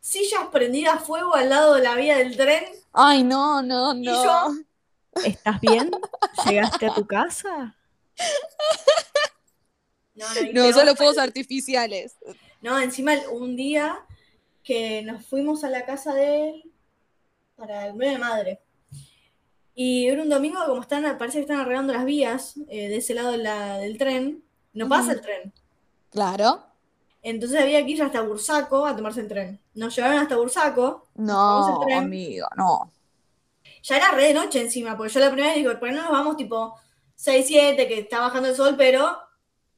Sillas 0.00 0.46
prendidas 0.52 0.94
a 0.94 0.98
fuego 1.00 1.34
al 1.34 1.48
lado 1.48 1.74
de 1.74 1.82
la 1.82 1.96
vía 1.96 2.16
del 2.18 2.36
tren. 2.36 2.64
Ay, 2.92 3.24
no, 3.24 3.60
no, 3.62 3.94
Y 3.94 4.02
no. 4.02 4.24
yo, 4.24 4.52
¿estás 5.24 5.60
bien? 5.60 5.90
¿Llegaste 6.46 6.86
a 6.86 6.94
tu 6.94 7.04
casa? 7.04 7.74
No, 10.14 10.26
no, 10.34 10.40
y 10.42 10.52
No, 10.52 10.72
solo 10.72 10.88
fue- 10.88 10.96
fuegos 10.96 11.18
artificiales. 11.18 12.14
No, 12.60 12.78
encima 12.78 13.14
un 13.32 13.56
día 13.56 13.98
que 14.62 15.02
nos 15.02 15.26
fuimos 15.26 15.64
a 15.64 15.68
la 15.70 15.84
casa 15.84 16.14
de 16.14 16.50
él 16.50 16.72
para 17.56 17.86
el 17.86 17.98
de 17.98 18.18
madre. 18.18 18.60
Y 19.74 20.06
era 20.08 20.22
un 20.22 20.28
domingo, 20.28 20.60
como 20.66 20.82
están, 20.82 21.02
parece 21.18 21.38
que 21.38 21.42
están 21.42 21.60
arreglando 21.60 21.92
las 21.92 22.04
vías 22.04 22.54
eh, 22.68 22.88
de 22.88 22.96
ese 22.96 23.14
lado 23.14 23.32
de 23.32 23.38
la- 23.38 23.78
del 23.78 23.98
tren, 23.98 24.44
no 24.74 24.88
pasa 24.88 25.12
el 25.12 25.20
tren. 25.20 25.52
Claro. 26.10 26.62
Entonces 27.22 27.60
había 27.60 27.84
que 27.84 27.92
ir 27.92 28.02
hasta 28.02 28.20
Bursaco 28.22 28.84
a 28.86 28.96
tomarse 28.96 29.20
el 29.20 29.28
tren. 29.28 29.60
Nos 29.74 29.94
llevaron 29.94 30.18
hasta 30.18 30.36
Bursaco, 30.36 31.08
No, 31.14 31.80
el 31.80 31.86
tren. 31.86 31.98
amiga, 31.98 32.48
no. 32.56 32.90
Ya 33.82 33.96
era 33.96 34.10
re 34.12 34.28
de 34.28 34.34
noche 34.34 34.60
encima, 34.60 34.96
porque 34.96 35.12
yo 35.12 35.20
la 35.20 35.28
primera 35.30 35.48
vez 35.48 35.56
digo, 35.56 35.70
¿por 35.78 35.88
qué 35.88 35.94
no 35.94 36.02
nos 36.02 36.10
vamos 36.12 36.36
tipo 36.36 36.74
6, 37.14 37.46
7, 37.46 37.88
que 37.88 38.00
está 38.00 38.20
bajando 38.20 38.48
el 38.48 38.56
sol, 38.56 38.74
pero 38.76 39.18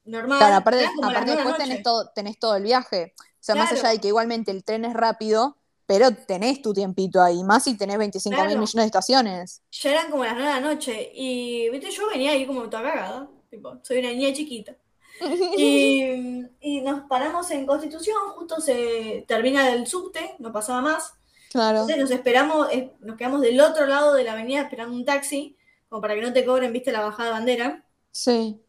normal? 0.04 0.38
Claro, 0.38 0.56
aparte, 0.56 0.84
aparte 0.86 1.00
nueve 1.02 1.30
de 1.30 1.36
después 1.36 1.56
tenés 1.56 1.82
todo, 1.82 2.08
tenés 2.14 2.38
todo 2.38 2.56
el 2.56 2.62
viaje. 2.64 3.14
O 3.18 3.22
sea, 3.40 3.54
más 3.54 3.72
allá 3.72 3.90
de 3.90 4.00
que 4.00 4.08
igualmente 4.08 4.50
el 4.50 4.64
tren 4.64 4.84
es 4.84 4.94
rápido, 4.94 5.58
pero 5.86 6.10
tenés 6.14 6.62
tu 6.62 6.72
tiempito 6.72 7.22
ahí, 7.22 7.42
más 7.44 7.64
si 7.64 7.76
tenés 7.76 7.98
25 7.98 8.30
mil 8.30 8.44
Claro. 8.46 8.60
millones 8.60 8.74
de 8.74 8.86
estaciones. 8.86 9.62
Ya 9.70 9.90
eran 9.92 10.10
como 10.10 10.24
las 10.24 10.34
9 10.34 10.48
de 10.48 10.54
la 10.54 10.60
noche. 10.60 11.10
Y, 11.14 11.68
viste, 11.70 11.90
yo 11.90 12.08
venía 12.08 12.32
ahí 12.32 12.46
como 12.46 12.62
toda 12.70 12.82
cagada. 12.82 13.28
Tipo, 13.50 13.78
soy 13.82 13.98
una 13.98 14.08
niña 14.10 14.32
chiquita. 14.32 14.76
Y, 15.56 16.44
y 16.60 16.80
nos 16.80 17.02
paramos 17.08 17.50
en 17.52 17.66
Constitución, 17.66 18.16
justo 18.34 18.60
se 18.60 19.24
termina 19.28 19.70
el 19.72 19.86
subte, 19.86 20.34
no 20.38 20.52
pasaba 20.52 20.80
más. 20.80 21.12
Claro. 21.52 21.78
Entonces 21.82 21.98
nos 21.98 22.10
esperamos, 22.10 22.66
eh, 22.72 22.92
nos 23.00 23.16
quedamos 23.16 23.40
del 23.40 23.60
otro 23.60 23.86
lado 23.86 24.14
de 24.14 24.24
la 24.24 24.32
avenida 24.32 24.62
esperando 24.62 24.94
un 24.96 25.04
taxi, 25.04 25.56
como 25.88 26.02
para 26.02 26.14
que 26.16 26.22
no 26.22 26.32
te 26.32 26.44
cobren, 26.44 26.72
viste, 26.72 26.90
la 26.90 27.00
bajada 27.02 27.28
de 27.28 27.32
bandera. 27.32 27.84
Sí. 28.10 28.60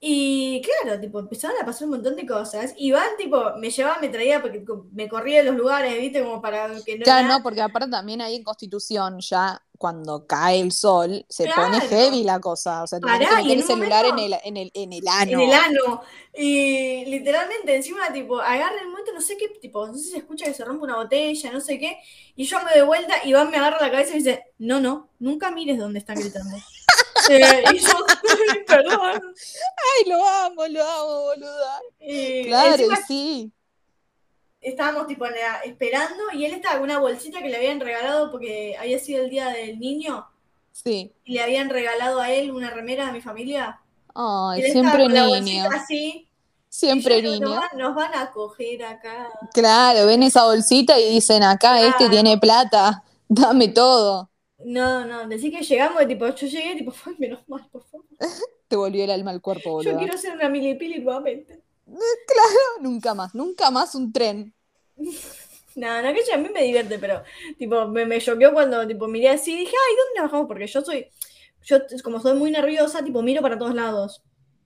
Y 0.00 0.62
claro, 0.62 1.00
tipo, 1.00 1.18
empezaron 1.18 1.56
a 1.60 1.66
pasar 1.66 1.86
un 1.86 1.94
montón 1.94 2.14
de 2.14 2.24
cosas. 2.24 2.72
Iván, 2.76 3.16
tipo, 3.16 3.56
me 3.58 3.68
llevaba, 3.68 3.98
me 4.00 4.08
traía, 4.08 4.40
porque 4.40 4.64
me 4.92 5.08
corría 5.08 5.38
de 5.38 5.50
los 5.50 5.56
lugares, 5.56 5.98
viste, 5.98 6.22
como 6.22 6.40
para 6.40 6.68
que 6.84 6.98
no. 6.98 7.04
Claro, 7.04 7.26
no, 7.26 7.42
porque 7.42 7.60
aparte 7.60 7.90
también 7.90 8.20
ahí 8.20 8.36
en 8.36 8.44
Constitución 8.44 9.18
ya 9.18 9.60
cuando 9.76 10.26
cae 10.26 10.60
el 10.60 10.72
sol 10.72 11.24
se 11.28 11.48
pone 11.48 11.80
heavy 11.80 12.22
la 12.22 12.38
cosa. 12.38 12.84
O 12.84 12.86
sea, 12.86 13.00
tenés 13.00 13.28
Pará, 13.28 13.28
que 13.28 13.36
meter 13.36 13.50
en 13.50 13.58
el 13.58 13.64
celular 13.64 14.04
en 14.06 14.18
el, 14.20 14.34
en 14.44 14.56
el, 14.56 14.70
en 14.74 14.92
el 14.92 15.08
ano. 15.08 15.32
en 15.32 15.40
el 15.40 15.52
ano. 15.52 16.02
Y 16.32 17.04
literalmente 17.06 17.74
encima, 17.74 18.12
tipo, 18.12 18.40
agarra 18.40 18.80
el 18.80 18.88
momento, 18.88 19.12
no 19.12 19.20
sé 19.20 19.36
qué, 19.36 19.48
tipo, 19.60 19.84
no 19.84 19.94
sé 19.94 20.04
si 20.04 20.10
se 20.10 20.18
escucha 20.18 20.44
que 20.44 20.54
se 20.54 20.64
rompe 20.64 20.84
una 20.84 20.96
botella, 20.96 21.50
no 21.50 21.60
sé 21.60 21.76
qué. 21.80 21.98
Y 22.36 22.44
yo 22.44 22.58
me 22.62 22.72
doy 22.78 22.86
vuelta, 22.86 23.14
Iván 23.24 23.50
me 23.50 23.56
agarra 23.56 23.80
la 23.80 23.90
cabeza 23.90 24.12
y 24.12 24.18
dice, 24.18 24.44
no, 24.58 24.80
no, 24.80 25.08
nunca 25.18 25.50
mires 25.50 25.76
dónde 25.76 25.98
están 25.98 26.20
gritando. 26.20 26.56
Eh, 27.62 27.64
y 27.74 27.78
yo, 27.78 27.92
perdón. 28.66 29.20
Ay, 29.22 30.10
lo 30.10 30.26
amo, 30.26 30.66
lo 30.66 30.84
amo, 30.84 31.22
boluda. 31.24 31.80
Y 32.00 32.44
Claro, 32.46 32.82
y 32.82 32.96
sí. 33.06 33.52
estábamos 34.60 35.06
tipo 35.06 35.26
la- 35.26 35.60
esperando 35.64 36.24
y 36.32 36.44
él 36.44 36.52
estaba 36.54 36.76
con 36.76 36.84
una 36.84 36.98
bolsita 36.98 37.40
que 37.40 37.48
le 37.48 37.56
habían 37.56 37.80
regalado 37.80 38.30
porque 38.30 38.76
había 38.78 38.98
sido 38.98 39.24
el 39.24 39.30
día 39.30 39.48
del 39.48 39.78
niño 39.78 40.26
Sí. 40.72 41.12
y 41.24 41.34
le 41.34 41.42
habían 41.42 41.68
regalado 41.70 42.20
a 42.20 42.30
él 42.30 42.50
una 42.50 42.70
remera 42.70 43.08
a 43.08 43.12
mi 43.12 43.20
familia. 43.20 43.80
Ay, 44.14 44.62
él 44.62 44.72
siempre 44.72 45.02
con 45.04 45.12
niño. 45.44 45.68
así. 45.74 46.28
Siempre 46.70 47.22
niño. 47.22 47.40
Nos 47.48 47.56
van, 47.56 47.68
nos 47.78 47.94
van 47.94 48.14
a 48.14 48.30
coger 48.30 48.84
acá. 48.84 49.28
Claro, 49.54 50.06
ven 50.06 50.22
esa 50.22 50.44
bolsita 50.44 50.98
y 50.98 51.08
dicen, 51.10 51.42
acá 51.42 51.80
este 51.82 52.08
tiene 52.08 52.36
plata, 52.38 53.02
dame 53.28 53.68
todo. 53.68 54.28
No, 54.64 55.04
no, 55.04 55.28
decir 55.28 55.52
que 55.52 55.62
llegamos, 55.62 56.06
tipo, 56.06 56.26
yo 56.28 56.46
llegué, 56.46 56.76
tipo, 56.76 56.92
ay, 57.06 57.14
menos 57.18 57.48
mal, 57.48 57.66
por 57.70 57.84
favor. 57.84 58.06
Te 58.68 58.76
volvió 58.76 59.04
el 59.04 59.10
alma 59.10 59.30
al 59.30 59.40
cuerpo, 59.40 59.82
Yo 59.82 59.92
boludo. 59.92 59.98
quiero 59.98 60.18
ser 60.18 60.34
una 60.34 60.48
milipili 60.48 61.00
nuevamente. 61.00 61.62
Nunca 62.80 63.14
más, 63.14 63.34
nunca 63.34 63.70
más 63.70 63.94
un 63.94 64.12
tren. 64.12 64.54
No, 65.74 66.02
no, 66.02 66.12
que 66.12 66.32
a 66.32 66.36
mí 66.36 66.48
me 66.52 66.64
divierte, 66.64 66.98
pero, 66.98 67.22
tipo, 67.56 67.86
me, 67.86 68.04
me 68.04 68.20
choqueó 68.20 68.52
cuando, 68.52 68.84
tipo, 68.84 69.06
miré 69.06 69.28
así 69.28 69.52
y 69.52 69.58
dije, 69.58 69.70
ay, 69.76 69.96
¿dónde 69.96 70.22
bajamos? 70.22 70.48
Porque 70.48 70.66
yo 70.66 70.80
soy, 70.80 71.06
yo, 71.62 71.78
como 72.02 72.18
soy 72.18 72.36
muy 72.36 72.50
nerviosa, 72.50 73.04
tipo, 73.04 73.22
miro 73.22 73.42
para 73.42 73.56
todos 73.56 73.76
lados. 73.76 74.20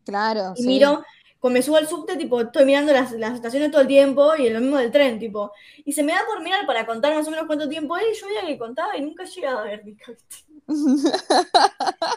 Claro, 0.06 0.54
Y 0.56 0.62
sí. 0.62 0.66
miro, 0.68 1.04
me 1.50 1.62
subo 1.62 1.76
al 1.76 1.88
subte, 1.88 2.16
tipo, 2.16 2.40
estoy 2.40 2.64
mirando 2.64 2.92
las, 2.92 3.12
las 3.12 3.34
estaciones 3.34 3.70
todo 3.70 3.80
el 3.82 3.88
tiempo 3.88 4.34
y 4.36 4.48
lo 4.50 4.60
mismo 4.60 4.78
del 4.78 4.92
tren, 4.92 5.18
tipo. 5.18 5.52
Y 5.84 5.92
se 5.92 6.02
me 6.02 6.12
da 6.12 6.20
por 6.26 6.42
mirar 6.42 6.66
para 6.66 6.86
contar 6.86 7.14
más 7.14 7.26
o 7.26 7.30
menos 7.30 7.46
cuánto 7.46 7.68
tiempo 7.68 7.96
es, 7.96 8.04
y 8.16 8.20
yo 8.20 8.26
veía 8.28 8.46
que 8.46 8.58
contaba 8.58 8.96
y 8.96 9.02
nunca 9.02 9.24
llegaba 9.24 9.62
a 9.62 9.64
ver. 9.64 9.82
Tipo, 9.84 10.12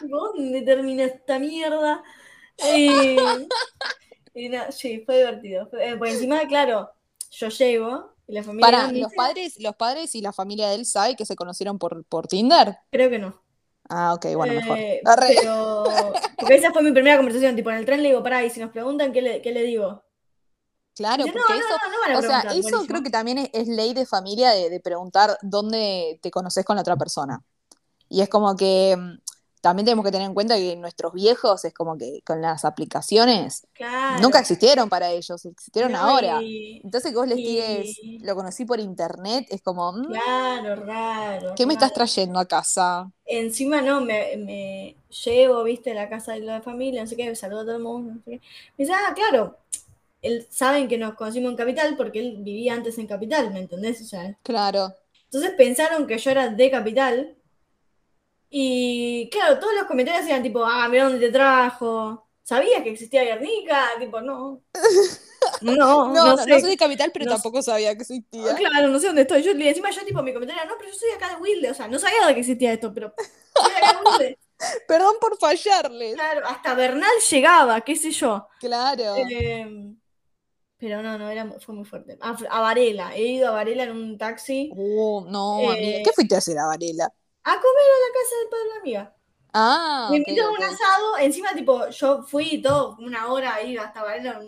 ¿Dónde 0.00 0.62
termina 0.62 1.04
esta 1.04 1.38
mierda? 1.38 2.02
Y, 2.74 3.16
y 4.34 4.48
no, 4.48 4.70
sí, 4.70 5.02
fue 5.04 5.18
divertido. 5.18 5.68
Eh, 5.80 5.96
por 5.96 6.08
encima, 6.08 6.40
claro, 6.46 6.90
yo 7.30 7.48
llego 7.48 8.14
y 8.26 8.32
la 8.34 8.42
familia 8.42 8.66
Para, 8.70 8.82
los 8.84 8.92
dice- 8.92 9.16
padres, 9.16 9.60
los 9.60 9.76
padres 9.76 10.14
y 10.14 10.20
la 10.20 10.32
familia 10.32 10.68
de 10.68 10.76
él 10.76 10.86
saben 10.86 11.16
que 11.16 11.26
se 11.26 11.36
conocieron 11.36 11.78
por, 11.78 12.04
por 12.04 12.26
Tinder. 12.26 12.76
Creo 12.90 13.10
que 13.10 13.18
no. 13.18 13.40
Ah, 13.88 14.14
ok, 14.14 14.26
bueno, 14.34 14.54
mejor. 14.54 14.78
Eh, 14.78 15.00
pero, 15.04 15.84
porque 16.36 16.54
esa 16.56 16.72
fue 16.72 16.82
mi 16.82 16.92
primera 16.92 17.16
conversación, 17.16 17.56
tipo, 17.56 17.70
en 17.70 17.76
el 17.76 17.86
tren 17.86 18.02
le 18.02 18.08
digo, 18.08 18.22
pará, 18.22 18.44
y 18.44 18.50
si 18.50 18.60
nos 18.60 18.70
preguntan, 18.70 19.12
¿qué 19.12 19.22
le, 19.22 19.42
qué 19.42 19.52
le 19.52 19.62
digo? 19.62 20.04
Claro, 20.94 21.24
porque 21.24 21.38
no, 21.38 21.54
eso, 21.54 21.68
no, 21.68 21.88
no, 21.88 21.92
no 21.92 22.00
van 22.00 22.12
a 22.12 22.18
o 22.18 22.22
sea, 22.22 22.40
eso 22.40 22.48
buenísimo. 22.52 22.86
creo 22.86 23.02
que 23.02 23.10
también 23.10 23.38
es, 23.38 23.50
es 23.52 23.68
ley 23.68 23.92
de 23.92 24.06
familia 24.06 24.50
de, 24.50 24.70
de 24.70 24.80
preguntar 24.80 25.36
dónde 25.42 26.18
te 26.22 26.30
conoces 26.30 26.64
con 26.64 26.76
la 26.76 26.82
otra 26.82 26.96
persona. 26.96 27.42
Y 28.08 28.22
es 28.22 28.28
como 28.28 28.56
que 28.56 28.96
mm, 28.96 29.18
también 29.60 29.84
tenemos 29.86 30.04
que 30.04 30.12
tener 30.12 30.26
en 30.26 30.34
cuenta 30.34 30.56
que 30.56 30.76
nuestros 30.76 31.12
viejos 31.12 31.64
es 31.64 31.74
como 31.74 31.96
que 31.98 32.20
con 32.24 32.40
las 32.42 32.64
aplicaciones 32.64 33.66
Claro. 33.74 34.22
nunca 34.22 34.38
existieron 34.40 34.88
para 34.88 35.10
ellos, 35.10 35.44
existieron 35.44 35.92
No, 35.92 35.98
ahora. 35.98 36.40
y- 36.42 36.80
Entonces 36.84 37.10
que 37.10 37.16
vos 37.18 37.26
les 37.28 37.42
tires, 37.42 37.98
lo 38.22 38.34
conocí 38.36 38.64
por 38.64 38.78
internet, 38.80 39.46
es 39.50 39.62
como, 39.62 39.92
mm, 39.92 40.06
Claro, 40.12 40.76
raro. 40.84 41.54
¿qué 41.56 41.66
me 41.66 41.72
estás 41.74 41.92
trayendo 41.92 42.38
a 42.38 42.46
casa? 42.46 43.10
Encima 43.26 43.82
no, 43.82 44.00
me, 44.00 44.36
me 44.36 44.96
llevo, 45.24 45.64
viste, 45.64 45.90
a 45.90 45.94
la 45.94 46.08
casa 46.08 46.34
de 46.34 46.40
la 46.40 46.60
familia, 46.62 47.02
no 47.02 47.08
sé 47.08 47.16
qué, 47.16 47.28
me 47.28 47.34
saludo 47.34 47.60
a 47.62 47.64
todo 47.64 47.76
el 47.76 47.82
mundo, 47.82 48.12
no 48.14 48.20
sé 48.24 48.30
qué. 48.30 48.36
Me 48.78 48.84
dice, 48.84 48.92
ah, 48.94 49.12
claro, 49.14 49.58
él 50.22 50.46
saben 50.50 50.88
que 50.88 50.98
nos 50.98 51.14
conocimos 51.14 51.50
en 51.52 51.56
Capital 51.56 51.96
porque 51.96 52.20
él 52.20 52.38
vivía 52.40 52.74
antes 52.74 52.98
en 52.98 53.06
Capital, 53.08 53.52
¿me 53.52 53.60
entendés? 53.60 54.00
O 54.02 54.04
sea, 54.04 54.36
Claro, 54.42 54.94
entonces 55.26 55.52
pensaron 55.56 56.06
que 56.06 56.18
yo 56.18 56.30
era 56.30 56.48
de 56.50 56.70
Capital 56.70 57.35
y 58.50 59.28
claro, 59.30 59.58
todos 59.58 59.74
los 59.74 59.84
comentarios 59.84 60.26
eran 60.26 60.42
tipo, 60.42 60.64
ah, 60.64 60.88
mira 60.88 61.04
dónde 61.04 61.20
te 61.26 61.32
trajo. 61.32 62.26
¿Sabías 62.42 62.82
que 62.82 62.90
existía 62.90 63.24
Guernica? 63.24 63.88
Tipo, 63.98 64.20
no. 64.20 64.62
No, 65.60 65.74
no, 65.76 66.14
no, 66.14 66.26
no, 66.26 66.36
sé. 66.38 66.50
no 66.50 66.60
soy 66.60 66.70
de 66.70 66.76
capital, 66.76 67.10
pero 67.12 67.24
no 67.26 67.32
tampoco 67.32 67.62
sabía 67.62 67.90
que 67.94 67.98
Ah, 68.00 68.02
existía. 68.02 68.54
Claro, 68.56 68.88
no 68.88 68.98
sé 68.98 69.06
dónde 69.06 69.22
estoy. 69.22 69.42
Yo, 69.42 69.52
y 69.52 69.68
encima 69.68 69.90
yo, 69.90 70.04
tipo, 70.04 70.22
mi 70.22 70.32
comentario 70.32 70.60
era, 70.60 70.70
no, 70.70 70.76
pero 70.76 70.90
yo 70.90 70.96
soy 70.98 71.10
acá 71.10 71.28
de 71.28 71.36
Wilde. 71.36 71.70
O 71.70 71.74
sea, 71.74 71.86
no 71.86 71.98
sabía 71.98 72.26
de 72.26 72.34
que 72.34 72.40
existía 72.40 72.72
esto, 72.72 72.92
pero 72.92 73.12
soy 73.54 73.70
de 73.70 73.76
acá 73.76 73.92
de 73.92 74.10
Wilde. 74.10 74.38
Perdón 74.88 75.14
por 75.20 75.38
fallarles. 75.38 76.14
Claro, 76.14 76.46
hasta 76.46 76.74
Bernal 76.74 77.10
llegaba, 77.30 77.80
qué 77.82 77.94
sé 77.94 78.10
yo. 78.10 78.48
Claro. 78.58 79.14
Eh, 79.30 79.94
pero 80.78 81.02
no, 81.02 81.16
no, 81.16 81.28
era, 81.30 81.46
fue 81.60 81.74
muy 81.74 81.84
fuerte. 81.84 82.18
A, 82.20 82.36
a 82.50 82.60
Varela, 82.60 83.14
he 83.14 83.22
ido 83.22 83.48
a 83.48 83.52
Varela 83.52 83.84
en 83.84 83.92
un 83.92 84.18
taxi 84.18 84.72
Oh, 84.76 85.26
no, 85.28 85.72
Eh. 85.74 86.02
¿Qué 86.04 86.12
fuiste 86.12 86.34
a 86.34 86.38
hacer 86.38 86.58
a 86.58 86.66
Varela? 86.66 87.12
A 87.50 87.52
comer 87.64 87.88
a 87.96 88.02
la 88.06 88.12
casa 88.18 88.36
del 88.40 88.48
padre 88.50 88.64
de 88.64 88.70
una 88.70 88.80
amiga. 88.80 89.16
Ah, 89.52 90.10
Me 90.10 90.16
ok, 90.18 90.28
invitó 90.28 90.46
a 90.46 90.52
un 90.52 90.62
asado, 90.64 91.18
encima, 91.18 91.54
tipo, 91.54 91.88
yo 91.90 92.22
fui 92.24 92.62
todo, 92.62 92.96
una 93.00 93.28
hora 93.32 93.54
ahí 93.56 93.76
hasta 93.78 94.02
Varela. 94.02 94.40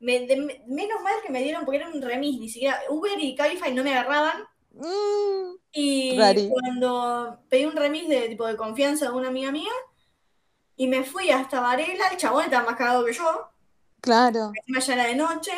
me- 0.00 0.26
de- 0.26 0.62
menos 0.66 1.02
mal 1.02 1.14
que 1.22 1.30
me 1.32 1.42
dieron, 1.42 1.64
porque 1.64 1.78
era 1.78 1.88
un 1.88 2.00
remis, 2.02 2.38
ni 2.40 2.48
siquiera 2.48 2.80
Uber 2.90 3.18
y 3.20 3.34
Cabify 3.34 3.72
no 3.74 3.82
me 3.84 3.92
agarraban. 3.92 4.44
Mm, 4.74 5.58
Y 5.72 6.16
Rari. 6.16 6.46
cuando 6.48 7.40
pedí 7.48 7.66
un 7.66 7.76
remis 7.76 8.08
de 8.08 8.28
tipo 8.30 8.46
de 8.46 8.56
confianza 8.56 9.06
de 9.06 9.12
una 9.12 9.28
amiga 9.28 9.52
mía 9.52 9.70
y 10.76 10.86
me 10.88 11.04
fui 11.04 11.30
hasta 11.30 11.60
Varela, 11.60 12.08
el 12.08 12.16
chabón 12.16 12.44
estaba 12.44 12.64
más 12.66 12.76
cagado 12.76 13.04
que 13.04 13.12
yo, 13.12 13.50
claro. 14.00 14.58
encima 14.58 14.80
ya 14.80 14.94
era 14.94 15.04
de 15.06 15.16
noche, 15.16 15.52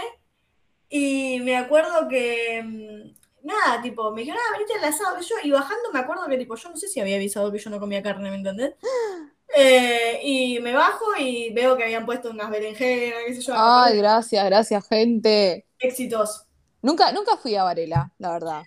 y 0.88 1.40
me 1.40 1.56
acuerdo 1.56 2.08
que 2.08 2.62
mm, 2.64 3.17
nada, 3.42 3.80
tipo, 3.82 4.10
me 4.12 4.22
dijeron, 4.22 4.40
ah, 4.48 4.58
venite 4.58 4.74
al 4.74 4.84
asado 4.84 5.16
que 5.16 5.24
yo, 5.24 5.34
y 5.42 5.50
bajando 5.50 5.90
me 5.92 6.00
acuerdo 6.00 6.26
que 6.28 6.38
tipo, 6.38 6.56
yo 6.56 6.68
no 6.70 6.76
sé 6.76 6.88
si 6.88 7.00
había 7.00 7.16
avisado 7.16 7.50
que 7.52 7.58
yo 7.58 7.70
no 7.70 7.80
comía 7.80 8.02
carne, 8.02 8.30
¿me 8.30 8.36
entendés? 8.36 8.74
Eh, 9.56 10.20
y 10.24 10.60
me 10.60 10.74
bajo 10.74 11.06
y 11.18 11.50
veo 11.54 11.74
que 11.74 11.82
habían 11.82 12.04
puesto 12.04 12.28
unas 12.30 12.50
berenjenas, 12.50 13.18
qué 13.26 13.34
sé 13.34 13.40
yo, 13.40 13.54
Ay, 13.56 13.96
gracias, 13.96 14.44
gracias, 14.44 14.86
gente. 14.86 15.66
éxitos. 15.78 16.46
Nunca, 16.82 17.12
nunca 17.12 17.36
fui 17.36 17.54
a 17.56 17.64
Varela, 17.64 18.12
la 18.18 18.32
verdad. 18.32 18.62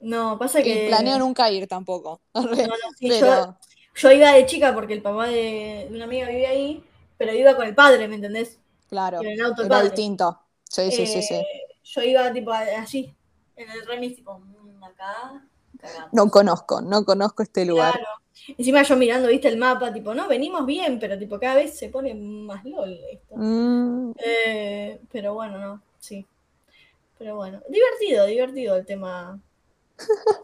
No, 0.00 0.38
pasa 0.38 0.62
que 0.62 0.84
Y 0.84 0.86
planeo 0.88 1.18
nunca 1.18 1.50
ir 1.50 1.66
tampoco. 1.66 2.22
no, 2.34 2.42
no, 2.42 2.74
sí, 2.98 3.10
yo, 3.10 3.26
Pero, 3.26 3.58
Yo 3.94 4.10
iba 4.12 4.32
de 4.32 4.46
chica 4.46 4.74
porque 4.74 4.94
el 4.94 5.02
papá 5.02 5.26
de, 5.28 5.88
una 5.90 6.04
amiga 6.04 6.28
vivía 6.28 6.50
ahí, 6.50 6.84
pero 7.16 7.32
iba 7.32 7.56
con 7.56 7.66
el 7.66 7.74
padre, 7.74 8.08
¿me 8.08 8.16
entendés? 8.16 8.60
claro, 8.88 9.20
En 9.20 9.28
el 9.28 9.40
auto 9.40 9.62
era 9.62 9.68
padre. 9.68 9.82
distinto. 9.82 10.40
Sí, 10.68 10.90
sí, 10.92 11.06
sí, 11.06 11.22
sí. 11.22 11.34
Eh, 11.34 11.66
Yo 11.84 12.02
iba 12.02 12.32
tipo 12.32 12.52
así, 12.52 13.14
en 13.56 13.70
el 13.70 13.86
remis, 13.86 14.16
tipo, 14.16 14.40
acá, 14.82 15.46
cagamos. 15.80 16.10
No 16.12 16.30
conozco, 16.30 16.80
no 16.82 17.04
conozco 17.04 17.42
este 17.42 17.64
lugar. 17.64 17.92
Claro. 17.94 18.06
Encima 18.58 18.82
yo 18.82 18.96
mirando, 18.96 19.28
viste, 19.28 19.48
el 19.48 19.56
mapa, 19.58 19.92
tipo, 19.92 20.12
no, 20.14 20.28
venimos 20.28 20.66
bien, 20.66 20.98
pero 20.98 21.18
tipo, 21.18 21.38
cada 21.38 21.56
vez 21.56 21.76
se 21.78 21.88
pone 21.88 22.14
más 22.14 22.64
LOL 22.64 22.92
esto. 23.12 23.36
Mm, 23.36 24.12
Eh, 24.16 25.00
pero 25.10 25.34
bueno, 25.34 25.58
no, 25.58 25.82
sí. 25.98 26.26
Pero 27.18 27.36
bueno, 27.36 27.62
divertido, 27.68 28.26
divertido 28.26 28.76
el 28.76 28.86
tema 28.86 29.40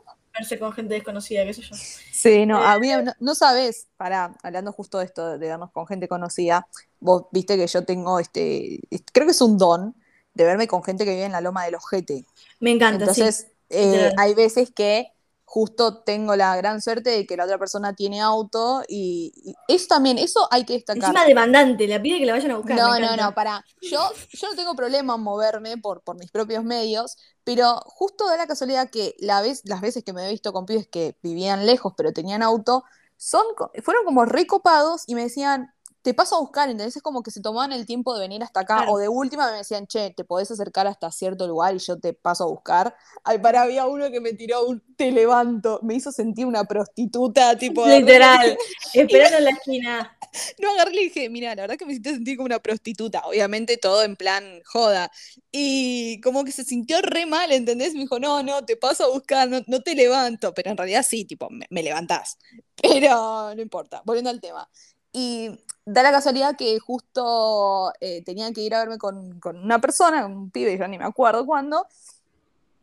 verse 0.34 0.58
con 0.58 0.72
gente 0.72 0.94
desconocida, 0.94 1.44
qué 1.44 1.54
sé 1.54 1.62
yo. 1.62 1.76
Sí, 2.08 2.44
no, 2.46 2.61
Eh, 2.61 2.64
había, 2.64 3.02
no, 3.02 3.12
no 3.20 3.34
sabes, 3.34 3.88
para, 3.96 4.36
hablando 4.42 4.72
justo 4.72 4.98
de 4.98 5.04
esto 5.06 5.28
de 5.30 5.38
vernos 5.38 5.70
con 5.72 5.86
gente 5.86 6.08
conocida, 6.08 6.68
vos 6.98 7.26
viste 7.32 7.56
que 7.56 7.66
yo 7.66 7.84
tengo 7.84 8.18
este, 8.18 8.80
est- 8.94 9.08
creo 9.12 9.26
que 9.26 9.30
es 9.32 9.40
un 9.40 9.58
don 9.58 9.94
de 10.34 10.44
verme 10.44 10.68
con 10.68 10.82
gente 10.82 11.04
que 11.04 11.12
vive 11.12 11.24
en 11.24 11.32
la 11.32 11.40
loma 11.40 11.64
del 11.64 11.74
ojete. 11.76 12.26
Me 12.60 12.70
encanta, 12.72 13.04
Entonces, 13.04 13.48
eh, 13.68 13.86
literal. 13.86 14.14
hay 14.16 14.34
veces 14.34 14.70
que 14.72 15.12
justo 15.44 16.02
tengo 16.04 16.36
la 16.36 16.56
gran 16.56 16.80
suerte 16.80 17.10
de 17.10 17.26
que 17.26 17.36
la 17.36 17.44
otra 17.44 17.58
persona 17.58 17.94
tiene 17.94 18.20
auto 18.20 18.82
y, 18.88 19.32
y 19.44 19.54
eso 19.74 19.86
también, 19.88 20.18
eso 20.18 20.46
hay 20.52 20.64
que 20.64 20.74
sí. 20.74 20.78
destacar. 20.78 21.10
Encima 21.10 21.24
demandante, 21.26 21.86
le 21.86 22.00
pide 22.00 22.18
que 22.18 22.26
la 22.26 22.32
vayan 22.34 22.52
a 22.52 22.56
buscar. 22.58 22.76
No, 22.76 22.98
no, 23.00 23.16
no, 23.16 23.34
para. 23.34 23.64
Yo, 23.80 24.00
yo 24.32 24.48
no 24.48 24.56
tengo 24.56 24.74
problema 24.76 25.14
en 25.16 25.22
moverme 25.22 25.76
por, 25.78 26.02
por 26.02 26.16
mis 26.16 26.30
propios 26.30 26.64
medios, 26.64 27.16
pero 27.44 27.80
justo 27.86 28.26
da 28.28 28.36
la 28.36 28.46
casualidad 28.46 28.90
que 28.90 29.14
la 29.18 29.42
vez, 29.42 29.62
las 29.64 29.80
veces 29.80 30.04
que 30.04 30.12
me 30.12 30.26
he 30.26 30.30
visto 30.30 30.52
con 30.52 30.66
pibes 30.66 30.88
que 30.88 31.16
vivían 31.22 31.66
lejos 31.66 31.94
pero 31.96 32.12
tenían 32.12 32.42
auto, 32.42 32.84
son, 33.16 33.44
fueron 33.82 34.04
como 34.04 34.24
recopados 34.24 35.02
y 35.06 35.14
me 35.14 35.22
decían, 35.22 35.72
te 36.03 36.14
paso 36.14 36.36
a 36.36 36.40
buscar, 36.40 36.68
¿entendés? 36.70 36.96
Es 36.96 37.03
como 37.03 37.22
que 37.22 37.30
se 37.30 37.40
tomaban 37.42 37.72
el 37.72 37.86
tiempo 37.86 38.14
de 38.14 38.20
venir 38.20 38.42
hasta 38.42 38.61
acá, 38.61 38.76
Claro. 38.76 38.92
o 38.92 38.98
de 38.98 39.09
última 39.09 39.51
me 39.51 39.59
decían, 39.59 39.86
che, 39.86 40.11
te 40.11 40.24
podés 40.24 40.51
acercar 40.51 40.86
hasta 40.86 41.11
cierto 41.12 41.46
lugar 41.46 41.74
y 41.74 41.78
yo 41.78 41.98
te 41.98 42.12
paso 42.14 42.44
a 42.44 42.46
buscar. 42.48 42.96
Ay, 43.24 43.38
para, 43.38 43.62
había 43.62 43.86
uno 43.86 44.11
que 44.11 44.20
me 44.20 44.32
tiró 44.32 44.64
un 44.66 44.82
te 44.96 45.11
levanto, 45.12 45.80
me 45.82 45.94
hizo 45.94 46.12
sentir 46.12 46.46
una 46.46 46.64
prostituta, 46.64 47.57
tipo. 47.59 47.86
Literal, 47.86 48.57
esperando 48.94 49.38
en 49.38 49.44
la 49.44 49.51
esquina. 49.51 50.16
no 50.59 50.70
agarré 50.72 50.92
y 50.92 50.96
le 50.96 51.03
dije, 51.05 51.28
mira, 51.30 51.55
la 51.55 51.62
verdad 51.62 51.76
que 51.76 51.86
me 51.86 51.92
hiciste 51.92 52.12
sentir 52.12 52.36
como 52.36 52.46
una 52.46 52.59
prostituta, 52.61 53.22
obviamente 53.26 53.76
todo 53.76 54.03
en 54.03 54.16
plan 54.16 54.44
joda. 54.64 55.11
Y 55.53 56.20
como 56.20 56.44
que 56.44 56.53
se 56.53 56.64
sintió 56.64 57.01
re 57.03 57.26
mal, 57.26 57.51
¿entendés? 57.53 57.94
Me 57.94 58.01
dijo, 58.01 58.18
no, 58.18 58.42
no, 58.42 58.64
te 58.64 58.76
paso 58.76 59.05
a 59.05 59.09
buscar, 59.09 59.48
no, 59.48 59.61
no 59.66 59.80
te 59.80 59.94
levanto, 59.94 60.55
pero 60.55 60.70
en 60.70 60.76
realidad 60.76 61.05
sí, 61.09 61.24
tipo, 61.24 61.48
me, 61.51 61.66
me 61.70 61.82
levantás. 61.82 62.38
Pero 62.82 63.55
no 63.55 63.61
importa, 63.62 64.03
volviendo 64.05 64.30
al 64.30 64.40
tema. 64.40 64.68
Y 65.12 65.61
da 65.84 66.02
la 66.02 66.12
casualidad 66.12 66.56
que 66.56 66.78
justo 66.78 67.92
eh, 68.00 68.22
tenía 68.24 68.52
que 68.52 68.61
ir 68.62 68.74
a 68.74 68.80
verme 68.80 68.98
con, 68.98 69.40
con 69.40 69.58
una 69.58 69.80
persona, 69.80 70.26
un 70.26 70.50
pibe, 70.50 70.78
yo 70.78 70.86
ni 70.88 70.98
me 70.98 71.04
acuerdo 71.04 71.46
cuándo, 71.46 71.86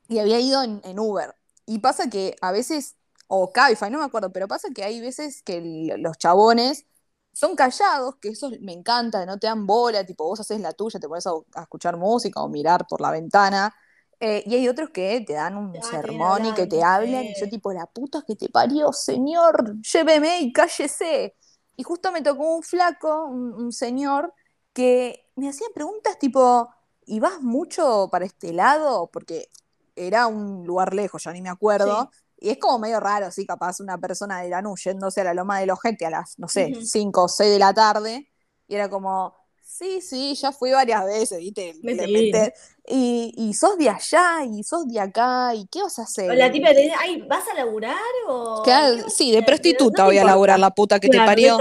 y 0.08 0.20
había 0.20 0.40
ido 0.40 0.64
en, 0.64 0.82
en 0.84 1.00
Uber. 1.00 1.36
Y 1.66 1.80
pasa 1.80 2.10
que 2.10 2.36
a 2.42 2.52
veces, 2.52 2.96
o 3.28 3.52
Cabify, 3.52 3.90
no 3.92 4.00
me 4.00 4.06
acuerdo, 4.06 4.32
pero 4.32 4.48
pasa 4.48 4.70
que 4.74 4.84
hay 4.84 5.02
veces 5.02 5.42
que 5.44 5.58
el- 5.58 6.02
los 6.02 6.18
chabones 6.18 6.86
son 7.34 7.56
callados, 7.56 8.16
que 8.18 8.30
eso 8.30 8.50
me 8.62 8.74
encanta, 8.74 9.26
no 9.26 9.38
te 9.38 9.48
dan 9.48 9.68
bola, 9.68 10.06
tipo 10.06 10.24
vos 10.26 10.40
haces 10.40 10.60
la 10.62 10.74
tuya, 10.74 11.00
te 11.00 11.08
pones 11.08 11.28
a, 11.28 11.32
a 11.56 11.62
escuchar 11.64 11.98
música 11.98 12.42
o 12.42 12.50
mirar 12.50 12.88
por 12.88 13.02
la 13.02 13.12
ventana. 13.12 13.74
Eh, 14.20 14.44
y 14.48 14.56
hay 14.56 14.68
otros 14.68 14.90
que 14.90 15.22
te 15.22 15.34
dan 15.34 15.56
un 15.58 15.84
sermón 15.84 16.46
y 16.46 16.54
que 16.56 16.66
te 16.68 16.84
hablan, 16.84 17.28
y 17.28 17.34
yo 17.36 17.48
tipo, 17.48 17.72
la 17.74 17.86
puta 17.86 18.24
que 18.26 18.36
te 18.36 18.50
parió, 18.50 18.92
señor, 18.94 19.76
lléveme 19.82 20.40
y 20.42 20.52
cállese. 20.54 21.36
Y 21.78 21.84
justo 21.84 22.12
me 22.12 22.22
tocó 22.22 22.56
un 22.58 22.64
flaco, 22.64 23.26
un, 23.26 23.54
un 23.54 23.72
señor, 23.72 24.34
que 24.74 25.30
me 25.36 25.48
hacía 25.48 25.68
preguntas 25.74 26.20
tipo, 26.20 26.70
¿y 27.06 27.20
vas 27.20 27.42
mucho 27.42 28.10
para 28.12 28.26
este 28.26 28.52
lado? 28.52 29.10
Porque 29.14 29.48
era 29.96 30.28
un 30.28 30.66
lugar 30.66 30.94
lejos, 30.94 31.24
ya 31.24 31.32
ni 31.32 31.42
me 31.42 31.50
acuerdo. 31.50 32.12
Y 32.40 32.50
es 32.50 32.58
como 32.60 32.78
medio 32.80 33.00
raro, 33.00 33.32
sí, 33.32 33.46
capaz 33.46 33.80
una 33.80 33.98
persona 33.98 34.42
de 34.42 34.50
Lanús 34.50 34.84
yéndose 34.84 35.22
a 35.22 35.24
la 35.24 35.34
Loma 35.34 35.60
del 35.60 35.72
Ojete 35.72 36.06
a 36.06 36.10
las, 36.12 36.38
no 36.38 36.48
sé, 36.48 36.72
Ujú. 36.74 36.86
5 36.86 37.24
o 37.24 37.28
6 37.28 37.52
de 37.52 37.60
la 37.60 37.74
tarde. 37.74 38.30
Y 38.68 38.76
era 38.76 38.90
como, 38.90 39.36
sí, 39.78 40.02
sí, 40.02 40.36
ya 40.36 40.52
fui 40.52 40.72
varias 40.72 41.06
veces, 41.06 41.40
¿viste? 41.40 41.76
Le 41.84 42.54
y, 42.90 43.34
y 43.36 43.54
sos 43.54 43.78
de 43.78 43.90
allá, 43.90 44.44
y 44.46 44.64
sos 44.64 44.88
de 44.88 45.00
acá, 45.00 45.54
¿y 45.54 45.68
qué 45.68 45.84
vas 45.84 46.00
a 46.00 46.04
hacer? 46.04 46.32
O 46.32 46.34
la 46.34 46.52
tipa 46.52 46.70
te 46.70 46.82
dice, 46.82 46.94
ay, 47.00 47.22
¿vas 47.24 47.48
a 47.50 47.54
laburar 47.54 47.96
o...? 48.28 48.62
Claro, 48.64 49.10
sí, 49.10 49.32
de 49.32 49.38
hacer?" 49.38 49.46
prostituta 49.46 50.04
no 50.04 50.10
voy 50.10 50.18
a 50.18 50.24
laburar 50.24 50.60
la 50.60 50.72
puta 50.72 51.00
que 51.00 51.10
Claro, 51.10 51.24
te 51.24 51.26
parió. 51.26 51.60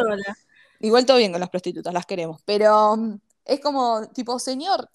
Igual 0.81 1.07
todo 1.07 1.17
bien 1.17 1.33
con 1.33 1.41
las 1.41 1.51
prostitutas, 1.51 1.93
las 1.93 2.07
queremos. 2.07 2.41
Pero 2.45 2.97
mm, 2.97 3.19
es 3.45 3.61
como, 3.61 4.07
tipo, 4.09 4.39
señor, 4.39 4.89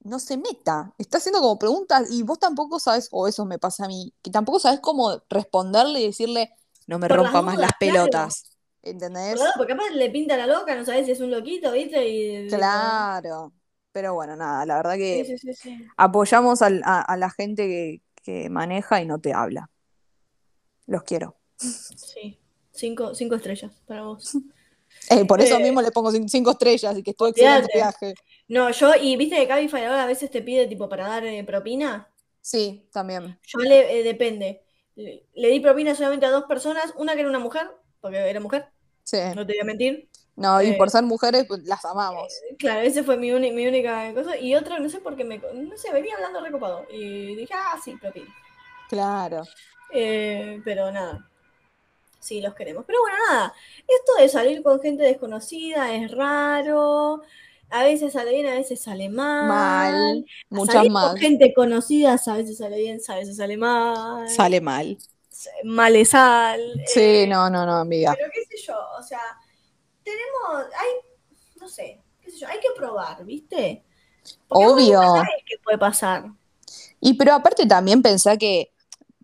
no 0.00 0.18
se 0.18 0.36
meta. 0.36 0.92
Está 0.98 1.18
haciendo 1.18 1.40
como 1.40 1.58
preguntas 1.58 2.10
y 2.10 2.22
vos 2.22 2.38
tampoco 2.38 2.78
sabes, 2.78 3.08
o 3.12 3.28
eso 3.28 3.44
me 3.44 3.58
pasa 3.58 3.84
a 3.84 3.88
mí, 3.88 4.12
que 4.22 4.30
tampoco 4.30 4.58
sabes 4.58 4.80
cómo 4.80 5.22
responderle 5.28 6.00
y 6.00 6.06
decirle, 6.06 6.52
no 6.86 6.98
me 6.98 7.08
Por 7.08 7.18
las 7.18 7.32
rompa 7.32 7.42
más 7.42 7.58
las 7.58 7.72
pelotas. 7.78 8.47
¿Entendés? 8.82 9.40
Nada, 9.40 9.52
porque 9.56 9.72
capaz 9.74 9.90
le 9.90 10.10
pinta 10.10 10.36
la 10.36 10.46
loca, 10.46 10.74
no 10.74 10.84
sabes 10.84 11.06
si 11.06 11.12
es 11.12 11.20
un 11.20 11.30
loquito, 11.30 11.72
¿viste? 11.72 12.08
Y, 12.08 12.48
Claro. 12.48 13.52
Pero 13.92 14.14
bueno, 14.14 14.36
nada, 14.36 14.64
la 14.66 14.76
verdad 14.76 14.94
que 14.96 15.24
sí, 15.24 15.38
sí, 15.38 15.54
sí. 15.54 15.88
apoyamos 15.96 16.62
a, 16.62 16.68
a 17.02 17.16
la 17.16 17.30
gente 17.30 17.66
que, 17.68 18.02
que 18.22 18.50
maneja 18.50 19.00
y 19.02 19.06
no 19.06 19.20
te 19.20 19.34
habla. 19.34 19.70
Los 20.86 21.04
quiero. 21.04 21.36
Sí. 21.58 22.38
Cinco, 22.72 23.14
cinco 23.14 23.34
estrellas 23.36 23.72
para 23.86 24.02
vos. 24.02 24.32
Eh, 25.10 25.24
por 25.26 25.40
eso 25.40 25.58
Eh, 25.58 25.62
mismo 25.62 25.80
le 25.82 25.90
pongo 25.92 26.10
cin- 26.12 26.28
cinco 26.28 26.50
estrellas 26.52 26.96
y 26.98 27.02
que 27.02 27.10
estuvo 27.12 27.28
excelente 27.28 27.68
viaje. 27.74 28.14
No, 28.48 28.70
yo, 28.72 28.94
y 29.00 29.16
viste 29.16 29.36
que 29.36 29.46
Cabify 29.48 29.84
ahora 29.84 30.02
a 30.04 30.06
veces 30.06 30.30
te 30.30 30.42
pide 30.42 30.66
tipo 30.66 30.88
para 30.88 31.06
dar 31.08 31.24
eh, 31.26 31.44
propina. 31.44 32.08
Sí, 32.40 32.88
también. 32.92 33.38
Yo 33.46 33.58
le, 33.60 34.02
depende. 34.04 34.62
Le, 34.96 35.26
le 35.34 35.48
di 35.48 35.60
propina 35.60 35.94
solamente 35.94 36.26
a 36.26 36.30
dos 36.30 36.44
personas, 36.44 36.92
una 36.96 37.14
que 37.14 37.20
era 37.20 37.28
una 37.30 37.38
mujer, 37.38 37.70
porque 38.00 38.18
era 38.18 38.40
mujer, 38.40 38.66
Sí. 39.04 39.18
no 39.34 39.46
te 39.46 39.52
voy 39.54 39.60
a 39.60 39.64
mentir. 39.64 40.08
No, 40.36 40.62
y 40.62 40.68
Eh, 40.68 40.74
por 40.74 40.88
ser 40.88 41.02
mujeres, 41.02 41.46
pues, 41.48 41.64
las 41.64 41.84
amamos. 41.84 42.32
Claro, 42.58 42.80
ese 42.82 43.02
fue 43.02 43.16
mi, 43.16 43.32
única 43.32 44.14
cosa. 44.14 44.36
Y 44.38 44.54
otro, 44.54 44.78
no 44.78 44.88
sé 44.88 45.00
por 45.00 45.16
qué 45.16 45.24
me. 45.24 45.38
No 45.38 45.76
sé, 45.76 45.92
venía 45.92 46.14
hablando 46.14 46.40
recopado. 46.40 46.86
Y 46.92 47.34
dije, 47.34 47.52
ah, 47.54 47.76
sí, 47.82 47.96
propina. 47.96 48.32
Claro. 48.88 49.42
Eh, 49.92 50.60
pero 50.64 50.92
nada. 50.92 51.28
Sí, 52.20 52.40
los 52.40 52.54
queremos. 52.54 52.84
Pero 52.86 53.00
bueno, 53.00 53.16
nada. 53.30 53.52
Esto 53.80 54.22
de 54.22 54.28
salir 54.28 54.62
con 54.62 54.80
gente 54.80 55.02
desconocida 55.02 55.92
es 55.94 56.10
raro. 56.12 57.22
A 57.70 57.84
veces 57.84 58.12
sale 58.12 58.30
bien, 58.32 58.46
a 58.46 58.54
veces 58.54 58.80
sale 58.80 59.08
mal. 59.08 59.46
Mal. 59.48 60.26
Muchas 60.50 60.74
Salir 60.74 60.92
más. 60.92 61.10
con 61.10 61.16
gente 61.18 61.52
conocida 61.52 62.16
a 62.26 62.36
veces 62.36 62.58
sale 62.58 62.78
bien, 62.78 62.98
a 63.08 63.14
veces 63.16 63.36
sale 63.36 63.56
mal. 63.56 64.28
Sale 64.28 64.60
mal. 64.60 64.96
Mal 65.64 65.96
es 65.96 66.10
sal. 66.10 66.60
Sí, 66.86 67.00
eh, 67.00 67.26
no, 67.26 67.48
no, 67.50 67.64
no, 67.66 67.76
amiga. 67.76 68.14
Pero 68.16 68.30
qué 68.32 68.44
sé 68.44 68.62
yo, 68.66 68.76
o 68.98 69.02
sea, 69.02 69.20
tenemos, 70.02 70.66
hay, 70.78 70.88
no 71.60 71.68
sé, 71.68 72.00
qué 72.20 72.30
sé 72.30 72.38
yo, 72.38 72.48
hay 72.48 72.58
que 72.60 72.68
probar, 72.76 73.24
¿viste? 73.24 73.84
Porque 74.46 74.66
Obvio. 74.66 75.00
qué 75.46 75.56
puede 75.62 75.78
pasar. 75.78 76.24
Y 77.00 77.14
pero 77.14 77.34
aparte 77.34 77.66
también 77.66 78.02
pensá 78.02 78.36
que 78.36 78.72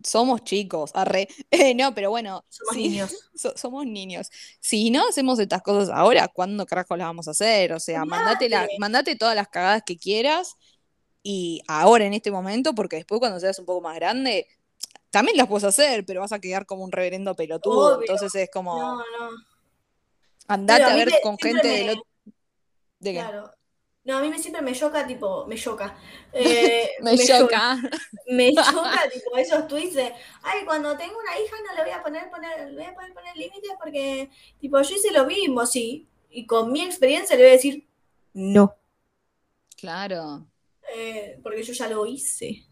somos 0.03 0.43
chicos, 0.43 0.91
arre. 0.93 1.27
Eh, 1.51 1.73
no, 1.73 1.93
pero 1.93 2.09
bueno, 2.09 2.45
Somos 2.49 2.75
sí, 2.75 2.89
niños. 2.89 3.15
so- 3.35 3.57
somos 3.57 3.85
niños. 3.85 4.29
Si 4.59 4.89
no 4.91 5.07
hacemos 5.07 5.39
estas 5.39 5.61
cosas 5.61 5.89
ahora, 5.93 6.27
¿cuándo 6.27 6.65
carajo 6.65 6.95
las 6.95 7.07
vamos 7.07 7.27
a 7.27 7.31
hacer? 7.31 7.73
O 7.73 7.79
sea, 7.79 8.05
mandate, 8.05 8.49
la, 8.49 8.67
mandate 8.79 9.15
todas 9.15 9.35
las 9.35 9.47
cagadas 9.47 9.83
que 9.85 9.97
quieras 9.97 10.55
y 11.23 11.61
ahora 11.67 12.05
en 12.05 12.13
este 12.13 12.31
momento, 12.31 12.75
porque 12.75 12.97
después 12.97 13.19
cuando 13.19 13.39
seas 13.39 13.57
un 13.59 13.65
poco 13.65 13.81
más 13.81 13.95
grande, 13.95 14.47
también 15.15 15.37
las 15.37 15.47
puedes 15.47 15.63
hacer, 15.63 16.05
pero 16.05 16.19
vas 16.19 16.33
a 16.33 16.39
quedar 16.39 16.65
como 16.65 16.83
un 16.83 16.91
reverendo 16.91 17.33
pelotudo. 17.37 17.95
Obvio. 17.95 18.01
Entonces 18.01 18.35
es 18.35 18.49
como, 18.51 18.77
No, 18.77 18.97
no. 18.97 19.29
andate 20.49 20.83
a 20.83 20.93
ver 20.93 21.07
me- 21.09 21.21
con 21.21 21.37
gente 21.37 21.63
me- 21.63 21.73
del 21.73 21.89
otro. 21.91 22.03
¿De 22.99 23.13
qué? 23.13 23.19
Claro. 23.19 23.51
No, 24.03 24.17
a 24.17 24.21
mí 24.21 24.29
me, 24.29 24.37
siempre 24.37 24.61
me 24.61 24.73
choca, 24.73 25.07
tipo, 25.07 25.45
me 25.47 25.55
choca. 25.55 25.95
Eh, 26.33 26.89
Me 27.01 27.17
choca. 27.17 27.77
Me 28.27 28.53
choca, 28.53 28.99
tipo, 29.13 29.37
esos 29.37 29.67
tweets 29.69 29.93
de, 29.95 30.13
ay, 30.43 30.65
cuando 30.65 30.97
tengo 30.97 31.17
una 31.17 31.39
hija 31.39 31.55
no 31.65 31.73
le 31.77 31.81
voy 31.83 31.91
a 31.91 32.03
poner, 32.03 32.29
poner, 32.29 32.67
le 32.71 32.75
voy 32.75 32.83
a 32.83 32.93
poder 32.93 33.13
poner 33.13 33.37
límites 33.37 33.71
porque, 33.81 34.29
tipo, 34.59 34.81
yo 34.81 34.95
hice 34.95 35.11
lo 35.13 35.25
mismo, 35.25 35.65
sí. 35.65 36.07
Y 36.29 36.45
con 36.45 36.73
mi 36.73 36.81
experiencia 36.81 37.37
le 37.37 37.43
voy 37.43 37.49
a 37.51 37.53
decir, 37.55 37.87
no. 38.33 38.75
Claro. 39.77 40.45
Eh, 40.93 41.39
porque 41.41 41.63
yo 41.63 41.71
ya 41.73 41.87
lo 41.87 42.05
hice. 42.05 42.63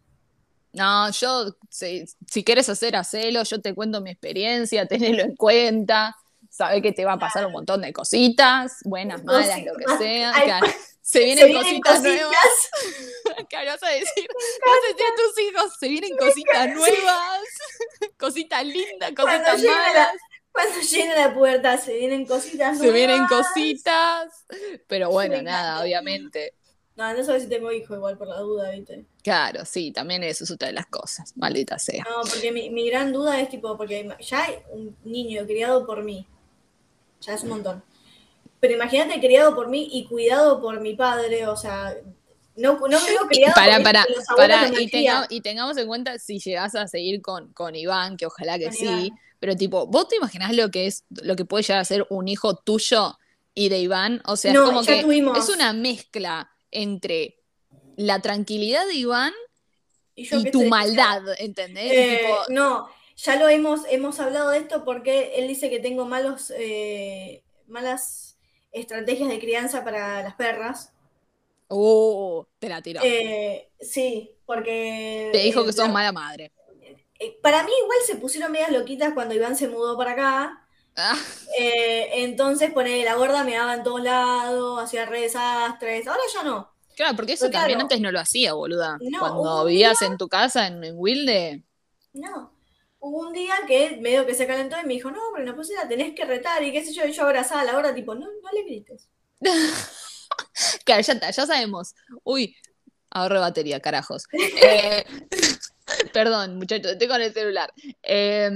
No, 0.74 1.10
yo, 1.12 1.56
si, 1.70 2.04
si 2.30 2.44
quieres 2.44 2.68
hacer, 2.68 2.96
hacelo, 2.96 3.44
yo 3.44 3.62
te 3.62 3.74
cuento 3.76 4.02
mi 4.02 4.10
experiencia, 4.12 4.86
tenelo 4.88 5.22
en 5.24 5.36
cuenta, 5.36 6.16
sabe 6.50 6.82
que 6.82 6.92
te 6.92 7.06
va 7.06 7.14
a 7.14 7.20
pasar 7.20 7.46
un 7.46 7.52
montón 7.52 7.82
de 7.82 7.94
cositas, 7.94 8.80
buenas, 8.84 9.24
malas, 9.24 9.62
lo 9.64 9.76
que 9.76 9.98
sea. 9.98 10.34
Ay, 10.36 10.46
claro, 10.46 10.68
se 11.02 11.20
Se 11.20 11.26
vienen 11.26 11.54
cositas, 11.54 12.00
cositas. 12.00 12.04
nuevas. 12.04 12.38
Claro, 13.50 13.72
vas 13.72 13.84
a 13.84 13.90
decir, 13.90 14.28
vas 14.36 14.78
a 14.78 14.88
decir 14.92 15.06
a 15.06 15.16
tus 15.16 15.40
hijos, 15.44 15.74
se 15.80 15.88
vienen 15.88 16.18
cositas 16.18 16.68
nuevas, 16.76 17.42
cositas 18.18 18.66
lindas, 18.66 19.12
Cuando 19.16 19.50
cositas 19.52 19.62
la- 19.62 19.72
malas, 19.72 20.12
Cuando 20.52 20.80
llegue 20.82 21.16
la 21.16 21.34
puerta 21.34 21.78
se 21.78 21.94
vienen 21.98 22.26
cositas 22.26 22.78
se 22.78 22.92
vienen 22.92 23.18
nuevas. 23.18 23.48
cositas, 23.48 24.46
pero 24.88 25.10
bueno, 25.10 25.38
Me 25.38 25.44
nada, 25.44 25.62
encanta. 25.70 25.84
obviamente. 25.84 26.54
No, 26.96 27.12
no 27.14 27.24
sabes 27.24 27.44
si 27.44 27.50
tengo 27.50 27.72
hijo 27.72 27.96
igual 27.96 28.18
por 28.18 28.28
la 28.28 28.40
duda, 28.40 28.70
¿viste? 28.72 29.06
Claro, 29.24 29.66
sí, 29.66 29.92
también 29.92 30.24
eso 30.24 30.44
es 30.44 30.52
otra 30.52 30.68
de 30.68 30.74
las 30.76 30.86
cosas, 30.88 31.34
maldita 31.36 31.80
sea. 31.80 32.04
No, 32.04 32.22
porque 32.30 32.52
mi, 32.52 32.70
mi 32.70 32.88
gran 32.90 33.12
duda 33.12 33.40
es 33.42 33.50
tipo, 33.50 33.76
porque 33.78 34.08
ya 34.20 34.44
hay 34.46 34.56
un 34.72 34.96
niño 35.04 35.46
criado 35.46 35.86
por 35.88 36.04
mí. 36.04 36.28
Ya 37.22 37.34
es 37.34 37.44
un 37.44 37.50
montón. 37.50 37.84
Pero 38.60 38.76
imagínate 38.76 39.20
criado 39.20 39.56
por 39.56 39.70
mí 39.70 39.90
y 39.92 40.06
cuidado 40.06 40.62
por 40.62 40.80
mi 40.82 40.96
padre, 40.96 41.48
o 41.48 41.56
sea, 41.58 41.96
No, 42.56 42.74
no 42.74 42.88
veo 42.88 43.28
criado 43.28 43.56
Para, 43.56 43.72
porque 43.78 43.84
para, 43.84 44.06
los 44.16 44.26
para, 44.38 44.80
y, 44.80 44.88
tenga- 44.88 45.26
y 45.30 45.42
tengamos 45.42 45.76
en 45.78 45.88
cuenta 45.88 46.20
si 46.20 46.38
llegás 46.40 46.76
a 46.76 46.88
seguir 46.88 47.22
con, 47.24 47.52
con 47.54 47.76
Iván, 47.76 48.16
que 48.18 48.28
ojalá 48.28 48.60
que 48.60 48.66
Con 48.66 48.74
sí, 48.74 48.86
Iván. 49.08 49.20
pero 49.40 49.56
tipo, 49.56 49.88
¿vos 49.88 50.08
te 50.08 50.18
imaginás 50.18 50.54
lo 50.56 50.70
que 50.70 50.86
es, 50.86 51.04
lo 51.10 51.36
que 51.36 51.46
puede 51.46 51.64
llegar 51.64 51.80
a 51.80 51.86
ser 51.86 52.06
un 52.12 52.28
hijo 52.28 52.56
tuyo 52.56 53.18
y 53.56 53.70
de 53.70 53.80
Iván? 53.80 54.22
O 54.26 54.36
sea, 54.36 54.54
No, 54.54 54.60
es 54.62 54.66
como 54.70 54.84
que 54.84 55.02
tuvimos. 55.02 55.38
es 55.40 55.50
una 55.50 55.74
mezcla 55.74 56.52
entre 56.74 57.40
la 57.96 58.20
tranquilidad 58.22 58.86
de 58.88 58.96
Iván 58.96 59.34
yo 60.16 60.40
y 60.40 60.52
tu 60.52 60.64
maldad, 60.66 61.22
¿entendés? 61.40 61.92
Eh, 61.92 62.18
Tipo, 62.22 62.36
no, 62.50 62.88
ya 63.16 63.36
lo 63.38 63.50
hemos, 63.50 63.82
hemos 63.90 64.20
hablado 64.20 64.50
de 64.52 64.60
esto 64.60 64.84
porque 64.84 65.34
él 65.36 65.48
dice 65.48 65.70
que 65.70 65.80
tengo 65.80 66.06
malos, 66.06 66.52
eh, 66.58 67.44
malas 67.68 68.38
estrategias 68.72 69.30
de 69.30 69.40
crianza 69.40 69.84
para 69.84 70.22
las 70.24 70.36
perras. 70.36 70.92
uh, 71.70 72.44
te 72.60 72.70
la 72.70 72.82
tiró. 72.82 73.02
Eh, 73.04 73.70
sí, 73.80 74.32
porque... 74.46 75.30
te 75.32 75.40
dijo 75.40 75.66
que 75.66 75.74
sos 75.74 75.88
la- 75.88 75.94
mala 75.94 76.12
madre. 76.12 76.52
Para 77.42 77.64
mí 77.64 77.72
igual 77.84 78.00
se 78.06 78.16
pusieron 78.18 78.52
medias 78.52 78.72
loquitas 78.72 79.14
cuando 79.14 79.34
Iván 79.34 79.56
se 79.56 79.70
mudó 79.70 79.98
para 79.98 80.12
acá. 80.12 80.63
Ah, 80.96 81.18
Eh, 81.60 82.24
entonces, 82.24 82.72
pone 82.74 83.04
la 83.04 83.16
gorda 83.16 83.44
me 83.44 83.56
daba 83.56 83.76
en 83.76 83.84
todos 83.84 84.02
lados, 84.04 84.82
hacía 84.84 85.06
re 85.06 85.22
desastres. 85.22 86.08
Ahora 86.08 86.22
ya 86.34 86.44
no. 86.44 86.74
claro, 86.96 87.16
porque 87.16 87.34
eso 87.34 87.50
Pero 87.50 87.52
también 87.52 87.78
claro. 87.78 87.82
antes 87.82 88.02
no 88.02 88.12
lo 88.12 88.20
hacía, 88.20 88.54
boluda. 88.54 88.98
No, 89.00 89.20
Cuando 89.20 89.66
vivías 89.66 90.02
en 90.02 90.18
tu 90.18 90.28
casa 90.30 90.68
en, 90.68 90.84
en 90.84 90.96
Wilde, 90.98 91.64
No. 92.14 92.52
Hubo 93.00 93.20
un 93.28 93.34
día 93.34 93.56
que 93.68 93.98
medio 94.02 94.26
que 94.26 94.34
se 94.34 94.48
calentó 94.48 94.78
y 94.80 94.86
me 94.86 94.94
dijo, 94.94 95.12
no, 95.12 95.20
pero 95.34 95.46
no 95.46 95.56
pues 95.56 95.70
la 95.72 95.88
tenés 95.90 96.16
que 96.16 96.24
retar 96.26 96.64
y 96.64 96.72
qué 96.72 96.84
sé 96.86 96.94
yo, 96.94 97.06
y 97.06 97.12
yo 97.12 97.24
abrazaba 97.24 97.62
a 97.62 97.66
la 97.66 97.74
gorda, 97.74 97.94
tipo, 97.94 98.16
no, 98.16 98.26
no 98.28 98.50
le 98.54 98.64
grites. 98.64 99.10
Claro, 100.86 101.02
ya 101.02 101.32
ya 101.32 101.46
sabemos. 101.46 101.96
Uy, 102.24 102.56
ahorro 103.12 103.40
batería, 103.42 103.80
carajos. 103.82 104.26
Eh, 104.32 105.06
perdón, 106.14 106.58
muchachos, 106.58 106.94
estoy 106.94 107.08
con 107.08 107.22
el 107.22 107.34
celular. 107.34 107.72
Eh, 108.04 108.50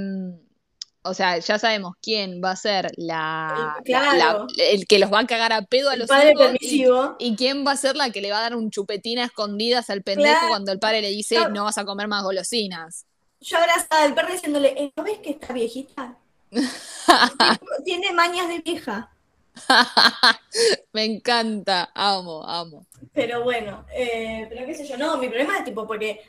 o 1.10 1.14
sea, 1.14 1.38
ya 1.39 1.58
sabemos 1.60 1.93
quién 2.01 2.41
va 2.43 2.51
a 2.51 2.55
ser 2.55 2.91
la, 2.97 3.76
El- 3.78 3.84
claro. 3.84 4.18
la- 4.18 4.34
la- 4.58 4.64
el 4.72 4.86
que 4.88 4.99
los 4.99 5.12
va 5.12 5.20
a 5.20 5.28
cagar 5.28 5.53
a 5.53 5.62
pedo 5.64 5.89
a 5.89 5.93
El 5.93 5.99
los 5.99 6.08
padre 6.08 6.32
y, 6.32 6.38
permisivo. 6.38 7.16
y 7.20 7.36
quién 7.36 7.66
va 7.66 7.72
a 7.72 7.78
ser 7.78 7.95
la 7.95 8.10
que 8.12 8.22
le 8.22 8.32
va 8.32 8.39
a 8.39 8.41
dar 8.41 8.55
un 8.55 8.70
chupetín 8.72 9.20
a 9.20 9.26
escondidas 9.26 9.89
al 9.89 10.03
pendejo 10.03 10.32
Claro. 10.34 10.47
cuando 10.49 10.72
el 10.72 10.80
padre 10.80 11.01
le 11.01 11.10
dice 11.10 11.38
no 11.51 11.64
vas 11.66 11.78
a 11.78 11.86
comer 11.86 12.08
más 12.08 12.24
golosinas. 12.24 13.05
Yo 13.39 13.58
abrazaba 13.58 14.03
al 14.03 14.14
perro 14.16 14.32
diciéndole, 14.34 14.74
"Eh, 14.78 14.91
¿no 14.95 15.03
ves 15.03 15.20
que 15.20 15.30
está 15.32 15.53
viejita? 15.53 16.16
Tiene 17.86 18.12
mañas 18.14 18.47
de 18.47 18.60
vieja. 18.60 19.10
Me 20.93 21.03
encanta, 21.03 21.89
amo, 21.93 22.43
amo. 22.47 22.86
Pero 23.14 23.43
bueno, 23.43 23.86
eh, 23.95 24.45
pero 24.49 24.66
qué 24.66 24.74
sé 24.76 24.88
yo, 24.88 24.97
no, 24.97 25.18
mi 25.18 25.28
problema 25.30 25.58
es 25.58 25.66
tipo 25.66 25.86
porque 25.88 26.22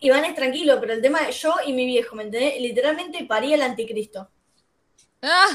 Iván 0.00 0.24
es 0.24 0.34
tranquilo, 0.34 0.78
pero 0.80 0.92
el 0.92 1.02
tema 1.02 1.28
es 1.28 1.40
yo 1.40 1.54
y 1.66 1.72
mi 1.72 1.86
viejo, 1.86 2.14
¿me 2.16 2.24
entendés? 2.24 2.60
Literalmente 2.60 3.24
parí 3.24 3.52
el 3.52 3.62
anticristo. 3.62 4.28
Ah, 5.22 5.48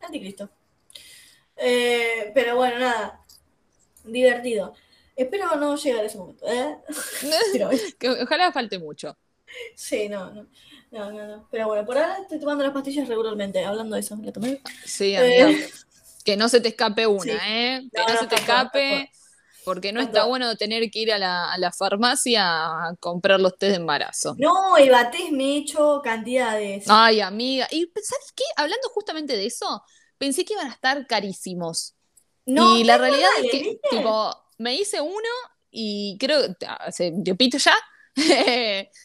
Anticristo. 0.00 0.48
Eh, 1.56 2.30
pero 2.34 2.56
bueno, 2.56 2.78
nada. 2.78 3.20
Divertido. 4.04 4.74
Espero 5.14 5.54
no 5.56 5.76
llegar 5.76 6.02
a 6.02 6.06
ese 6.06 6.18
momento. 6.18 6.44
¿eh? 6.48 6.76
Que 7.98 8.10
ojalá 8.10 8.50
falte 8.52 8.78
mucho. 8.78 9.16
sí, 9.74 10.08
no, 10.08 10.30
no. 10.32 10.46
No, 10.90 11.10
no, 11.10 11.26
no. 11.26 11.48
Pero 11.50 11.66
bueno, 11.68 11.86
por 11.86 11.96
ahora 11.96 12.18
estoy 12.20 12.38
tomando 12.38 12.64
las 12.64 12.72
pastillas 12.72 13.08
regularmente. 13.08 13.64
Hablando 13.64 13.94
de 13.94 14.00
eso, 14.00 14.16
¿la 14.22 14.32
tomé? 14.32 14.60
Sí, 14.84 15.14
Eh, 15.14 15.42
amiga. 15.42 15.66
Que 16.24 16.36
no 16.36 16.48
se 16.48 16.60
te 16.60 16.68
escape 16.68 17.06
una, 17.06 17.22
Sí. 17.32 17.38
¿eh? 17.42 17.88
Que 17.92 18.00
No, 18.00 18.08
no, 18.08 18.14
no, 18.14 18.20
se 18.20 18.26
te 18.26 18.34
escape, 18.36 19.10
porque 19.64 19.92
no 19.92 20.00
está 20.00 20.24
bueno 20.24 20.56
tener 20.56 20.90
que 20.90 20.98
ir 21.00 21.12
a 21.12 21.18
la, 21.18 21.52
a 21.52 21.58
la 21.58 21.72
farmacia 21.72 22.42
a 22.44 22.96
comprar 23.00 23.40
los 23.40 23.56
test 23.58 23.70
de 23.70 23.76
embarazo. 23.76 24.34
No, 24.38 24.76
el 24.76 24.90
batés 24.90 25.30
me 25.30 25.44
he 25.44 25.56
hecho 25.58 26.00
cantidades. 26.02 26.84
Ay, 26.88 27.20
amiga. 27.20 27.68
Y 27.70 27.90
¿sabes 27.94 28.32
qué? 28.34 28.44
Hablando 28.56 28.88
justamente 28.90 29.36
de 29.36 29.46
eso, 29.46 29.82
pensé 30.18 30.44
que 30.44 30.54
iban 30.54 30.66
a 30.68 30.72
estar 30.72 31.06
carísimos. 31.06 31.94
No, 32.44 32.76
y 32.76 32.84
la 32.84 32.98
realidad 32.98 33.30
es 33.42 33.50
que, 33.50 33.58
¿viste? 33.58 33.88
tipo, 33.90 34.34
me 34.58 34.74
hice 34.74 35.00
uno 35.00 35.28
y 35.70 36.16
creo 36.18 36.54
que 36.58 36.66
hace 36.66 37.12
tiempito 37.24 37.58
ya. 37.58 37.74
y 38.16 38.22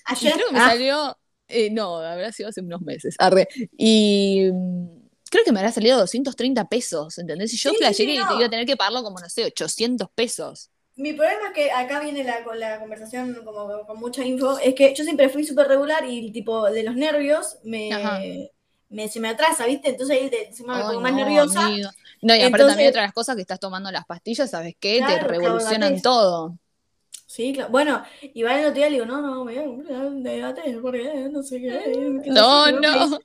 Ayer. 0.05 0.33
creo 0.33 0.47
que 0.47 0.53
me 0.53 0.59
ah, 0.59 0.69
salió. 0.69 1.17
eh, 1.47 1.69
no, 1.69 1.97
habrá 1.97 2.31
sido 2.31 2.49
hace 2.49 2.61
unos 2.61 2.81
meses. 2.81 3.15
Arre. 3.19 3.47
Y 3.77 4.49
mm, 4.51 4.96
creo 5.29 5.43
que 5.43 5.51
me 5.51 5.59
habrá 5.59 5.71
salido 5.71 5.97
230 5.97 6.67
pesos, 6.67 7.17
¿entendés? 7.17 7.53
Y 7.53 7.57
yo 7.57 7.71
Sí, 7.71 7.77
flashé 7.77 8.03
sí, 8.03 8.17
no. 8.17 8.35
iba 8.37 8.45
a 8.45 8.49
tener 8.49 8.65
que 8.65 8.77
pagarlo 8.77 9.03
como, 9.03 9.19
no 9.19 9.29
sé, 9.29 9.45
800 9.45 10.09
pesos. 10.13 10.69
Mi 10.95 11.13
problema 11.13 11.47
es 11.49 11.53
que 11.53 11.71
acá 11.71 11.99
viene 11.99 12.23
la, 12.23 12.43
con 12.43 12.59
la 12.59 12.79
conversación 12.79 13.41
como 13.45 13.85
con 13.85 13.99
mucha 13.99 14.25
info, 14.25 14.57
es 14.57 14.73
que 14.73 14.95
yo 14.95 15.03
siempre 15.03 15.29
fui 15.29 15.43
súper 15.43 15.67
regular 15.67 16.03
y 16.05 16.31
tipo 16.31 16.69
de 16.71 16.83
los 16.83 16.95
nervios 16.95 17.57
me, 17.63 17.89
se 19.09 19.19
me 19.19 19.27
atrasa, 19.29 19.65
¿viste? 19.67 19.89
Entonces 19.89 20.17
ahí 20.19 20.29
te- 20.29 20.51
se 20.53 20.63
me 20.63 20.73
pongo 20.81 20.99
más 21.01 21.11
no, 21.11 21.17
nerviosa. 21.19 21.69
No, 21.69 22.35
y 22.35 22.39
aparte 22.39 22.45
Entonces- 22.45 22.67
también 22.67 22.89
otra 22.89 23.01
de 23.01 23.07
las 23.07 23.13
cosas 23.13 23.35
que 23.35 23.41
estás 23.41 23.59
tomando 23.59 23.91
las 23.91 24.05
pastillas, 24.05 24.49
¿sabes 24.49 24.75
qué? 24.79 25.03
Te 25.05 25.19
revolucionan 25.19 26.01
todo. 26.01 26.57
Sí, 27.27 27.53
claro. 27.53 27.69
Bueno, 27.69 28.03
y 28.21 28.41
va 28.41 28.57
el 28.57 28.65
otro 28.65 28.75
día 28.75 28.85
le 28.87 28.93
digo, 28.93 29.05
no, 29.05 29.21
no, 29.21 29.43
me 29.43 29.53
voy 29.53 29.61
a 29.61 29.65
comprar 29.65 30.55
porque 30.81 31.27
no 31.29 31.43
sé 31.43 31.59
qué. 31.59 32.21
No. 32.27 32.65
Me 32.65 32.71
no. 32.71 33.19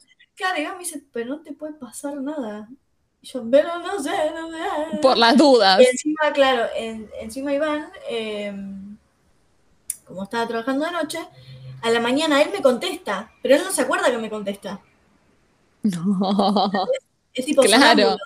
Iván 0.59 0.75
me 0.75 0.85
dice, 0.85 1.03
pero 1.13 1.27
no 1.31 1.41
te 1.41 1.53
puede 1.53 1.73
pasar 1.75 2.15
nada. 2.17 2.69
Y 3.21 3.29
yo, 3.29 3.43
pero 3.51 3.79
no 3.79 4.03
sé, 4.03 4.11
no 4.35 4.51
sé. 4.51 4.99
Por 5.01 5.17
las 5.19 5.37
dudas. 5.37 5.81
Y 5.81 5.85
encima, 5.85 6.33
claro, 6.33 6.67
en- 6.77 7.09
encima 7.21 7.53
Iván, 7.53 7.89
eh, 8.09 8.53
como 10.07 10.25
estaba 10.25 10.47
trabajando 10.49 10.85
de 10.85 10.91
noche, 10.93 11.19
a 11.83 11.91
la 11.91 12.01
mañana 12.01 12.43
él 12.43 12.51
me 12.53 12.61
contesta, 12.63 13.33
pero 13.43 13.57
él 13.57 13.63
no 13.65 13.71
se 13.73 13.83
acuerda 13.83 14.11
que 14.11 14.19
me 14.19 14.31
contesta. 14.31 14.81
No. 15.83 16.71
Es 17.35 17.47
tipo 17.47 17.63
Claro. 17.63 17.81
sonámbulo. 17.81 18.17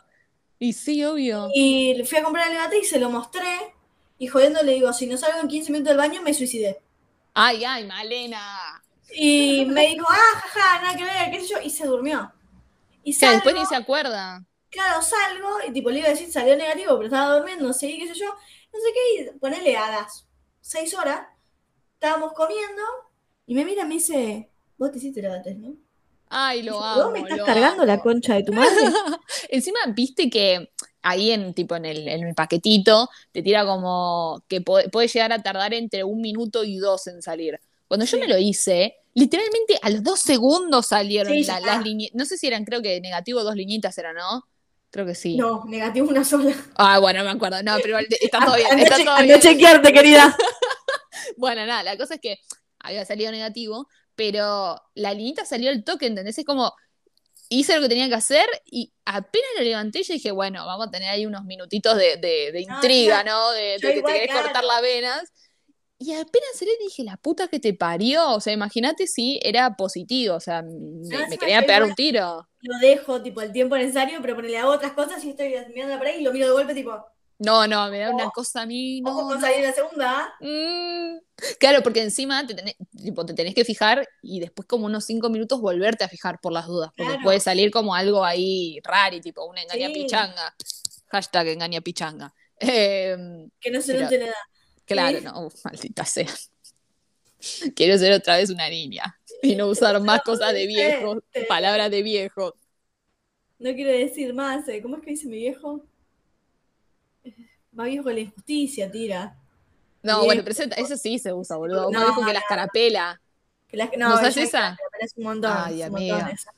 Y 0.59 0.73
sí, 0.73 1.05
obvio. 1.05 1.49
Y 1.55 1.95
le 1.95 2.05
fui 2.05 2.19
a 2.19 2.23
comprar 2.25 2.49
el 2.49 2.55
debate 2.55 2.79
y 2.81 2.85
se 2.85 2.99
lo 2.99 3.09
mostré. 3.11 3.73
Y 4.19 4.27
jodiendo 4.27 4.63
le 4.63 4.73
digo, 4.73 4.93
si 4.93 5.07
no 5.07 5.17
salgo 5.17 5.41
en 5.41 5.49
15 5.49 5.71
minutos 5.71 5.91
del 5.91 5.99
baño, 5.99 6.23
me 6.23 6.33
suicidé. 6.35 6.81
Ay, 7.35 7.65
ay, 7.65 7.85
Malena. 7.87 8.41
Y 9.19 9.65
me 9.67 9.89
dijo, 9.89 10.07
ah, 10.09 10.41
jaja, 10.41 10.83
nada 10.83 10.97
que 10.97 11.05
ver, 11.05 11.31
qué 11.33 11.41
sé 11.41 11.49
yo, 11.55 11.61
y 11.63 11.71
se 11.71 11.87
durmió. 11.87 12.33
Y 13.05 13.15
Que 13.19 13.27
salgo, 13.27 13.31
después 13.31 13.55
ni 13.55 13.67
se 13.67 13.75
acuerda. 13.77 14.47
claro, 14.71 15.03
salgo, 15.03 15.59
y 15.69 15.73
tipo 15.73 15.91
le 15.91 15.99
iba 16.01 16.09
a 16.09 16.11
decir, 16.11 16.31
salió 16.31 16.57
negativo, 16.57 16.95
pero 16.97 17.05
estaba 17.07 17.37
durmiendo, 17.37 17.73
seguí, 17.73 17.99
qué 17.99 18.09
sé 18.09 18.15
yo, 18.21 18.27
no 18.27 18.81
sé 18.81 18.89
qué, 18.95 19.23
y 19.37 19.39
ponele 19.39 19.77
a 19.77 19.91
las 19.91 20.27
6 20.61 20.95
horas, 20.95 21.27
estábamos 21.95 22.33
comiendo, 22.35 22.83
y 23.47 23.55
me 23.55 23.65
mira 23.65 23.85
y 23.85 23.87
me 23.89 23.95
dice, 23.95 24.51
vos 24.79 24.91
te 24.93 24.99
hiciste 24.99 25.23
la 25.23 25.43
test, 25.43 25.59
¿no? 25.59 25.77
Ay, 26.29 26.63
lo 26.63 26.83
amo. 26.83 27.05
¿Vos 27.05 27.13
me 27.13 27.21
estás 27.21 27.43
cargando 27.43 27.85
la 27.85 28.01
concha 28.01 28.35
de 28.35 28.43
tu 28.45 28.53
madre? 28.53 28.99
Encima, 29.49 29.79
viste 29.95 30.29
que 30.31 30.71
ahí 31.03 31.31
en 31.31 31.55
tipo 31.55 31.77
en 31.77 31.85
el, 31.85 32.09
en 32.09 32.27
el 32.27 32.35
paquetito 32.35 33.09
te 33.33 33.43
tira 33.43 33.65
como 33.65 34.43
que 34.49 34.61
po- 34.61 34.81
puede 34.91 35.09
llegar 35.09 35.33
a 35.33 35.43
tardar 35.43 35.73
entre 35.75 36.03
un 36.05 36.21
minuto 36.21 36.65
y 36.65 36.79
dos 36.79 37.07
en 37.07 37.23
salir. 37.23 37.61
Cuando 37.89 38.07
yo 38.07 38.19
me 38.19 38.27
lo 38.29 38.37
hice, 38.39 38.97
literalmente 39.17 39.79
a 39.83 39.91
los 39.91 40.03
dos 40.05 40.21
segundos 40.21 40.87
salieron 40.87 41.33
Sí, 41.33 41.43
la- 41.45 41.59
ya 41.59 41.67
las 41.67 41.83
líneas. 41.83 42.13
No 42.15 42.25
sé 42.27 42.37
si 42.39 42.47
eran, 42.47 42.65
creo 42.65 42.83
que 42.83 43.01
negativo 43.01 43.43
dos 43.43 43.57
liñitas 43.57 43.97
eran, 43.99 44.15
¿no? 44.15 44.45
Creo 44.91 45.05
que 45.07 45.15
sí. 45.15 45.37
No, 45.37 45.65
negativo 45.67 46.09
una 46.09 46.23
sola. 46.25 46.55
Ah, 46.77 46.99
bueno, 47.01 47.25
me 47.25 47.31
acuerdo. 47.31 47.63
No, 47.63 47.77
pero 47.83 47.99
está 47.99 48.39
todo 48.45 48.55
bien. 48.57 48.79
Está 48.79 48.97
todo 49.05 49.23
bien. 49.23 49.41
chequearte, 49.41 49.93
querida. 49.93 50.37
Bueno, 51.37 51.67
nada, 51.67 51.83
la 51.83 51.97
cosa 51.97 52.15
es 52.15 52.21
que 52.21 52.39
había 52.79 53.05
salido 53.05 53.31
negativo, 53.33 53.89
pero 54.15 54.81
la 54.95 55.13
linita 55.13 55.45
salió 55.45 55.71
al 55.71 55.83
toque, 55.83 56.07
¿entendés? 56.07 56.39
Es 56.39 56.45
como, 56.45 56.73
hice 57.49 57.75
lo 57.75 57.83
que 57.83 57.89
tenía 57.89 58.09
que 58.09 58.15
hacer 58.15 58.47
y 58.65 58.93
apenas 59.05 59.49
lo 59.59 59.65
levanté, 59.65 60.03
yo 60.03 60.15
dije, 60.15 60.31
bueno, 60.31 60.65
vamos 60.65 60.87
a 60.87 60.91
tener 60.91 61.09
ahí 61.11 61.27
unos 61.27 61.45
minutitos 61.45 61.97
de, 61.97 62.17
de- 62.17 62.53
de 62.53 62.61
intriga. 62.61 63.25
¿no? 63.25 63.51
De, 63.53 63.79
de 63.79 63.95
que 63.95 64.03
te 64.03 64.13
querés 64.13 64.27
claro. 64.31 64.43
cortar 64.45 64.65
las 64.65 64.83
venas. 64.83 65.33
Y 65.99 66.13
apenas 66.13 66.51
salí 66.59 66.71
dije, 66.85 67.05
la 67.05 67.17
puta 67.17 67.49
que 67.49 67.59
te 67.59 67.73
parió. 67.73 68.35
O 68.35 68.41
sea, 68.41 68.53
imagínate 68.53 69.07
si 69.07 69.41
era 69.43 69.77
positivo, 69.77 70.35
o 70.35 70.41
sea, 70.41 70.63
me, 70.63 71.39
quería 71.39 71.61
pegar 71.63 71.85
un 71.85 71.95
tiro. 71.95 72.47
Lo 72.61 72.79
dejo, 72.79 73.23
tipo, 73.23 73.41
el 73.41 73.53
tiempo 73.53 73.77
necesario, 73.77 74.19
pero 74.21 74.35
ponele 74.37 74.59
hago 74.59 74.73
otras 74.73 74.93
cosas 74.93 75.25
y 75.25 75.31
estoy 75.31 75.55
mirando 75.75 75.97
por 75.99 76.07
ahí 76.07 76.21
y 76.21 76.23
lo 76.23 76.33
miro 76.33 76.47
de 76.47 76.53
golpe, 76.53 76.75
tipo, 76.75 76.93
No, 77.39 77.67
no, 77.67 77.89
me 77.91 77.99
da 78.01 78.11
una 78.11 78.25
Ojo- 78.25 78.33
cosa 78.35 78.63
a 78.63 78.67
mí, 78.67 79.01
no, 79.03 79.41
salir 79.41 79.63
la 79.63 79.73
segunda, 79.73 80.21
¿ah? 80.21 80.35
Mm, 80.41 81.19
Claro, 81.61 81.83
porque 81.83 82.03
encima 82.03 82.47
te 82.47 82.55
tenés, 82.55 82.77
tipo, 82.97 83.25
te 83.27 83.35
tenés 83.35 83.55
que 83.55 83.65
fijar 83.65 84.07
y 84.23 84.41
después 84.41 84.67
como 84.67 84.87
unos 84.87 85.05
cinco 85.05 85.29
minutos 85.31 85.61
volverte 85.61 86.03
a 86.05 86.09
fijar 86.09 86.41
por 86.41 86.53
las 86.53 86.67
dudas, 86.67 86.91
porque 86.97 87.13
Claro. 87.13 87.25
puede 87.25 87.41
salir 87.41 87.71
como 87.71 87.95
algo 87.95 88.25
ahí 88.25 88.81
raro, 88.85 89.21
tipo 89.21 89.45
una 89.47 89.63
engaña 89.63 89.89
Sí. 89.89 89.93
pichanga. 89.95 90.55
Hashtag 91.09 91.49
engaña 91.49 91.81
pichanga. 91.81 92.35
Eh, 92.61 93.17
que 93.61 93.71
no 93.71 93.83
se 93.83 93.95
note 94.01 94.19
la 94.19 94.25
edad. 94.27 94.35
Claro, 94.87 95.19
Sí. 95.19 95.25
no, 95.25 95.47
uf, 95.47 95.65
maldita 95.65 96.05
sea. 96.05 96.27
Quiero 97.75 97.99
ser 97.99 98.13
otra 98.13 98.37
vez 98.39 98.51
una 98.51 98.69
niña 98.71 99.19
y 99.43 99.55
no 99.57 99.67
usar 99.67 100.01
más 100.01 100.23
cosas 100.23 100.53
de 100.55 100.67
viejo, 100.67 101.21
Sí. 101.35 101.41
palabras 101.49 101.91
de 101.91 102.03
viejo. 102.03 102.55
No 103.59 103.75
quiero 103.75 103.91
decir 103.91 104.33
más, 104.35 104.67
eh, 104.69 104.81
¿cómo 104.83 104.97
es 104.97 105.03
que 105.03 105.11
dice 105.11 105.27
mi 105.29 105.37
viejo? 105.37 105.83
Va 107.79 107.85
viejo 107.85 108.05
con 108.05 108.15
la 108.15 108.21
injusticia, 108.21 108.91
tira. 108.91 109.37
No, 110.03 110.13
Viejo. 110.21 110.25
bueno, 110.27 110.43
pero 110.45 110.71
ese 110.77 110.97
sí 110.97 111.19
se 111.19 111.33
usa, 111.33 111.57
boludo. 111.57 111.89
Uno 111.89 112.01
No, 112.01 112.07
dijo 112.07 112.25
que 112.25 112.33
las 112.33 112.45
carapela. 112.49 113.21
Que 113.69 113.77
las- 113.77 113.91
¿No 113.99 114.09
no, 114.11 114.17
sabes 114.17 114.37
esa? 114.39 114.77
es 115.01 115.13
un 115.17 115.25
montón. 115.25 115.53
Ay, 115.55 115.83
es 115.83 115.89
un 115.89 115.93
montón 115.93 116.11
amiga. 116.21 116.31
esa. 116.31 116.53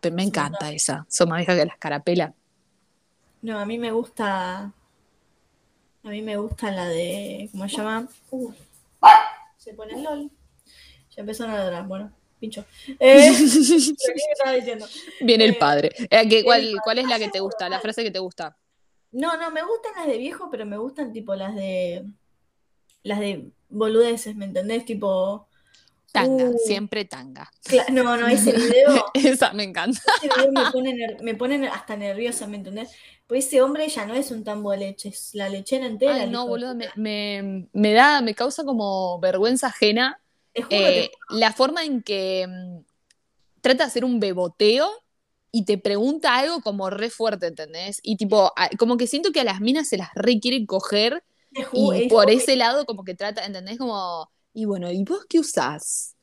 Pero 0.00 0.14
me 0.14 0.22
encanta 0.22 0.70
esa. 0.72 1.04
Son 1.08 1.28
más 1.28 1.38
viejas 1.38 1.56
que 1.58 1.66
las 1.66 1.76
carapela. 1.78 2.32
No, 3.42 3.58
a 3.58 3.66
mí 3.66 3.78
me 3.78 3.90
gusta. 3.92 4.72
A 6.04 6.08
mí 6.10 6.22
me 6.22 6.36
gusta 6.36 6.70
la 6.70 6.86
de. 6.88 7.48
¿Cómo 7.52 7.68
se 7.68 7.76
llama? 7.76 8.08
Uh, 8.30 8.52
se 9.56 9.74
pone 9.74 9.94
el 9.94 10.02
LOL. 10.02 10.30
Ya 11.16 11.20
empezaron 11.22 11.54
a 11.54 11.58
ladrar. 11.58 11.86
Bueno, 11.86 12.12
pincho. 12.38 12.64
Eh. 13.00 13.32
Viene 15.20 15.44
el 15.44 15.50
Eh, 15.52 15.56
padre. 15.58 15.92
Eh, 16.10 16.28
¿qué- 16.28 16.44
cuál. 16.44 16.76
¿Cuál 16.82 16.98
es 16.98 17.06
la 17.08 17.18
que 17.18 17.28
te 17.28 17.40
gusta? 17.40 17.68
La 17.68 17.80
frase 17.80 18.02
que 18.04 18.10
te 18.10 18.18
gusta. 18.20 18.56
No, 19.12 19.36
no, 19.36 19.50
me 19.50 19.62
gustan 19.62 19.92
las 19.96 20.06
de 20.06 20.18
viejo, 20.18 20.48
pero 20.50 20.66
me 20.66 20.76
gustan 20.78 21.12
tipo 21.12 21.34
las 21.34 21.54
de. 21.54 22.04
Las 23.02 23.20
de 23.20 23.50
boludeces, 23.68 24.34
¿me 24.36 24.44
entendés? 24.46 24.84
Tipo. 24.84 25.46
Tanga, 26.12 26.44
Uh. 26.44 26.56
siempre 26.64 27.04
tanga. 27.04 27.50
No, 27.90 28.16
no, 28.16 28.26
ese 28.28 28.52
video. 28.56 29.06
Esa 29.12 29.52
me 29.52 29.64
encanta. 29.64 30.00
Ese 30.22 30.28
video 30.28 30.52
me 30.52 30.70
pone, 30.70 31.16
me 31.22 31.34
pone 31.34 31.68
hasta 31.68 31.96
nerviosa, 31.96 32.46
¿me 32.46 32.56
entendés? 32.56 32.90
Pues 33.28 33.46
ese 33.46 33.62
hombre 33.62 33.88
ya 33.88 34.06
no 34.06 34.14
es 34.14 34.30
un 34.32 34.42
tambo 34.42 34.72
de 34.72 34.78
leche, 34.78 35.10
es 35.10 35.30
la 35.34 35.48
lechera 35.48 35.86
entera. 35.86 36.14
Ay, 36.14 36.26
no, 36.26 36.46
boludo, 36.46 36.74
me, 36.74 36.88
me, 36.96 37.68
me 37.72 37.92
da, 37.92 38.22
me 38.22 38.34
causa 38.34 38.64
como 38.64 39.20
vergüenza 39.20 39.66
ajena 39.68 40.20
eh, 40.70 41.10
la 41.28 41.52
forma 41.52 41.84
en 41.84 42.02
que 42.02 42.46
mm, 42.48 42.80
trata 43.62 43.84
de 43.84 43.88
hacer 43.88 44.04
un 44.04 44.20
beboteo 44.20 44.90
y 45.52 45.64
te 45.66 45.78
pregunta 45.78 46.36
algo 46.38 46.60
como 46.62 46.90
re 46.90 47.10
fuerte, 47.10 47.46
¿entendés? 47.48 48.00
Y 48.02 48.16
tipo, 48.16 48.52
a- 48.56 48.70
como 48.78 48.96
que 48.98 49.06
siento 49.06 49.32
que 49.32 49.40
a 49.40 49.44
las 49.44 49.60
minas 49.60 49.88
se 49.88 49.98
las 49.98 50.10
re 50.14 50.40
quieren 50.40 50.66
coger 50.66 51.24
y 51.72 51.94
es 51.96 52.04
por 52.06 52.30
ese 52.30 52.56
lado 52.56 52.86
como 52.86 53.04
que 53.04 53.14
trata, 53.14 53.44
¿entendés? 53.46 53.78
Como, 53.78 54.30
y 54.54 54.64
bueno, 54.66 54.90
¿y 54.92 55.04
vos 55.04 55.26
qué 55.28 55.40
usás? 55.40 56.16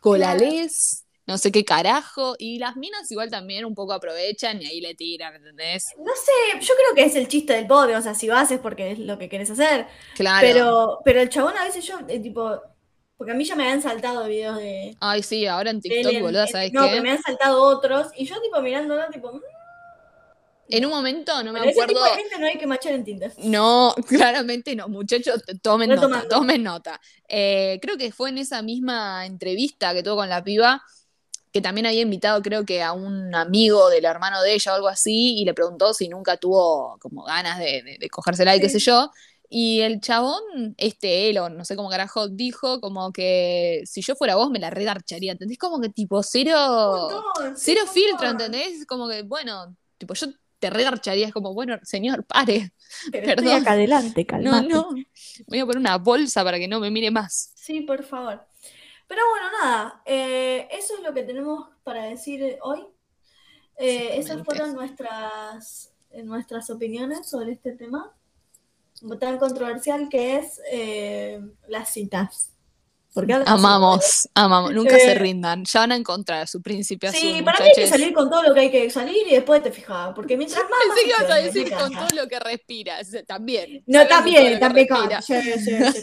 ¿Colales? 0.00 1.04
No 1.30 1.38
sé 1.38 1.52
qué 1.52 1.64
carajo. 1.64 2.34
Y 2.38 2.58
las 2.58 2.76
minas 2.76 3.10
igual 3.10 3.30
también 3.30 3.64
un 3.64 3.74
poco 3.74 3.92
aprovechan 3.92 4.60
y 4.60 4.66
ahí 4.66 4.80
le 4.80 4.94
tiran, 4.94 5.34
¿entendés? 5.36 5.86
No 5.98 6.12
sé, 6.14 6.60
yo 6.60 6.74
creo 6.74 6.94
que 6.94 7.04
es 7.04 7.14
el 7.16 7.28
chiste 7.28 7.52
del 7.52 7.66
pobre, 7.66 7.96
o 7.96 8.02
sea, 8.02 8.14
si 8.14 8.28
vas 8.28 8.50
es 8.50 8.58
porque 8.58 8.92
es 8.92 8.98
lo 8.98 9.18
que 9.18 9.28
querés 9.28 9.50
hacer. 9.50 9.86
Claro. 10.14 10.46
Pero, 10.46 10.98
pero 11.04 11.20
el 11.20 11.28
chabón 11.28 11.56
a 11.56 11.64
veces 11.64 11.84
yo, 11.86 11.98
eh, 12.08 12.18
tipo, 12.20 12.60
porque 13.16 13.32
a 13.32 13.34
mí 13.36 13.44
ya 13.44 13.54
me 13.56 13.70
han 13.70 13.80
saltado 13.82 14.26
videos 14.26 14.56
de, 14.56 14.96
Ay, 15.00 15.22
sí, 15.22 15.46
ahora 15.46 15.70
en 15.70 15.80
TikTok, 15.80 16.18
boluda, 16.20 16.46
en- 16.46 16.48
¿sabes 16.48 16.72
no, 16.72 16.82
qué? 16.82 16.88
pero 16.90 17.02
me 17.02 17.10
han 17.12 17.22
saltado 17.22 17.62
otros, 17.62 18.08
y 18.16 18.24
yo 18.26 18.40
tipo 18.40 18.60
mirándolo, 18.62 19.02
tipo, 19.12 19.32
mm, 19.32 19.40
En 20.68 20.84
un 20.84 20.90
momento, 20.92 21.42
no 21.42 21.52
me 21.52 21.58
pero 21.60 21.70
ese 21.70 21.84
tipo 21.86 21.98
acuerdo. 21.98 22.16
de 22.16 22.22
gente 22.22 22.38
no 22.38 22.46
hay 22.46 22.56
que 22.58 22.66
machar 22.66 22.92
en 22.92 23.04
Tinder. 23.04 23.32
No, 23.38 23.92
claramente 24.08 24.76
no, 24.76 24.88
muchachos, 24.88 25.42
tomen 25.62 25.90
nota, 25.90 26.28
tomen 26.28 26.62
nota. 26.62 27.00
Eh, 27.28 27.78
creo 27.82 27.96
que 27.98 28.12
fue 28.12 28.30
en 28.30 28.38
esa 28.38 28.62
misma 28.62 29.26
entrevista 29.26 29.92
que 29.94 30.02
tuvo 30.02 30.16
con 30.16 30.28
la 30.28 30.44
piba, 30.44 30.80
que 31.52 31.60
también 31.60 31.86
había 31.86 32.02
invitado, 32.02 32.40
creo 32.42 32.64
que 32.64 32.82
a 32.82 32.92
un 32.92 33.34
amigo 33.34 33.88
del 33.90 34.04
hermano 34.04 34.40
de 34.42 34.54
ella 34.54 34.72
o 34.72 34.74
algo 34.76 34.88
así, 34.88 35.40
y 35.40 35.44
le 35.44 35.54
preguntó 35.54 35.92
si 35.94 36.08
nunca 36.08 36.36
tuvo 36.36 36.96
como 37.00 37.24
ganas 37.24 37.58
de, 37.58 37.82
de, 37.82 37.98
de 37.98 38.08
cogérsela 38.10 38.54
y 38.56 38.60
qué 38.60 38.68
sé 38.68 38.78
yo. 38.78 39.10
Y 39.52 39.80
el 39.80 40.00
chabón, 40.00 40.40
este 40.76 41.28
él, 41.28 41.38
o 41.38 41.48
no 41.48 41.64
sé 41.64 41.74
cómo 41.74 41.90
carajo, 41.90 42.28
dijo 42.28 42.80
como 42.80 43.12
que 43.12 43.82
si 43.84 44.00
yo 44.00 44.14
fuera 44.14 44.36
vos 44.36 44.48
me 44.50 44.60
la 44.60 44.70
regarcharía, 44.70 45.32
¿entendés? 45.32 45.58
Como 45.58 45.80
que 45.80 45.88
tipo 45.88 46.22
cero, 46.22 46.54
montón, 47.34 47.56
cero 47.56 47.80
filtro. 47.92 48.28
¿entendés? 48.28 48.86
Como 48.86 49.08
que, 49.08 49.22
bueno, 49.22 49.76
tipo 49.98 50.14
yo 50.14 50.28
te 50.60 50.70
regarcharía, 50.70 51.26
es 51.26 51.32
como, 51.32 51.52
bueno, 51.54 51.78
señor, 51.82 52.24
pare. 52.26 52.72
Pero 53.10 53.24
Perdón. 53.26 53.46
estoy 53.46 53.60
acá 53.60 53.72
adelante, 53.72 54.20
No, 54.20 54.26
calmate. 54.26 54.68
no. 54.68 54.90
Me 54.92 55.04
voy 55.48 55.58
a 55.60 55.66
poner 55.66 55.78
una 55.78 55.98
bolsa 55.98 56.44
para 56.44 56.58
que 56.58 56.68
no 56.68 56.80
me 56.80 56.90
mire 56.90 57.10
más. 57.10 57.50
Sí, 57.54 57.80
por 57.82 58.04
favor. 58.04 58.46
Pero 59.10 59.22
bueno, 59.28 59.46
nada, 59.60 60.02
eh, 60.06 60.68
eso 60.70 60.94
es 60.96 61.02
lo 61.02 61.12
que 61.12 61.24
tenemos 61.24 61.68
para 61.82 62.04
decir 62.04 62.58
hoy. 62.62 62.86
Eh, 63.76 64.16
esas 64.20 64.44
fueron 64.44 64.72
nuestras, 64.72 65.92
eh, 66.12 66.22
nuestras 66.22 66.70
opiniones 66.70 67.28
sobre 67.28 67.50
este 67.50 67.72
tema 67.72 68.14
tan 69.18 69.38
controversial 69.38 70.08
que 70.08 70.36
es 70.36 70.60
eh, 70.70 71.40
las 71.66 71.92
citas. 71.92 72.52
Porque 73.12 73.34
Amamos, 73.46 74.28
amamos. 74.32 74.72
Nunca 74.72 74.96
Eh, 74.96 75.00
se 75.00 75.14
rindan. 75.16 75.64
Ya 75.64 75.80
van 75.80 75.90
a 75.90 75.96
encontrar 75.96 76.46
su 76.46 76.62
príncipe 76.62 77.08
azul, 77.08 77.18
Sí, 77.18 77.42
para 77.42 77.58
mí 77.58 77.64
hay 77.66 77.72
que 77.74 77.88
salir 77.88 78.14
con 78.14 78.30
todo 78.30 78.44
lo 78.44 78.54
que 78.54 78.60
hay 78.60 78.70
que 78.70 78.88
salir 78.90 79.26
y 79.26 79.34
después 79.34 79.60
te 79.60 79.72
fijas. 79.72 80.12
Porque 80.14 80.36
mientras 80.36 80.62
más. 80.70 80.78
Pensé 80.86 81.02
que 81.02 81.08
ibas 81.08 81.30
a 81.32 81.42
decir 81.42 81.72
con 81.76 81.92
todo 81.92 82.22
lo 82.22 82.28
que 82.28 82.38
respiras. 82.38 83.10
También. 83.26 83.82
No, 83.88 84.06
también, 84.06 84.60
también. 84.60 84.86
Sí, 85.20 85.34
sí, 85.42 85.58
sí, 85.58 86.00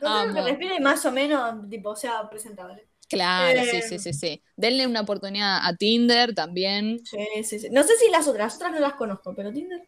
todo 0.00 0.26
lo 0.26 0.34
que- 0.34 0.42
respire 0.42 0.76
y 0.76 0.80
más 0.80 1.04
o 1.06 1.12
menos, 1.12 1.68
tipo, 1.68 1.94
sea 1.96 2.28
presentable. 2.28 2.88
Claro, 3.08 3.62
sí, 3.62 3.76
Eh, 3.76 3.82
sí, 3.82 3.98
sí, 3.98 4.12
sí. 4.12 4.42
Denle 4.56 4.86
una 4.86 5.02
oportunidad 5.02 5.60
a 5.64 5.76
Tinder 5.76 6.34
también. 6.34 7.00
Sí, 7.04 7.18
sí, 7.44 7.58
sí. 7.60 7.68
No 7.70 7.82
sé 7.84 7.96
si 7.96 8.10
las 8.10 8.26
otras, 8.28 8.56
otras 8.56 8.72
no 8.72 8.80
las 8.80 8.94
conozco, 8.94 9.34
pero 9.34 9.52
Tinder. 9.52 9.86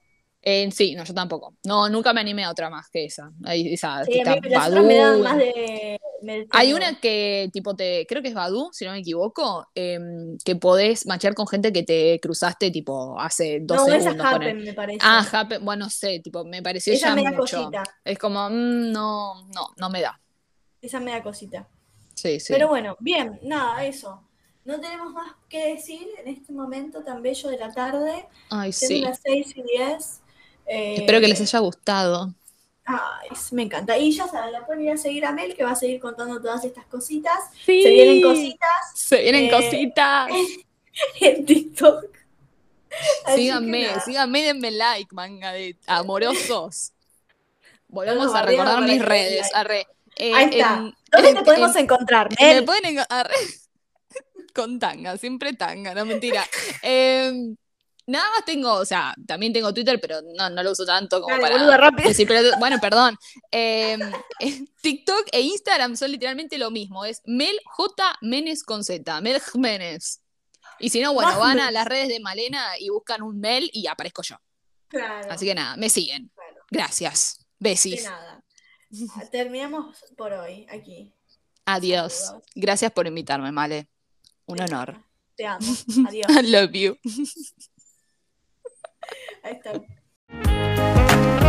Eh, 0.51 0.71
sí, 0.73 0.95
no, 0.95 1.05
yo 1.05 1.13
tampoco. 1.13 1.57
No, 1.67 1.91
nunca 1.91 2.15
me 2.15 2.23
animé 2.23 2.43
a 2.45 2.51
otra 2.51 2.71
más 2.71 2.89
que 2.89 3.05
esa. 3.05 3.31
Ahí, 3.45 3.75
esa 3.75 4.03
Sí, 4.07 4.13
que 4.13 4.19
a 4.21 4.33
está 4.35 4.35
mí 4.41 4.49
las 4.49 4.69
otras 4.69 4.85
me 4.85 4.95
dan 4.97 5.11
Badoo. 5.11 5.25
más 5.25 5.37
de. 5.37 6.01
me- 6.23 6.47
Hay 6.53 6.73
una 6.73 6.99
que, 7.01 7.51
tipo, 7.53 7.77
te, 7.77 8.07
creo 8.09 8.23
que 8.23 8.29
es 8.29 8.35
Badu, 8.35 8.71
si 8.73 8.87
no 8.87 8.93
me 8.93 9.01
equivoco, 9.01 9.67
em, 9.75 10.39
que 10.43 10.57
podés 10.57 11.07
machear 11.07 11.35
con 11.35 11.47
gente 11.47 11.71
que 11.71 11.83
te 11.83 12.19
cruzaste, 12.21 12.71
tipo, 12.71 13.21
hace 13.21 13.59
dos 13.61 13.87
No, 13.87 13.95
esa 13.95 14.01
segundos. 14.13 14.27
es 14.27 14.33
ponele. 14.33 14.51
Happen, 14.53 14.65
me 14.65 14.73
parece. 14.73 14.99
Ah, 15.03 15.27
Happen, 15.31 15.65
bueno, 15.67 15.85
no 15.85 15.91
sé, 15.91 16.21
tipo, 16.21 16.43
me 16.47 16.63
pareció 16.63 16.95
esa 16.95 17.09
ya 17.09 17.15
me 17.15 17.25
da 17.25 17.31
mucho. 17.33 17.57
cosita. 17.65 17.83
Es 18.03 18.19
como, 18.19 18.49
mm, 18.49 18.91
no, 18.91 19.47
no, 19.49 19.67
no 19.77 19.91
me 19.91 20.01
da. 20.01 20.19
Esa 20.81 20.99
me 20.99 21.11
da 21.11 21.23
cosita. 21.23 21.69
Sí, 22.15 22.41
sí. 22.41 22.53
Pero 22.55 22.69
bueno, 22.69 22.97
bien, 23.01 23.39
nada, 23.43 23.85
eso. 23.85 24.23
No 24.65 24.81
tenemos 24.81 25.13
más 25.13 25.33
que 25.49 25.75
decir 25.75 26.09
en 26.19 26.29
este 26.29 26.53
momento 26.55 27.03
tan 27.05 27.21
bello 27.23 27.49
de 27.51 27.59
la 27.59 27.71
tarde. 27.71 28.27
Ay, 28.51 28.73
sí. 28.73 29.01
las 29.03 29.21
6 29.23 29.55
y 29.57 29.63
10. 29.63 30.21
Eh, 30.69 30.95
Espero 30.99 31.21
que 31.21 31.29
les 31.29 31.41
haya 31.41 31.59
gustado. 31.61 32.33
Ay, 32.85 33.29
me 33.53 33.63
encanta. 33.65 33.99
Y 33.99 34.13
ya 34.13 34.27
saben, 34.29 34.53
la 34.53 34.65
pueden 34.65 34.85
ir 34.85 34.93
a 34.93 34.97
seguir 34.97 35.25
a 35.27 35.33
Mel, 35.33 35.55
que 35.55 35.63
va 35.65 35.73
a 35.73 35.77
seguir 35.77 36.01
contando 36.01 36.41
todas 36.41 36.65
estas 36.65 36.87
cositas. 36.87 37.35
Sí. 37.67 37.83
Se 37.83 37.91
vienen 37.91 38.23
cositas 38.23 38.69
Se 38.95 39.21
vienen 39.23 39.45
Eh, 39.47 39.51
cositas. 39.51 40.31
en 41.21 41.45
TikTok. 41.47 42.05
Así 43.27 43.43
Síganme, 43.43 44.01
síganme, 44.05 44.43
denme 44.43 44.71
like, 44.71 45.15
manga 45.15 45.53
de 45.53 45.77
amorosos. 45.87 46.93
Volvemos 47.89 48.35
a 48.35 48.43
recordar 48.43 48.81
mis 48.83 48.93
den 48.99 49.03
redes. 49.03 49.51
arre. 49.55 49.87
Eh, 50.17 50.33
Ahí 50.35 50.45
está. 50.59 50.75
en- 50.79 50.95
¿Dónde 51.13 51.29
en- 51.29 51.35
te 51.37 51.43
podemos 51.43 51.77
en- 51.77 51.83
encontrar, 51.83 52.29
Me 52.41 52.55
Mel? 52.55 52.65
pueden 52.65 52.85
enco- 52.97 53.07
arre. 53.11 53.35
con 54.55 54.79
tanga, 54.79 55.17
siempre 55.19 55.53
tanga, 55.53 55.95
no 55.95 56.05
mentira. 56.07 56.45
Eh, 56.83 57.55
nada 58.09 58.29
más 58.31 58.45
tengo, 58.45 58.73
o 58.75 58.85
sea, 58.85 59.15
también 59.27 59.53
tengo 59.53 59.73
Twitter, 59.73 60.01
pero 60.01 60.21
no, 60.37 60.51
no 60.51 60.63
lo 60.63 60.73
uso 60.73 60.85
tanto 60.85 61.21
como 61.23 61.37
Dale, 61.39 61.55
para 61.67 61.91
decir, 62.09 62.27
pero- 62.27 62.59
bueno, 62.59 62.79
perdón. 62.81 63.17
Eh, 63.53 63.97
TikTok 64.83 65.29
e 65.33 65.41
Instagram 65.41 65.97
son 65.97 66.11
literalmente 66.11 66.59
lo 66.59 66.71
mismo, 66.71 67.05
es 67.05 67.23
Mel 67.25 67.59
J 67.65 68.19
Menes 68.23 68.63
con 68.65 68.83
Z, 68.85 69.21
Mel 69.21 69.41
Jiménez. 69.41 70.21
Y 70.81 70.91
si 70.91 71.01
no, 71.01 71.13
bueno, 71.13 71.31
Más 71.31 71.39
van 71.39 71.51
a 71.53 71.55
Menes. 71.67 71.73
las 71.73 71.87
redes 71.87 72.09
de 72.09 72.21
Malena 72.21 72.65
y 72.79 72.89
buscan 72.91 73.23
un 73.23 73.41
Mel 73.41 73.69
y 73.73 73.87
aparezco 73.87 74.23
yo. 74.23 74.37
Claro. 74.89 75.31
Así 75.31 75.45
que 75.47 75.55
nada, 75.55 75.77
me 75.77 75.89
siguen. 75.91 76.31
Gracias. 76.71 77.39
De 77.59 77.71
Besis. 77.71 78.05
nada. 78.05 78.43
Terminamos 79.31 79.97
por 80.17 80.33
hoy 80.33 80.67
aquí. 80.71 81.13
Adiós. 81.67 82.13
Saludos. 82.13 82.45
Gracias 82.55 82.93
por 82.93 83.07
invitarme, 83.07 83.51
Male. 83.53 83.89
Un 84.47 84.57
De 84.59 84.65
honor. 84.65 85.05
Te 85.37 85.47
amo. 85.47 85.67
Adiós. 86.09 86.27
I 86.31 86.43
love 86.51 86.73
you. 86.73 86.97
Ahí 89.43 89.53
está. 89.55 91.48